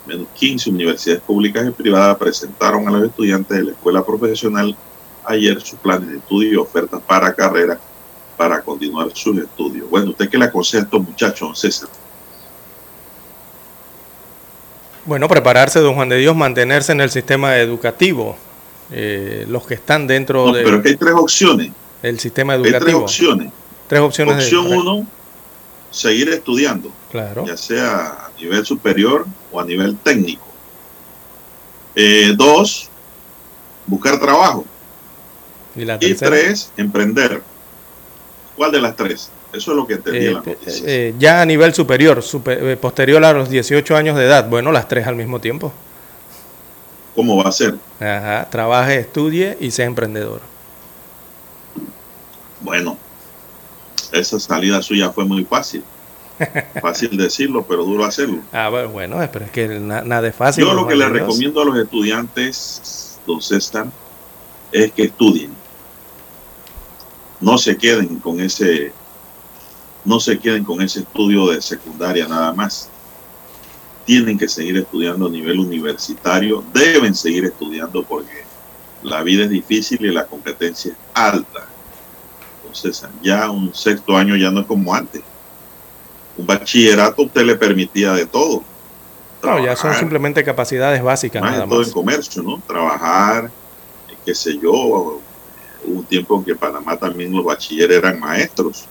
menos 0.09 0.27
15 0.35 0.71
universidades 0.71 1.23
públicas 1.23 1.67
y 1.69 1.71
privadas 1.71 2.17
presentaron 2.17 2.89
a 2.89 2.91
los 2.91 3.05
estudiantes 3.09 3.57
de 3.57 3.65
la 3.65 3.71
escuela 3.73 4.05
profesional 4.05 4.75
ayer 5.27 5.61
sus 5.61 5.79
planes 5.79 6.09
de 6.09 6.17
estudio 6.17 6.53
y 6.53 6.57
ofertas 6.57 7.01
para 7.07 7.33
carrera 7.35 7.79
para 8.37 8.63
continuar 8.63 9.09
sus 9.15 9.37
estudios. 9.39 9.89
Bueno, 9.91 10.11
¿usted 10.11 10.29
qué 10.29 10.39
le 10.39 10.47
aconseja 10.47 10.83
a 10.83 10.85
estos 10.85 11.03
muchachos, 11.03 11.59
César? 11.61 11.89
Bueno, 15.05 15.29
prepararse, 15.29 15.81
don 15.81 15.95
Juan 15.95 16.09
de 16.09 16.17
Dios, 16.19 16.37
mantenerse 16.37 16.93
en 16.93 17.01
el 17.01 17.11
sistema 17.11 17.57
educativo. 17.59 18.37
Eh, 18.91 19.45
los 19.49 19.67
que 19.67 19.75
están 19.75 20.07
dentro 20.07 20.47
No, 20.47 20.53
de... 20.53 20.63
pero 20.65 20.83
que 20.83 20.91
hay 20.91 20.97
tres 20.97 21.15
opciones. 21.15 21.73
El 22.03 22.19
sistema 22.19 22.55
Hay 22.55 22.63
tres 22.63 22.75
educativo. 22.75 23.01
opciones. 23.01 23.53
Tres 23.87 24.01
opciones. 24.01 24.37
de- 24.37 24.43
Opción 24.43 24.67
uno, 24.73 25.07
seguir 25.91 26.29
estudiando, 26.31 26.91
Claro. 27.11 27.45
ya 27.47 27.57
sea 27.57 28.07
a 28.07 28.31
nivel 28.39 28.65
superior 28.65 29.27
o 29.53 29.61
a 29.61 29.65
nivel 29.65 29.97
técnico. 29.99 30.47
Eh, 31.95 32.33
dos, 32.37 32.89
buscar 33.87 34.19
trabajo. 34.21 34.65
Y 35.75 35.85
la 35.85 35.97
Y 36.01 36.15
tres, 36.15 36.73
emprender. 36.77 37.43
¿Cuál 38.57 38.73
de 38.73 38.81
las 38.81 38.97
tres? 38.97 39.31
Eso 39.53 39.71
es 39.71 39.77
lo 39.77 39.87
que 39.87 39.95
entendí 39.95 40.19
en 40.19 40.25
Eh, 40.25 40.33
la 40.33 40.39
noticia. 40.41 40.83
eh, 40.87 41.15
ya 41.19 41.41
a 41.41 41.47
nivel 41.47 41.73
superior, 41.73 42.23
super- 42.23 42.63
eh, 42.63 42.77
posterior 42.77 43.25
a 43.25 43.33
los 43.33 43.49
18 43.49 43.97
años 43.97 44.17
de 44.17 44.25
edad. 44.25 44.49
Bueno, 44.49 44.73
las 44.73 44.89
tres 44.89 45.07
al 45.07 45.17
mismo 45.17 45.41
tiempo. 45.41 45.73
¿Cómo 47.15 47.43
va 47.43 47.49
a 47.49 47.53
ser? 47.53 47.77
Ajá, 48.01 48.49
trabaje, 48.51 48.99
estudie 49.01 49.57
y 49.61 49.71
sea 49.71 49.87
emprendedor. 49.87 50.41
Bueno, 52.61 52.97
esa 54.13 54.39
salida 54.39 54.83
suya 54.83 55.11
fue 55.11 55.25
muy 55.25 55.45
fácil. 55.45 55.83
Fácil 56.83 57.17
decirlo, 57.17 57.67
pero 57.67 57.85
duro 57.85 58.05
hacerlo. 58.05 58.43
Ah, 58.53 58.69
bueno, 58.69 58.91
bueno, 58.91 59.17
pero 59.33 59.45
es 59.47 59.51
que 59.51 59.69
na- 59.81 60.03
nada 60.03 60.29
es 60.29 60.35
fácil. 60.37 60.65
Yo 60.65 60.73
lo 60.75 60.87
que 60.87 60.95
Juan 60.95 60.99
le 60.99 61.05
de 61.07 61.11
Dios. 61.13 61.21
recomiendo 61.23 61.61
a 61.63 61.65
los 61.65 61.79
estudiantes, 61.79 63.19
don 63.27 63.41
César, 63.43 63.87
es 64.73 64.93
que 64.93 65.05
estudien. 65.05 65.53
No 67.41 67.57
se 67.59 67.77
queden 67.77 68.19
con 68.19 68.41
ese, 68.41 68.93
no 70.05 70.19
se 70.21 70.39
queden 70.39 70.65
con 70.65 70.81
ese 70.83 71.01
estudio 71.01 71.47
de 71.49 71.61
secundaria 71.63 72.27
nada 72.27 72.53
más. 72.53 72.89
Tienen 74.05 74.39
que 74.39 74.49
seguir 74.49 74.77
estudiando 74.79 75.27
a 75.27 75.31
nivel 75.31 75.59
universitario, 75.61 76.65
deben 76.73 77.15
seguir 77.15 77.45
estudiando 77.45 78.03
porque 78.05 78.45
la 79.03 79.23
vida 79.23 79.45
es 79.45 79.51
difícil 79.51 80.05
y 80.05 80.11
la 80.13 80.27
competencia 80.27 80.93
es 80.93 80.99
alta. 81.15 81.67
Entonces, 82.63 83.07
ya 83.23 83.51
un 83.51 83.75
sexto 83.75 84.17
año 84.17 84.35
ya 84.37 84.51
no 84.51 84.61
es 84.61 84.67
como 84.67 84.95
antes. 84.95 85.23
Un 86.39 86.47
bachillerato 86.47 87.23
usted 87.23 87.43
le 87.43 87.57
permitía 87.57 88.13
de 88.13 88.25
todo. 88.27 88.63
No, 89.43 89.59
ya 89.59 89.75
son 89.77 89.83
Trabajar, 89.83 89.99
simplemente 90.01 90.45
capacidades 90.45 91.03
básicas 91.03 91.43
más 91.43 91.53
nada 91.53 91.67
todo 91.67 91.79
más. 91.79 91.89
en 91.89 91.93
comercio, 91.93 92.43
¿no? 92.43 92.63
Trabajar, 92.67 93.51
eh, 94.09 94.15
qué 94.25 94.35
sé 94.35 94.59
yo. 94.59 94.73
Hubo 94.73 95.21
un 95.85 96.05
tiempo 96.05 96.37
en 96.37 96.45
que 96.45 96.51
en 96.53 96.59
Panamá 96.59 96.97
también 96.97 97.33
los 97.33 97.45
bachilleres 97.45 97.99
eran 97.99 98.19
maestros, 98.19 98.87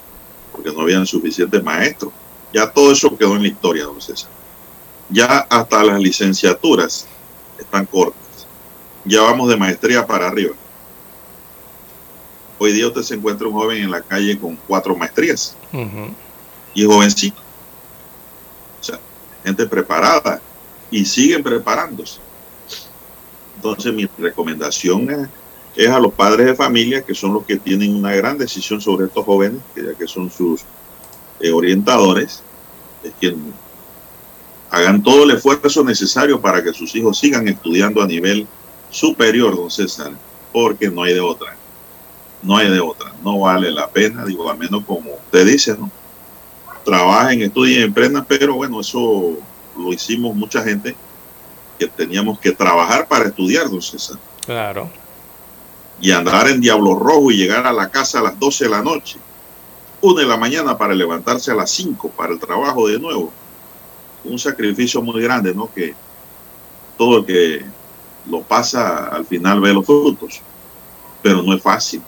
porque 0.52 0.72
no 0.72 0.82
habían 0.82 1.06
suficientes 1.06 1.62
maestros. 1.64 2.12
Ya 2.54 2.70
todo 2.72 2.92
eso 2.92 3.16
quedó 3.18 3.36
en 3.36 3.42
la 3.42 3.48
historia, 3.50 3.84
don 3.84 4.02
César. 4.02 4.30
Ya 5.10 5.40
hasta 5.50 5.84
las 5.84 6.00
licenciaturas 6.00 7.08
están 7.60 7.86
cortas. 7.86 8.18
Ya 9.06 9.22
vamos 9.22 9.50
de 9.50 9.58
maestría 9.58 10.06
para 10.06 10.28
arriba. 10.28 10.54
Hoy 12.60 12.72
día 12.72 12.88
usted 12.88 13.04
se 13.04 13.16
encuentra 13.16 13.48
un 13.48 13.54
joven 13.54 13.84
en 13.84 13.92
la 13.92 14.02
calle 14.02 14.38
con 14.40 14.58
cuatro 14.68 14.96
maestrías 14.96 15.56
Ujú. 15.72 16.10
Y 16.78 16.86
jovencito. 16.86 17.42
O 18.80 18.84
sea, 18.84 19.00
gente 19.44 19.66
preparada 19.66 20.40
y 20.92 21.04
siguen 21.06 21.42
preparándose. 21.42 22.20
Entonces 23.56 23.92
mi 23.92 24.08
recomendación 24.20 25.28
es, 25.76 25.90
a 25.90 26.00
los 26.00 26.14
padres 26.14 26.46
de 26.46 26.56
familia, 26.56 27.02
que 27.02 27.16
son 27.16 27.34
los 27.34 27.46
que 27.46 27.58
tienen 27.58 27.96
una 27.96 28.14
gran 28.14 28.38
decisión 28.38 28.80
sobre 28.80 29.08
estos 29.08 29.26
jóvenes, 29.26 29.60
que 29.74 29.86
ya 29.86 29.94
que 29.96 30.08
son 30.08 30.30
sus 30.30 30.62
eh, 31.40 31.52
orientadores, 31.52 32.44
es 33.04 33.12
que 33.20 33.36
hagan 34.70 35.02
todo 35.02 35.24
el 35.24 35.32
esfuerzo 35.32 35.84
necesario 35.84 36.40
para 36.40 36.64
que 36.64 36.74
sus 36.74 36.96
hijos 36.96 37.18
sigan 37.18 37.48
estudiando 37.48 38.04
a 38.04 38.08
nivel 38.08 38.48
superior, 38.92 39.56
don 39.56 39.72
César, 39.72 40.12
porque 40.54 40.92
no 40.92 41.02
hay 41.02 41.16
de 41.16 41.22
otra. 41.22 41.56
No 42.44 42.56
hay 42.56 42.70
de 42.70 42.80
otra. 42.80 43.12
No 43.24 43.40
vale 43.40 43.72
la 43.72 43.90
pena, 43.90 44.24
digo, 44.26 44.48
al 44.48 44.60
menos 44.60 44.84
como 44.86 45.16
usted 45.16 45.48
dice, 45.48 45.76
¿no? 45.76 45.90
Trabajen, 46.88 47.42
estudien, 47.42 47.82
emprendan, 47.84 48.24
pero 48.26 48.56
bueno, 48.56 48.80
eso 48.80 49.34
lo 49.78 49.92
hicimos 49.92 50.34
mucha 50.34 50.64
gente 50.64 50.96
que 51.78 51.86
teníamos 51.88 52.40
que 52.40 52.54
trabajar 52.54 53.06
para 53.10 53.26
estudiar, 53.26 53.70
don 53.70 53.82
César, 53.82 54.18
Claro. 54.46 54.90
y 56.00 56.12
andar 56.12 56.48
en 56.48 56.62
Diablo 56.62 56.96
Rojo 56.96 57.30
y 57.30 57.36
llegar 57.36 57.68
a 57.68 57.74
la 57.74 57.90
casa 57.90 58.20
a 58.20 58.24
las 58.24 58.40
12 58.40 58.64
de 58.64 58.70
la 58.70 58.82
noche, 58.82 59.18
una 60.00 60.22
de 60.22 60.28
la 60.28 60.38
mañana 60.38 60.78
para 60.78 60.96
levantarse 60.96 61.52
a 61.52 61.56
las 61.56 61.70
5 61.72 62.10
para 62.16 62.32
el 62.32 62.40
trabajo 62.40 62.88
de 62.88 62.98
nuevo. 62.98 63.34
Un 64.24 64.40
sacrificio 64.40 65.02
muy 65.02 65.22
grande, 65.22 65.54
¿no? 65.54 65.70
Que 65.74 65.94
todo 66.98 67.18
el 67.20 67.26
que 67.26 67.66
lo 68.30 68.42
pasa 68.44 69.08
al 69.10 69.26
final 69.26 69.60
ve 69.60 69.74
los 69.74 69.86
frutos, 69.86 70.40
pero 71.22 71.42
no 71.44 71.54
es 71.54 71.62
fácil. 71.62 72.02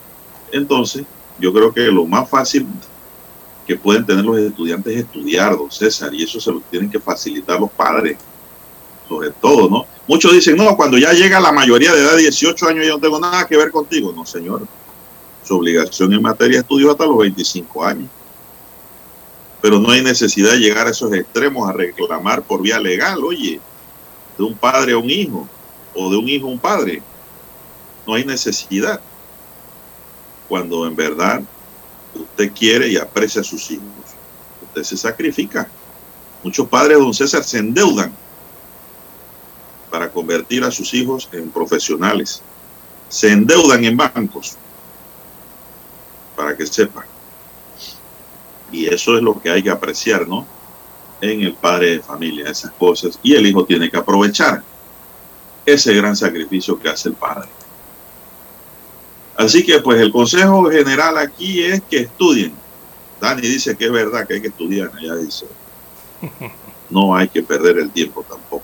Entonces, 0.54 1.04
yo 1.38 1.52
creo 1.52 1.74
que 1.74 1.82
lo 1.82 2.06
más 2.06 2.30
fácil 2.30 2.66
que 3.70 3.76
pueden 3.76 4.04
tener 4.04 4.26
los 4.26 4.40
estudiantes 4.40 4.96
es 4.96 5.04
estudiar, 5.04 5.56
don 5.56 5.70
César, 5.70 6.12
y 6.12 6.24
eso 6.24 6.42
se 6.42 6.52
lo 6.52 6.60
tienen 6.72 6.90
que 6.90 7.00
facilitar 7.00 7.60
los 7.60 7.70
padres, 7.70 8.18
sobre 9.08 9.30
todo, 9.30 9.70
¿no? 9.70 9.86
Muchos 10.08 10.34
dicen, 10.34 10.58
no, 10.58 10.76
cuando 10.76 10.98
ya 10.98 11.14
llega 11.14 11.40
la 11.40 11.52
mayoría 11.52 11.94
de 11.94 12.02
edad, 12.02 12.18
18 12.18 12.68
años, 12.68 12.88
yo 12.88 12.96
no 12.96 13.00
tengo 13.00 13.20
nada 13.20 13.46
que 13.46 13.56
ver 13.56 13.70
contigo. 13.70 14.12
No, 14.12 14.26
señor. 14.26 14.66
Su 15.44 15.56
obligación 15.56 16.12
en 16.14 16.24
materia 16.24 16.58
de 16.58 16.62
estudio 16.62 16.90
hasta 16.90 17.06
los 17.06 17.20
25 17.20 17.86
años. 17.86 18.10
Pero 19.62 19.78
no 19.78 19.92
hay 19.92 20.02
necesidad 20.02 20.54
de 20.54 20.58
llegar 20.62 20.88
a 20.88 20.90
esos 20.90 21.14
extremos 21.14 21.70
a 21.70 21.74
reclamar 21.74 22.42
por 22.42 22.64
vía 22.64 22.80
legal, 22.80 23.24
oye, 23.24 23.60
de 24.36 24.44
un 24.44 24.56
padre 24.56 24.94
a 24.94 24.98
un 24.98 25.12
hijo, 25.12 25.48
o 25.94 26.10
de 26.10 26.18
un 26.18 26.28
hijo 26.28 26.48
a 26.48 26.50
un 26.50 26.60
padre. 26.60 27.04
No 28.08 28.16
hay 28.16 28.26
necesidad. 28.26 29.00
Cuando 30.48 30.88
en 30.88 30.96
verdad 30.96 31.44
usted 32.14 32.52
quiere 32.54 32.88
y 32.88 32.98
aprecia 32.98 33.42
a 33.42 33.44
sus 33.44 33.70
hijos, 33.72 33.86
usted 34.64 34.84
se 34.84 34.98
sacrifica. 34.98 35.70
Muchos 36.44 36.68
padres, 36.68 36.98
don 36.98 37.14
César, 37.14 37.44
se 37.44 37.58
endeudan 37.58 38.14
para 39.90 40.10
convertir 40.12 40.64
a 40.64 40.72
sus 40.72 40.94
hijos 40.94 41.28
en 41.32 41.50
profesionales. 41.50 42.42
Se 43.10 43.32
endeudan 43.32 43.84
en 43.84 43.98
bancos, 43.98 44.56
para 46.36 46.56
que 46.56 46.66
sepan. 46.66 47.06
Y 48.72 48.86
eso 48.86 49.18
es 49.18 49.24
lo 49.24 49.42
que 49.42 49.50
hay 49.50 49.64
que 49.64 49.70
apreciar, 49.70 50.28
¿no? 50.28 50.46
En 51.20 51.42
el 51.42 51.56
padre 51.56 51.98
de 51.98 52.00
familia, 52.02 52.50
esas 52.50 52.72
cosas. 52.72 53.20
Y 53.24 53.34
el 53.34 53.46
hijo 53.48 53.66
tiene 53.66 53.90
que 53.90 53.98
aprovechar 53.98 54.64
ese 55.66 55.94
gran 55.94 56.16
sacrificio 56.16 56.80
que 56.80 56.90
hace 56.90 57.10
el 57.10 57.16
padre. 57.16 57.50
Así 59.40 59.66
que 59.66 59.80
pues 59.80 60.02
el 60.02 60.12
consejo 60.12 60.70
general 60.70 61.18
aquí 61.18 61.64
es 61.64 61.82
que 61.90 62.00
estudien. 62.00 62.52
Dani 63.22 63.42
dice 63.42 63.74
que 63.78 63.86
es 63.86 63.92
verdad 63.92 64.28
que 64.28 64.34
hay 64.34 64.42
que 64.42 64.50
estudiar, 64.50 64.92
ella 65.02 65.16
dice. 65.16 65.46
No 66.90 67.16
hay 67.16 67.30
que 67.30 67.44
perder 67.44 67.78
el 67.78 67.92
tiempo 67.92 68.26
tampoco. 68.28 68.64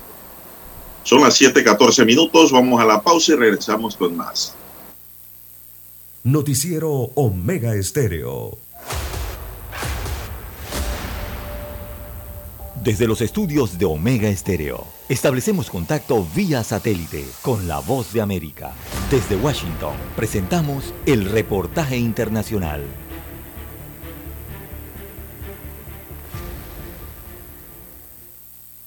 Son 1.03 1.21
las 1.21 1.39
7:14 1.39 2.03
minutos, 2.03 2.51
vamos 2.51 2.81
a 2.81 2.85
la 2.85 2.99
pausa 2.99 3.33
y 3.33 3.35
regresamos 3.35 3.95
con 3.95 4.17
más. 4.17 4.55
Noticiero 6.23 6.89
Omega 7.13 7.75
Estéreo. 7.75 8.57
Desde 12.85 13.07
los 13.07 13.21
estudios 13.21 13.79
de 13.79 13.85
Omega 13.85 14.27
Estéreo, 14.27 14.85
establecemos 15.09 15.71
contacto 15.71 16.23
vía 16.35 16.63
satélite 16.63 17.25
con 17.41 17.67
la 17.67 17.79
voz 17.79 18.13
de 18.13 18.21
América. 18.21 18.73
Desde 19.09 19.35
Washington, 19.35 19.95
presentamos 20.15 20.93
el 21.07 21.25
reportaje 21.25 21.97
internacional. 21.97 22.83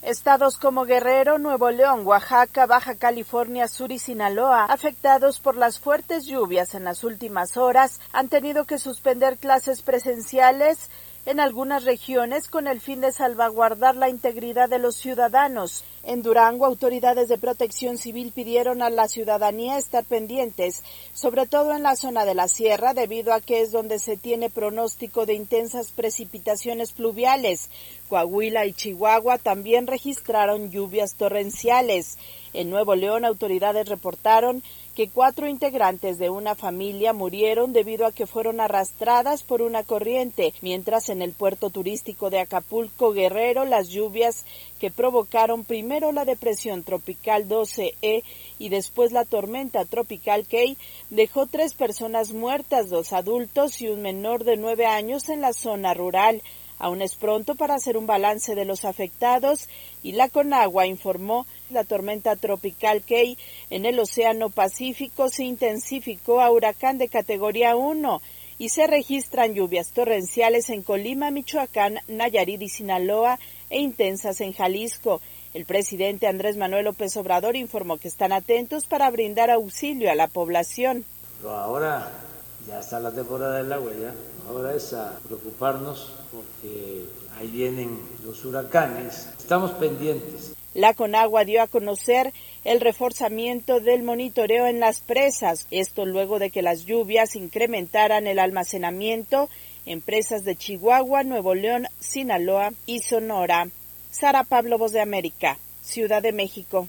Estados 0.02 0.58
como 0.58 0.84
Guerrero, 0.84 1.40
Nuevo 1.40 1.70
León, 1.72 2.06
Oaxaca, 2.06 2.66
Baja 2.66 2.94
California 2.94 3.66
Sur 3.66 3.90
y 3.90 3.98
Sinaloa, 3.98 4.66
afectados 4.66 5.40
por 5.40 5.56
las 5.56 5.80
fuertes 5.80 6.24
lluvias 6.24 6.76
en 6.76 6.84
las 6.84 7.02
últimas 7.02 7.56
horas, 7.56 8.00
han 8.12 8.28
tenido 8.28 8.64
que 8.64 8.78
suspender 8.78 9.38
clases 9.38 9.82
presenciales 9.82 10.88
en 11.28 11.40
algunas 11.40 11.84
regiones 11.84 12.48
con 12.48 12.66
el 12.66 12.80
fin 12.80 13.02
de 13.02 13.12
salvaguardar 13.12 13.94
la 13.94 14.08
integridad 14.08 14.70
de 14.70 14.78
los 14.78 14.96
ciudadanos. 14.96 15.84
En 16.02 16.22
Durango, 16.22 16.64
autoridades 16.64 17.28
de 17.28 17.36
protección 17.36 17.98
civil 17.98 18.32
pidieron 18.32 18.80
a 18.80 18.88
la 18.88 19.08
ciudadanía 19.08 19.76
estar 19.76 20.06
pendientes, 20.06 20.82
sobre 21.12 21.46
todo 21.46 21.76
en 21.76 21.82
la 21.82 21.96
zona 21.96 22.24
de 22.24 22.34
la 22.34 22.48
sierra, 22.48 22.94
debido 22.94 23.34
a 23.34 23.42
que 23.42 23.60
es 23.60 23.72
donde 23.72 23.98
se 23.98 24.16
tiene 24.16 24.48
pronóstico 24.48 25.26
de 25.26 25.34
intensas 25.34 25.90
precipitaciones 25.90 26.92
pluviales. 26.92 27.68
Coahuila 28.08 28.64
y 28.64 28.72
Chihuahua 28.72 29.36
también 29.36 29.86
registraron 29.86 30.70
lluvias 30.70 31.14
torrenciales. 31.14 32.16
En 32.54 32.70
Nuevo 32.70 32.94
León, 32.94 33.26
autoridades 33.26 33.86
reportaron 33.86 34.62
que 34.98 35.08
cuatro 35.08 35.46
integrantes 35.46 36.18
de 36.18 36.28
una 36.28 36.56
familia 36.56 37.12
murieron 37.12 37.72
debido 37.72 38.04
a 38.04 38.10
que 38.10 38.26
fueron 38.26 38.58
arrastradas 38.58 39.44
por 39.44 39.62
una 39.62 39.84
corriente, 39.84 40.52
mientras 40.60 41.08
en 41.08 41.22
el 41.22 41.34
puerto 41.34 41.70
turístico 41.70 42.30
de 42.30 42.40
Acapulco 42.40 43.12
Guerrero 43.12 43.64
las 43.64 43.90
lluvias 43.90 44.44
que 44.80 44.90
provocaron 44.90 45.62
primero 45.62 46.10
la 46.10 46.24
depresión 46.24 46.82
tropical 46.82 47.48
12E 47.48 48.24
y 48.58 48.68
después 48.70 49.12
la 49.12 49.24
tormenta 49.24 49.84
tropical 49.84 50.46
Key 50.46 50.76
dejó 51.10 51.46
tres 51.46 51.74
personas 51.74 52.32
muertas, 52.32 52.90
dos 52.90 53.12
adultos 53.12 53.80
y 53.80 53.86
un 53.86 54.02
menor 54.02 54.42
de 54.42 54.56
nueve 54.56 54.86
años 54.86 55.28
en 55.28 55.42
la 55.42 55.52
zona 55.52 55.94
rural. 55.94 56.42
Aún 56.78 57.02
es 57.02 57.16
pronto 57.16 57.54
para 57.54 57.74
hacer 57.74 57.96
un 57.96 58.06
balance 58.06 58.54
de 58.54 58.64
los 58.64 58.84
afectados 58.84 59.68
y 60.02 60.12
la 60.12 60.28
Conagua 60.28 60.86
informó 60.86 61.46
la 61.70 61.84
tormenta 61.84 62.36
tropical 62.36 63.02
Key 63.02 63.36
en 63.70 63.84
el 63.84 63.98
Océano 63.98 64.50
Pacífico 64.50 65.28
se 65.28 65.44
intensificó 65.44 66.40
a 66.40 66.50
huracán 66.50 66.98
de 66.98 67.08
categoría 67.08 67.76
1 67.76 68.22
y 68.58 68.70
se 68.70 68.86
registran 68.86 69.54
lluvias 69.54 69.92
torrenciales 69.92 70.68
en 70.70 70.82
Colima, 70.82 71.30
Michoacán, 71.30 72.00
Nayarit 72.08 72.60
y 72.60 72.68
Sinaloa 72.68 73.38
e 73.70 73.80
intensas 73.80 74.40
en 74.40 74.52
Jalisco. 74.52 75.20
El 75.54 75.64
presidente 75.64 76.26
Andrés 76.26 76.56
Manuel 76.56 76.84
López 76.84 77.16
Obrador 77.16 77.56
informó 77.56 77.98
que 77.98 78.08
están 78.08 78.32
atentos 78.32 78.86
para 78.86 79.10
brindar 79.10 79.50
auxilio 79.50 80.10
a 80.10 80.14
la 80.14 80.28
población. 80.28 81.04
ahora 81.44 82.27
ya 82.68 82.80
está 82.80 83.00
la 83.00 83.10
temporada 83.10 83.56
del 83.56 83.72
agua, 83.72 83.92
ya. 83.98 84.14
Ahora 84.48 84.74
es 84.74 84.92
a 84.92 85.18
preocuparnos 85.26 86.12
porque 86.30 87.04
ahí 87.38 87.48
vienen 87.48 87.98
los 88.24 88.44
huracanes. 88.44 89.28
Estamos 89.38 89.72
pendientes. 89.72 90.52
La 90.74 90.92
Conagua 90.94 91.44
dio 91.44 91.62
a 91.62 91.66
conocer 91.66 92.32
el 92.64 92.80
reforzamiento 92.80 93.80
del 93.80 94.02
monitoreo 94.02 94.66
en 94.66 94.80
las 94.80 95.00
presas, 95.00 95.66
esto 95.70 96.04
luego 96.04 96.38
de 96.38 96.50
que 96.50 96.62
las 96.62 96.84
lluvias 96.84 97.36
incrementaran 97.36 98.26
el 98.26 98.38
almacenamiento 98.38 99.48
en 99.86 100.02
presas 100.02 100.44
de 100.44 100.54
Chihuahua, 100.54 101.24
Nuevo 101.24 101.54
León, 101.54 101.86
Sinaloa 101.98 102.72
y 102.84 103.00
Sonora. 103.00 103.70
Sara 104.10 104.44
Pablo, 104.44 104.78
Voz 104.78 104.92
de 104.92 105.00
América, 105.00 105.58
Ciudad 105.80 106.22
de 106.22 106.32
México. 106.32 106.88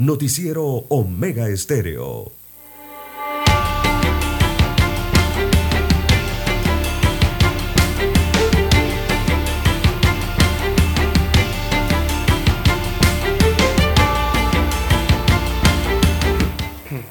Noticiero 0.00 0.64
Omega 0.88 1.46
Estéreo. 1.50 2.32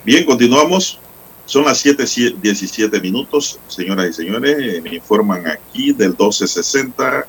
Bien, 0.04 0.26
continuamos. 0.26 1.00
Son 1.46 1.66
las 1.66 1.86
7:17 1.86 3.00
minutos, 3.04 3.60
señoras 3.68 4.10
y 4.10 4.14
señores. 4.14 4.82
Me 4.82 4.96
informan 4.96 5.46
aquí 5.46 5.94
del 5.94 6.10
1260 6.10 7.28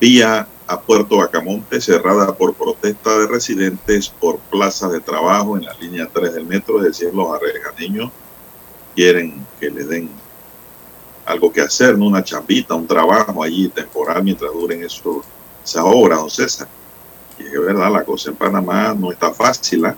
vía 0.00 0.46
a 0.66 0.80
Puerto 0.80 1.18
Bacamonte, 1.18 1.80
cerrada 1.80 2.34
por 2.34 2.54
protesta 2.54 3.18
de 3.18 3.26
residentes 3.26 4.08
por 4.08 4.38
plazas 4.38 4.92
de 4.92 5.00
trabajo 5.00 5.56
en 5.56 5.64
la 5.64 5.74
línea 5.74 6.08
3 6.12 6.34
del 6.34 6.46
metro. 6.46 6.78
Es 6.78 6.98
decir, 6.98 7.14
los 7.14 7.28
arreganeños 7.32 8.10
quieren 8.94 9.46
que 9.60 9.70
le 9.70 9.84
den 9.84 10.10
algo 11.24 11.52
que 11.52 11.60
hacer, 11.60 11.98
¿no? 11.98 12.06
una 12.06 12.22
chambita, 12.22 12.74
un 12.74 12.86
trabajo 12.86 13.42
allí 13.42 13.68
temporal 13.68 14.22
mientras 14.22 14.52
duren 14.52 14.82
eso, 14.82 15.22
esas 15.64 15.82
obras, 15.84 16.18
don 16.18 16.30
César. 16.30 16.68
Y 17.38 17.44
es 17.44 17.60
verdad, 17.60 17.92
la 17.92 18.04
cosa 18.04 18.30
en 18.30 18.36
Panamá 18.36 18.94
no 18.98 19.12
está 19.12 19.32
fácil, 19.32 19.84
¿eh? 19.84 19.94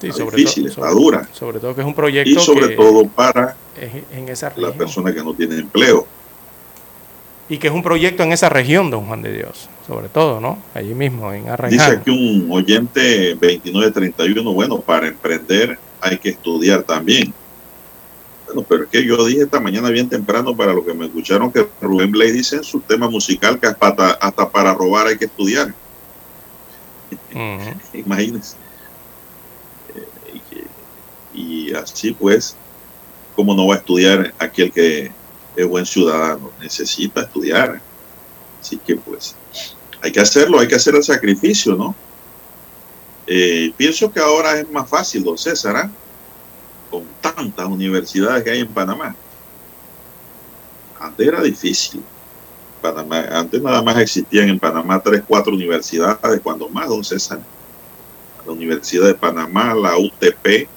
Sí, 0.00 0.12
sobre 0.12 0.36
difícil, 0.36 0.66
está 0.66 0.90
dura. 0.90 1.26
Sobre 1.32 1.60
todo 1.60 1.74
que 1.74 1.80
es 1.80 1.86
un 1.86 1.94
proyecto. 1.94 2.30
Y 2.30 2.38
sobre 2.38 2.76
todo 2.76 3.06
para 3.06 3.56
en 3.80 4.28
esa 4.28 4.50
personas 4.50 5.14
que 5.14 5.22
no 5.22 5.32
tienen 5.34 5.60
empleo. 5.60 6.06
Y 7.48 7.58
que 7.58 7.68
es 7.68 7.74
un 7.74 7.82
proyecto 7.82 8.22
en 8.22 8.32
esa 8.32 8.48
región, 8.48 8.90
don 8.90 9.06
Juan 9.06 9.22
de 9.22 9.32
Dios, 9.32 9.68
sobre 9.86 10.08
todo, 10.08 10.40
¿no? 10.40 10.58
Allí 10.74 10.94
mismo, 10.94 11.32
en 11.32 11.48
Arreján. 11.48 11.70
Dice 11.70 11.90
aquí 12.00 12.10
un 12.10 12.50
oyente 12.50 13.34
2931, 13.34 14.52
bueno, 14.52 14.80
para 14.80 15.08
emprender 15.08 15.78
hay 16.00 16.18
que 16.18 16.30
estudiar 16.30 16.82
también. 16.82 17.34
Bueno, 18.46 18.64
pero 18.68 18.84
es 18.84 18.90
que 18.90 19.04
yo 19.04 19.24
dije 19.26 19.42
esta 19.42 19.60
mañana 19.60 19.90
bien 19.90 20.08
temprano 20.08 20.56
para 20.56 20.72
los 20.72 20.84
que 20.84 20.94
me 20.94 21.06
escucharon 21.06 21.52
que 21.52 21.66
Rubén 21.80 22.10
Blay 22.10 22.32
dice 22.32 22.56
en 22.56 22.64
su 22.64 22.80
tema 22.80 23.10
musical 23.10 23.60
que 23.60 23.66
hasta, 23.66 24.12
hasta 24.12 24.48
para 24.48 24.72
robar 24.74 25.06
hay 25.06 25.18
que 25.18 25.26
estudiar. 25.26 25.74
Imagínense 27.92 28.56
y 31.34 31.74
así 31.74 32.12
pues, 32.12 32.56
¿cómo 33.34 33.54
no 33.54 33.66
va 33.66 33.74
a 33.74 33.78
estudiar 33.78 34.32
aquel 34.38 34.72
que 34.72 35.10
es 35.56 35.66
buen 35.66 35.86
ciudadano? 35.86 36.50
Necesita 36.60 37.22
estudiar. 37.22 37.80
Así 38.60 38.78
que 38.78 38.96
pues, 38.96 39.34
hay 40.00 40.12
que 40.12 40.20
hacerlo, 40.20 40.58
hay 40.58 40.68
que 40.68 40.74
hacer 40.74 40.94
el 40.94 41.04
sacrificio, 41.04 41.74
¿no? 41.74 41.94
Eh, 43.26 43.72
pienso 43.76 44.12
que 44.12 44.20
ahora 44.20 44.58
es 44.60 44.70
más 44.70 44.88
fácil, 44.88 45.24
don 45.24 45.38
César, 45.38 45.76
¿ah? 45.76 45.90
con 46.90 47.04
tantas 47.20 47.66
universidades 47.66 48.44
que 48.44 48.50
hay 48.50 48.60
en 48.60 48.68
Panamá. 48.68 49.14
Antes 51.00 51.26
era 51.26 51.42
difícil. 51.42 52.02
Panamá, 52.82 53.24
antes 53.32 53.62
nada 53.62 53.82
más 53.82 53.96
existían 53.98 54.48
en 54.48 54.58
Panamá 54.58 55.00
tres, 55.02 55.22
cuatro 55.26 55.54
universidades, 55.54 56.40
cuando 56.42 56.68
más, 56.68 56.88
don 56.88 57.02
César. 57.02 57.40
La 58.46 58.52
Universidad 58.52 59.06
de 59.06 59.14
Panamá, 59.14 59.74
la 59.74 59.96
UTP, 59.96 60.68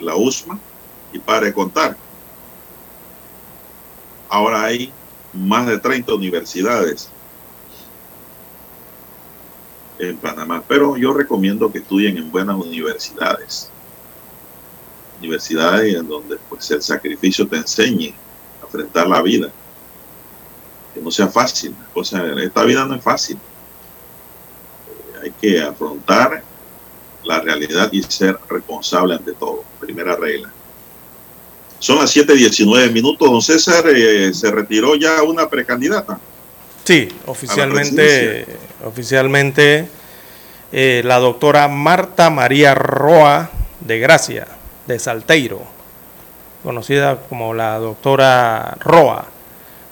la 0.00 0.16
USMA, 0.16 0.58
y 1.12 1.18
para 1.18 1.52
contar. 1.52 1.96
Ahora 4.36 4.64
hay 4.64 4.92
más 5.32 5.66
de 5.66 5.78
30 5.78 6.12
universidades 6.12 7.08
en 9.98 10.18
Panamá, 10.18 10.62
pero 10.68 10.94
yo 10.98 11.14
recomiendo 11.14 11.72
que 11.72 11.78
estudien 11.78 12.18
en 12.18 12.30
buenas 12.30 12.56
universidades. 12.56 13.70
Universidades 15.20 15.94
en 15.94 16.06
donde 16.06 16.36
pues 16.50 16.70
el 16.70 16.82
sacrificio 16.82 17.48
te 17.48 17.56
enseñe 17.56 18.12
a 18.60 18.66
enfrentar 18.66 19.06
la 19.06 19.22
vida. 19.22 19.50
Que 20.92 21.00
no 21.00 21.10
sea 21.10 21.28
fácil. 21.28 21.74
O 21.94 22.04
sea, 22.04 22.22
esta 22.34 22.62
vida 22.64 22.84
no 22.84 22.94
es 22.94 23.02
fácil. 23.02 23.38
Hay 25.22 25.30
que 25.30 25.62
afrontar 25.62 26.42
la 27.24 27.40
realidad 27.40 27.88
y 27.90 28.02
ser 28.02 28.38
responsable 28.50 29.14
ante 29.14 29.32
todo. 29.32 29.64
Primera 29.80 30.14
regla. 30.14 30.52
Son 31.78 31.98
las 31.98 32.10
7:19 32.10 32.90
minutos. 32.90 33.30
Don 33.30 33.42
César, 33.42 33.84
eh, 33.88 34.32
¿se 34.32 34.50
retiró 34.50 34.94
ya 34.94 35.22
una 35.22 35.48
precandidata? 35.48 36.18
Sí, 36.84 37.08
oficialmente, 37.26 38.46
oficialmente 38.84 39.88
eh, 40.72 41.02
la 41.04 41.18
doctora 41.18 41.68
Marta 41.68 42.30
María 42.30 42.74
Roa 42.74 43.50
de 43.80 43.98
Gracia, 43.98 44.46
de 44.86 44.98
Salteiro, 44.98 45.62
conocida 46.62 47.20
como 47.28 47.54
la 47.54 47.78
doctora 47.78 48.76
Roa. 48.80 49.26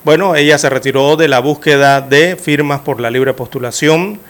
Bueno, 0.04 0.36
ella 0.36 0.58
se 0.58 0.70
retiró 0.70 1.16
de 1.16 1.28
la 1.28 1.40
búsqueda 1.40 2.00
de 2.00 2.36
firmas 2.36 2.80
por 2.80 3.00
la 3.00 3.10
libre 3.10 3.34
postulación 3.34 4.20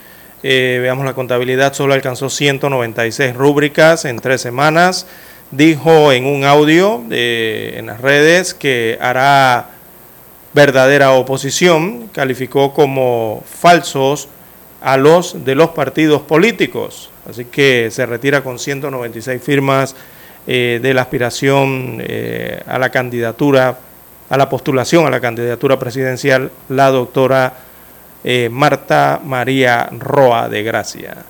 eh, 0.46 0.78
veamos 0.82 1.06
la 1.06 1.14
contabilidad, 1.14 1.72
solo 1.72 1.94
alcanzó 1.94 2.28
196 2.28 3.34
rúbricas 3.34 4.04
en 4.04 4.18
tres 4.18 4.42
semanas. 4.42 5.06
Dijo 5.50 6.12
en 6.12 6.26
un 6.26 6.44
audio 6.44 7.02
eh, 7.10 7.74
en 7.76 7.86
las 7.86 8.00
redes 8.00 8.54
que 8.54 8.98
hará 9.00 9.70
verdadera 10.52 11.12
oposición, 11.12 12.08
calificó 12.12 12.72
como 12.72 13.42
falsos 13.46 14.28
a 14.80 14.96
los 14.96 15.44
de 15.44 15.54
los 15.54 15.70
partidos 15.70 16.22
políticos. 16.22 17.10
Así 17.28 17.46
que 17.46 17.88
se 17.90 18.06
retira 18.06 18.42
con 18.42 18.58
196 18.58 19.42
firmas 19.42 19.96
eh, 20.46 20.78
de 20.82 20.94
la 20.94 21.02
aspiración 21.02 21.98
eh, 22.00 22.62
a 22.66 22.78
la 22.78 22.90
candidatura, 22.90 23.78
a 24.28 24.36
la 24.36 24.48
postulación 24.48 25.06
a 25.06 25.10
la 25.10 25.20
candidatura 25.20 25.78
presidencial, 25.78 26.50
la 26.68 26.90
doctora 26.90 27.54
Marta 28.50 29.20
María 29.22 29.86
Roa 29.92 30.48
de 30.48 30.62
Gracia. 30.62 31.26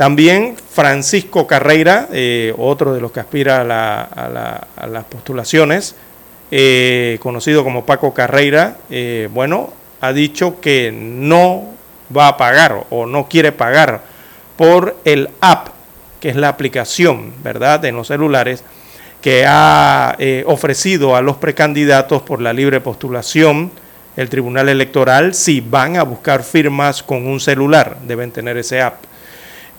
También 0.00 0.56
Francisco 0.56 1.46
Carreira, 1.46 2.08
otro 2.56 2.94
de 2.94 3.02
los 3.02 3.12
que 3.12 3.20
aspira 3.20 3.60
a, 3.60 4.86
las 4.86 5.04
postulaciones, 5.04 5.94
conocido 7.20 7.64
como 7.64 7.84
Paco 7.84 8.14
Carreira, 8.14 8.78
bueno, 9.30 9.74
ha 10.00 10.14
dicho 10.14 10.58
que 10.58 10.90
no 10.90 11.74
va 12.16 12.28
a 12.28 12.38
pagar 12.38 12.86
o 12.88 13.04
no 13.04 13.28
quiere 13.28 13.52
pagar 13.52 14.00
por 14.56 14.96
el 15.04 15.28
app 15.42 15.68
que 16.18 16.30
es 16.30 16.36
la 16.36 16.48
aplicación, 16.48 17.34
¿verdad?, 17.42 17.84
en 17.84 17.94
los 17.94 18.06
celulares, 18.06 18.64
que 19.20 19.44
ha 19.46 20.16
eh, 20.18 20.44
ofrecido 20.46 21.14
a 21.14 21.20
los 21.20 21.36
precandidatos 21.36 22.22
por 22.22 22.40
la 22.40 22.54
libre 22.54 22.80
postulación 22.80 23.70
el 24.16 24.30
Tribunal 24.30 24.70
Electoral 24.70 25.34
si 25.34 25.60
van 25.60 25.98
a 25.98 26.04
buscar 26.04 26.42
firmas 26.42 27.02
con 27.02 27.26
un 27.26 27.38
celular, 27.38 27.98
deben 28.06 28.30
tener 28.30 28.56
ese 28.56 28.80
app. 28.80 29.09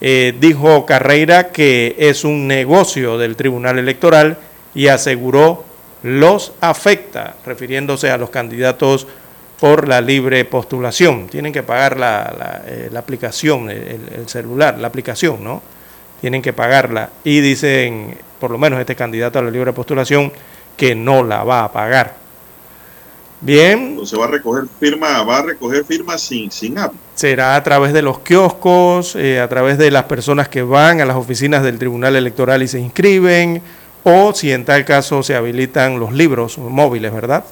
Eh, 0.04 0.34
dijo 0.40 0.84
Carreira 0.84 1.52
que 1.52 1.94
es 1.96 2.24
un 2.24 2.48
negocio 2.48 3.18
del 3.18 3.36
Tribunal 3.36 3.78
Electoral 3.78 4.36
y 4.74 4.88
aseguró 4.88 5.64
los 6.02 6.54
afecta, 6.60 7.36
refiriéndose 7.46 8.10
a 8.10 8.18
los 8.18 8.28
candidatos 8.28 9.06
por 9.60 9.86
la 9.86 10.00
libre 10.00 10.44
postulación. 10.44 11.28
Tienen 11.28 11.52
que 11.52 11.62
pagar 11.62 12.00
la, 12.00 12.34
la, 12.36 12.62
eh, 12.66 12.90
aplicación, 12.96 13.70
el, 13.70 14.28
celular, 14.28 14.76
la 14.76 14.88
aplicación, 14.88 15.44
¿no? 15.44 15.62
tienen 16.20 16.42
que 16.42 16.52
pagarla 16.52 17.10
y 17.22 17.38
dicen, 17.38 18.18
por 18.40 18.50
lo 18.50 18.58
menos 18.58 18.80
este 18.80 18.96
candidato 18.96 19.38
a 19.38 19.42
la 19.42 19.52
libre 19.52 19.72
postulación, 19.72 20.32
que 20.76 20.96
no 20.96 21.22
la 21.22 21.44
va 21.44 21.62
a 21.62 21.72
pagar. 21.72 22.21
Bien. 23.42 23.78
Entonces 23.78 24.18
va 24.18 24.24
a 24.24 24.28
recoger 24.28 24.64
firma, 24.78 25.22
va 25.24 25.38
a 25.38 25.42
recoger 25.42 25.84
firmas 25.84 26.22
sin, 26.22 26.50
sin 26.50 26.78
app. 26.78 26.94
Será 27.16 27.56
a 27.56 27.62
través 27.62 27.92
de 27.92 28.00
los 28.00 28.20
kioscos, 28.20 29.16
eh, 29.16 29.40
a 29.40 29.48
través 29.48 29.78
de 29.78 29.90
las 29.90 30.04
personas 30.04 30.48
que 30.48 30.62
van 30.62 31.00
a 31.00 31.04
las 31.04 31.16
oficinas 31.16 31.64
del 31.64 31.78
Tribunal 31.78 32.14
Electoral 32.14 32.62
y 32.62 32.68
se 32.68 32.78
inscriben, 32.78 33.60
o 34.04 34.32
si 34.32 34.52
en 34.52 34.64
tal 34.64 34.84
caso 34.84 35.22
se 35.24 35.34
habilitan 35.34 35.98
los 35.98 36.12
libros 36.12 36.56
móviles, 36.58 37.12
¿verdad? 37.12 37.44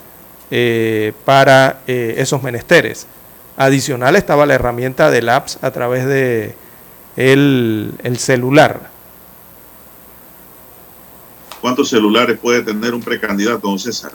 Eh, 0.53 1.13
para 1.25 1.81
eh, 1.89 2.15
esos 2.19 2.43
menesteres. 2.43 3.09
Adicional 3.57 4.15
estaba 4.15 4.47
la 4.47 4.55
herramienta 4.55 5.11
del 5.11 5.29
apps 5.29 5.59
a 5.61 5.73
través 5.73 6.07
de 6.07 6.55
el, 7.17 8.17
celular. 8.17 8.91
¿Cuántos 11.61 11.91
celulares 11.91 12.39
puede 12.39 12.63
tener 12.63 12.95
un 12.95 13.03
precandidato, 13.03 13.69
don 13.69 13.79
César? 13.79 14.13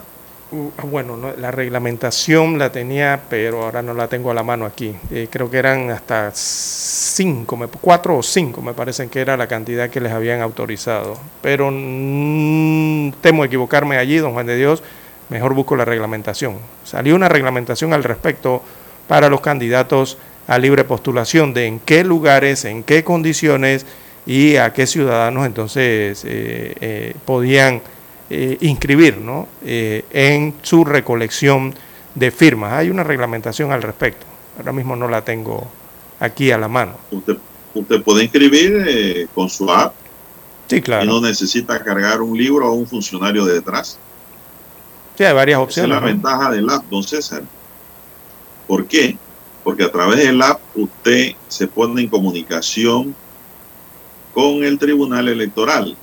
Uh, 0.55 0.71
bueno, 0.87 1.33
la 1.37 1.51
reglamentación 1.51 2.57
la 2.57 2.71
tenía, 2.71 3.19
pero 3.29 3.63
ahora 3.63 3.81
no 3.81 3.93
la 3.93 4.07
tengo 4.07 4.31
a 4.31 4.33
la 4.33 4.41
mano 4.41 4.65
aquí. 4.65 4.95
Eh, 5.11 5.27
creo 5.29 5.51
que 5.51 5.57
eran 5.57 5.89
hasta 5.89 6.31
cinco, 6.33 7.59
cuatro 7.81 8.17
o 8.17 8.23
cinco, 8.23 8.61
me 8.61 8.73
parecen 8.73 9.09
que 9.09 9.19
era 9.19 9.35
la 9.35 9.47
cantidad 9.47 9.89
que 9.89 9.99
les 9.99 10.13
habían 10.13 10.39
autorizado. 10.41 11.17
Pero 11.41 11.67
temo 13.21 13.43
equivocarme 13.43 13.97
allí, 13.97 14.17
don 14.17 14.31
Juan 14.31 14.45
de 14.45 14.55
Dios. 14.55 14.81
Mejor 15.27 15.53
busco 15.53 15.75
la 15.75 15.83
reglamentación. 15.83 16.57
Salió 16.85 17.15
una 17.15 17.27
reglamentación 17.27 17.91
al 17.91 18.05
respecto 18.05 18.61
para 19.09 19.27
los 19.27 19.41
candidatos 19.41 20.17
a 20.47 20.57
libre 20.57 20.85
postulación 20.85 21.53
de 21.53 21.65
en 21.65 21.79
qué 21.79 22.05
lugares, 22.05 22.63
en 22.63 22.83
qué 22.83 23.03
condiciones 23.03 23.85
y 24.25 24.55
a 24.55 24.71
qué 24.71 24.87
ciudadanos 24.87 25.45
entonces 25.45 26.23
eh, 26.25 26.75
eh, 26.79 27.13
podían 27.25 27.81
eh, 28.29 28.57
inscribir 28.61 29.17
¿no? 29.17 29.47
en 29.63 30.55
su 30.61 30.83
recolección 30.85 31.73
de 32.15 32.31
firmas. 32.31 32.73
Hay 32.73 32.89
una 32.89 33.03
reglamentación 33.03 33.71
al 33.71 33.81
respecto. 33.81 34.25
Ahora 34.57 34.71
mismo 34.71 34.95
no 34.95 35.07
la 35.07 35.23
tengo 35.23 35.67
aquí 36.19 36.51
a 36.51 36.57
la 36.57 36.67
mano. 36.67 36.93
Usted, 37.11 37.37
usted 37.73 38.01
puede 38.03 38.23
inscribir 38.23 39.27
con 39.33 39.49
su 39.49 39.69
app. 39.71 39.93
Sí, 40.67 40.81
claro. 40.81 41.03
Y 41.03 41.07
no 41.07 41.21
necesita 41.21 41.83
cargar 41.83 42.21
un 42.21 42.37
libro 42.37 42.69
o 42.69 42.73
un 42.73 42.87
funcionario 42.87 43.45
detrás. 43.45 43.99
Sí, 45.17 45.23
hay 45.23 45.33
varias 45.33 45.59
opciones. 45.59 45.91
Esa 45.91 45.97
es 45.97 46.01
la 46.01 46.07
ventaja 46.07 46.51
del 46.51 46.69
app, 46.69 46.83
don 46.89 47.03
César. 47.03 47.43
¿Por 48.67 48.87
qué? 48.87 49.17
porque 49.65 49.83
a 49.83 49.91
través 49.91 50.19
del 50.19 50.39
app 50.43 50.61
usted 50.75 51.31
se 51.47 51.67
pone 51.67 51.99
en 52.03 52.07
comunicación 52.07 53.15
con 54.31 54.63
el 54.63 54.77
Tribunal 54.77 55.27
Electoral, 55.27 55.97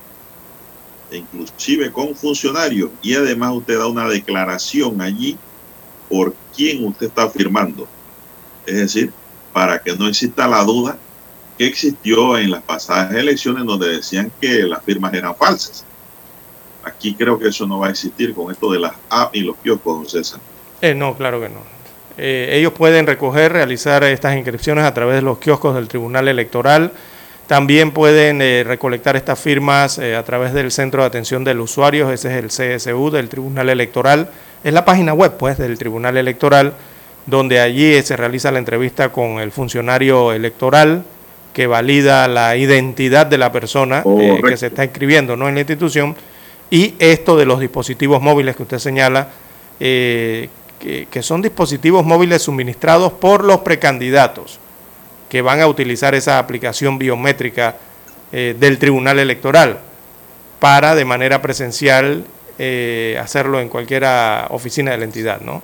inclusive 1.17 1.91
con 1.91 2.15
funcionarios, 2.15 2.89
y 3.01 3.13
además 3.15 3.53
usted 3.53 3.77
da 3.77 3.87
una 3.87 4.07
declaración 4.07 5.01
allí 5.01 5.37
por 6.09 6.35
quién 6.55 6.85
usted 6.85 7.07
está 7.07 7.29
firmando. 7.29 7.87
Es 8.65 8.75
decir, 8.75 9.11
para 9.51 9.81
que 9.81 9.95
no 9.95 10.07
exista 10.07 10.47
la 10.47 10.63
duda 10.63 10.97
que 11.57 11.67
existió 11.67 12.37
en 12.37 12.51
las 12.51 12.63
pasadas 12.63 13.13
elecciones 13.13 13.65
donde 13.65 13.97
decían 13.97 14.31
que 14.41 14.63
las 14.63 14.83
firmas 14.83 15.13
eran 15.13 15.35
falsas. 15.35 15.85
Aquí 16.83 17.13
creo 17.13 17.39
que 17.39 17.47
eso 17.47 17.65
no 17.65 17.79
va 17.79 17.87
a 17.87 17.91
existir 17.91 18.33
con 18.33 18.51
esto 18.51 18.71
de 18.71 18.79
las 18.79 18.93
apps 19.09 19.35
y 19.35 19.41
los 19.41 19.55
kioscos, 19.57 20.11
César. 20.11 20.39
Eh, 20.81 20.93
no, 20.93 21.15
claro 21.15 21.39
que 21.39 21.49
no. 21.49 21.59
Eh, 22.17 22.49
ellos 22.53 22.73
pueden 22.73 23.07
recoger, 23.07 23.53
realizar 23.53 24.03
estas 24.03 24.35
inscripciones 24.35 24.83
a 24.83 24.93
través 24.93 25.15
de 25.15 25.21
los 25.21 25.37
kioscos 25.39 25.75
del 25.75 25.87
Tribunal 25.87 26.27
Electoral. 26.27 26.91
También 27.47 27.91
pueden 27.91 28.41
eh, 28.41 28.63
recolectar 28.65 29.17
estas 29.17 29.37
firmas 29.37 29.97
eh, 29.97 30.15
a 30.15 30.23
través 30.23 30.53
del 30.53 30.71
Centro 30.71 31.01
de 31.01 31.07
Atención 31.07 31.43
del 31.43 31.59
Usuario, 31.59 32.09
ese 32.11 32.29
es 32.29 32.61
el 32.61 32.77
CSU 32.79 33.11
del 33.11 33.27
Tribunal 33.27 33.69
Electoral. 33.69 34.29
Es 34.63 34.73
la 34.73 34.85
página 34.85 35.13
web 35.13 35.33
pues, 35.37 35.57
del 35.57 35.77
Tribunal 35.77 36.15
Electoral, 36.15 36.73
donde 37.25 37.59
allí 37.59 38.01
se 38.01 38.15
realiza 38.15 38.49
la 38.51 38.59
entrevista 38.59 39.09
con 39.09 39.39
el 39.39 39.51
funcionario 39.51 40.31
electoral 40.31 41.03
que 41.53 41.67
valida 41.67 42.27
la 42.29 42.55
identidad 42.55 43.25
de 43.25 43.37
la 43.37 43.51
persona 43.51 44.03
que 44.47 44.57
se 44.57 44.67
está 44.67 44.85
inscribiendo 44.85 45.35
¿no? 45.35 45.47
en 45.49 45.55
la 45.55 45.61
institución. 45.61 46.15
Y 46.71 46.95
esto 46.97 47.37
de 47.37 47.45
los 47.45 47.59
dispositivos 47.59 48.21
móviles 48.21 48.55
que 48.55 48.63
usted 48.63 48.79
señala, 48.79 49.29
que, 49.77 50.49
son 51.21 51.41
dispositivos 51.41 52.03
móviles 52.05 52.41
suministrados 52.41 53.13
por 53.13 53.43
los 53.43 53.59
precandidatos 53.59 54.59
que 55.33 55.41
van 55.41 55.59
a 55.61 55.65
utilizar 55.65 56.13
esa 56.13 56.37
aplicación 56.37 56.99
biométrica 56.99 57.75
eh, 58.31 58.55
del 58.59 58.77
Tribunal 58.77 59.17
Electoral 59.17 59.79
para 60.59 60.93
de 60.93 61.05
manera 61.05 61.41
presencial 61.41 62.23
eh, 62.59 63.17
hacerlo 63.19 63.59
en 63.59 63.67
cualquier 63.67 64.05
oficina 64.49 64.91
de 64.91 64.99
la 64.99 65.05
entidad, 65.05 65.41
¿no? 65.41 65.63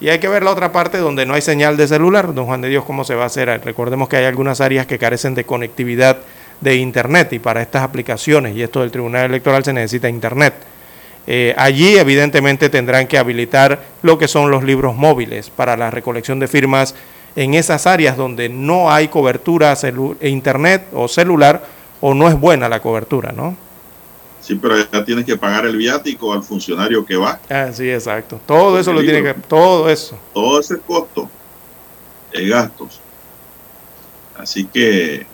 Y 0.00 0.08
hay 0.08 0.20
que 0.20 0.28
ver 0.28 0.42
la 0.42 0.52
otra 0.52 0.72
parte 0.72 0.96
donde 0.96 1.26
no 1.26 1.34
hay 1.34 1.42
señal 1.42 1.76
de 1.76 1.86
celular, 1.86 2.32
don 2.32 2.46
Juan 2.46 2.62
de 2.62 2.70
Dios, 2.70 2.86
cómo 2.86 3.04
se 3.04 3.14
va 3.14 3.24
a 3.24 3.26
hacer. 3.26 3.60
Recordemos 3.62 4.08
que 4.08 4.16
hay 4.16 4.24
algunas 4.24 4.62
áreas 4.62 4.86
que 4.86 4.98
carecen 4.98 5.34
de 5.34 5.44
conectividad 5.44 6.16
de 6.62 6.76
Internet 6.76 7.34
y 7.34 7.40
para 7.40 7.60
estas 7.60 7.82
aplicaciones 7.82 8.56
y 8.56 8.62
esto 8.62 8.80
del 8.80 8.90
Tribunal 8.90 9.26
Electoral 9.26 9.62
se 9.62 9.74
necesita 9.74 10.08
Internet. 10.08 10.54
Eh, 11.26 11.54
allí 11.58 11.98
evidentemente 11.98 12.70
tendrán 12.70 13.06
que 13.06 13.18
habilitar 13.18 13.82
lo 14.00 14.16
que 14.16 14.28
son 14.28 14.50
los 14.50 14.64
libros 14.64 14.96
móviles 14.96 15.50
para 15.50 15.76
la 15.76 15.90
recolección 15.90 16.38
de 16.38 16.48
firmas 16.48 16.94
en 17.36 17.54
esas 17.54 17.86
áreas 17.86 18.16
donde 18.16 18.48
no 18.48 18.90
hay 18.90 19.08
cobertura 19.08 19.74
e 20.20 20.28
internet 20.28 20.86
o 20.92 21.08
celular 21.08 21.64
o 22.00 22.14
no 22.14 22.28
es 22.28 22.38
buena 22.38 22.68
la 22.68 22.80
cobertura, 22.80 23.32
¿no? 23.32 23.56
Sí, 24.40 24.56
pero 24.56 24.76
ya 24.76 25.04
tienes 25.04 25.24
que 25.24 25.38
pagar 25.38 25.64
el 25.64 25.76
viático 25.76 26.32
al 26.32 26.42
funcionario 26.42 27.04
que 27.04 27.16
va. 27.16 27.40
Ah, 27.48 27.70
sí, 27.72 27.90
exacto. 27.90 28.38
Todo 28.46 28.78
eso 28.78 28.92
lo 28.92 29.00
tiene 29.00 29.22
que, 29.22 29.34
todo 29.34 29.88
eso. 29.88 30.18
Todo 30.34 30.60
ese 30.60 30.78
costo 30.78 31.30
de 32.30 32.46
gastos. 32.48 33.00
Así 34.36 34.66
que 34.66 35.26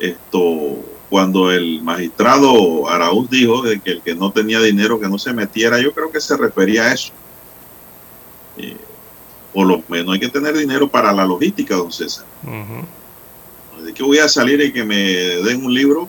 esto 0.00 0.78
cuando 1.08 1.50
el 1.50 1.82
magistrado 1.82 2.88
Araúz 2.88 3.30
dijo 3.30 3.62
de 3.62 3.80
que 3.80 3.92
el 3.92 4.02
que 4.02 4.14
no 4.14 4.30
tenía 4.30 4.60
dinero 4.60 5.00
que 5.00 5.08
no 5.08 5.18
se 5.18 5.32
metiera, 5.32 5.80
yo 5.80 5.92
creo 5.92 6.10
que 6.10 6.20
se 6.20 6.36
refería 6.36 6.84
a 6.84 6.94
eso. 6.94 7.12
Eh, 8.56 8.76
por 9.58 9.66
lo 9.66 9.82
menos 9.88 10.14
hay 10.14 10.20
que 10.20 10.28
tener 10.28 10.56
dinero 10.56 10.86
para 10.86 11.12
la 11.12 11.26
logística, 11.26 11.74
don 11.74 11.90
César. 11.90 12.24
¿De 13.84 13.92
qué 13.92 14.04
voy 14.04 14.18
a 14.18 14.28
salir 14.28 14.60
y 14.60 14.72
que 14.72 14.84
me 14.84 14.96
den 14.96 15.64
un 15.64 15.74
libro? 15.74 16.08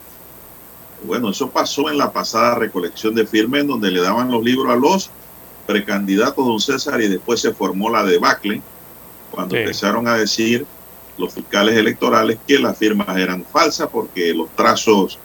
Bueno, 1.03 1.31
eso 1.31 1.49
pasó 1.49 1.89
en 1.89 1.97
la 1.97 2.13
pasada 2.13 2.53
recolección 2.53 3.15
de 3.15 3.25
firmes, 3.25 3.65
donde 3.65 3.89
le 3.89 4.01
daban 4.01 4.29
los 4.29 4.43
libros 4.43 4.71
a 4.71 4.75
los 4.75 5.09
precandidatos, 5.65 6.45
don 6.45 6.59
César, 6.59 7.01
y 7.01 7.07
después 7.07 7.39
se 7.39 7.51
formó 7.51 7.89
la 7.89 8.03
debacle, 8.03 8.61
cuando 9.31 9.55
empezaron 9.55 10.07
a 10.07 10.15
decir 10.15 10.67
los 11.17 11.33
fiscales 11.33 11.75
electorales 11.75 12.37
que 12.45 12.59
las 12.59 12.77
firmas 12.77 13.17
eran 13.17 13.43
falsas 13.51 13.89
porque 13.91 14.31
los 14.31 14.55
trazos 14.55 15.17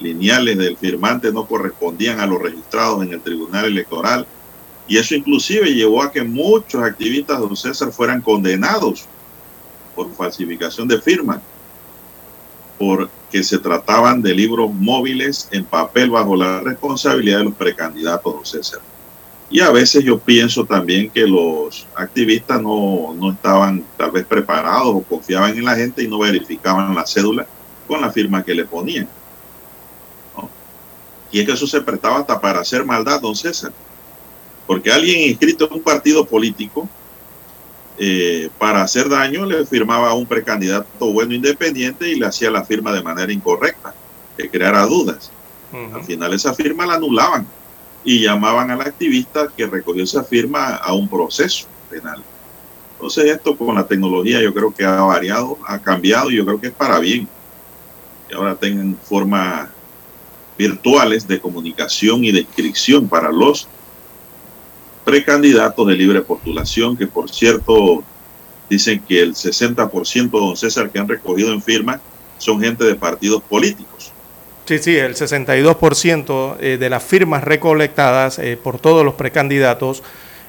lineales 0.00 0.58
del 0.58 0.76
firmante 0.76 1.30
no 1.30 1.46
correspondían 1.46 2.18
a 2.18 2.26
los 2.26 2.42
registrados 2.42 3.04
en 3.04 3.12
el 3.12 3.20
Tribunal 3.20 3.66
Electoral. 3.66 4.26
Y 4.88 4.96
eso 4.96 5.14
inclusive 5.14 5.72
llevó 5.72 6.02
a 6.02 6.10
que 6.10 6.24
muchos 6.24 6.82
activistas 6.82 7.38
de 7.38 7.46
don 7.46 7.56
César 7.56 7.92
fueran 7.92 8.22
condenados 8.22 9.04
por 9.94 10.12
falsificación 10.14 10.88
de 10.88 11.00
firmas, 11.00 11.40
porque 12.78 13.42
se 13.42 13.58
trataban 13.58 14.22
de 14.22 14.34
libros 14.34 14.72
móviles 14.72 15.48
en 15.50 15.64
papel 15.64 16.10
bajo 16.10 16.34
la 16.34 16.60
responsabilidad 16.60 17.38
de 17.38 17.44
los 17.44 17.54
precandidatos 17.54 18.34
don 18.34 18.46
César. 18.46 18.80
Y 19.50 19.60
a 19.60 19.70
veces 19.70 20.04
yo 20.04 20.18
pienso 20.18 20.64
también 20.64 21.10
que 21.10 21.26
los 21.26 21.86
activistas 21.94 22.60
no, 22.60 23.14
no 23.14 23.32
estaban 23.32 23.84
tal 23.96 24.10
vez 24.10 24.26
preparados 24.26 24.94
o 24.94 25.02
confiaban 25.02 25.56
en 25.56 25.64
la 25.64 25.74
gente 25.74 26.02
y 26.02 26.08
no 26.08 26.18
verificaban 26.18 26.94
la 26.94 27.06
cédula 27.06 27.46
con 27.86 28.00
la 28.00 28.10
firma 28.10 28.42
que 28.42 28.54
le 28.54 28.64
ponían. 28.64 29.08
Y 31.30 31.40
es 31.40 31.46
que 31.46 31.52
eso 31.52 31.66
se 31.66 31.80
prestaba 31.80 32.20
hasta 32.20 32.40
para 32.40 32.60
hacer 32.60 32.84
maldad, 32.84 33.20
don 33.20 33.36
César. 33.36 33.72
Porque 34.68 34.92
alguien 34.92 35.30
inscrito 35.30 35.66
en 35.66 35.78
un 35.78 35.82
partido 35.82 36.26
político, 36.26 36.86
eh, 37.96 38.50
para 38.58 38.82
hacer 38.82 39.08
daño, 39.08 39.46
le 39.46 39.64
firmaba 39.64 40.10
a 40.10 40.14
un 40.14 40.26
precandidato 40.26 41.10
bueno 41.10 41.34
independiente 41.34 42.08
y 42.08 42.16
le 42.16 42.26
hacía 42.26 42.50
la 42.50 42.64
firma 42.64 42.92
de 42.92 43.02
manera 43.02 43.32
incorrecta, 43.32 43.94
que 44.36 44.50
creara 44.50 44.84
dudas. 44.84 45.32
Al 45.72 46.04
final 46.04 46.34
esa 46.34 46.54
firma 46.54 46.86
la 46.86 46.94
anulaban 46.94 47.46
y 48.04 48.20
llamaban 48.20 48.70
al 48.70 48.82
activista 48.82 49.48
que 49.54 49.66
recogió 49.66 50.04
esa 50.04 50.22
firma 50.22 50.76
a 50.76 50.92
un 50.92 51.08
proceso 51.08 51.66
penal. 51.90 52.22
Entonces 52.92 53.24
esto 53.24 53.56
con 53.56 53.74
la 53.74 53.86
tecnología 53.86 54.42
yo 54.42 54.52
creo 54.52 54.72
que 54.72 54.84
ha 54.84 55.00
variado, 55.00 55.58
ha 55.66 55.78
cambiado 55.78 56.30
y 56.30 56.36
yo 56.36 56.44
creo 56.44 56.60
que 56.60 56.66
es 56.68 56.72
para 56.74 56.98
bien. 56.98 57.26
Que 58.28 58.34
ahora 58.34 58.54
tengan 58.54 58.98
formas 59.02 59.70
virtuales 60.58 61.26
de 61.26 61.40
comunicación 61.40 62.24
y 62.24 62.32
de 62.32 62.40
inscripción 62.40 63.08
para 63.08 63.32
los 63.32 63.66
precandidatos 65.08 65.86
de 65.86 65.94
libre 65.94 66.20
postulación, 66.20 66.94
que 66.94 67.06
por 67.06 67.30
cierto 67.30 68.04
dicen 68.68 69.00
que 69.08 69.22
el 69.22 69.34
60% 69.34 70.30
don 70.30 70.54
César 70.54 70.90
que 70.90 70.98
han 70.98 71.08
recogido 71.08 71.50
en 71.50 71.62
firma 71.62 71.98
son 72.36 72.60
gente 72.60 72.84
de 72.84 72.94
partidos 72.94 73.42
políticos. 73.42 74.12
Sí, 74.66 74.78
sí, 74.78 74.96
el 74.98 75.14
62% 75.14 76.56
eh, 76.60 76.76
de 76.78 76.90
las 76.90 77.02
firmas 77.02 77.42
recolectadas 77.42 78.38
eh, 78.38 78.58
por 78.62 78.78
todos 78.78 79.02
los 79.02 79.14
precandidatos, 79.14 80.02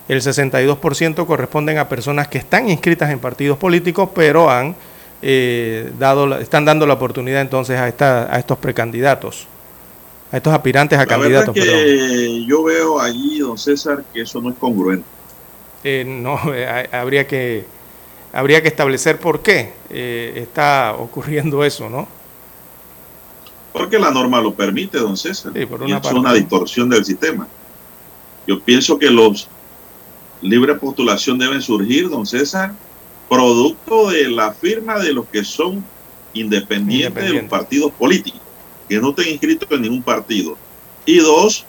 el 0.09 0.21
62% 0.21 1.25
corresponden 1.25 1.77
a 1.77 1.87
personas 1.87 2.27
que 2.27 2.37
están 2.37 2.69
inscritas 2.69 3.11
en 3.11 3.19
partidos 3.19 3.57
políticos, 3.57 4.09
pero 4.13 4.49
han 4.49 4.75
eh, 5.21 5.89
dado, 5.97 6.37
están 6.37 6.65
dando 6.65 6.85
la 6.85 6.95
oportunidad 6.95 7.39
entonces 7.39 7.79
a, 7.79 7.87
esta, 7.87 8.33
a 8.33 8.39
estos 8.39 8.57
precandidatos, 8.57 9.47
a 10.31 10.37
estos 10.37 10.53
aspirantes 10.53 10.97
a 10.97 11.01
La 11.01 11.07
candidatos. 11.07 11.53
que 11.53 12.45
yo 12.45 12.63
veo 12.63 12.99
allí, 12.99 13.39
don 13.39 13.57
César, 13.57 14.03
que 14.13 14.21
eso 14.21 14.41
no 14.41 14.49
es 14.49 14.55
congruente. 14.57 15.05
Eh, 15.83 16.03
no, 16.05 16.39
eh, 16.53 16.89
habría 16.91 17.27
que 17.27 17.65
habría 18.31 18.61
que 18.61 18.67
establecer 18.67 19.19
por 19.19 19.41
qué 19.41 19.73
eh, 19.89 20.33
está 20.35 20.95
ocurriendo 20.97 21.63
eso, 21.65 21.89
¿no? 21.89 22.07
Porque 23.73 23.99
la 23.99 24.11
norma 24.11 24.41
lo 24.41 24.53
permite, 24.53 24.97
don 24.97 25.15
César. 25.15 25.53
por 25.67 25.81
Y 25.81 25.85
una 25.85 25.97
es 25.97 26.01
parte. 26.01 26.19
una 26.19 26.33
distorsión 26.33 26.89
del 26.89 27.05
sistema. 27.05 27.47
Yo 28.47 28.59
pienso 28.59 28.97
que 28.97 29.09
los 29.09 29.47
libre 30.41 30.75
postulación 30.75 31.37
deben 31.37 31.61
surgir, 31.61 32.09
don 32.09 32.25
César, 32.25 32.73
producto 33.29 34.09
de 34.09 34.29
la 34.29 34.53
firma 34.53 34.99
de 34.99 35.13
los 35.13 35.27
que 35.27 35.43
son 35.43 35.83
independientes 36.33 37.23
de 37.23 37.33
los 37.33 37.43
partidos 37.43 37.91
políticos, 37.91 38.41
que 38.89 38.99
no 38.99 39.11
estén 39.11 39.29
inscritos 39.29 39.69
en 39.71 39.83
ningún 39.83 40.01
partido. 40.01 40.57
Y 41.05 41.19
dos, 41.19 41.65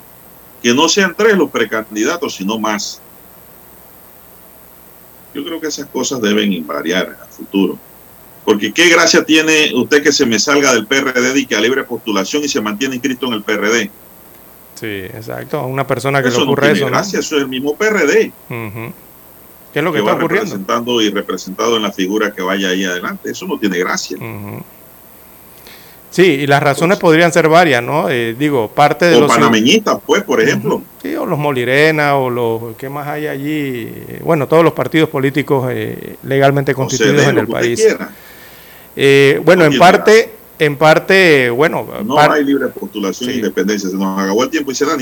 que 0.62 0.74
no 0.74 0.88
sean 0.88 1.14
tres 1.16 1.36
los 1.36 1.50
precandidatos, 1.50 2.34
sino 2.34 2.58
más. 2.58 3.00
Yo 5.34 5.44
creo 5.44 5.60
que 5.60 5.68
esas 5.68 5.86
cosas 5.86 6.20
deben 6.20 6.66
variar 6.66 7.18
a 7.22 7.26
futuro. 7.26 7.78
Porque 8.44 8.72
qué 8.72 8.88
gracia 8.88 9.24
tiene 9.24 9.70
usted 9.74 10.02
que 10.02 10.12
se 10.12 10.26
me 10.26 10.38
salga 10.40 10.72
del 10.72 10.86
PRD 10.86 11.38
y 11.38 11.46
que 11.46 11.54
a 11.54 11.60
libre 11.60 11.84
postulación 11.84 12.42
y 12.42 12.48
se 12.48 12.60
mantiene 12.60 12.96
inscrito 12.96 13.26
en 13.26 13.34
el 13.34 13.42
PRD. 13.42 13.90
Sí, 14.74 14.86
exacto. 14.86 15.58
A 15.58 15.66
una 15.66 15.86
persona 15.86 16.22
que 16.22 16.30
Eso 16.30 16.40
le 16.40 16.46
no 16.46 16.54
tiene 16.54 16.72
eso, 16.72 16.88
eso 16.88 17.18
es 17.18 17.32
el 17.32 17.48
mismo 17.48 17.76
PRD. 17.76 18.32
¿Qué 18.48 19.78
es 19.78 19.84
lo 19.84 19.92
que, 19.92 19.98
que 19.98 20.02
está 20.02 20.12
va 20.12 20.18
ocurriendo? 20.18 20.46
representando 20.46 21.00
y 21.02 21.10
representado 21.10 21.76
en 21.76 21.82
la 21.82 21.92
figura 21.92 22.32
que 22.32 22.42
vaya 22.42 22.70
ahí 22.70 22.84
adelante. 22.84 23.30
Eso 23.30 23.46
no 23.46 23.58
tiene 23.58 23.78
gracia. 23.78 24.16
Sí, 26.10 26.22
y 26.24 26.46
las 26.48 26.60
razones 26.60 26.98
podrían 26.98 27.32
ser 27.32 27.48
varias, 27.48 27.82
¿no? 27.84 28.08
Eh, 28.10 28.34
digo, 28.36 28.68
parte 28.68 29.04
de 29.06 29.14
O 29.16 29.20
los... 29.20 29.28
panameñistas, 29.32 29.98
pues, 30.04 30.24
por 30.24 30.40
ejemplo. 30.40 30.82
Sí, 31.00 31.14
o 31.14 31.24
los 31.24 31.38
Molirena, 31.38 32.16
o 32.16 32.28
los... 32.28 32.76
¿Qué 32.76 32.88
más 32.88 33.06
hay 33.06 33.28
allí? 33.28 33.92
Bueno, 34.24 34.48
todos 34.48 34.64
los 34.64 34.72
partidos 34.72 35.08
políticos 35.08 35.68
eh, 35.70 36.16
legalmente 36.24 36.74
constituidos 36.74 37.26
en 37.28 37.38
el 37.38 37.46
país. 37.46 37.86
Eh, 38.96 39.40
bueno, 39.44 39.64
No 39.64 39.72
en 39.72 39.78
parte, 39.78 40.30
en 40.58 40.76
parte, 40.76 41.48
bueno... 41.50 41.86
No 42.04 42.16
par- 42.16 42.32
hay 42.32 42.44
libre 42.44 42.66
postulación 42.68 43.30
e 43.30 43.34
independencia. 43.34 43.88
Se 43.88 43.96
nos 43.96 44.18
acabó 44.18 44.42
el 44.42 44.50
tiempo, 44.50 44.70
dice 44.72 44.84
Dani. 44.84 44.98